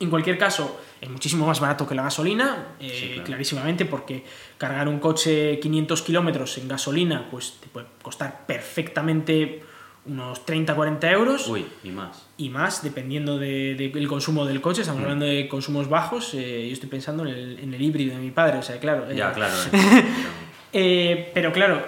En 0.00 0.10
cualquier 0.10 0.38
caso, 0.38 0.80
es 1.00 1.08
muchísimo 1.10 1.44
más 1.46 1.58
barato 1.60 1.86
que 1.86 1.94
la 1.94 2.02
gasolina, 2.04 2.68
Sí, 2.80 3.10
claro. 3.14 3.24
clarísimamente, 3.24 3.84
porque 3.84 4.24
cargar 4.56 4.86
un 4.88 5.00
coche 5.00 5.58
500 5.60 6.02
kilómetros 6.02 6.56
en 6.58 6.68
gasolina 6.68 7.26
pues 7.30 7.54
te 7.60 7.66
puede 7.66 7.86
costar 8.00 8.46
perfectamente 8.46 9.64
unos 10.08 10.44
30-40 10.46 11.10
euros 11.12 11.48
Uy, 11.48 11.64
y 11.84 11.90
más. 11.90 12.26
y 12.36 12.48
más, 12.50 12.82
dependiendo 12.82 13.38
de- 13.38 13.74
de- 13.74 13.88
del 13.90 14.08
consumo 14.08 14.44
del 14.46 14.60
coche. 14.60 14.80
Estamos 14.82 15.02
hablando 15.02 15.26
de 15.26 15.48
consumos 15.48 15.88
bajos. 15.88 16.34
eh, 16.34 16.66
yo 16.66 16.72
estoy 16.72 16.88
pensando 16.88 17.24
en 17.24 17.28
el, 17.30 17.58
en 17.60 17.74
el 17.74 17.82
híbrido 17.82 18.14
de 18.16 18.22
mi 18.22 18.30
padre, 18.30 18.58
o 18.58 18.62
sea, 18.62 18.78
claro. 18.78 19.10
eh, 19.10 19.14
Ya, 19.16 19.32
claro. 19.32 19.54
eh. 20.72 21.30
pero 21.32 21.50
claro, 21.52 21.86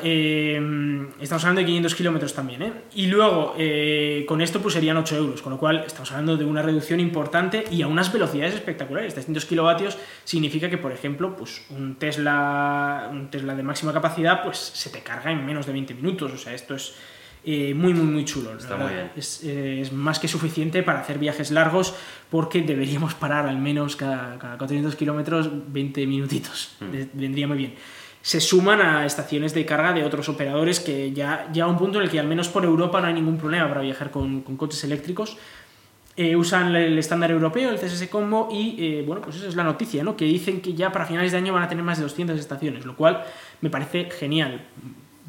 estamos 1.20 1.44
hablando 1.44 1.60
de 1.60 1.66
500 1.66 1.94
kilómetros 1.94 2.32
también, 2.34 2.62
¿eh? 2.62 2.72
Y 2.94 3.06
luego, 3.06 3.54
con 4.26 4.40
esto 4.40 4.60
pues 4.60 4.74
serían 4.74 4.96
8 4.96 5.16
euros, 5.16 5.42
con 5.42 5.52
lo 5.52 5.58
cual 5.58 5.84
estamos 5.86 6.10
hablando 6.12 6.36
de 6.36 6.44
una 6.44 6.62
reducción 6.62 6.98
importante 7.00 7.64
y 7.70 7.82
a 7.82 7.86
unas 7.88 8.12
velocidades 8.12 8.54
espectaculares. 8.54 9.14
300 9.14 9.44
kilovatios 9.44 9.98
significa 10.24 10.70
que, 10.70 10.78
por 10.78 10.92
ejemplo, 10.92 11.36
pues 11.36 11.62
un 11.70 11.96
Tesla, 11.96 13.08
un 13.10 13.30
Tesla 13.30 13.54
de 13.54 13.62
máxima 13.62 13.92
capacidad 13.92 14.42
pues 14.42 14.56
se 14.58 14.90
te 14.90 15.00
carga 15.00 15.30
en 15.30 15.44
menos 15.44 15.66
de 15.66 15.72
20 15.72 15.94
minutos. 15.94 16.32
O 16.32 16.38
sea, 16.38 16.54
esto 16.54 16.74
es 16.74 16.94
eh, 17.44 17.72
muy, 17.74 17.94
muy, 17.94 18.04
muy 18.06 18.24
chulo. 18.24 18.56
Está 18.56 18.76
muy 18.76 18.92
bien. 18.92 19.10
Es, 19.16 19.42
eh, 19.44 19.80
es 19.80 19.92
más 19.92 20.18
que 20.18 20.28
suficiente 20.28 20.82
para 20.82 21.00
hacer 21.00 21.18
viajes 21.18 21.50
largos 21.50 21.94
porque 22.30 22.62
deberíamos 22.62 23.14
parar 23.14 23.46
al 23.46 23.58
menos 23.58 23.96
cada, 23.96 24.38
cada 24.38 24.58
400 24.58 24.94
kilómetros 24.96 25.48
20 25.72 26.06
minutitos. 26.06 26.76
Mm. 26.80 26.90
De- 26.90 27.08
Vendría 27.14 27.46
muy 27.48 27.56
bien. 27.58 27.74
Se 28.22 28.40
suman 28.40 28.82
a 28.82 29.06
estaciones 29.06 29.54
de 29.54 29.64
carga 29.64 29.94
de 29.94 30.04
otros 30.04 30.28
operadores 30.28 30.78
que 30.80 31.12
ya 31.12 31.50
llega 31.52 31.66
un 31.66 31.78
punto 31.78 31.98
en 31.98 32.04
el 32.04 32.10
que 32.10 32.20
al 32.20 32.26
menos 32.26 32.48
por 32.48 32.64
Europa 32.66 33.00
no 33.00 33.06
hay 33.06 33.14
ningún 33.14 33.38
problema 33.38 33.66
para 33.68 33.80
viajar 33.80 34.10
con, 34.10 34.42
con 34.42 34.58
coches 34.58 34.84
eléctricos. 34.84 35.38
Eh, 36.16 36.36
usan 36.36 36.74
el 36.76 36.98
estándar 36.98 37.30
europeo, 37.30 37.70
el 37.70 37.78
CSS 37.78 38.08
Combo, 38.08 38.48
y 38.52 38.76
eh, 38.78 39.04
bueno, 39.06 39.22
pues 39.22 39.36
esa 39.36 39.48
es 39.48 39.56
la 39.56 39.64
noticia, 39.64 40.04
¿no? 40.04 40.16
Que 40.18 40.26
dicen 40.26 40.60
que 40.60 40.74
ya 40.74 40.92
para 40.92 41.06
finales 41.06 41.32
de 41.32 41.38
año 41.38 41.54
van 41.54 41.62
a 41.62 41.68
tener 41.68 41.82
más 41.82 41.96
de 41.96 42.02
200 42.02 42.38
estaciones, 42.38 42.84
lo 42.84 42.94
cual 42.94 43.24
me 43.62 43.70
parece 43.70 44.10
genial. 44.10 44.60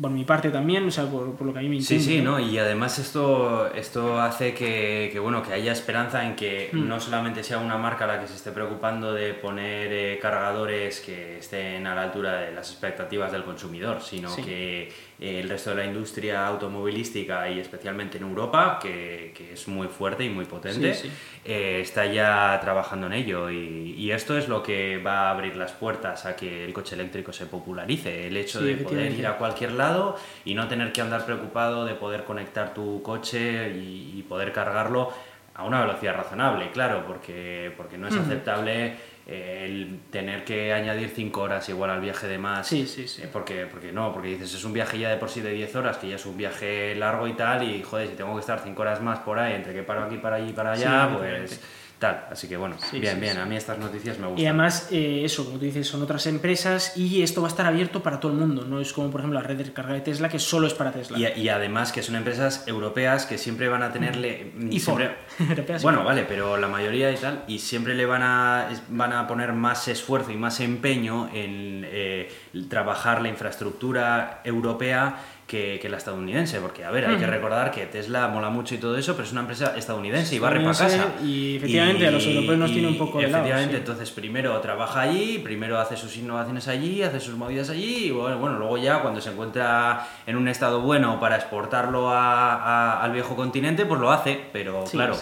Por 0.01 0.09
mi 0.09 0.23
parte 0.25 0.49
también, 0.49 0.87
o 0.87 0.91
sea, 0.91 1.05
por, 1.05 1.35
por 1.35 1.45
lo 1.45 1.53
que 1.53 1.59
a 1.59 1.61
mí 1.61 1.69
me 1.69 1.79
Sí, 1.81 1.95
incumbe, 1.95 2.11
sí, 2.11 2.21
¿no? 2.21 2.39
Y 2.39 2.57
además 2.57 2.97
esto, 2.97 3.71
esto 3.73 4.19
hace 4.19 4.53
que, 4.53 5.09
que, 5.13 5.19
bueno, 5.19 5.43
que 5.43 5.53
haya 5.53 5.71
esperanza 5.71 6.25
en 6.25 6.35
que 6.35 6.69
Mm. 6.73 6.87
no 6.87 6.99
solamente 6.99 7.43
sea 7.43 7.59
una 7.59 7.77
marca 7.77 8.07
la 8.07 8.19
que 8.19 8.27
se 8.27 8.33
esté 8.35 8.51
preocupando 8.51 9.13
de 9.13 9.33
poner 9.35 9.91
eh, 9.93 10.19
cargadores 10.19 11.01
que 11.01 11.37
estén 11.37 11.85
a 11.85 11.93
la 11.93 12.03
altura 12.03 12.41
de 12.41 12.51
las 12.51 12.71
expectativas 12.71 13.31
del 13.31 13.43
consumidor, 13.43 14.01
sino 14.01 14.29
Sí. 14.29 14.41
que 14.41 14.91
el 15.21 15.47
resto 15.47 15.69
de 15.69 15.75
la 15.77 15.85
industria 15.85 16.47
automovilística 16.47 17.47
y 17.49 17.59
especialmente 17.59 18.17
en 18.17 18.23
Europa, 18.23 18.79
que, 18.81 19.31
que 19.37 19.53
es 19.53 19.67
muy 19.67 19.87
fuerte 19.87 20.23
y 20.25 20.29
muy 20.29 20.45
potente, 20.45 20.95
Sí, 20.95 21.07
sí. 21.09 21.13
eh, 21.45 21.79
está 21.81 22.07
ya 22.07 22.57
trabajando 22.59 23.05
en 23.07 23.13
ello. 23.13 23.49
Y, 23.51 23.93
y 23.97 24.11
esto 24.11 24.35
es 24.37 24.47
lo 24.49 24.63
que 24.63 24.97
va 24.97 25.27
a 25.27 25.31
abrir 25.31 25.55
las 25.55 25.73
puertas 25.73 26.25
a 26.25 26.35
que 26.35 26.65
el 26.65 26.73
coche 26.73 26.95
eléctrico 26.95 27.31
se 27.31 27.45
popularice, 27.45 28.27
el 28.27 28.35
hecho 28.35 28.59
Sí, 28.59 28.65
de 28.65 28.75
poder 28.77 29.11
ir 29.11 29.27
a 29.27 29.37
cualquier 29.37 29.73
lado 29.73 30.17
y 30.43 30.55
no 30.55 30.67
tener 30.67 30.91
que 30.91 31.01
andar 31.01 31.23
preocupado 31.25 31.85
de 31.85 31.93
poder 31.93 32.23
conectar 32.23 32.73
tu 32.73 33.03
coche 33.03 33.71
y, 33.75 34.13
y 34.17 34.25
poder 34.27 34.51
cargarlo 34.51 35.13
a 35.53 35.65
una 35.65 35.81
velocidad 35.81 36.15
razonable, 36.15 36.71
claro, 36.71 37.03
porque, 37.05 37.71
porque 37.77 37.97
no 37.97 38.07
es 38.07 38.15
aceptable 38.15 38.95
el 39.27 39.99
tener 40.11 40.43
que 40.43 40.73
añadir 40.73 41.09
5 41.09 41.41
horas 41.41 41.67
igual 41.69 41.89
al 41.91 42.01
viaje 42.01 42.27
de 42.27 42.37
más. 42.37 42.67
Sí, 42.67 42.85
sí, 42.87 43.07
sí. 43.07 43.21
eh, 43.21 43.29
Porque, 43.31 43.65
porque 43.65 43.91
no, 43.91 44.11
porque 44.13 44.29
dices, 44.29 44.53
es 44.53 44.63
un 44.63 44.73
viaje 44.73 44.97
ya 44.99 45.09
de 45.09 45.17
por 45.17 45.29
sí 45.29 45.41
de 45.41 45.51
10 45.51 45.75
horas, 45.75 45.97
que 45.97 46.09
ya 46.09 46.15
es 46.15 46.25
un 46.25 46.35
viaje 46.37 46.95
largo 46.95 47.27
y 47.27 47.33
tal, 47.33 47.63
y 47.63 47.81
joder, 47.83 48.07
si 48.09 48.15
tengo 48.15 48.33
que 48.35 48.41
estar 48.41 48.59
5 48.63 48.81
horas 48.81 49.01
más 49.01 49.19
por 49.19 49.39
ahí, 49.39 49.53
entre 49.53 49.73
que 49.73 49.83
paro 49.83 50.03
aquí, 50.03 50.17
para 50.17 50.37
allí 50.37 50.49
y 50.49 50.53
para 50.53 50.71
allá, 50.71 51.09
pues 51.17 51.61
tal. 52.01 52.25
Así 52.29 52.49
que 52.49 52.57
bueno, 52.57 52.75
Sí, 52.89 52.99
bien, 52.99 53.13
sí, 53.15 53.21
bien, 53.21 53.33
sí. 53.35 53.39
a 53.39 53.45
mí 53.45 53.55
estas 53.55 53.77
noticias 53.77 54.17
me 54.19 54.27
gustan. 54.27 54.43
Y 54.43 54.47
además, 54.47 54.89
eh, 54.91 55.21
eso, 55.23 55.45
como 55.45 55.57
tú 55.57 55.63
dices, 55.65 55.87
son 55.87 56.01
otras 56.01 56.25
empresas 56.27 56.97
y 56.97 57.21
esto 57.21 57.41
va 57.41 57.47
a 57.47 57.51
estar 57.51 57.65
abierto 57.65 58.03
para 58.03 58.19
todo 58.19 58.33
el 58.33 58.37
mundo. 58.39 58.65
No 58.65 58.81
es 58.81 58.91
como, 58.91 59.09
por 59.09 59.21
ejemplo, 59.21 59.39
la 59.39 59.47
red 59.47 59.55
de 59.55 59.71
carga 59.71 59.93
de 59.93 60.01
Tesla, 60.01 60.27
que 60.27 60.39
solo 60.39 60.67
es 60.67 60.73
para 60.73 60.91
Tesla. 60.91 61.17
Y, 61.17 61.39
y 61.41 61.47
además 61.49 61.91
que 61.93 62.03
son 62.03 62.15
empresas 62.15 62.67
europeas 62.67 63.25
que 63.25 63.37
siempre 63.37 63.69
van 63.69 63.83
a 63.83 63.93
tenerle... 63.93 64.51
Y 64.69 64.79
siempre- 64.79 65.15
Ford. 65.37 65.49
Europeas 65.49 65.81
y 65.81 65.83
Bueno, 65.83 66.03
vale, 66.03 66.25
pero 66.27 66.57
la 66.57 66.67
mayoría 66.67 67.11
y 67.11 67.15
tal, 67.15 67.43
y 67.47 67.59
siempre 67.59 67.93
le 67.95 68.05
van 68.05 68.23
a, 68.23 68.67
van 68.89 69.13
a 69.13 69.27
poner 69.27 69.53
más 69.53 69.87
esfuerzo 69.87 70.31
y 70.31 70.37
más 70.37 70.59
empeño 70.59 71.29
en 71.33 71.85
eh, 71.87 72.29
trabajar 72.67 73.21
la 73.21 73.29
infraestructura 73.29 74.41
europea 74.43 75.15
que, 75.51 75.79
que 75.81 75.89
la 75.89 75.97
estadounidense, 75.97 76.61
porque 76.61 76.85
a 76.85 76.91
ver, 76.91 77.05
hay 77.07 77.17
que 77.17 77.27
recordar 77.27 77.71
que 77.71 77.85
Tesla 77.85 78.29
mola 78.29 78.49
mucho 78.49 78.73
y 78.73 78.77
todo 78.77 78.95
eso, 78.97 79.11
pero 79.15 79.25
es 79.25 79.33
una 79.33 79.41
empresa 79.41 79.73
estadounidense 79.75 80.33
y 80.33 80.39
barre 80.39 80.61
para 80.61 80.71
casa. 80.77 81.07
y 81.21 81.57
efectivamente 81.57 82.07
a 82.07 82.11
los 82.11 82.25
europeos 82.25 82.57
nos 82.57 82.71
tiene 82.71 82.87
un 82.87 82.97
poco 82.97 83.17
de 83.19 83.25
Efectivamente, 83.25 83.73
sí. 83.73 83.79
entonces 83.79 84.11
primero 84.11 84.57
trabaja 84.61 85.01
allí, 85.01 85.39
primero 85.39 85.77
hace 85.77 85.97
sus 85.97 86.15
innovaciones 86.15 86.69
allí, 86.69 87.03
hace 87.03 87.19
sus 87.19 87.35
movidas 87.35 87.69
allí, 87.69 88.05
y 88.05 88.11
bueno, 88.11 88.37
bueno, 88.37 88.57
luego 88.59 88.77
ya 88.77 89.01
cuando 89.01 89.19
se 89.19 89.29
encuentra 89.31 90.07
en 90.25 90.37
un 90.37 90.47
estado 90.47 90.79
bueno 90.79 91.19
para 91.19 91.35
exportarlo 91.35 92.09
a- 92.09 92.53
a- 92.55 93.03
al 93.03 93.11
viejo 93.11 93.35
continente, 93.35 93.85
pues 93.85 93.99
lo 93.99 94.09
hace, 94.09 94.39
pero 94.53 94.85
Sí, 94.87 94.95
claro, 94.95 95.17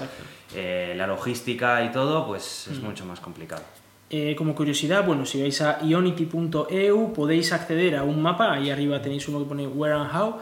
eh, 0.55 0.93
la 0.95 1.07
logística 1.07 1.83
y 1.83 1.91
todo, 1.91 2.27
pues 2.27 2.67
Mm. 2.69 2.73
es 2.73 2.79
mucho 2.81 3.03
más 3.05 3.19
complicado. 3.19 3.63
Eh, 4.11 4.35
como 4.35 4.55
curiosidad, 4.55 5.05
bueno, 5.05 5.23
si 5.25 5.39
vais 5.39 5.61
a 5.61 5.77
ionity.eu 5.83 7.13
podéis 7.13 7.53
acceder 7.53 7.95
a 7.95 8.03
un 8.03 8.21
mapa, 8.21 8.51
ahí 8.53 8.69
arriba 8.71 9.01
tenéis 9.01 9.27
uno 9.27 9.39
que 9.39 9.45
pone 9.45 9.67
Where 9.67 9.93
and 9.93 10.09
How, 10.15 10.37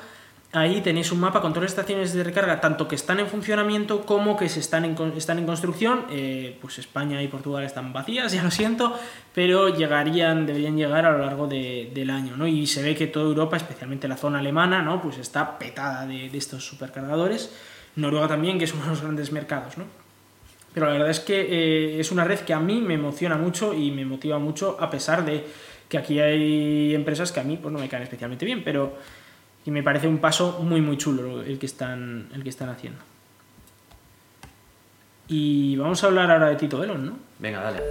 ahí 0.53 0.79
tenéis 0.79 1.11
un 1.11 1.19
mapa 1.19 1.41
con 1.41 1.51
todas 1.51 1.63
las 1.63 1.71
estaciones 1.73 2.13
de 2.13 2.23
recarga, 2.23 2.61
tanto 2.61 2.87
que 2.87 2.95
están 2.95 3.19
en 3.19 3.27
funcionamiento 3.27 4.05
como 4.05 4.37
que 4.37 4.47
se 4.47 4.61
están 4.61 4.85
en, 4.85 4.95
están 5.17 5.37
en 5.39 5.45
construcción, 5.45 6.05
Eh, 6.09 6.57
pues 6.61 6.79
España 6.79 7.21
y 7.21 7.27
Portugal 7.27 7.65
están 7.65 7.91
vacías, 7.91 8.31
ya 8.35 8.41
lo 8.41 8.51
siento, 8.51 8.93
pero 9.35 9.67
llegarían, 9.67 10.45
deberían 10.45 10.77
llegar 10.77 11.05
a 11.05 11.11
lo 11.11 11.19
largo 11.19 11.47
de- 11.47 11.91
del 11.93 12.09
año, 12.09 12.37
¿no? 12.37 12.47
Y 12.47 12.67
se 12.67 12.81
ve 12.81 12.95
que 12.95 13.07
toda 13.07 13.25
Europa, 13.25 13.57
especialmente 13.57 14.07
la 14.07 14.15
zona 14.15 14.39
alemana, 14.39 14.81
¿no? 14.81 15.01
Pues 15.01 15.17
está 15.17 15.59
petada 15.59 16.07
de, 16.07 16.29
de 16.29 16.37
estos 16.37 16.65
supercargadores, 16.65 17.51
Noruega 17.97 18.27
también, 18.29 18.57
que 18.59 18.63
es 18.65 18.73
uno 18.73 18.83
de 18.85 18.89
los 18.91 19.01
grandes 19.01 19.31
mercados, 19.33 19.77
¿no? 19.77 19.83
Pero 20.77 20.85
la 20.85 20.93
verdad 20.93 21.09
es 21.09 21.19
que 21.21 21.41
eh, 21.41 21.99
es 21.99 22.11
una 22.11 22.23
red 22.23 22.41
que 22.41 22.53
a 22.53 22.59
mí 22.59 22.81
me 22.81 22.93
emociona 22.93 23.35
mucho 23.35 23.73
y 23.73 23.89
me 23.89 24.05
motiva 24.05 24.37
mucho, 24.37 24.77
a 24.79 24.91
pesar 24.91 25.25
de 25.25 25.43
que 25.89 25.97
aquí 25.97 26.19
hay 26.19 26.93
empresas 26.93 27.31
que 27.31 27.39
a 27.39 27.43
mí 27.43 27.57
pues, 27.57 27.73
no 27.73 27.79
me 27.79 27.89
caen 27.89 28.03
especialmente 28.03 28.45
bien, 28.45 28.61
pero 28.63 28.95
que 29.65 29.71
me 29.71 29.81
parece 29.81 30.07
un 30.07 30.19
paso 30.19 30.59
muy, 30.61 30.79
muy 30.81 30.95
chulo 30.95 31.41
el 31.41 31.57
que 31.57 31.65
están, 31.65 32.29
el 32.31 32.43
que 32.43 32.49
están 32.49 32.69
haciendo. 32.69 32.99
Y 35.27 35.75
vamos 35.77 36.03
a 36.03 36.07
hablar 36.07 36.29
ahora 36.29 36.49
de 36.49 36.57
Tito 36.57 36.83
Elon, 36.83 37.07
¿no? 37.07 37.17
Venga, 37.39 37.59
dale. 37.59 37.81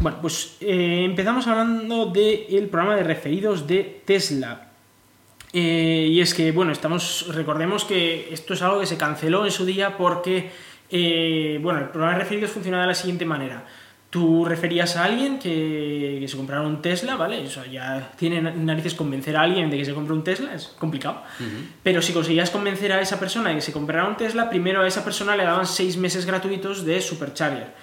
Bueno, 0.00 0.18
pues 0.20 0.58
eh, 0.60 1.02
empezamos 1.04 1.44
hablando 1.48 2.06
del 2.06 2.68
programa 2.68 2.94
de 2.94 3.02
referidos 3.02 3.66
de 3.66 4.02
Tesla. 4.04 4.73
Eh, 5.54 6.08
y 6.10 6.20
es 6.20 6.34
que, 6.34 6.50
bueno, 6.50 6.72
estamos. 6.72 7.26
Recordemos 7.28 7.84
que 7.84 8.28
esto 8.32 8.54
es 8.54 8.62
algo 8.62 8.80
que 8.80 8.86
se 8.86 8.98
canceló 8.98 9.44
en 9.46 9.52
su 9.52 9.64
día 9.64 9.96
porque. 9.96 10.50
eh, 10.90 11.58
bueno, 11.62 11.80
el 11.80 11.88
programa 11.88 12.14
de 12.14 12.20
referidos 12.24 12.50
funcionaba 12.50 12.82
de 12.82 12.88
la 12.88 12.94
siguiente 12.94 13.24
manera. 13.24 13.64
Tú 14.10 14.44
referías 14.44 14.96
a 14.96 15.04
alguien 15.04 15.38
que, 15.40 16.18
que 16.20 16.28
se 16.28 16.36
comprara 16.36 16.62
un 16.62 16.80
Tesla, 16.80 17.16
¿vale? 17.16 17.42
Eso 17.42 17.64
ya 17.64 18.12
tiene 18.16 18.40
narices 18.42 18.94
convencer 18.94 19.36
a 19.36 19.42
alguien 19.42 19.70
de 19.70 19.76
que 19.76 19.84
se 19.84 19.92
compre 19.92 20.14
un 20.14 20.22
Tesla, 20.22 20.54
es 20.54 20.68
complicado. 20.78 21.22
Pero 21.82 22.00
si 22.00 22.12
conseguías 22.12 22.50
convencer 22.50 22.92
a 22.92 23.00
esa 23.00 23.18
persona 23.18 23.48
de 23.48 23.56
que 23.56 23.60
se 23.60 23.72
comprara 23.72 24.06
un 24.06 24.16
Tesla, 24.16 24.48
primero 24.48 24.82
a 24.82 24.86
esa 24.86 25.02
persona 25.02 25.34
le 25.34 25.42
daban 25.42 25.66
seis 25.66 25.96
meses 25.96 26.26
gratuitos 26.26 26.84
de 26.84 27.00
Supercharger. 27.00 27.74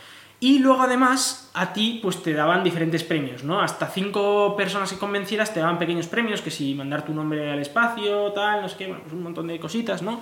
Y 0.44 0.58
luego 0.58 0.82
además 0.82 1.50
a 1.54 1.72
ti 1.72 2.00
pues 2.02 2.22
te 2.24 2.34
daban 2.34 2.64
diferentes 2.64 3.04
premios, 3.04 3.44
¿no? 3.44 3.62
Hasta 3.62 3.86
cinco 3.88 4.56
personas 4.58 4.92
que 4.92 4.98
convencieras 4.98 5.54
te 5.54 5.60
daban 5.60 5.78
pequeños 5.78 6.08
premios, 6.08 6.42
que 6.42 6.50
si 6.50 6.74
mandar 6.74 7.06
tu 7.06 7.14
nombre 7.14 7.52
al 7.52 7.60
espacio, 7.60 8.32
tal, 8.34 8.64
no 8.64 8.68
sé 8.68 8.76
qué, 8.76 8.86
pues 8.88 9.14
un 9.14 9.22
montón 9.22 9.46
de 9.48 9.60
cositas, 9.60 10.02
¿no? 10.02 10.20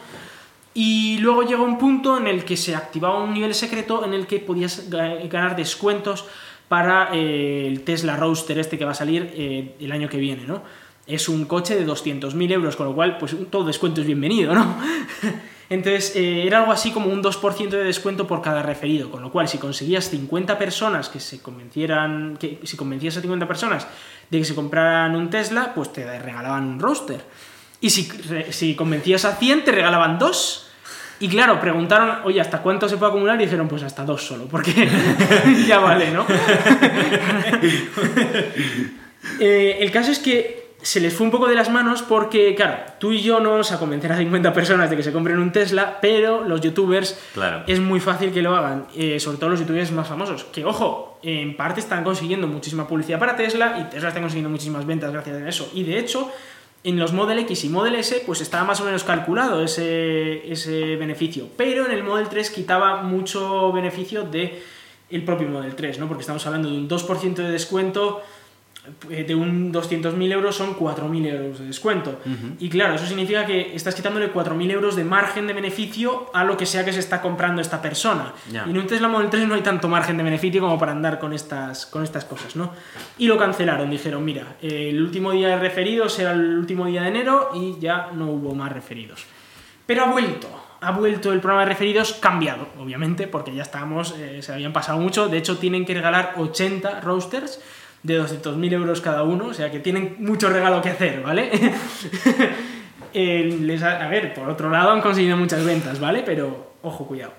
Y 0.74 1.18
luego 1.20 1.44
llegó 1.44 1.64
un 1.64 1.78
punto 1.78 2.18
en 2.18 2.28
el 2.28 2.44
que 2.44 2.58
se 2.58 2.76
activaba 2.76 3.24
un 3.24 3.34
nivel 3.34 3.54
secreto 3.56 4.04
en 4.06 4.14
el 4.14 4.28
que 4.28 4.40
podías 4.40 4.90
ga- 4.92 5.28
ganar 5.30 5.56
descuentos 5.56 6.26
para 6.68 7.10
eh, 7.14 7.66
el 7.68 7.82
Tesla 7.86 8.18
Roadster 8.18 8.60
este 8.60 8.78
que 8.78 8.84
va 8.86 8.92
a 8.92 8.96
salir 8.96 9.32
eh, 9.34 9.76
el 9.80 9.92
año 9.94 10.10
que 10.10 10.18
viene, 10.18 10.44
¿no? 10.46 10.62
Es 11.08 11.30
un 11.30 11.46
coche 11.46 11.76
de 11.76 11.86
200.000 11.88 12.52
euros, 12.52 12.76
con 12.76 12.86
lo 12.88 12.94
cual, 12.94 13.18
pues 13.18 13.36
todo 13.50 13.64
descuento 13.64 14.02
es 14.02 14.08
bienvenido, 14.08 14.54
¿no? 14.54 14.76
Entonces, 15.70 16.16
eh, 16.16 16.48
era 16.48 16.60
algo 16.60 16.72
así 16.72 16.92
como 16.92 17.12
un 17.12 17.22
2% 17.22 17.70
de 17.70 17.84
descuento 17.84 18.26
por 18.26 18.42
cada 18.42 18.64
referido, 18.64 19.12
con 19.12 19.22
lo 19.22 19.32
cual, 19.32 19.48
si 19.48 19.60
conseguías 19.60 20.10
50 20.10 20.58
personas 20.58 21.10
que 21.10 21.20
se 21.20 21.42
convencieran, 21.42 22.38
que 22.38 22.60
si 22.64 22.76
convencías 22.76 23.18
a 23.18 23.22
50 23.22 23.48
personas 23.48 23.88
de 24.30 24.40
que 24.40 24.46
se 24.46 24.56
compraran 24.56 25.16
un 25.16 25.30
Tesla, 25.30 25.74
pues 25.76 25.94
te 25.94 26.06
regalaban 26.20 26.66
un 26.66 26.80
roadster. 26.80 27.22
Y 27.82 27.92
si, 27.92 28.10
si 28.50 28.76
convencías 28.76 29.26
a 29.26 29.36
100, 29.36 29.64
te 29.64 29.72
regalaban 29.72 30.18
dos. 30.18 30.70
Y 31.20 31.28
claro, 31.28 31.60
preguntaron, 31.60 32.20
oye, 32.24 32.42
¿hasta 32.42 32.62
cuánto 32.62 32.88
se 32.90 32.98
puede 32.98 33.12
acumular? 33.12 33.40
Y 33.40 33.44
dijeron, 33.44 33.68
pues 33.68 33.84
hasta 33.84 34.06
dos 34.06 34.24
solo, 34.24 34.46
porque 34.46 34.90
ya 35.68 35.80
vale, 35.80 36.12
¿no? 36.12 36.26
Eh, 39.42 39.80
el 39.82 39.92
caso 39.92 40.12
es 40.12 40.20
que 40.20 40.59
se 40.82 41.00
les 41.02 41.14
fue 41.14 41.26
un 41.26 41.32
poco 41.32 41.48
de 41.48 41.56
las 41.56 41.70
manos 41.70 42.02
porque, 42.04 42.56
claro, 42.56 42.78
tú 43.00 43.12
y 43.12 43.22
yo 43.22 43.40
no 43.40 43.52
vamos 43.52 43.72
a 43.72 43.80
convencer 43.80 44.12
a 44.12 44.18
50 44.18 44.54
personas 44.54 44.90
de 44.90 44.96
que 44.96 45.04
se 45.04 45.12
compren 45.12 45.38
un 45.40 45.52
Tesla, 45.52 46.00
pero 46.02 46.44
los 46.46 46.62
youtubers 46.62 47.20
Claro. 47.34 47.64
es 47.68 47.80
muy 47.80 48.00
fácil 48.00 48.32
que 48.32 48.42
lo 48.42 48.56
hagan, 48.56 48.86
eh, 48.96 49.20
sobre 49.20 49.38
todo 49.38 49.50
los 49.50 49.60
youtubers 49.60 49.92
más 49.92 50.08
famosos, 50.08 50.46
que 50.46 50.64
ojo, 50.64 51.20
en 51.22 51.58
parte 51.58 51.82
están 51.82 52.04
consiguiendo 52.04 52.48
muchísima 52.48 52.88
publicidad 52.88 53.20
para 53.20 53.36
Tesla 53.36 53.78
y 53.80 53.90
Tesla 53.90 54.08
está 54.10 54.22
consiguiendo 54.22 54.50
muchísimas 54.50 54.86
ventas 54.86 55.12
gracias 55.12 55.42
a 55.42 55.50
eso. 55.50 55.70
Y 55.74 55.84
de 55.84 56.00
hecho, 56.00 56.32
en 56.86 56.98
los 56.98 57.12
Model 57.12 57.40
X 57.40 57.66
y 57.66 57.70
Model 57.70 57.96
S, 57.96 58.24
pues 58.26 58.40
estaba 58.40 58.64
más 58.64 58.80
o 58.80 58.86
menos 58.86 59.04
calculado 59.04 59.62
ese, 59.62 60.50
ese 60.50 60.96
beneficio, 60.96 61.48
pero 61.58 61.86
en 61.86 61.92
el 61.92 62.04
Model 62.04 62.30
3 62.30 62.50
quitaba 62.52 63.02
mucho 63.04 63.74
beneficio 63.74 64.24
de 64.24 64.64
el 65.10 65.24
propio 65.26 65.50
Model 65.50 65.76
3, 65.76 66.00
¿no? 66.00 66.08
Porque 66.08 66.22
estamos 66.22 66.46
hablando 66.46 66.70
de 66.70 66.78
un 66.78 66.88
2% 66.88 67.34
de 67.36 67.52
descuento 67.52 68.22
de 69.10 69.36
un 69.36 69.74
200.000 69.74 70.32
euros 70.32 70.56
son 70.56 70.76
4.000 70.76 71.26
euros 71.28 71.60
de 71.60 71.66
descuento. 71.66 72.20
Y 72.60 72.70
claro, 72.70 72.96
eso 72.96 73.06
significa 73.06 73.46
que 73.46 73.76
estás 73.76 73.96
quitándole 73.96 74.34
4.000 74.34 74.72
euros 74.72 74.96
de 74.96 75.04
margen 75.04 75.48
de 75.48 75.54
beneficio 75.54 76.30
a 76.34 76.44
lo 76.44 76.58
que 76.58 76.66
sea 76.66 76.86
que 76.86 76.94
se 76.94 77.00
está 77.00 77.22
comprando 77.22 77.62
esta 77.62 77.82
persona. 77.82 78.34
Y 78.52 78.70
en 78.70 78.78
un 78.78 78.88
Tesla 78.88 79.08
Model 79.08 79.30
3 79.30 79.48
no 79.48 79.56
hay 79.56 79.62
tanto 79.62 79.88
margen 79.88 80.18
de 80.18 80.24
beneficio 80.24 80.62
como 80.62 80.78
para 80.78 80.92
andar 80.92 81.20
con 81.20 81.34
estas, 81.34 81.86
con 81.86 82.04
estas 82.04 82.26
cosas, 82.26 82.56
¿no? 82.56 82.72
Y 83.18 83.28
lo 83.28 83.38
cancelaron, 83.38 83.90
dijeron, 83.90 84.24
mira, 84.24 84.56
eh, 84.62 84.90
el 84.90 85.02
último 85.02 85.32
día 85.32 85.50
de 85.50 85.58
referidos 85.58 86.18
era 86.20 86.32
el 86.32 86.58
último 86.58 86.86
día 86.86 87.04
de 87.04 87.10
enero 87.10 87.52
y 87.54 87.78
ya 87.80 88.10
no 88.14 88.28
hubo 88.32 88.56
más 88.56 88.72
referidos. 88.72 89.26
Pero 89.86 90.04
ha 90.04 90.12
vuelto, 90.12 90.48
ha 90.82 90.92
vuelto 90.92 91.34
el 91.34 91.40
programa 91.40 91.64
de 91.66 91.70
referidos 91.70 92.14
cambiado, 92.14 92.68
obviamente, 92.80 93.28
porque 93.28 93.54
ya 93.54 93.64
estábamos, 93.64 94.16
eh, 94.18 94.42
se 94.42 94.54
habían 94.54 94.72
pasado 94.72 95.00
mucho. 95.00 95.28
De 95.28 95.38
hecho, 95.38 95.58
tienen 95.58 95.86
que 95.86 95.94
regalar 95.94 96.36
80 96.38 97.02
roasters 97.02 97.62
de 98.04 98.22
200.000 98.22 98.74
euros 98.74 99.02
cada 99.02 99.24
uno, 99.24 99.48
o 99.48 99.54
sea 99.54 99.70
que 99.72 99.80
tienen 99.80 100.16
mucho 100.20 100.50
regalo 100.50 100.82
que 100.82 100.90
hacer, 100.90 101.22
¿vale? 101.22 101.52
Eh, 103.14 103.58
les 103.62 103.82
ha- 103.82 104.06
a 104.06 104.08
ver, 104.08 104.36
por 104.36 104.48
otro 104.50 104.70
lado 104.70 104.92
han 104.92 105.02
conseguido 105.02 105.36
muchas 105.36 105.66
ventas, 105.66 106.00
¿vale? 106.00 106.22
Pero, 106.24 106.74
ojo, 106.84 107.08
cuidado. 107.08 107.34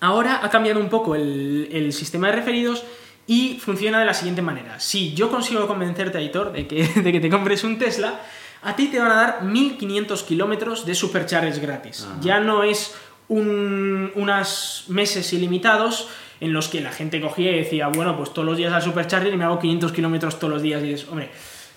Ahora 0.00 0.40
ha 0.42 0.50
cambiado 0.50 0.80
un 0.80 0.88
poco 0.88 1.14
el, 1.14 1.68
el 1.70 1.92
sistema 1.92 2.26
de 2.28 2.32
referidos 2.34 2.82
y 3.26 3.60
funciona 3.60 4.00
de 4.00 4.04
la 4.06 4.14
siguiente 4.14 4.42
manera. 4.42 4.80
Si 4.80 5.14
yo 5.14 5.30
consigo 5.30 5.68
convencerte, 5.68 6.18
Aitor, 6.18 6.50
de 6.52 6.66
que, 6.66 6.82
de 7.02 7.12
que 7.12 7.20
te 7.20 7.30
compres 7.30 7.62
un 7.62 7.78
Tesla, 7.78 8.20
a 8.62 8.74
ti 8.74 8.88
te 8.88 8.98
van 8.98 9.12
a 9.12 9.14
dar 9.14 9.42
1500 9.44 10.24
kilómetros 10.24 10.84
de 10.84 10.94
supercharges 10.96 11.60
gratis. 11.60 12.08
Ya 12.20 12.40
no 12.40 12.64
es 12.64 12.96
un, 13.28 14.10
unos 14.16 14.86
meses 14.88 15.32
ilimitados 15.32 16.08
en 16.40 16.52
los 16.52 16.68
que 16.68 16.80
la 16.80 16.90
gente 16.90 17.20
cogía 17.20 17.52
y 17.52 17.58
decía, 17.58 17.88
bueno, 17.88 18.16
pues 18.16 18.32
todos 18.32 18.46
los 18.46 18.56
días 18.56 18.72
al 18.72 18.82
supercharger 18.82 19.32
y 19.32 19.36
me 19.36 19.44
hago 19.44 19.58
500 19.58 19.92
kilómetros 19.92 20.38
todos 20.38 20.54
los 20.54 20.62
días. 20.62 20.82
Y 20.82 20.88
dices, 20.88 21.08
hombre, 21.08 21.28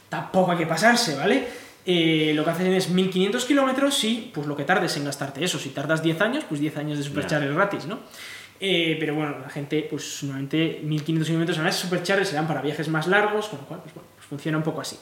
tampoco 0.09 0.51
hay 0.51 0.57
que 0.57 0.67
pasarse, 0.67 1.15
¿vale? 1.15 1.45
Eh, 1.85 2.31
lo 2.33 2.45
que 2.45 2.49
hacen 2.49 2.73
es 2.73 2.89
1500 2.89 3.43
kilómetros 3.43 4.01
y 4.05 4.31
pues 4.33 4.47
lo 4.47 4.55
que 4.55 4.63
tardes 4.63 4.95
en 4.95 5.05
gastarte 5.05 5.43
eso. 5.43 5.59
Si 5.59 5.69
tardas 5.69 6.01
10 6.01 6.21
años, 6.21 6.45
pues 6.47 6.61
10 6.61 6.77
años 6.77 6.97
de 6.97 7.03
supercharger 7.03 7.53
gratis, 7.53 7.85
¿no? 7.85 7.99
Eh, 8.59 8.95
pero 8.97 9.15
bueno, 9.15 9.39
la 9.39 9.49
gente, 9.49 9.85
pues 9.89 10.23
normalmente 10.23 10.79
1500 10.83 11.27
kilómetros 11.27 11.57
a 11.57 11.61
la 11.61 11.65
vez 11.65 11.75
supercharger 11.75 12.25
serán 12.25 12.47
para 12.47 12.61
viajes 12.61 12.87
más 12.87 13.07
largos, 13.07 13.47
con 13.47 13.59
lo 13.59 13.65
cual, 13.65 13.81
pues 13.81 13.93
bueno, 13.93 14.07
pues 14.15 14.25
funciona 14.25 14.57
un 14.57 14.63
poco 14.63 14.79
así. 14.79 14.97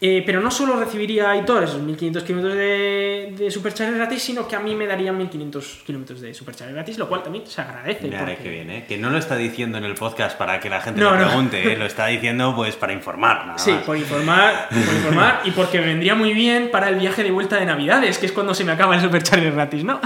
Eh, 0.00 0.22
pero 0.24 0.40
no 0.40 0.48
solo 0.52 0.78
recibiría 0.78 1.28
Aitor 1.32 1.64
esos 1.64 1.80
1500 1.82 2.22
kilómetros 2.22 2.54
de, 2.54 3.34
de 3.36 3.50
supercharger 3.50 3.96
gratis, 3.96 4.22
sino 4.22 4.46
que 4.46 4.54
a 4.54 4.60
mí 4.60 4.76
me 4.76 4.86
darían 4.86 5.18
1500 5.18 5.82
kilómetros 5.84 6.20
de 6.20 6.32
supercharger 6.32 6.72
gratis, 6.76 6.98
lo 6.98 7.08
cual 7.08 7.24
también 7.24 7.44
se 7.48 7.60
agradece. 7.60 8.04
Mira, 8.04 8.20
porque- 8.20 8.36
qué 8.36 8.48
bien, 8.48 8.70
¿eh? 8.70 8.84
Que 8.86 8.96
no 8.96 9.10
lo 9.10 9.18
está 9.18 9.34
diciendo 9.34 9.76
en 9.76 9.82
el 9.84 9.94
podcast 9.94 10.38
para 10.38 10.60
que 10.60 10.70
la 10.70 10.80
gente 10.80 11.00
No, 11.00 11.10
lo 11.10 11.18
no. 11.18 11.26
pregunte, 11.26 11.72
¿eh? 11.72 11.76
Lo 11.76 11.84
está 11.84 12.06
diciendo 12.06 12.54
pues 12.54 12.76
para 12.76 12.92
informar, 12.92 13.44
nada 13.46 13.58
Sí, 13.58 13.72
más. 13.72 13.82
por 13.82 13.96
informar, 13.96 14.68
por 14.68 14.78
informar 14.94 15.40
y 15.44 15.50
porque 15.50 15.80
me 15.80 15.86
vendría 15.86 16.14
muy 16.14 16.32
bien 16.32 16.70
para 16.70 16.90
el 16.90 16.94
viaje 16.94 17.24
de 17.24 17.32
vuelta 17.32 17.56
de 17.56 17.66
Navidades, 17.66 18.18
que 18.18 18.26
es 18.26 18.32
cuando 18.32 18.54
se 18.54 18.62
me 18.62 18.70
acaba 18.70 18.94
el 18.94 19.00
supercharger 19.02 19.52
gratis, 19.52 19.82
¿no? 19.82 20.00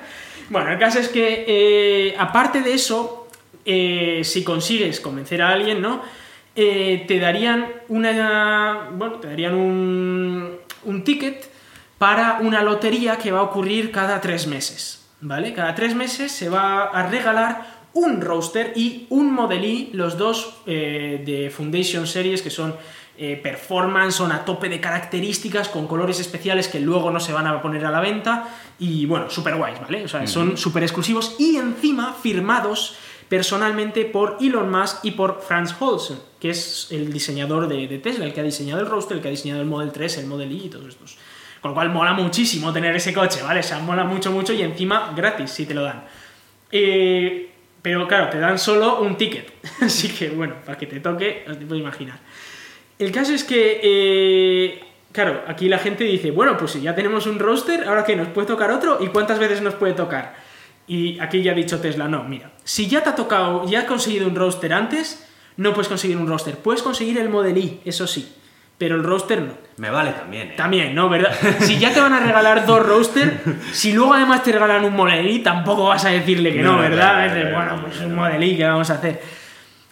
bueno, 0.50 0.70
el 0.70 0.78
caso 0.78 0.98
es 0.98 1.08
que, 1.08 1.44
eh, 1.48 2.14
aparte 2.18 2.60
de 2.60 2.74
eso, 2.74 3.28
si 3.64 4.44
consigues 4.44 5.00
convencer 5.00 5.40
a 5.40 5.48
alguien, 5.48 5.80
¿no? 5.80 6.02
Eh, 6.60 7.04
te 7.06 7.20
darían 7.20 7.68
una. 7.86 8.88
Bueno, 8.92 9.20
te 9.20 9.28
darían 9.28 9.54
un, 9.54 10.56
un 10.82 11.04
ticket 11.04 11.48
para 11.98 12.38
una 12.40 12.62
lotería 12.62 13.16
que 13.16 13.30
va 13.30 13.38
a 13.38 13.42
ocurrir 13.42 13.92
cada 13.92 14.20
tres 14.20 14.48
meses. 14.48 15.06
¿Vale? 15.20 15.52
Cada 15.52 15.76
tres 15.76 15.94
meses 15.94 16.32
se 16.32 16.48
va 16.48 16.86
a 16.86 17.06
regalar 17.06 17.78
un 17.92 18.20
roster 18.20 18.72
y 18.74 19.06
un 19.10 19.32
Model 19.32 19.64
I, 19.64 19.90
los 19.92 20.18
dos 20.18 20.62
eh, 20.66 21.22
de 21.24 21.48
Foundation 21.50 22.08
Series, 22.08 22.42
que 22.42 22.50
son 22.50 22.74
eh, 23.16 23.38
performance, 23.40 24.16
son 24.16 24.32
a 24.32 24.44
tope 24.44 24.68
de 24.68 24.80
características, 24.80 25.68
con 25.68 25.86
colores 25.86 26.18
especiales 26.18 26.66
que 26.66 26.80
luego 26.80 27.12
no 27.12 27.20
se 27.20 27.32
van 27.32 27.46
a 27.46 27.62
poner 27.62 27.84
a 27.84 27.92
la 27.92 28.00
venta. 28.00 28.48
Y 28.80 29.06
bueno, 29.06 29.30
super 29.30 29.54
guays, 29.54 29.80
¿vale? 29.80 30.04
O 30.04 30.08
sea, 30.08 30.26
son 30.26 30.56
súper 30.56 30.82
exclusivos 30.82 31.36
y 31.38 31.54
encima 31.56 32.14
firmados 32.20 32.96
personalmente 33.28 34.06
por 34.06 34.38
Elon 34.40 34.70
Musk 34.70 35.04
y 35.04 35.12
por 35.12 35.40
Franz 35.40 35.74
Holzen, 35.78 36.18
que 36.40 36.50
es 36.50 36.88
el 36.90 37.12
diseñador 37.12 37.68
de, 37.68 37.98
Tesla, 37.98 38.24
el 38.24 38.32
que 38.32 38.40
ha 38.40 38.44
diseñado 38.44 38.80
el 38.80 38.86
roster, 38.86 39.16
el 39.16 39.22
que 39.22 39.28
ha 39.28 39.30
diseñado 39.30 39.60
el 39.60 39.66
Model 39.66 39.90
3, 39.90 40.18
el 40.18 40.26
Model 40.26 40.52
I 40.52 40.66
y 40.66 40.68
todos 40.68 40.88
estos. 40.88 41.18
Con 41.60 41.72
lo 41.72 41.74
cual 41.74 41.90
mola 41.90 42.12
muchísimo 42.12 42.72
tener 42.72 42.94
ese 42.94 43.12
coche, 43.12 43.42
¿vale? 43.42 43.60
O 43.60 43.62
sea, 43.64 43.80
mola 43.80 44.04
mucho, 44.04 44.30
mucho 44.30 44.52
y 44.52 44.62
encima 44.62 45.12
gratis 45.16 45.50
si 45.50 45.66
te 45.66 45.74
lo 45.74 45.82
dan. 45.82 46.04
Eh, 46.70 47.50
pero 47.82 48.06
claro, 48.06 48.28
te 48.30 48.38
dan 48.38 48.58
solo 48.58 49.00
un 49.00 49.16
ticket. 49.16 49.52
Así 49.80 50.08
que 50.08 50.30
bueno, 50.30 50.54
para 50.64 50.78
que 50.78 50.86
te 50.86 51.00
toque, 51.00 51.44
te 51.46 51.66
puedes 51.66 51.82
imaginar. 51.82 52.18
El 52.98 53.12
caso 53.12 53.32
es 53.32 53.44
que, 53.44 53.80
eh, 53.82 54.80
claro, 55.12 55.42
aquí 55.46 55.68
la 55.68 55.78
gente 55.78 56.04
dice, 56.04 56.30
bueno, 56.30 56.56
pues 56.56 56.72
si 56.72 56.80
ya 56.80 56.94
tenemos 56.94 57.26
un 57.26 57.38
roster, 57.38 57.84
¿ahora 57.88 58.04
qué? 58.04 58.16
¿Nos 58.16 58.28
puede 58.28 58.46
tocar 58.46 58.70
otro? 58.70 58.98
¿Y 59.00 59.08
cuántas 59.08 59.38
veces 59.38 59.62
nos 59.62 59.74
puede 59.74 59.94
tocar? 59.94 60.36
Y 60.88 61.18
aquí 61.20 61.42
ya 61.42 61.52
ha 61.52 61.54
dicho 61.54 61.80
Tesla, 61.80 62.08
no, 62.08 62.24
mira, 62.24 62.50
si 62.64 62.88
ya 62.88 63.02
te 63.02 63.10
ha 63.10 63.14
tocado, 63.14 63.68
ya 63.68 63.80
has 63.80 63.84
conseguido 63.84 64.26
un 64.26 64.34
roster 64.34 64.72
antes, 64.72 65.27
no 65.58 65.74
puedes 65.74 65.88
conseguir 65.88 66.16
un 66.16 66.26
roster. 66.26 66.56
Puedes 66.56 66.82
conseguir 66.82 67.18
el 67.18 67.28
Model 67.28 67.58
I, 67.58 67.80
eso 67.84 68.06
sí, 68.06 68.34
pero 68.78 68.94
el 68.94 69.02
roster 69.04 69.42
no. 69.42 69.52
Me 69.76 69.90
vale 69.90 70.12
también, 70.12 70.48
¿eh? 70.48 70.54
También, 70.56 70.94
¿no? 70.94 71.08
¿Verdad? 71.08 71.32
Si 71.60 71.78
ya 71.78 71.92
te 71.92 72.00
van 72.00 72.12
a 72.14 72.20
regalar 72.20 72.64
dos 72.64 72.86
roster, 72.86 73.40
si 73.72 73.92
luego 73.92 74.14
además 74.14 74.42
te 74.42 74.52
regalan 74.52 74.84
un 74.84 74.94
Model 74.94 75.28
I, 75.28 75.40
tampoco 75.40 75.84
vas 75.88 76.04
a 76.04 76.08
decirle 76.10 76.52
que 76.52 76.62
no, 76.62 76.72
No, 76.72 76.78
¿verdad? 76.78 77.34
de, 77.34 77.40
claro, 77.42 77.56
bueno, 77.56 77.82
pues 77.82 78.00
un 78.00 78.14
Model 78.14 78.42
I, 78.42 78.56
¿qué 78.56 78.64
vamos 78.64 78.88
a 78.90 78.94
hacer? 78.94 79.20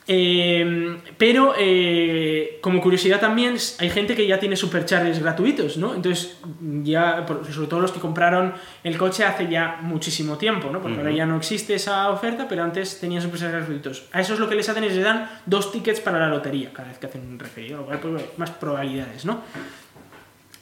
Eh, 0.09 0.98
pero, 1.18 1.54
eh, 1.59 2.59
como 2.61 2.80
curiosidad 2.80 3.18
también, 3.18 3.57
hay 3.78 3.90
gente 3.90 4.14
que 4.14 4.26
ya 4.26 4.38
tiene 4.38 4.54
superchargers 4.54 5.18
gratuitos, 5.20 5.76
¿no? 5.76 5.94
Entonces, 5.94 6.38
ya, 6.82 7.26
sobre 7.50 7.66
todo 7.66 7.80
los 7.80 7.90
que 7.90 7.98
compraron 7.98 8.54
el 8.84 8.96
coche 8.98 9.24
hace 9.24 9.48
ya 9.48 9.78
muchísimo 9.82 10.38
tiempo, 10.38 10.70
¿no? 10.70 10.80
Porque 10.80 10.98
ahora 10.98 11.11
ya 11.11 11.26
no 11.26 11.36
existe 11.36 11.74
esa 11.74 12.11
oferta, 12.11 12.46
pero 12.48 12.62
antes 12.62 13.00
tenían 13.00 13.20
superchargers 13.22 13.66
gratuitos. 13.66 14.04
A 14.12 14.20
eso 14.20 14.34
es 14.34 14.40
lo 14.40 14.48
que 14.48 14.54
les 14.54 14.68
hacen 14.68 14.84
es 14.84 14.94
les 14.94 15.04
dan 15.04 15.28
dos 15.44 15.72
tickets 15.72 16.00
para 16.00 16.20
la 16.20 16.28
lotería 16.28 16.72
cada 16.72 16.88
vez 16.88 16.98
que 16.98 17.07
hacen 17.07 17.22
un 17.22 17.38
referido, 17.38 17.78
lo 17.78 17.86
cual, 17.86 17.98
pues, 17.98 18.14
bueno, 18.14 18.28
más 18.36 18.50
probabilidades, 18.50 19.24
¿no? 19.24 19.42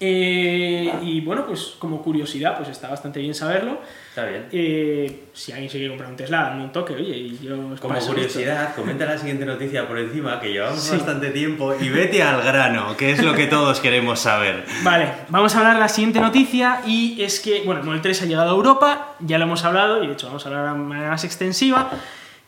Eh, 0.07 0.93
y 1.03 1.21
bueno, 1.23 1.47
pues 1.47 1.77
como 1.79 2.03
curiosidad, 2.03 2.57
pues 2.59 2.69
está 2.69 2.89
bastante 2.89 3.21
bien 3.21 3.35
saberlo. 3.35 3.81
Está 4.11 4.27
bien. 4.27 4.47
Eh, 4.53 5.25
si 5.33 5.51
alguien 5.53 5.71
se 5.71 5.79
quiere 5.79 5.89
comprar 5.93 6.11
un 6.11 6.17
Tesla, 6.17 6.43
dame 6.43 6.65
un 6.65 6.73
toque, 6.73 6.95
oye, 6.95 7.17
y 7.17 7.39
yo 7.43 7.57
os 7.73 7.81
Como 7.81 7.99
curiosidad, 7.99 8.75
comenta 8.75 9.07
la 9.07 9.17
siguiente 9.17 9.47
noticia 9.47 9.89
por 9.89 9.99
encima, 9.99 10.39
que 10.41 10.53
llevamos 10.53 10.81
Sí. 10.81 10.97
bastante 10.97 11.31
tiempo, 11.31 11.75
y 11.81 11.89
vete 11.89 12.23
al 12.23 12.43
grano, 12.43 12.95
que 12.99 13.13
es 13.13 13.23
lo 13.23 13.35
que 13.35 13.47
todos 13.47 13.81
queremos 13.81 14.21
saber. 14.21 14.65
Vale, 14.83 15.09
vamos 15.31 15.55
a 15.55 15.59
hablar 15.61 15.75
de 15.75 15.81
la 15.81 15.89
siguiente 15.89 16.21
noticia 16.21 16.83
y 16.87 17.23
es 17.23 17.41
que, 17.41 17.63
bueno, 17.65 17.81
el 17.81 17.87
Model 17.87 18.03
3 18.03 18.23
ha 18.23 18.27
llegado 18.27 18.51
a 18.51 18.55
Europa, 18.55 19.15
ya 19.21 19.39
lo 19.39 19.45
hemos 19.45 19.65
hablado 19.65 20.05
y 20.05 20.07
de 20.07 20.13
hecho 20.13 20.27
vamos 20.27 20.45
a 20.45 20.51
hablar 20.51 20.75
de 20.75 20.79
manera 20.81 21.11
más 21.11 21.25
extensiva, 21.25 21.91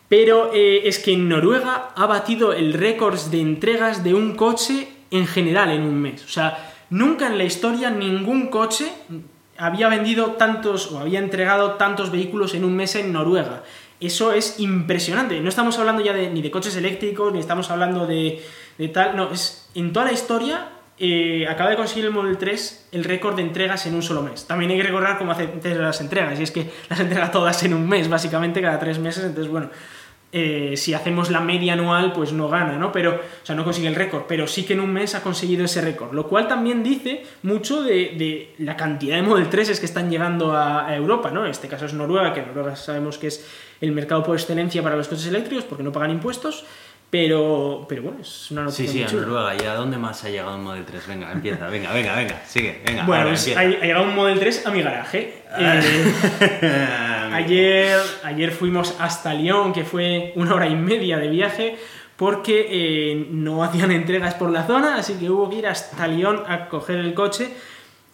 pero 0.08 0.50
eh, 0.54 0.82
es 0.84 0.98
que 0.98 1.14
en 1.14 1.28
Noruega 1.28 1.88
ha 1.96 2.06
batido 2.06 2.52
el 2.52 2.74
récord 2.74 3.18
de 3.30 3.40
entregas 3.40 4.04
de 4.04 4.14
un 4.14 4.36
coche 4.36 4.88
en 5.10 5.26
general 5.26 5.70
en 5.70 5.82
un 5.82 6.00
mes. 6.00 6.22
O 6.24 6.28
sea, 6.28 6.74
nunca 6.90 7.26
en 7.26 7.38
la 7.38 7.44
historia 7.44 7.90
ningún 7.90 8.48
coche 8.48 8.90
había 9.58 9.88
vendido 9.88 10.32
tantos 10.32 10.92
o 10.92 10.98
había 10.98 11.18
entregado 11.18 11.72
tantos 11.72 12.10
vehículos 12.10 12.54
en 12.54 12.64
un 12.64 12.76
mes 12.76 12.94
en 12.94 13.12
Noruega. 13.12 13.62
Eso 14.00 14.32
es 14.32 14.60
impresionante. 14.60 15.40
No 15.40 15.48
estamos 15.48 15.78
hablando 15.78 16.02
ya 16.02 16.12
de, 16.12 16.30
ni 16.30 16.42
de 16.42 16.50
coches 16.50 16.76
eléctricos, 16.76 17.32
ni 17.32 17.38
estamos 17.38 17.70
hablando 17.70 18.06
de, 18.06 18.44
de 18.76 18.88
tal. 18.88 19.16
No, 19.16 19.32
es 19.32 19.70
en 19.74 19.92
toda 19.92 20.06
la 20.06 20.12
historia 20.12 20.68
eh, 20.98 21.46
acaba 21.46 21.68
de 21.68 21.76
conseguir 21.76 22.06
el 22.06 22.10
Model 22.10 22.38
3 22.38 22.88
el 22.92 23.04
récord 23.04 23.36
de 23.36 23.42
entregas 23.42 23.84
en 23.84 23.94
un 23.94 24.02
solo 24.02 24.22
mes. 24.22 24.46
También 24.46 24.70
hay 24.70 24.78
que 24.78 24.82
recordar 24.82 25.18
cómo 25.18 25.32
hace 25.32 25.48
las 25.74 26.00
entregas, 26.00 26.40
y 26.40 26.42
es 26.42 26.50
que 26.50 26.70
las 26.88 27.00
entrega 27.00 27.30
todas 27.30 27.62
en 27.64 27.74
un 27.74 27.86
mes, 27.86 28.08
básicamente 28.08 28.62
cada 28.62 28.78
tres 28.78 28.98
meses, 28.98 29.24
entonces 29.24 29.50
bueno, 29.50 29.68
eh, 30.38 30.76
si 30.76 30.92
hacemos 30.92 31.30
la 31.30 31.40
media 31.40 31.72
anual, 31.72 32.12
pues 32.12 32.34
no 32.34 32.50
gana, 32.50 32.76
¿no? 32.76 32.92
Pero, 32.92 33.14
o 33.14 33.46
sea, 33.46 33.54
no 33.54 33.64
consigue 33.64 33.88
el 33.88 33.94
récord, 33.94 34.24
pero 34.28 34.46
sí 34.46 34.64
que 34.64 34.74
en 34.74 34.80
un 34.80 34.92
mes 34.92 35.14
ha 35.14 35.22
conseguido 35.22 35.64
ese 35.64 35.80
récord, 35.80 36.12
lo 36.12 36.28
cual 36.28 36.46
también 36.46 36.82
dice 36.82 37.24
mucho 37.42 37.82
de, 37.82 38.52
la 38.58 38.76
cantidad 38.76 39.16
de 39.16 39.22
Model 39.22 39.48
3 39.48 39.80
que 39.80 39.86
están 39.86 40.10
llegando 40.10 40.52
a, 40.52 40.86
a, 40.86 40.94
Europa, 40.94 41.30
¿no? 41.30 41.46
En 41.46 41.52
este 41.52 41.68
caso 41.68 41.86
es 41.86 41.94
Noruega, 41.94 42.34
que 42.34 42.42
Noruega 42.42 42.76
sabemos 42.76 43.16
que 43.16 43.28
es 43.28 43.46
el 43.80 43.92
mercado 43.92 44.22
por 44.24 44.36
excelencia 44.36 44.82
para 44.82 44.94
los 44.94 45.08
coches 45.08 45.26
eléctricos 45.26 45.64
porque 45.64 45.82
no 45.82 45.90
pagan 45.90 46.10
impuestos. 46.10 46.66
Pero, 47.08 47.86
pero 47.88 48.02
bueno, 48.02 48.18
es 48.20 48.50
una 48.50 48.64
noticia. 48.64 48.86
Sí, 48.86 49.04
sí, 49.08 49.16
a 49.16 49.20
Noruega. 49.20 49.54
¿Y 49.54 49.64
a 49.64 49.74
dónde 49.74 49.96
más 49.96 50.24
ha 50.24 50.28
llegado 50.28 50.56
un 50.56 50.64
Model 50.64 50.84
3? 50.84 51.06
Venga, 51.06 51.32
empieza, 51.32 51.68
venga, 51.68 51.92
venga, 51.92 52.16
venga, 52.16 52.42
sigue, 52.44 52.82
venga. 52.84 53.04
Bueno, 53.06 53.28
pues 53.28 53.56
ha, 53.56 53.64
llegado 53.64 54.04
un 54.04 54.14
Model 54.14 54.38
3 54.40 54.66
a 54.66 54.70
mi 54.70 54.82
garaje. 54.82 55.42
Ah. 55.52 55.80
Eh, 55.80 57.30
ayer, 57.32 58.00
ayer 58.24 58.50
fuimos 58.50 58.96
hasta 58.98 59.34
Lyon, 59.34 59.72
que 59.72 59.84
fue 59.84 60.32
una 60.34 60.54
hora 60.54 60.66
y 60.66 60.74
media 60.74 61.18
de 61.18 61.28
viaje, 61.28 61.78
porque 62.16 62.66
eh, 62.68 63.26
no 63.30 63.62
hacían 63.62 63.92
entregas 63.92 64.34
por 64.34 64.50
la 64.50 64.66
zona, 64.66 64.96
así 64.96 65.14
que 65.14 65.30
hubo 65.30 65.48
que 65.48 65.56
ir 65.56 65.68
hasta 65.68 66.08
Lyon 66.08 66.42
a 66.48 66.68
coger 66.68 66.98
el 66.98 67.14
coche 67.14 67.50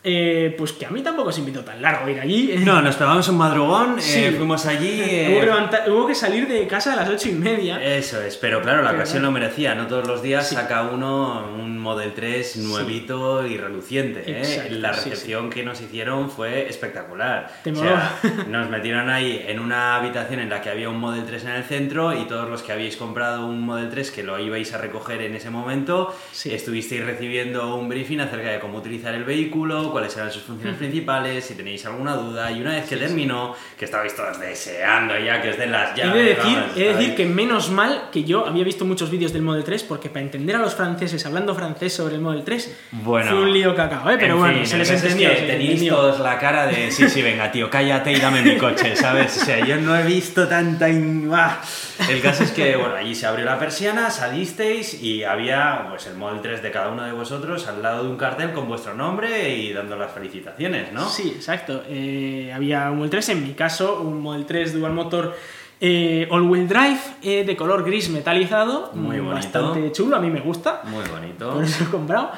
eh, 0.05 0.53
pues 0.59 0.73
que 0.73 0.85
a 0.85 0.91
mí 0.91 1.01
tampoco 1.01 1.31
se 1.31 1.41
invitó 1.41 1.61
tan 1.61 1.81
largo 1.81 2.09
ir 2.09 2.19
allí. 2.19 2.55
No, 2.65 2.83
nos 2.83 2.97
pegamos 2.97 3.29
un 3.29 3.37
madrugón, 3.37 3.99
eh, 4.01 4.35
fuimos 4.37 4.67
allí. 4.67 5.03
Eh, 5.13 5.49
hubo, 5.89 6.07
que 6.07 6.15
salir 6.15 6.49
de 6.49 6.67
casa 6.67 6.95
a 6.95 6.97
las 6.97 7.09
ocho 7.09 7.29
y 7.29 7.33
media. 7.33 7.83
Eso 7.83 8.21
es, 8.21 8.37
pero 8.37 8.63
claro, 8.63 8.83
la 8.83 8.93
ocasión 8.93 9.23
lo 9.23 9.31
merecía. 9.31 9.75
No 9.75 9.87
todos 9.87 10.07
los 10.07 10.23
días 10.23 10.49
saca 10.49 10.83
uno 10.83 11.47
un 11.55 11.79
Model 11.79 12.13
3 12.15 12.57
nuevito 12.59 13.47
y 13.47 13.57
reluciente. 13.57 14.25
la 14.71 14.93
recepción 14.93 15.51
que 15.51 15.63
nos 15.65 15.81
hicieron 15.81 16.31
fue 16.31 16.69
espectacular. 16.69 17.53
o 17.71 17.75
sea, 17.75 18.19
nos 18.49 18.71
metieron 18.71 19.11
ahí 19.11 19.45
en 19.47 19.61
una 19.61 19.97
habitación 19.97 20.41
en 20.41 20.51
la 20.51 20.61
que 20.63 20.71
había 20.71 20.89
un 20.89 20.99
Model 20.99 21.25
3 21.27 21.45
en 21.45 21.51
el 21.51 21.65
centro 21.65 22.19
y 22.19 22.27
todos 22.27 22.49
los 22.49 22.63
que 22.63 22.73
habéis 22.73 22.97
comprado 22.97 23.47
un 23.47 23.61
Model 23.61 23.91
3 23.91 24.11
que 24.11 24.23
lo 24.23 24.39
ibais 24.39 24.73
a 24.73 24.79
recoger 24.79 25.23
en 25.23 25.35
ese 25.35 25.51
momento, 25.51 26.15
estuvisteis 26.45 27.05
recibiendo 27.05 27.77
un 27.77 27.89
briefing 27.89 28.21
acerca 28.21 28.51
de 28.51 28.61
cómo 28.61 28.79
utilizar 28.79 29.15
el 29.15 29.25
vehículo 29.25 29.92
cuáles 29.93 30.17
eran 30.17 30.33
sus 30.33 30.43
funciones 30.43 30.77
principales, 30.77 31.45
si 31.45 31.55
tenéis 31.55 31.87
alguna 31.87 32.17
duda. 32.17 32.51
Y 32.51 32.61
una 32.61 32.73
vez 32.73 32.89
que 32.89 32.97
terminó, 32.97 33.55
que 33.79 33.85
estabais 33.85 34.17
todos 34.17 34.41
deseando 34.41 35.17
ya 35.19 35.41
que 35.41 35.51
os 35.51 35.59
den 35.59 35.71
las 35.71 35.95
llaves. 35.95 36.15
He 36.15 36.19
de 36.19 36.35
decir, 36.35 36.59
he 36.75 36.81
de 36.81 36.95
decir 36.95 37.15
que 37.15 37.27
menos 37.27 37.71
mal 37.71 38.09
que 38.11 38.25
yo 38.25 38.47
había 38.47 38.65
visto 38.65 38.85
muchos 38.85 39.11
vídeos 39.11 39.33
del 39.33 39.43
Model 39.43 39.63
3, 39.63 39.85
porque 39.85 40.09
para 40.09 40.23
entender 40.23 40.57
a 40.57 40.59
los 40.59 40.75
franceses 40.75 41.25
hablando 41.27 41.55
francés 41.55 41.93
sobre 41.93 42.17
el 42.17 42.21
Model 42.21 42.43
3, 42.43 42.79
bueno, 42.93 43.31
fue 43.31 43.41
un 43.43 43.53
lío 43.53 43.75
cacao, 43.75 44.11
¿eh? 44.11 44.17
Pero 44.19 44.39
bueno, 44.39 44.65
se 44.67 44.79
les 44.79 44.91
entendió. 44.91 45.31
Es 45.31 45.41
que 45.41 45.47
tenéis 45.47 45.89
todos 45.89 46.19
la 46.21 46.39
cara 46.39 46.67
de, 46.67 46.91
sí, 46.91 47.09
sí, 47.09 47.23
venga, 47.23 47.53
tío, 47.53 47.71
cállate 47.71 48.13
y 48.13 48.19
dame 48.19 48.43
mi 48.43 48.57
coche, 48.57 48.97
¿sabes? 48.97 49.37
O 49.41 49.45
sea, 49.45 49.65
yo 49.65 49.77
no 49.77 49.97
he 49.97 50.03
visto 50.03 50.49
tanta... 50.49 50.89
El 50.89 52.21
caso 52.23 52.45
es 52.45 52.51
que, 52.51 52.77
bueno, 52.77 52.95
allí 52.97 53.15
se 53.15 53.27
abrió 53.27 53.45
la 53.45 53.59
persiana, 53.59 54.11
salisteis 54.11 55.01
y 55.03 55.25
había 55.25 55.87
pues 55.91 56.07
el 56.07 56.17
Model 56.17 56.41
3 56.41 56.63
de 56.63 56.71
cada 56.71 56.89
uno 56.89 57.05
de 57.05 57.13
vosotros 57.13 57.67
al 57.69 57.83
lado 57.83 58.05
de 58.05 58.11
un 58.11 58.17
cartel 58.17 58.53
con 58.53 58.67
vuestro 58.67 58.95
nombre 58.95 59.51
y 59.51 59.73
dando 59.83 59.97
las 59.97 60.13
felicitaciones, 60.13 60.93
¿no? 60.93 61.09
Sí, 61.09 61.33
exacto. 61.35 61.83
Eh, 61.89 62.53
había 62.55 62.91
un 62.91 62.99
Model 62.99 63.11
3, 63.11 63.29
en 63.31 63.43
mi 63.43 63.55
caso, 63.55 64.01
un 64.01 64.21
Model 64.21 64.47
3 64.47 64.75
Dual 64.75 64.93
Motor 64.93 65.37
eh, 65.81 66.29
All-Wheel 66.31 66.69
Drive 66.69 67.01
eh, 67.23 67.45
de 67.45 67.57
color 67.57 67.85
gris 67.85 68.09
metalizado. 68.09 68.93
Muy 68.95 69.19
bonito. 69.19 69.35
Bastante 69.35 69.91
chulo, 69.93 70.17
a 70.17 70.21
mí 70.21 70.31
me 70.31 70.41
gusta. 70.41 70.83
Muy 70.85 71.05
bonito. 71.11 71.55
Por 71.55 71.65
eso 71.65 71.83
lo 71.83 71.89
he 71.89 71.91
comprado. 71.91 72.31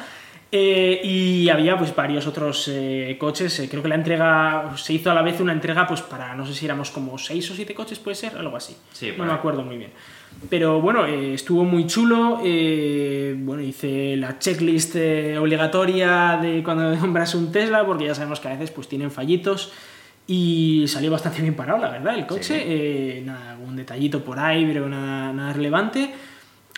Y 0.50 1.48
había 1.48 1.76
pues 1.76 1.94
varios 1.96 2.26
otros 2.26 2.70
coches. 3.18 3.66
creo 3.68 3.82
que 3.82 3.88
la 3.88 3.96
entrega 3.96 4.72
se 4.76 4.92
hizo 4.92 5.10
a 5.10 5.14
la 5.14 5.22
vez 5.22 5.40
una 5.40 5.52
entrega 5.52 5.86
pues 5.86 6.00
para 6.02 6.34
no 6.36 6.46
sé 6.46 6.54
si 6.54 6.64
éramos 6.64 6.90
como 6.90 7.18
6 7.18 7.50
o 7.50 7.54
7 7.54 7.74
coches, 7.74 7.98
puede 7.98 8.14
ser, 8.14 8.36
algo 8.36 8.56
así. 8.56 8.76
Sí, 8.92 9.12
no 9.18 9.24
me 9.24 9.32
acuerdo 9.32 9.62
muy 9.62 9.78
bien. 9.78 9.90
Pero 10.50 10.80
bueno, 10.80 11.06
eh, 11.06 11.34
estuvo 11.34 11.64
muy 11.64 11.86
chulo. 11.86 12.40
Eh, 12.44 13.34
bueno, 13.38 13.62
hice 13.62 14.16
la 14.16 14.38
checklist 14.38 14.96
eh, 14.96 15.38
obligatoria 15.38 16.38
de 16.40 16.62
cuando 16.62 16.96
compras 17.00 17.34
un 17.34 17.50
Tesla, 17.50 17.84
porque 17.86 18.06
ya 18.06 18.14
sabemos 18.14 18.40
que 18.40 18.48
a 18.48 18.52
veces 18.52 18.70
pues 18.70 18.88
tienen 18.88 19.10
fallitos. 19.10 19.72
Y 20.26 20.86
salió 20.88 21.10
bastante 21.10 21.42
bien 21.42 21.54
parado, 21.54 21.78
la 21.78 21.90
verdad, 21.90 22.14
el 22.14 22.26
coche. 22.26 23.22
nada, 23.24 23.52
algún 23.52 23.76
detallito 23.76 24.24
por 24.24 24.38
ahí, 24.38 24.64
pero 24.64 24.88
nada, 24.88 25.32
nada 25.34 25.52
relevante. 25.52 26.14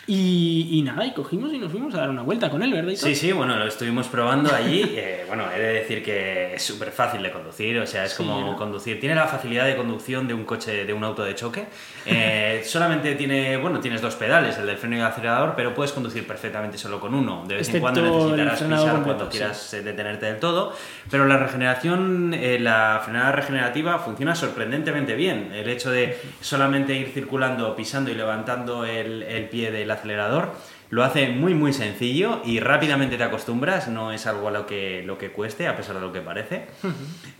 Y, 0.09 0.83
nada, 0.85 1.05
y 1.05 1.13
cogimos 1.13 1.53
y 1.53 1.59
nos 1.59 1.73
fuimos 1.73 1.93
a 1.95 1.99
dar 1.99 2.11
una 2.11 2.23
vuelta 2.23 2.49
con 2.49 2.63
él, 2.63 2.73
¿verdad? 2.73 2.93
Sí, 2.95 3.17
sí, 3.17 3.33
bueno, 3.33 3.57
lo 3.57 3.67
estuvimos 3.67 4.07
probando 4.09 4.55
allí. 4.55 4.85
Eh, 4.97 5.25
bueno, 5.27 5.45
he 5.55 5.59
de 5.59 5.73
decir 5.75 6.03
que 6.03 6.55
es 6.55 6.63
súper 6.63 6.91
fácil 6.91 7.23
de 7.23 7.31
conducir, 7.31 7.79
o 7.79 7.87
sea, 7.87 8.05
es 8.05 8.15
como 8.15 8.57
conducir. 8.57 8.99
Tiene 8.99 9.15
la 9.15 9.27
facilidad 9.27 9.67
de 9.67 9.77
conducción 9.77 10.27
de 10.27 10.33
un 10.33 10.45
coche, 10.45 10.87
de 10.87 10.93
un 10.93 11.05
auto 11.05 11.23
de 11.23 11.35
choque. 11.35 11.67
Eh, 12.07 12.63
solamente 12.67 13.15
tiene, 13.15 13.57
bueno, 13.59 13.81
tienes 13.81 14.01
dos 14.01 14.15
pedales, 14.15 14.57
el 14.59 14.67
del 14.67 14.79
freno 14.79 14.97
y 14.97 15.01
el 15.01 15.05
acelerador, 15.05 15.55
pero 15.55 15.75
puedes 15.75 15.93
conducir 15.93 16.27
perfectamente 16.27 16.79
solo 16.79 16.99
con 16.99 17.15
uno. 17.15 17.45
De 17.47 17.57
vez 17.57 17.69
en 17.75 17.81
cuando 17.81 18.01
necesitarás 18.01 18.63
pisar 18.63 19.03
cuando 19.03 19.29
quieras 19.29 19.75
eh, 19.75 19.83
detenerte 19.83 20.27
del 20.27 20.39
todo. 20.39 20.73
Pero 21.11 21.27
la 21.27 21.37
regeneración, 21.37 22.35
la 22.61 23.01
frenada 23.05 23.33
regenerativa 23.33 23.99
funciona 23.99 24.35
sorprendentemente 24.35 25.15
bien. 25.15 25.53
El 25.53 25.69
hecho 25.69 25.91
de 25.91 26.19
solamente 26.41 26.95
ir 26.95 27.09
circulando, 27.09 27.77
pisando 27.77 28.11
y 28.11 28.15
levantando 28.15 28.85
el, 28.85 29.23
el 29.23 29.49
pie 29.49 29.71
de 29.71 29.85
la 29.85 29.96
acelerador. 29.97 30.53
Lo 30.89 31.03
hace 31.03 31.31
muy 31.31 31.53
muy 31.55 31.73
sencillo 31.73 32.43
y 32.45 32.61
rápidamente 32.61 33.17
te 33.17 33.25
acostumbras, 33.25 33.89
no 33.89 34.13
es 34.13 34.25
algo 34.29 34.47
a 34.47 34.51
lo 34.53 34.67
que, 34.67 35.03
lo 35.05 35.19
que 35.19 35.33
cueste, 35.33 35.67
a 35.67 35.77
pesar 35.77 35.97
de 35.97 36.01
lo 36.01 36.13
que 36.13 36.21
parece. 36.21 36.67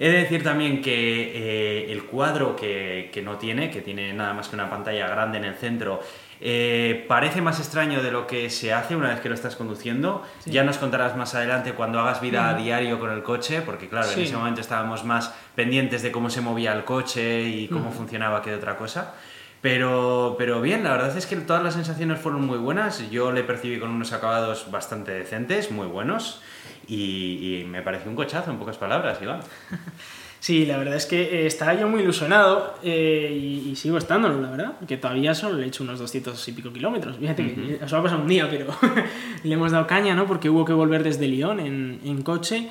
He 0.01 0.09
de 0.09 0.19
decir 0.19 0.43
también 0.43 0.83
que 0.83 1.85
eh, 1.87 1.93
el 1.93 2.05
cuadro 2.05 2.57
que, 2.57 3.11
que, 3.13 3.23
no 3.23 3.37
tiene, 3.37 3.71
que 3.71 3.83
tiene 3.83 4.13
nada 4.13 4.35
más 4.35 4.49
que 4.49 4.57
una 4.57 4.69
pantalla 4.69 5.07
grande 5.07 5.39
en 5.39 5.45
el 5.45 5.55
centro, 5.55 6.01
eh, 6.41 7.05
parece 7.09 7.41
más 7.41 7.59
extraño 7.61 8.03
de 8.03 8.11
lo 8.11 8.27
que 8.27 8.51
se 8.51 8.73
hace 8.73 8.95
una 8.95 9.09
vez 9.09 9.21
que 9.21 9.29
lo 9.29 9.35
estás 9.35 9.57
conduciendo. 9.57 10.23
Ya 10.45 10.65
nos 10.65 10.79
contarás 10.79 11.17
más 11.17 11.35
adelante 11.35 11.73
cuando 11.73 12.01
hagas 12.01 12.21
vida 12.21 12.49
a 12.49 12.55
diario 12.55 12.99
con 12.99 13.11
el 13.11 13.23
coche, 13.23 13.63
porque 13.63 13.89
claro, 13.89 14.11
en 14.11 14.21
ese 14.21 14.37
momento 14.37 14.61
estábamos 14.61 15.05
más 15.05 15.35
pendientes 15.55 16.03
de 16.03 16.13
cómo 16.13 16.31
se 16.31 16.41
movía 16.41 16.73
el 16.73 16.85
coche 16.85 17.43
y 17.43 17.69
cómo 17.69 17.91
funcionaba 17.91 18.43
que 18.43 18.51
de 18.51 18.57
otra 18.57 18.77
cosa. 18.77 19.15
Pero, 19.63 20.37
pero 20.39 20.61
bien, 20.61 20.85
la 20.85 20.93
verdad 20.93 21.17
es 21.17 21.27
que 21.27 21.37
todas 21.37 21.63
las 21.63 21.75
sensaciones 21.75 22.21
fueron 22.21 22.47
muy 22.47 22.59
buenas. 22.59 23.11
Yo 23.11 23.33
le 23.33 23.43
percibí 23.43 23.79
con 23.79 23.91
unos 23.91 24.13
acabados 24.13 24.71
bastante 24.71 25.13
decentes, 25.13 25.71
muy 25.71 25.87
buenos. 25.87 26.43
Y, 26.87 27.65
me 27.69 27.83
pareció 27.83 28.11
un 28.11 28.17
cochazo, 28.17 28.51
en 28.51 28.59
pocas 28.59 28.79
palabras, 28.79 29.21
Iván. 29.21 29.41
Sí, 30.39 30.65
la 30.65 30.77
verdad 30.77 30.95
es 30.95 31.07
que 31.07 31.23
eh, 31.23 31.47
estaba 31.47 31.75
yo 31.75 31.89
muy 31.89 32.03
ilusionado 32.03 32.75
eh, 32.85 33.65
y, 33.67 33.75
sigo 33.75 33.99
estándolo, 33.99 34.41
la 34.41 34.51
verdad, 34.51 34.73
porque 34.79 34.97
todavía 34.97 35.35
solo 35.35 35.57
le 35.57 35.65
he 35.65 35.69
hecho 35.69 35.83
unos 35.83 35.99
200 35.99 36.47
y 36.47 36.53
pico 36.53 36.73
kilómetros. 36.73 37.17
Fíjate 37.17 37.43
que 37.53 37.81
eso 37.83 37.97
ha 37.97 38.03
pasado 38.03 38.21
un 38.23 38.29
día, 38.29 38.49
pero 38.49 38.67
le 39.43 39.55
hemos 39.55 39.73
dado 39.73 39.87
caña, 39.89 40.15
¿no? 40.15 40.27
Porque 40.27 40.49
hubo 40.49 40.65
que 40.65 40.73
volver 40.73 41.03
desde 41.03 41.27
Lyon 41.27 41.59
en, 41.59 42.01
en 42.05 42.23
coche 42.23 42.69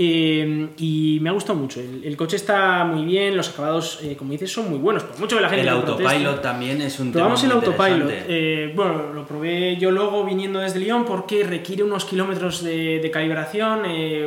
eh, 0.00 0.68
y 0.78 1.18
me 1.20 1.28
ha 1.28 1.32
gustado 1.32 1.58
mucho. 1.58 1.80
El, 1.80 2.16
coche 2.16 2.36
está 2.36 2.84
muy 2.84 3.04
bien, 3.04 3.36
los 3.36 3.48
acabados, 3.48 3.98
eh, 4.00 4.14
como 4.16 4.30
dices, 4.30 4.52
son 4.52 4.70
muy 4.70 4.78
buenos. 4.78 5.02
Por 5.02 5.18
mucho 5.18 5.34
que 5.34 5.42
la 5.42 5.48
gente. 5.48 5.62
El 5.62 5.70
autopilot 5.70 6.40
también 6.40 6.80
es 6.80 7.00
un 7.00 7.10
Probamos 7.10 7.42
el 7.42 7.50
autopilot. 7.50 8.08
Eh, 8.08 8.72
bueno, 8.76 9.12
lo 9.12 9.26
probé 9.26 9.76
yo 9.76 9.90
luego 9.90 10.24
viniendo 10.24 10.60
desde 10.60 10.78
Lyon 10.78 11.04
porque 11.04 11.42
requiere 11.42 11.82
unos 11.82 12.04
kilómetros 12.04 12.62
de, 12.62 13.10
calibración. 13.12 13.80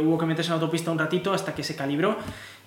hubo 0.05 0.17
que 0.17 0.25
meterse 0.25 0.49
en 0.51 0.57
la 0.57 0.61
autopista 0.61 0.91
un 0.91 0.99
ratito 0.99 1.31
hasta 1.31 1.55
que 1.55 1.63
se 1.63 1.73
calibró. 1.73 2.17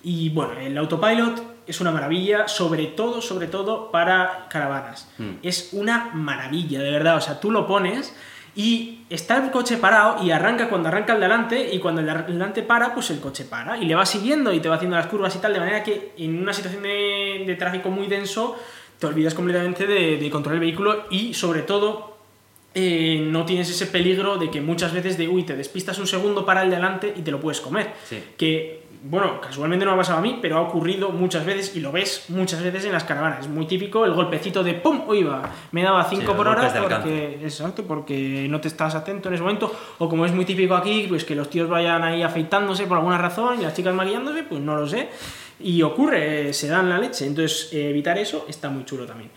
Y 0.01 0.29
bueno, 0.29 0.53
el 0.59 0.75
autopilot 0.75 1.43
es 1.67 1.79
una 1.81 1.91
maravilla, 1.91 2.47
sobre 2.47 2.87
todo, 2.87 3.21
sobre 3.21 3.45
todo 3.45 3.91
para 3.91 4.47
caravanas. 4.49 5.11
Hmm. 5.19 5.33
Es 5.43 5.69
una 5.73 6.09
maravilla, 6.15 6.81
de 6.81 6.89
verdad. 6.89 7.17
O 7.17 7.21
sea, 7.21 7.39
tú 7.39 7.51
lo 7.51 7.67
pones 7.67 8.15
y 8.55 8.99
está 9.09 9.43
el 9.43 9.51
coche 9.51 9.77
parado 9.77 10.23
y 10.23 10.31
arranca 10.31 10.69
cuando 10.69 10.87
arranca 10.87 11.13
el 11.13 11.19
delante 11.19 11.73
y 11.73 11.79
cuando 11.79 12.01
el 12.01 12.07
delante 12.07 12.63
para, 12.63 12.93
pues 12.93 13.09
el 13.09 13.19
coche 13.19 13.43
para 13.43 13.77
y 13.77 13.85
le 13.85 13.95
va 13.95 14.05
siguiendo 14.05 14.53
y 14.53 14.59
te 14.59 14.69
va 14.69 14.75
haciendo 14.75 14.95
las 14.95 15.07
curvas 15.07 15.35
y 15.35 15.39
tal, 15.39 15.53
de 15.53 15.59
manera 15.59 15.83
que 15.83 16.13
en 16.17 16.41
una 16.41 16.53
situación 16.53 16.83
de, 16.83 17.55
tráfico 17.59 17.89
muy 17.89 18.07
denso 18.07 18.57
te 18.97 19.07
olvidas 19.07 19.33
completamente 19.33 19.85
de, 19.85 20.29
controlar 20.29 20.55
el 20.55 20.67
vehículo 20.67 21.05
y 21.09 21.33
sobre 21.33 21.63
todo 21.63 22.17
eh, 22.73 23.25
no 23.29 23.45
tienes 23.45 23.69
ese 23.69 23.87
peligro 23.87 24.37
de 24.37 24.49
que 24.49 24.61
muchas 24.61 24.93
veces 24.93 25.17
de, 25.17 25.27
uy, 25.27 25.43
te 25.43 25.55
despistas 25.55 25.99
un 25.99 26.07
segundo 26.07 26.45
para 26.45 26.63
el 26.63 26.69
delante 26.69 27.13
y 27.15 27.21
te 27.21 27.31
lo 27.31 27.41
puedes 27.41 27.59
comer. 27.59 27.93
Que 28.37 28.84
bueno, 29.07 29.39
casualmente 29.39 29.85
no 29.85 29.91
me 29.91 29.95
ha 29.95 29.99
pasado 29.99 30.17
a 30.17 30.21
mí, 30.21 30.39
pero 30.41 30.57
ha 30.57 30.61
ocurrido 30.61 31.09
muchas 31.09 31.45
veces 31.45 31.75
y 31.75 31.79
lo 31.79 31.91
ves 31.91 32.25
muchas 32.29 32.63
veces 32.63 32.85
en 32.85 32.91
las 32.91 33.03
caravanas. 33.03 33.41
Es 33.41 33.47
muy 33.47 33.67
típico 33.67 34.03
el 34.03 34.13
golpecito 34.13 34.63
de 34.63 34.73
¡pum! 34.73 35.03
¡Uy, 35.07 35.21
va! 35.21 35.47
Me 35.71 35.83
daba 35.83 36.03
5 36.03 36.21
Sí, 36.21 36.27
por 36.27 36.47
hora 36.47 36.73
porque, 36.81 37.39
exacto, 37.43 37.83
porque 37.83 38.47
no 38.49 38.59
te 38.59 38.67
estás 38.67 38.95
atento 38.95 39.27
en 39.27 39.35
ese 39.35 39.43
momento. 39.43 39.71
O 39.99 40.09
como 40.09 40.25
es 40.25 40.33
muy 40.33 40.43
típico 40.43 40.73
aquí, 40.73 41.05
pues 41.07 41.23
que 41.23 41.35
los 41.35 41.51
tíos 41.51 41.69
vayan 41.69 42.03
ahí 42.03 42.23
afeitándose 42.23 42.87
por 42.87 42.97
alguna 42.97 43.19
razón 43.19 43.59
y 43.59 43.63
las 43.63 43.75
chicas 43.75 43.93
maquillándose, 43.93 44.41
pues 44.41 44.59
no 44.59 44.75
lo 44.75 44.87
sé. 44.87 45.09
Y 45.59 45.83
ocurre, 45.83 46.49
eh, 46.49 46.53
se 46.53 46.67
dan 46.67 46.89
la 46.89 46.97
leche. 46.97 47.27
Entonces, 47.27 47.69
eh, 47.73 47.91
evitar 47.91 48.17
eso 48.17 48.47
está 48.49 48.69
muy 48.69 48.85
chulo 48.85 49.05
también. 49.05 49.29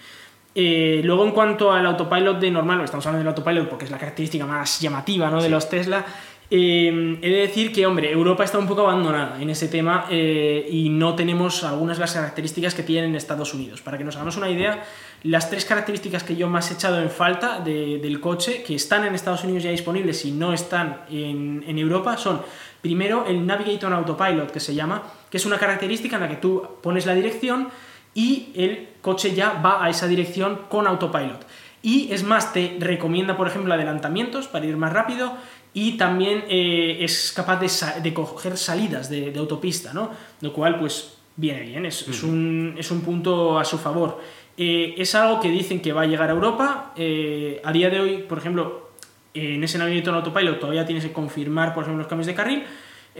Eh, 0.54 1.02
luego, 1.04 1.24
en 1.24 1.32
cuanto 1.32 1.70
al 1.70 1.86
autopilot 1.86 2.40
de 2.40 2.50
normal, 2.50 2.80
estamos 2.80 3.06
hablando 3.06 3.22
del 3.22 3.36
autopilot 3.36 3.68
porque 3.68 3.84
es 3.84 3.90
la 3.90 3.98
característica 3.98 4.44
más 4.44 4.80
llamativa 4.80 5.30
¿no? 5.30 5.42
de 5.42 5.50
los 5.50 5.68
Tesla. 5.68 6.04
Eh, 6.50 7.18
he 7.20 7.28
de 7.30 7.36
decir 7.40 7.72
que, 7.72 7.86
hombre, 7.86 8.10
Europa 8.10 8.42
está 8.42 8.58
un 8.58 8.66
poco 8.66 8.80
abandonada 8.82 9.40
en 9.40 9.50
ese 9.50 9.68
tema 9.68 10.06
eh, 10.10 10.66
y 10.70 10.88
no 10.88 11.14
tenemos 11.14 11.62
algunas 11.64 11.98
de 11.98 12.02
las 12.02 12.14
características 12.14 12.74
que 12.74 12.82
tienen 12.82 13.14
Estados 13.14 13.52
Unidos. 13.52 13.82
Para 13.82 13.98
que 13.98 14.04
nos 14.04 14.16
hagamos 14.16 14.36
una 14.38 14.48
idea, 14.48 14.82
las 15.24 15.50
tres 15.50 15.64
características 15.66 16.22
que 16.24 16.36
yo 16.36 16.48
más 16.48 16.70
he 16.70 16.74
echado 16.74 17.02
en 17.02 17.10
falta 17.10 17.60
de- 17.60 17.98
del 17.98 18.20
coche, 18.20 18.62
que 18.62 18.74
están 18.74 19.04
en 19.04 19.14
Estados 19.14 19.44
Unidos 19.44 19.62
ya 19.62 19.70
disponibles 19.70 20.24
y 20.24 20.32
no 20.32 20.52
están 20.54 21.02
en, 21.10 21.64
en 21.66 21.78
Europa, 21.78 22.16
son 22.16 22.40
primero 22.80 23.26
el 23.26 23.44
Navigator 23.46 23.92
Autopilot, 23.92 24.50
que 24.50 24.60
se 24.60 24.74
llama, 24.74 25.02
que 25.30 25.36
es 25.36 25.44
una 25.44 25.58
característica 25.58 26.16
en 26.16 26.22
la 26.22 26.28
que 26.28 26.36
tú 26.36 26.62
pones 26.82 27.04
la 27.04 27.14
dirección 27.14 27.68
y 28.14 28.52
el 28.54 28.88
coche 29.02 29.34
ya 29.34 29.60
va 29.62 29.84
a 29.84 29.90
esa 29.90 30.06
dirección 30.06 30.60
con 30.70 30.86
autopilot. 30.86 31.44
Y 31.80 32.10
es 32.10 32.24
más, 32.24 32.52
te 32.52 32.76
recomienda, 32.80 33.36
por 33.36 33.46
ejemplo, 33.46 33.72
adelantamientos 33.72 34.48
para 34.48 34.66
ir 34.66 34.76
más 34.76 34.92
rápido 34.92 35.34
y 35.74 35.96
también 35.96 36.44
eh, 36.48 36.98
es 37.00 37.32
capaz 37.34 37.60
de, 37.60 37.68
sa- 37.68 38.00
de 38.00 38.12
coger 38.14 38.56
salidas 38.56 39.08
de, 39.10 39.30
de 39.30 39.38
autopista, 39.38 39.92
¿no? 39.92 40.10
Lo 40.40 40.52
cual, 40.52 40.78
pues, 40.78 41.14
viene 41.36 41.62
bien, 41.62 41.86
es, 41.86 42.08
es 42.08 42.22
un, 42.22 42.74
es 42.78 42.90
un 42.90 43.00
punto 43.02 43.58
a 43.58 43.64
su 43.64 43.78
favor. 43.78 44.20
Eh, 44.56 44.94
es 44.98 45.14
algo 45.14 45.38
que 45.40 45.50
dicen 45.50 45.80
que 45.80 45.92
va 45.92 46.02
a 46.02 46.06
llegar 46.06 46.28
a 46.30 46.32
Europa. 46.32 46.92
eh, 46.96 47.60
a 47.64 47.72
día 47.72 47.90
de 47.90 48.00
hoy, 48.00 48.16
por 48.28 48.38
ejemplo, 48.38 48.88
en 49.34 49.62
ese 49.62 49.78
Navigator 49.78 50.14
Autopilot 50.14 50.58
todavía 50.58 50.84
tienes 50.84 51.04
que 51.04 51.12
confirmar, 51.12 51.74
por 51.74 51.84
ejemplo, 51.84 51.98
los 52.02 52.08
cambios 52.08 52.26
de 52.26 52.34
carril 52.34 52.64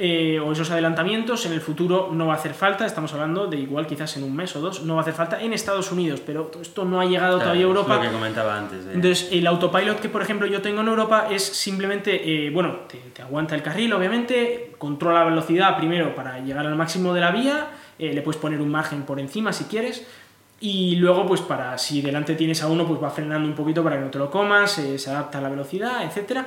eh, 0.01 0.38
o 0.40 0.53
esos 0.53 0.70
adelantamientos. 0.70 1.44
En 1.46 1.53
el 1.53 1.61
futuro 1.61 2.11
no 2.12 2.26
va 2.26 2.34
a 2.34 2.36
hacer 2.36 2.55
falta, 2.55 2.86
estamos 2.86 3.12
hablando 3.12 3.46
de 3.46 3.57
igual 3.59 3.86
quizás 3.86 4.16
en 4.16 4.22
un 4.22 4.34
mes 4.36 4.55
o 4.57 4.61
dos, 4.61 4.82
no 4.84 4.94
va 4.94 5.01
a 5.01 5.03
hacer 5.03 5.14
falta 5.14 5.40
en 5.42 5.53
Estados 5.53 5.90
Unidos, 5.92 6.20
pero 6.24 6.51
esto 6.62 6.84
no 6.84 7.01
ha 7.01 7.05
llegado 7.05 7.36
Claro, 7.36 7.53
todavía 7.53 7.62
a 7.64 7.68
es 7.68 7.76
Europa. 7.76 7.94
Lo 7.96 8.01
que 8.03 8.09
comentaba 8.11 8.57
antes. 8.59 8.84
de- 8.84 8.94
Entonces, 8.94 9.28
el 9.32 9.46
autopilot 9.46 10.01
que, 10.01 10.09
por 10.09 10.22
ejemplo, 10.22 10.46
yo 10.46 10.62
tengo 10.62 10.80
en 10.80 10.88
Europa 10.88 11.26
es 11.30 11.42
simplemente, 11.44 12.46
eh, 12.46 12.51
bueno, 12.51 12.76
te, 12.88 12.99
te 13.12 13.22
aguanta 13.22 13.55
el 13.55 13.62
carril, 13.62 13.92
obviamente, 13.92 14.72
controla 14.78 15.20
la 15.20 15.24
velocidad 15.30 15.76
primero 15.76 16.14
para 16.14 16.38
llegar 16.40 16.66
al 16.66 16.76
máximo 16.76 17.12
de 17.12 17.20
la 17.20 17.30
vía, 17.30 17.66
eh, 17.99 18.12
le 18.14 18.22
puedes 18.22 18.40
poner 18.40 18.61
un 18.61 18.70
margen 18.70 19.03
por 19.03 19.18
encima 19.18 19.53
si 19.53 19.64
quieres, 19.64 20.07
y 20.61 20.96
luego, 20.96 21.24
pues 21.24 21.40
para 21.40 21.78
si 21.78 22.03
delante 22.03 22.34
tienes 22.34 22.62
a 22.62 22.66
uno, 22.66 22.84
pues 22.86 23.01
va 23.03 23.11
frenando 23.11 23.46
un 23.49 23.55
poquito 23.55 23.82
para 23.84 23.96
que 23.96 24.03
no 24.03 24.11
te 24.11 24.18
lo 24.18 24.28
comas, 24.30 24.72
se 24.72 25.09
adapta 25.11 25.38
a 25.38 25.40
la 25.40 25.49
velocidad, 25.51 26.03
etcétera. 26.05 26.46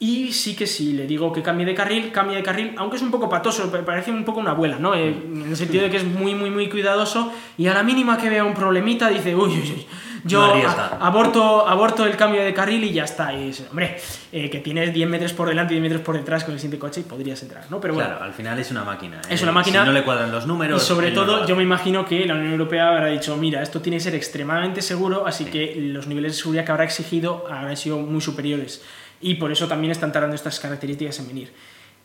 Y 0.00 0.32
sí 0.32 0.54
que 0.54 0.66
si 0.68 0.92
le 0.92 1.06
digo 1.08 1.32
que 1.32 1.42
cambie 1.42 1.66
de 1.66 1.74
carril, 1.74 2.12
cambia 2.12 2.36
de 2.36 2.42
carril, 2.44 2.72
aunque 2.76 2.96
es 2.96 3.02
un 3.02 3.10
poco 3.10 3.28
patoso, 3.28 3.68
pa- 3.70 3.84
parece 3.84 4.12
un 4.12 4.24
poco 4.24 4.38
una 4.38 4.52
abuela, 4.52 4.78
¿no? 4.78 4.94
Eh, 4.94 5.08
en 5.08 5.46
el 5.48 5.56
sentido 5.56 5.82
de 5.82 5.90
que 5.90 5.96
es 5.96 6.04
muy, 6.04 6.36
muy, 6.36 6.50
muy 6.50 6.68
cuidadoso 6.68 7.32
y 7.56 7.66
a 7.66 7.74
la 7.74 7.82
mínima 7.82 8.16
que 8.16 8.28
vea 8.30 8.44
un 8.44 8.54
problemita 8.54 9.08
dice, 9.08 9.34
uy, 9.34 9.50
uy, 9.50 9.58
uy, 9.76 9.86
yo 10.24 10.44
a- 10.44 10.98
aborto, 11.04 11.66
aborto 11.66 12.06
el 12.06 12.14
cambio 12.14 12.44
de 12.44 12.54
carril 12.54 12.84
y 12.84 12.92
ya 12.92 13.02
está. 13.04 13.32
Y 13.32 13.48
es, 13.50 13.64
hombre, 13.70 13.96
eh, 14.30 14.48
que 14.48 14.60
tienes 14.60 14.94
10 14.94 15.08
metros 15.08 15.32
por 15.32 15.48
delante 15.48 15.74
y 15.74 15.80
10 15.80 15.82
metros 15.90 16.02
por 16.02 16.16
detrás 16.16 16.44
con 16.44 16.54
el 16.54 16.60
siguiente 16.60 16.78
coche 16.78 17.00
y 17.00 17.02
podrías 17.02 17.42
entrar, 17.42 17.64
¿no? 17.68 17.80
Pero 17.80 17.94
bueno, 17.94 18.08
Claro, 18.10 18.24
al 18.24 18.32
final 18.34 18.56
es 18.60 18.70
una 18.70 18.84
máquina. 18.84 19.20
Es 19.28 19.40
¿eh? 19.40 19.42
una 19.42 19.50
máquina. 19.52 19.80
Si 19.80 19.86
no 19.86 19.92
le 19.92 20.04
cuadran 20.04 20.30
los 20.30 20.44
y 20.44 20.46
números. 20.46 20.80
sobre 20.80 21.10
no 21.10 21.24
lo 21.24 21.26
todo, 21.26 21.46
yo 21.48 21.56
me 21.56 21.64
imagino 21.64 22.04
que 22.04 22.24
la 22.24 22.34
Unión 22.34 22.52
Europea 22.52 22.88
habrá 22.90 23.06
dicho, 23.06 23.36
mira, 23.36 23.64
esto 23.64 23.80
tiene 23.80 23.96
que 23.96 24.04
ser 24.04 24.14
extremadamente 24.14 24.80
seguro, 24.80 25.26
así 25.26 25.42
Sí. 25.42 25.50
que 25.50 25.74
los 25.76 26.06
niveles 26.06 26.34
de 26.36 26.38
seguridad 26.38 26.64
que 26.64 26.70
habrá 26.70 26.84
exigido 26.84 27.46
habrán 27.50 27.76
sido 27.76 27.98
muy 27.98 28.20
superiores. 28.20 28.80
Y 29.20 29.34
por 29.34 29.50
eso 29.52 29.66
también 29.66 29.90
están 29.90 30.12
tardando 30.12 30.36
estas 30.36 30.60
características 30.60 31.18
en 31.18 31.28
venir. 31.28 31.52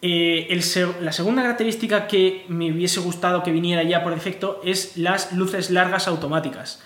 Eh, 0.05 0.59
la 0.99 1.13
segunda 1.13 1.43
característica 1.43 2.07
que 2.07 2.43
me 2.49 2.71
hubiese 2.71 2.99
gustado 2.99 3.41
que 3.41 3.51
viniera 3.51 3.83
ya 3.83 4.03
por 4.03 4.13
defecto 4.13 4.59
es 4.65 4.97
las 4.97 5.31
luces 5.31 5.71
largas 5.71 6.09
automáticas, 6.09 6.83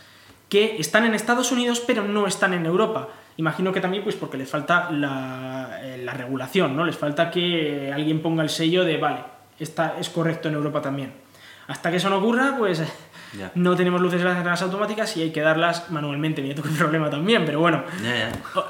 que 0.50 0.78
están 0.78 1.04
en 1.04 1.16
Estados 1.16 1.52
Unidos 1.52 1.82
pero 1.86 2.04
no 2.04 2.28
están 2.28 2.54
en 2.54 2.68
Europa. 2.68 3.10
Imagino 3.38 3.74
que 3.74 3.82
también 3.82 4.04
pues 4.04 4.16
porque 4.16 4.38
les 4.38 4.48
falta 4.48 4.92
la, 4.92 5.80
eh, 5.82 5.98
la 6.04 6.14
regulación, 6.14 6.76
¿no? 6.76 6.86
Les 6.86 6.96
falta 6.96 7.32
que 7.32 7.92
alguien 7.92 8.22
ponga 8.22 8.44
el 8.44 8.50
sello 8.50 8.84
de, 8.84 8.98
vale, 8.98 9.22
está, 9.58 9.96
es 10.00 10.10
correcto 10.10 10.48
en 10.48 10.54
Europa 10.54 10.84
también. 10.84 11.12
Hasta 11.68 11.90
que 11.90 11.98
eso 11.98 12.10
no 12.10 12.20
ocurra, 12.20 12.56
pues 12.58 12.84
No 13.56 13.76
tenemos 13.76 14.02
luces 14.02 14.22
largas 14.22 14.62
automáticas 14.62 15.16
y 15.18 15.24
hay 15.24 15.32
que 15.32 15.42
darlas 15.42 15.90
manualmente. 15.92 16.42
Mira 16.42 16.56
tú 16.56 16.64
qué 16.64 16.70
problema 16.78 17.10
también, 17.10 17.46
pero 17.46 17.60
bueno, 17.60 17.84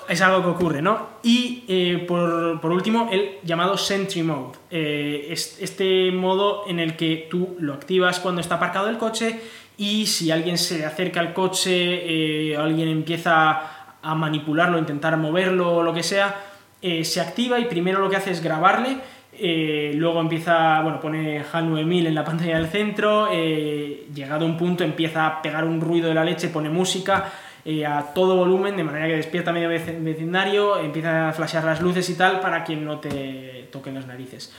es 0.08 0.22
algo 0.22 0.41
que 0.41 0.49
ocurre, 0.49 0.82
¿no? 0.82 1.10
Y 1.24 1.64
eh, 1.68 2.05
por, 2.08 2.60
por 2.60 2.72
último, 2.72 3.10
el 3.12 3.38
llamado 3.43 3.78
Sentry 3.78 4.24
Mode. 4.24 4.58
Eh, 4.72 5.28
es 5.30 5.58
este 5.62 6.12
modo 6.12 6.64
en 6.68 6.80
el 6.80 6.95
que 6.95 7.28
tú 7.30 7.55
lo 7.60 7.74
activas 7.74 8.20
cuando 8.20 8.41
está 8.41 8.55
aparcado 8.55 8.89
el 8.89 8.97
coche 8.97 9.39
y 9.78 10.08
si 10.08 10.32
alguien 10.32 10.58
se 10.58 10.86
acerca 10.86 11.20
al 11.20 11.34
coche, 11.34 12.51
eh, 12.51 12.58
alguien 12.58 12.88
empieza 12.89 13.95
a 14.01 14.16
manipularlo, 14.16 14.78
intentar 14.78 15.18
moverlo 15.18 15.78
o 15.78 15.84
lo 15.84 15.93
que 15.93 16.03
sea, 16.03 16.43
se 16.80 17.20
activa 17.20 17.60
y 17.60 17.66
primero 17.66 17.99
lo 17.99 18.10
que 18.10 18.16
hace 18.16 18.32
es 18.32 18.41
grabarle. 18.41 18.97
Eh, 19.39 19.91
luego 19.95 20.19
empieza, 20.21 20.81
bueno, 20.81 20.99
pone 20.99 21.43
HAL 21.51 21.69
9000 21.69 22.07
en 22.07 22.15
la 22.15 22.23
pantalla 22.25 22.57
del 22.57 22.67
centro, 22.67 23.29
eh, 23.31 24.07
llegado 24.13 24.45
a 24.45 24.47
un 24.47 24.57
punto 24.57 24.83
empieza 24.83 25.25
a 25.25 25.41
pegar 25.41 25.63
un 25.65 25.79
ruido 25.81 26.07
de 26.09 26.13
la 26.15 26.23
leche, 26.23 26.49
pone 26.49 26.69
música, 26.69 27.31
eh, 27.65 27.85
a 27.85 28.13
todo 28.13 28.35
volumen, 28.35 28.77
de 28.77 28.83
manera 28.83 29.07
que 29.07 29.15
despierta 29.17 29.51
medio 29.51 29.69
vec- 29.69 30.01
vecindario, 30.03 30.79
empieza 30.79 31.29
a 31.29 31.33
flashear 31.33 31.63
las 31.65 31.81
luces 31.81 32.09
y 32.09 32.15
tal 32.15 32.39
para 32.39 32.63
que 32.63 32.75
no 32.75 32.99
te 32.99 33.67
toquen 33.71 33.95
las 33.95 34.07
narices. 34.07 34.53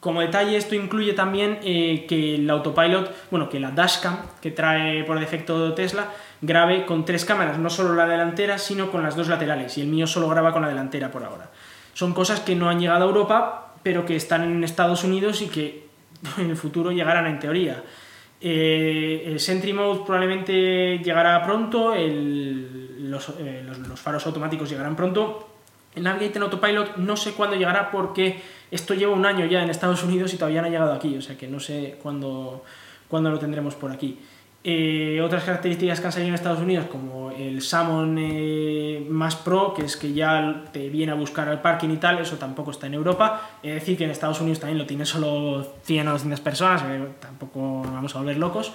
Como 0.00 0.20
detalle, 0.20 0.56
esto 0.56 0.74
incluye 0.74 1.14
también 1.14 1.58
que 1.60 2.36
el 2.36 2.48
autopilot, 2.48 3.12
bueno, 3.30 3.48
que 3.48 3.58
la 3.58 3.72
dashcam 3.72 4.18
que 4.40 4.52
trae 4.52 5.02
por 5.04 5.18
defecto 5.18 5.74
Tesla, 5.74 6.08
grabe 6.40 6.86
con 6.86 7.04
tres 7.04 7.24
cámaras, 7.24 7.58
no 7.58 7.70
solo 7.70 7.94
la 7.94 8.06
delantera, 8.06 8.56
sino 8.58 8.90
con 8.90 9.02
las 9.02 9.16
dos 9.16 9.26
laterales, 9.28 9.76
y 9.78 9.80
el 9.80 9.88
mío 9.88 10.06
solo 10.06 10.28
graba 10.28 10.52
con 10.52 10.62
la 10.62 10.68
delantera 10.68 11.10
por 11.10 11.24
ahora. 11.24 11.50
Son 11.92 12.12
cosas 12.14 12.40
que 12.40 12.54
no 12.54 12.68
han 12.68 12.78
llegado 12.78 13.04
a 13.04 13.08
Europa, 13.08 13.65
pero 13.86 14.04
que 14.04 14.16
están 14.16 14.42
en 14.42 14.64
Estados 14.64 15.04
Unidos 15.04 15.42
y 15.42 15.46
que 15.46 15.86
en 16.38 16.50
el 16.50 16.56
futuro 16.56 16.90
llegarán 16.90 17.28
en 17.28 17.38
teoría. 17.38 17.84
Eh, 18.40 19.22
el 19.24 19.38
Sentry 19.38 19.72
Mode 19.72 20.00
probablemente 20.04 20.98
llegará 20.98 21.40
pronto, 21.44 21.94
eh, 21.94 22.02
los 22.98 23.30
faros 24.00 24.26
automáticos 24.26 24.68
llegarán 24.68 24.96
pronto. 24.96 25.50
El 25.94 26.02
Navigate 26.02 26.36
en 26.36 26.42
Autopilot 26.42 26.96
no 26.96 27.16
sé 27.16 27.34
cuándo 27.34 27.54
llegará 27.54 27.92
porque 27.92 28.42
esto 28.72 28.92
lleva 28.92 29.12
un 29.12 29.24
año 29.24 29.46
ya 29.46 29.62
en 29.62 29.70
Estados 29.70 30.02
Unidos 30.02 30.34
y 30.34 30.36
todavía 30.36 30.62
no 30.62 30.66
ha 30.66 30.70
llegado 30.70 30.92
aquí, 30.92 31.16
o 31.16 31.22
sea 31.22 31.38
que 31.38 31.46
no 31.46 31.60
sé 31.60 31.96
cuándo, 32.02 32.64
cuándo 33.06 33.30
lo 33.30 33.38
tendremos 33.38 33.76
por 33.76 33.92
aquí. 33.92 34.18
Eh, 34.68 35.20
otras 35.22 35.44
características 35.44 36.00
que 36.00 36.06
han 36.06 36.12
salido 36.12 36.30
en 36.30 36.34
Estados 36.34 36.58
Unidos, 36.58 36.86
como 36.90 37.30
el 37.30 37.62
Salmon 37.62 38.16
eh, 38.18 39.06
más 39.08 39.36
Pro, 39.36 39.72
que 39.72 39.84
es 39.84 39.96
que 39.96 40.12
ya 40.12 40.64
te 40.72 40.88
viene 40.88 41.12
a 41.12 41.14
buscar 41.14 41.48
al 41.48 41.62
parking 41.62 41.90
y 41.90 41.98
tal, 41.98 42.18
eso 42.18 42.34
tampoco 42.34 42.72
está 42.72 42.88
en 42.88 42.94
Europa. 42.94 43.48
Es 43.62 43.74
decir, 43.74 43.96
que 43.96 44.02
en 44.02 44.10
Estados 44.10 44.40
Unidos 44.40 44.58
también 44.58 44.78
lo 44.78 44.84
tienen 44.84 45.06
solo 45.06 45.64
100 45.84 46.08
o 46.08 46.10
200 46.10 46.40
personas, 46.40 46.82
que 46.82 46.98
tampoco 47.20 47.82
nos 47.84 47.92
vamos 47.92 48.16
a 48.16 48.18
volver 48.18 48.38
locos. 48.38 48.72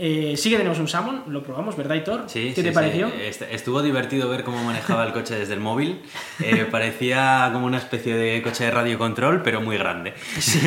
Eh, 0.00 0.34
sí 0.36 0.48
que 0.48 0.56
tenemos 0.56 0.78
un 0.78 0.86
Salmon, 0.86 1.24
lo 1.26 1.42
probamos, 1.42 1.76
¿verdad, 1.76 1.96
Hitor? 1.96 2.24
Sí, 2.28 2.52
¿Qué 2.54 2.62
sí, 2.62 2.68
te 2.68 2.72
pareció? 2.72 3.08
Est- 3.08 3.42
Estuvo 3.50 3.82
divertido 3.82 4.28
ver 4.28 4.44
cómo 4.44 4.62
manejaba 4.62 5.04
el 5.04 5.12
coche 5.12 5.34
desde 5.36 5.54
el 5.54 5.60
móvil. 5.60 6.00
Eh, 6.40 6.66
parecía 6.70 7.50
como 7.52 7.66
una 7.66 7.78
especie 7.78 8.14
de 8.14 8.40
coche 8.40 8.64
de 8.64 8.70
radio 8.70 8.96
control, 8.96 9.42
pero 9.42 9.60
muy 9.60 9.76
grande. 9.76 10.14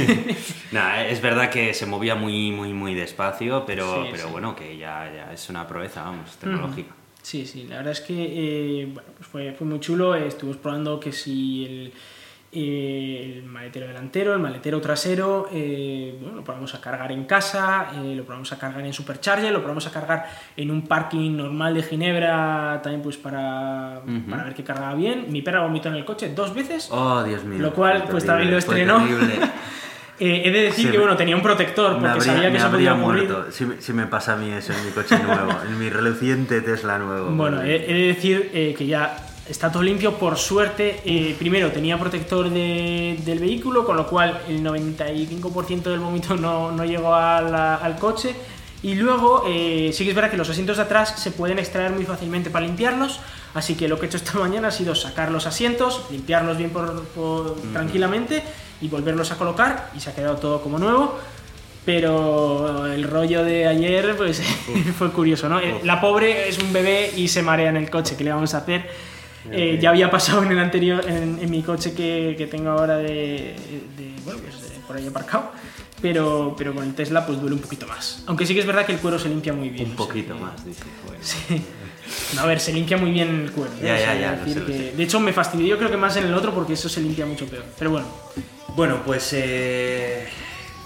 Nada, 0.72 1.08
es 1.08 1.22
verdad 1.22 1.50
que 1.50 1.74
se 1.74 1.86
movía 1.86 2.16
muy, 2.16 2.52
muy, 2.52 2.74
muy 2.74 2.94
despacio, 2.94 3.64
pero, 3.66 4.06
pero 4.12 4.28
bueno, 4.30 4.56
que 4.56 4.78
ya, 4.78 5.10
ya 5.14 5.32
es 5.34 5.50
una 5.50 5.66
proeza, 5.68 6.04
vamos, 6.04 6.36
tecnológica. 6.38 6.94
Sí, 7.22 7.46
sí, 7.46 7.68
la 7.70 7.78
verdad 7.78 7.92
es 7.94 8.02
que 8.02 8.14
eh, 8.82 8.86
bueno, 8.92 9.10
pues 9.16 9.28
fue, 9.30 9.54
fue 9.54 9.68
muy 9.68 9.80
chulo. 9.80 10.16
Estuvimos 10.16 10.58
probando 10.58 11.00
que 11.00 11.12
si 11.12 11.66
el, 11.66 11.94
eh, 12.54 13.34
el 13.38 13.44
maletero 13.44 13.88
delantero, 13.88 14.34
el 14.34 14.40
maletero 14.40 14.82
trasero, 14.82 15.48
eh, 15.54 16.16
bueno, 16.20 16.36
lo 16.38 16.44
probamos 16.44 16.74
a 16.76 16.82
cargar 16.82 17.12
en 17.12 17.24
casa, 17.26 17.88
eh, 17.96 18.14
lo 18.16 18.24
probamos 18.24 18.52
a 18.52 18.60
cargar 18.60 18.86
en 18.86 18.92
Supercharger, 18.94 19.52
lo 19.52 19.60
probamos 19.60 19.88
a 19.88 19.92
cargar 19.92 20.26
en 20.58 20.70
un 20.70 20.82
parking 20.88 21.36
normal 21.38 21.74
de 21.74 21.84
Ginebra 21.84 22.80
también 22.84 23.02
pues 23.02 23.18
para, 23.18 24.02
Ujú. 24.06 24.30
para 24.30 24.44
ver 24.44 24.54
que 24.54 24.64
cargaba 24.64 24.96
bien. 24.96 25.28
Mi 25.30 25.42
perra 25.42 25.62
vomitó 25.62 25.90
en 25.90 25.96
el 25.96 26.06
coche 26.06 26.34
dos 26.36 26.54
veces. 26.54 26.90
Oh, 26.92 27.24
Dios 27.24 27.44
mío. 27.46 27.60
Lo 27.60 27.74
cual, 27.74 28.04
pues, 28.10 28.26
también 28.26 28.52
lo 28.52 28.58
estrenó. 28.58 29.02
Eh, 30.24 30.44
he 30.46 30.52
de 30.52 30.62
decir 30.66 30.86
Se 30.86 30.92
que 30.92 31.00
bueno, 31.00 31.16
tenía 31.18 31.36
un 31.36 31.42
protector 31.42 31.94
porque 31.94 32.08
habría, 32.10 32.22
sabía 32.34 32.52
que 32.52 32.58
eso 32.58 32.70
podía 32.70 32.94
ocurrir. 32.94 33.24
muerto 33.28 33.52
si, 33.52 33.66
me- 33.66 33.82
si 33.82 33.92
me 33.92 34.06
pasa 34.06 34.34
a 34.34 34.36
mí 34.36 34.52
eso 34.52 34.72
en 34.72 34.86
mi 34.86 34.92
coche 34.92 35.18
nuevo, 35.18 35.52
en 35.68 35.80
mi 35.80 35.90
reluciente 35.90 36.62
Tesla 36.62 37.00
nuevo. 37.00 37.32
Bueno, 37.32 37.64
he, 37.64 37.90
he 37.90 37.94
de 37.96 38.08
decir 38.14 38.52
eh, 38.54 38.76
que 38.78 38.86
ya 38.86 39.18
está 39.52 39.72
todo 39.72 39.84
limpio, 39.84 40.16
por 40.18 40.38
suerte. 40.38 41.02
eh, 41.06 41.36
primero, 41.38 41.72
tenía 41.72 41.98
protector 42.00 42.50
de- 42.50 43.18
del 43.26 43.40
vehículo, 43.40 43.86
con 43.86 43.96
lo 43.98 44.08
cual 44.08 44.42
el 44.48 44.64
95% 44.64 45.90
del 45.90 46.00
vómito 46.00 46.36
no, 46.36 46.72
no 46.72 46.86
llegó 46.86 47.14
a 47.14 47.42
la- 47.42 47.76
al 47.76 47.98
coche. 47.98 48.34
Y 48.84 48.96
luego, 48.96 49.44
eh, 49.48 49.92
sí 49.94 50.04
que 50.06 50.10
es 50.10 50.16
verdad 50.16 50.32
que 50.32 50.38
los 50.38 50.50
asientos 50.50 50.78
de 50.78 50.84
atrás 50.84 51.14
se 51.18 51.30
pueden 51.32 51.60
extraer 51.60 51.92
muy 51.92 52.04
fácilmente 52.06 52.50
para 52.50 52.66
limpiarlos. 52.66 53.20
Así 53.54 53.76
que 53.76 53.88
lo 53.88 54.00
que 54.00 54.06
he 54.06 54.10
hecho 54.10 54.18
esta 54.18 54.34
mañana 54.40 54.70
ha 54.70 54.72
sido 54.72 54.96
sacar 54.96 55.32
los 55.32 55.46
asientos, 55.46 56.02
limpiarlos 56.10 56.58
bien 56.58 56.72
por- 56.72 57.04
por- 57.10 57.56
tranquilamente 57.74 58.42
y 58.82 58.88
volverlos 58.88 59.32
a 59.32 59.38
colocar. 59.38 59.92
Y 59.96 60.00
se 60.00 60.10
ha 60.10 60.16
quedado 60.16 60.38
todo 60.38 60.62
como 60.62 60.80
nuevo. 60.80 61.20
Pero 61.86 62.86
el 62.94 63.04
rollo 63.04 63.44
de 63.44 63.68
ayer 63.68 64.16
pues 64.16 64.42
fue 64.98 65.12
curioso, 65.12 65.50
¿no? 65.50 65.60
La 65.84 66.00
pobre 66.00 66.48
es 66.48 66.60
un 66.60 66.72
bebé 66.72 67.12
y 67.16 67.28
se 67.28 67.42
marea 67.42 67.70
en 67.70 67.78
el 67.78 67.90
coche, 67.90 68.16
¿qué 68.16 68.24
le 68.24 68.32
vamos 68.32 68.54
a 68.54 68.60
hacer? 68.60 68.88
Eh, 69.50 69.80
ya 69.82 69.90
había 69.90 70.12
pasado 70.12 70.44
en 70.44 70.52
el 70.52 70.60
anterior, 70.60 71.04
en, 71.08 71.40
en 71.42 71.50
mi 71.50 71.64
coche 71.64 71.94
que, 71.94 72.36
que 72.38 72.46
tengo 72.48 72.70
ahora 72.70 72.98
de, 72.98 73.56
de- 73.98 74.14
bueno, 74.24 74.40
pues 74.42 74.62
de 74.70 74.80
por 74.86 74.96
ahí 74.98 75.08
aparcado, 75.08 75.52
pero, 76.02 76.54
pero 76.58 76.76
con 76.76 76.84
el 76.84 76.94
Tesla 76.94 77.26
pues 77.26 77.40
duele 77.40 77.56
un 77.56 77.62
poquito 77.62 77.88
más. 77.88 78.24
Aunque 78.28 78.46
sí 78.46 78.54
que 78.54 78.60
es 78.60 78.66
verdad 78.68 78.86
que 78.86 78.92
el 78.94 79.00
cuero 79.00 79.18
se 79.18 79.30
limpia 79.30 79.52
muy 79.54 79.70
bien. 79.70 79.86
Un 79.88 79.94
o 79.94 79.98
sea 79.98 80.06
poquito 80.08 80.36
más, 80.36 80.64
dice. 80.64 80.84
joder. 81.06 81.20
Sí. 81.24 81.62
No, 82.36 82.42
a 82.42 82.46
ver, 82.46 82.60
se 82.60 82.74
limpia 82.74 82.98
muy 82.98 83.12
bien 83.12 83.42
el 83.46 83.52
cuero. 83.52 83.72
¿eh? 83.82 83.86
Ya, 83.86 83.98
ya, 83.98 84.20
ya, 84.20 84.32
decir 84.36 84.48
lo 84.48 84.54
sé, 84.54 84.60
lo 84.60 84.66
que- 84.68 84.90
sé. 84.92 84.98
De 84.98 85.04
hecho 85.04 85.20
me 85.20 85.34
fastidió 85.34 85.66
yo 85.68 85.78
creo 85.78 85.90
que 85.90 85.98
más 85.98 86.16
en 86.18 86.26
el 86.26 86.34
otro 86.34 86.54
porque 86.54 86.74
eso 86.74 86.88
se 86.90 87.02
limpia 87.02 87.26
mucho 87.26 87.46
peor. 87.48 87.64
Pero 87.80 87.92
bueno, 87.92 88.08
Bueno, 88.76 89.02
pues 89.06 89.30
eh, 89.34 90.28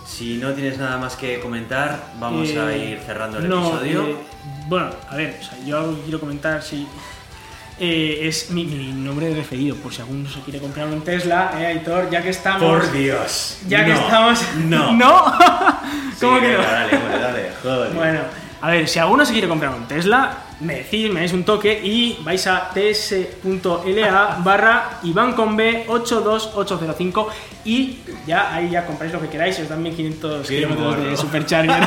si 0.07 0.38
no 0.38 0.53
tienes 0.53 0.77
nada 0.77 0.98
más 0.98 1.15
que 1.18 1.40
comentar, 1.40 2.14
vamos 2.19 2.49
a 2.56 2.73
Eh, 2.73 2.91
ir 2.91 2.99
cerrando 2.99 3.40
el 3.40 3.49
no, 3.49 3.68
episodio. 3.68 4.07
eh, 4.07 4.15
bueno, 4.68 4.90
a 5.10 5.15
ver, 5.15 5.38
o 5.41 5.44
sea, 5.44 5.57
yo 5.65 5.99
quiero 6.03 6.19
comentar, 6.19 6.61
sí. 6.64 6.88
Eh, 7.77 8.19
es 8.27 8.52
mi, 8.52 8.64
mi 8.65 8.93
nombre 8.93 9.34
referido, 9.34 9.76
por 9.76 9.93
si 9.93 10.02
alguno 10.02 10.30
se 10.30 10.39
quiere 10.41 10.60
comprar 10.60 10.88
un 10.88 11.02
Tesla, 11.03 11.52
eh, 11.60 11.65
Aitor, 11.65 12.10
ya 12.10 12.22
que 12.22 12.30
estamos. 12.30 12.64
Por 12.64 12.91
Dios. 12.93 13.57
Ya 13.68 13.84
que 13.84 13.91
estamos. 13.91 14.41
No. 14.65 14.93
¿No? 14.97 15.34
Sí, 16.14 16.22
¿Cómo 16.22 16.39
que 16.39 16.53
no? 16.53 16.61
Dale, 16.61 16.97
bueno, 16.97 17.19
dale, 17.19 17.52
joder. 17.61 17.93
Bueno, 17.93 18.19
a 18.61 18.69
ver, 18.69 18.88
si 18.88 18.99
alguno 18.99 19.26
se 19.26 19.34
quiere 19.34 19.49
comprar 19.49 19.76
un 19.76 19.88
Tesla, 19.88 20.38
me 20.61 20.76
decís, 20.76 21.11
me 21.11 21.19
dais 21.19 21.34
un 21.34 21.44
toque 21.44 21.82
y 21.84 22.18
vais 22.23 22.45
a 22.48 22.72
ts.la 22.73 24.40
barra 24.44 24.99
Iván 25.03 25.34
con 25.34 25.56
B 25.57 25.86
82805 25.88 27.30
y 27.65 27.98
ya 28.26 28.53
ahí 28.53 28.69
ya 28.69 28.86
compráis 28.86 29.11
lo 29.11 29.19
que 29.22 29.27
queráis 29.27 29.60
os 29.60 29.68
dan 29.68 29.82
1500 29.84 30.48
Qué 30.48 30.56
kilómetros 30.57 31.03
de 31.03 31.18
supercharger. 31.18 31.84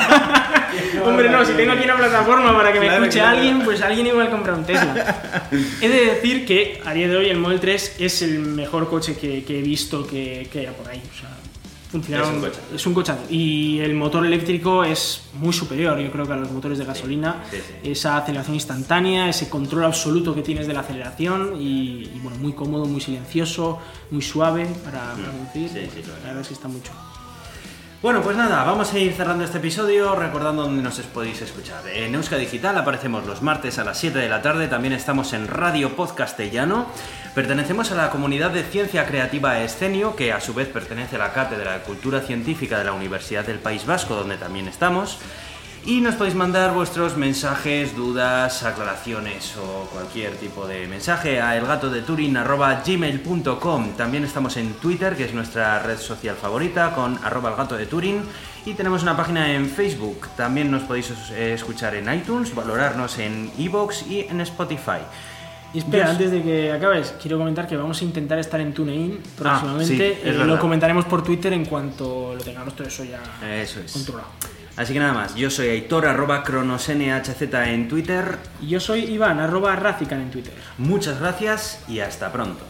Hombre, 1.05 1.31
no, 1.31 1.45
si 1.45 1.53
tengo 1.55 1.73
aquí 1.73 1.85
una 1.85 1.97
plataforma 1.97 2.57
para 2.57 2.73
que 2.73 2.81
me 2.81 2.86
Claro, 2.86 3.05
escuche 3.05 3.20
claro. 3.20 3.36
alguien, 3.36 3.62
pues 3.65 3.81
alguien 3.82 4.07
igual 4.07 4.31
compra 4.31 4.55
un 4.55 4.65
Tesla. 4.65 5.49
He 5.81 5.89
de 5.89 6.05
decir 6.07 6.47
que 6.47 6.81
a 6.85 6.93
día 6.93 7.09
de 7.09 7.16
hoy 7.16 7.28
el 7.31 7.39
Model 7.39 7.61
3 7.61 7.97
es 7.99 8.23
el 8.23 8.39
mejor 8.40 8.89
coche 8.89 9.16
que, 9.16 9.45
que 9.45 9.59
he 9.59 9.62
visto 9.62 10.07
que, 10.07 10.49
que 10.53 10.61
haya 10.61 10.73
por 10.73 10.89
ahí. 10.89 11.01
O 11.11 11.19
sea, 11.19 11.31
funciona 11.90 12.23
Es 12.23 12.28
un 12.28 12.40
cochazo. 12.40 12.60
es 12.74 12.86
un 12.86 12.94
cochazo. 12.94 13.23
Y 13.31 13.78
el 13.81 13.94
motor 13.94 14.24
eléctrico 14.27 14.85
es 14.85 15.23
muy 15.35 15.52
superior, 15.52 15.98
yo 15.98 16.10
creo 16.10 16.27
que 16.27 16.32
a 16.32 16.36
los 16.36 16.51
motores 16.51 16.78
de 16.78 16.85
gasolina. 16.85 17.44
sí, 17.51 17.56
sí. 17.56 17.90
Esa 17.90 18.16
aceleración 18.16 18.55
instantánea, 18.55 19.28
ese 19.28 19.48
control 19.48 19.85
absoluto 19.85 20.35
que 20.35 20.43
tienes 20.43 20.66
de 20.66 20.74
la 20.74 20.81
aceleración 20.81 21.60
y, 21.60 22.10
y, 22.15 22.20
bueno, 22.23 22.39
muy 22.39 22.52
cómodo, 22.52 22.85
muy 22.85 23.01
silencioso, 23.01 23.78
muy 24.10 24.23
suave 24.23 24.66
para, 24.85 25.12
conducir. 25.12 25.70
Mm. 25.70 25.74
Sí, 25.74 25.90
sí, 25.94 26.02
la 26.06 26.27
verdad 26.27 26.40
es 26.40 26.48
que 26.48 26.55
está 26.55 26.69
mucho. 26.69 26.93
Bueno, 28.01 28.23
pues 28.23 28.36
nada, 28.36 28.62
vamos 28.62 28.94
a 28.94 28.98
ir 29.01 29.12
cerrando 29.12 29.43
este 29.43 29.59
episodio 29.59 30.15
recordando 30.15 30.62
dónde 30.62 30.85
nos 30.85 31.01
podéis 31.01 31.43
escuchar. 31.43 31.82
En 31.89 32.15
Euska 32.15 32.36
Digital 32.36 32.78
aparecemos 32.78 33.27
los 33.27 33.43
martes 33.43 33.81
a 33.81 33.85
las 33.85 33.98
7 33.98 34.20
de 34.20 34.28
la 34.28 34.40
tarde, 34.40 34.69
también 34.69 34.93
estamos 34.93 35.32
en 35.32 35.48
Radio 35.48 35.97
Podcastellano. 35.97 36.86
Pertenecemos 37.39 37.86
a 37.93 37.94
la 37.94 38.10
comunidad 38.10 38.51
de 38.51 38.65
Ciencia 38.65 39.06
Creativa 39.06 39.62
Escenio, 39.62 40.16
que 40.16 40.32
a 40.32 40.40
su 40.40 40.55
vez 40.55 40.66
pertenece 40.66 41.15
a 41.15 41.20
la 41.20 41.32
Cátedra 41.32 41.74
de 41.74 41.85
Cultura 41.85 42.20
Científica 42.20 42.78
de 42.78 42.85
la 42.85 42.93
Universidad 42.93 43.47
del 43.47 43.60
País 43.60 43.86
Vasco, 43.86 44.16
donde 44.16 44.36
también 44.36 44.66
estamos. 44.66 45.20
Y 45.86 46.01
nos 46.01 46.16
podéis 46.16 46.35
mandar 46.35 46.74
vuestros 46.74 47.16
mensajes, 47.16 47.94
dudas, 47.94 48.65
aclaraciones 48.65 49.56
o 49.56 49.89
cualquier 49.93 50.35
tipo 50.35 50.66
de 50.66 50.89
mensaje 50.89 51.40
a 51.40 51.56
elgatodeturin.gmail.com 51.56 53.93
También 53.93 54.24
estamos 54.24 54.56
en 54.56 54.74
Twitter, 54.74 55.16
que 55.16 55.27
es 55.27 55.32
nuestra 55.32 55.78
red 55.78 55.98
social 55.98 56.35
favorita, 56.35 56.93
con 56.93 57.20
arroba 57.23 57.51
elgato 57.51 57.77
de 57.77 57.86
Turin. 57.86 58.23
Y 58.66 58.74
tenemos 58.74 59.02
una 59.02 59.16
página 59.16 59.52
en 59.52 59.70
Facebook. 59.70 60.27
También 60.36 60.73
nos 60.73 60.82
podéis 60.82 61.12
eh, 61.31 61.52
escuchar 61.55 61.94
en 61.94 62.12
iTunes, 62.12 62.52
valorarnos 62.52 63.16
en 63.20 63.52
iVoox 63.56 64.09
y 64.09 64.23
en 64.23 64.40
Spotify. 64.40 65.02
Y 65.74 65.78
espera, 65.78 66.11
antes 66.11 66.31
de 66.31 66.43
que 66.43 66.73
acabes, 66.73 67.15
quiero 67.20 67.39
comentar 67.39 67.66
que 67.66 67.77
vamos 67.77 68.01
a 68.01 68.05
intentar 68.05 68.39
estar 68.39 68.61
en 68.61 68.73
TuneIn 68.73 69.20
próximamente. 69.36 70.19
Lo 70.32 70.59
comentaremos 70.59 71.05
por 71.05 71.23
Twitter 71.23 71.53
en 71.53 71.65
cuanto 71.66 72.35
lo 72.35 72.43
tengamos 72.43 72.74
todo 72.74 72.89
eso 72.89 73.05
ya 73.05 73.20
controlado. 73.93 74.28
Así 74.77 74.93
que 74.93 75.01
nada 75.01 75.12
más, 75.12 75.35
yo 75.35 75.51
soy 75.51 75.70
Aitor, 75.70 76.07
arroba 76.07 76.45
cronosnhz 76.45 77.43
en 77.53 77.89
Twitter. 77.89 78.39
Y 78.62 78.69
yo 78.69 78.78
soy 78.78 79.01
Iván, 79.01 79.40
arroba 79.40 79.74
Racican 79.74 80.20
en 80.20 80.31
Twitter. 80.31 80.55
Muchas 80.78 81.19
gracias 81.19 81.81
y 81.89 81.99
hasta 81.99 82.31
pronto. 82.31 82.65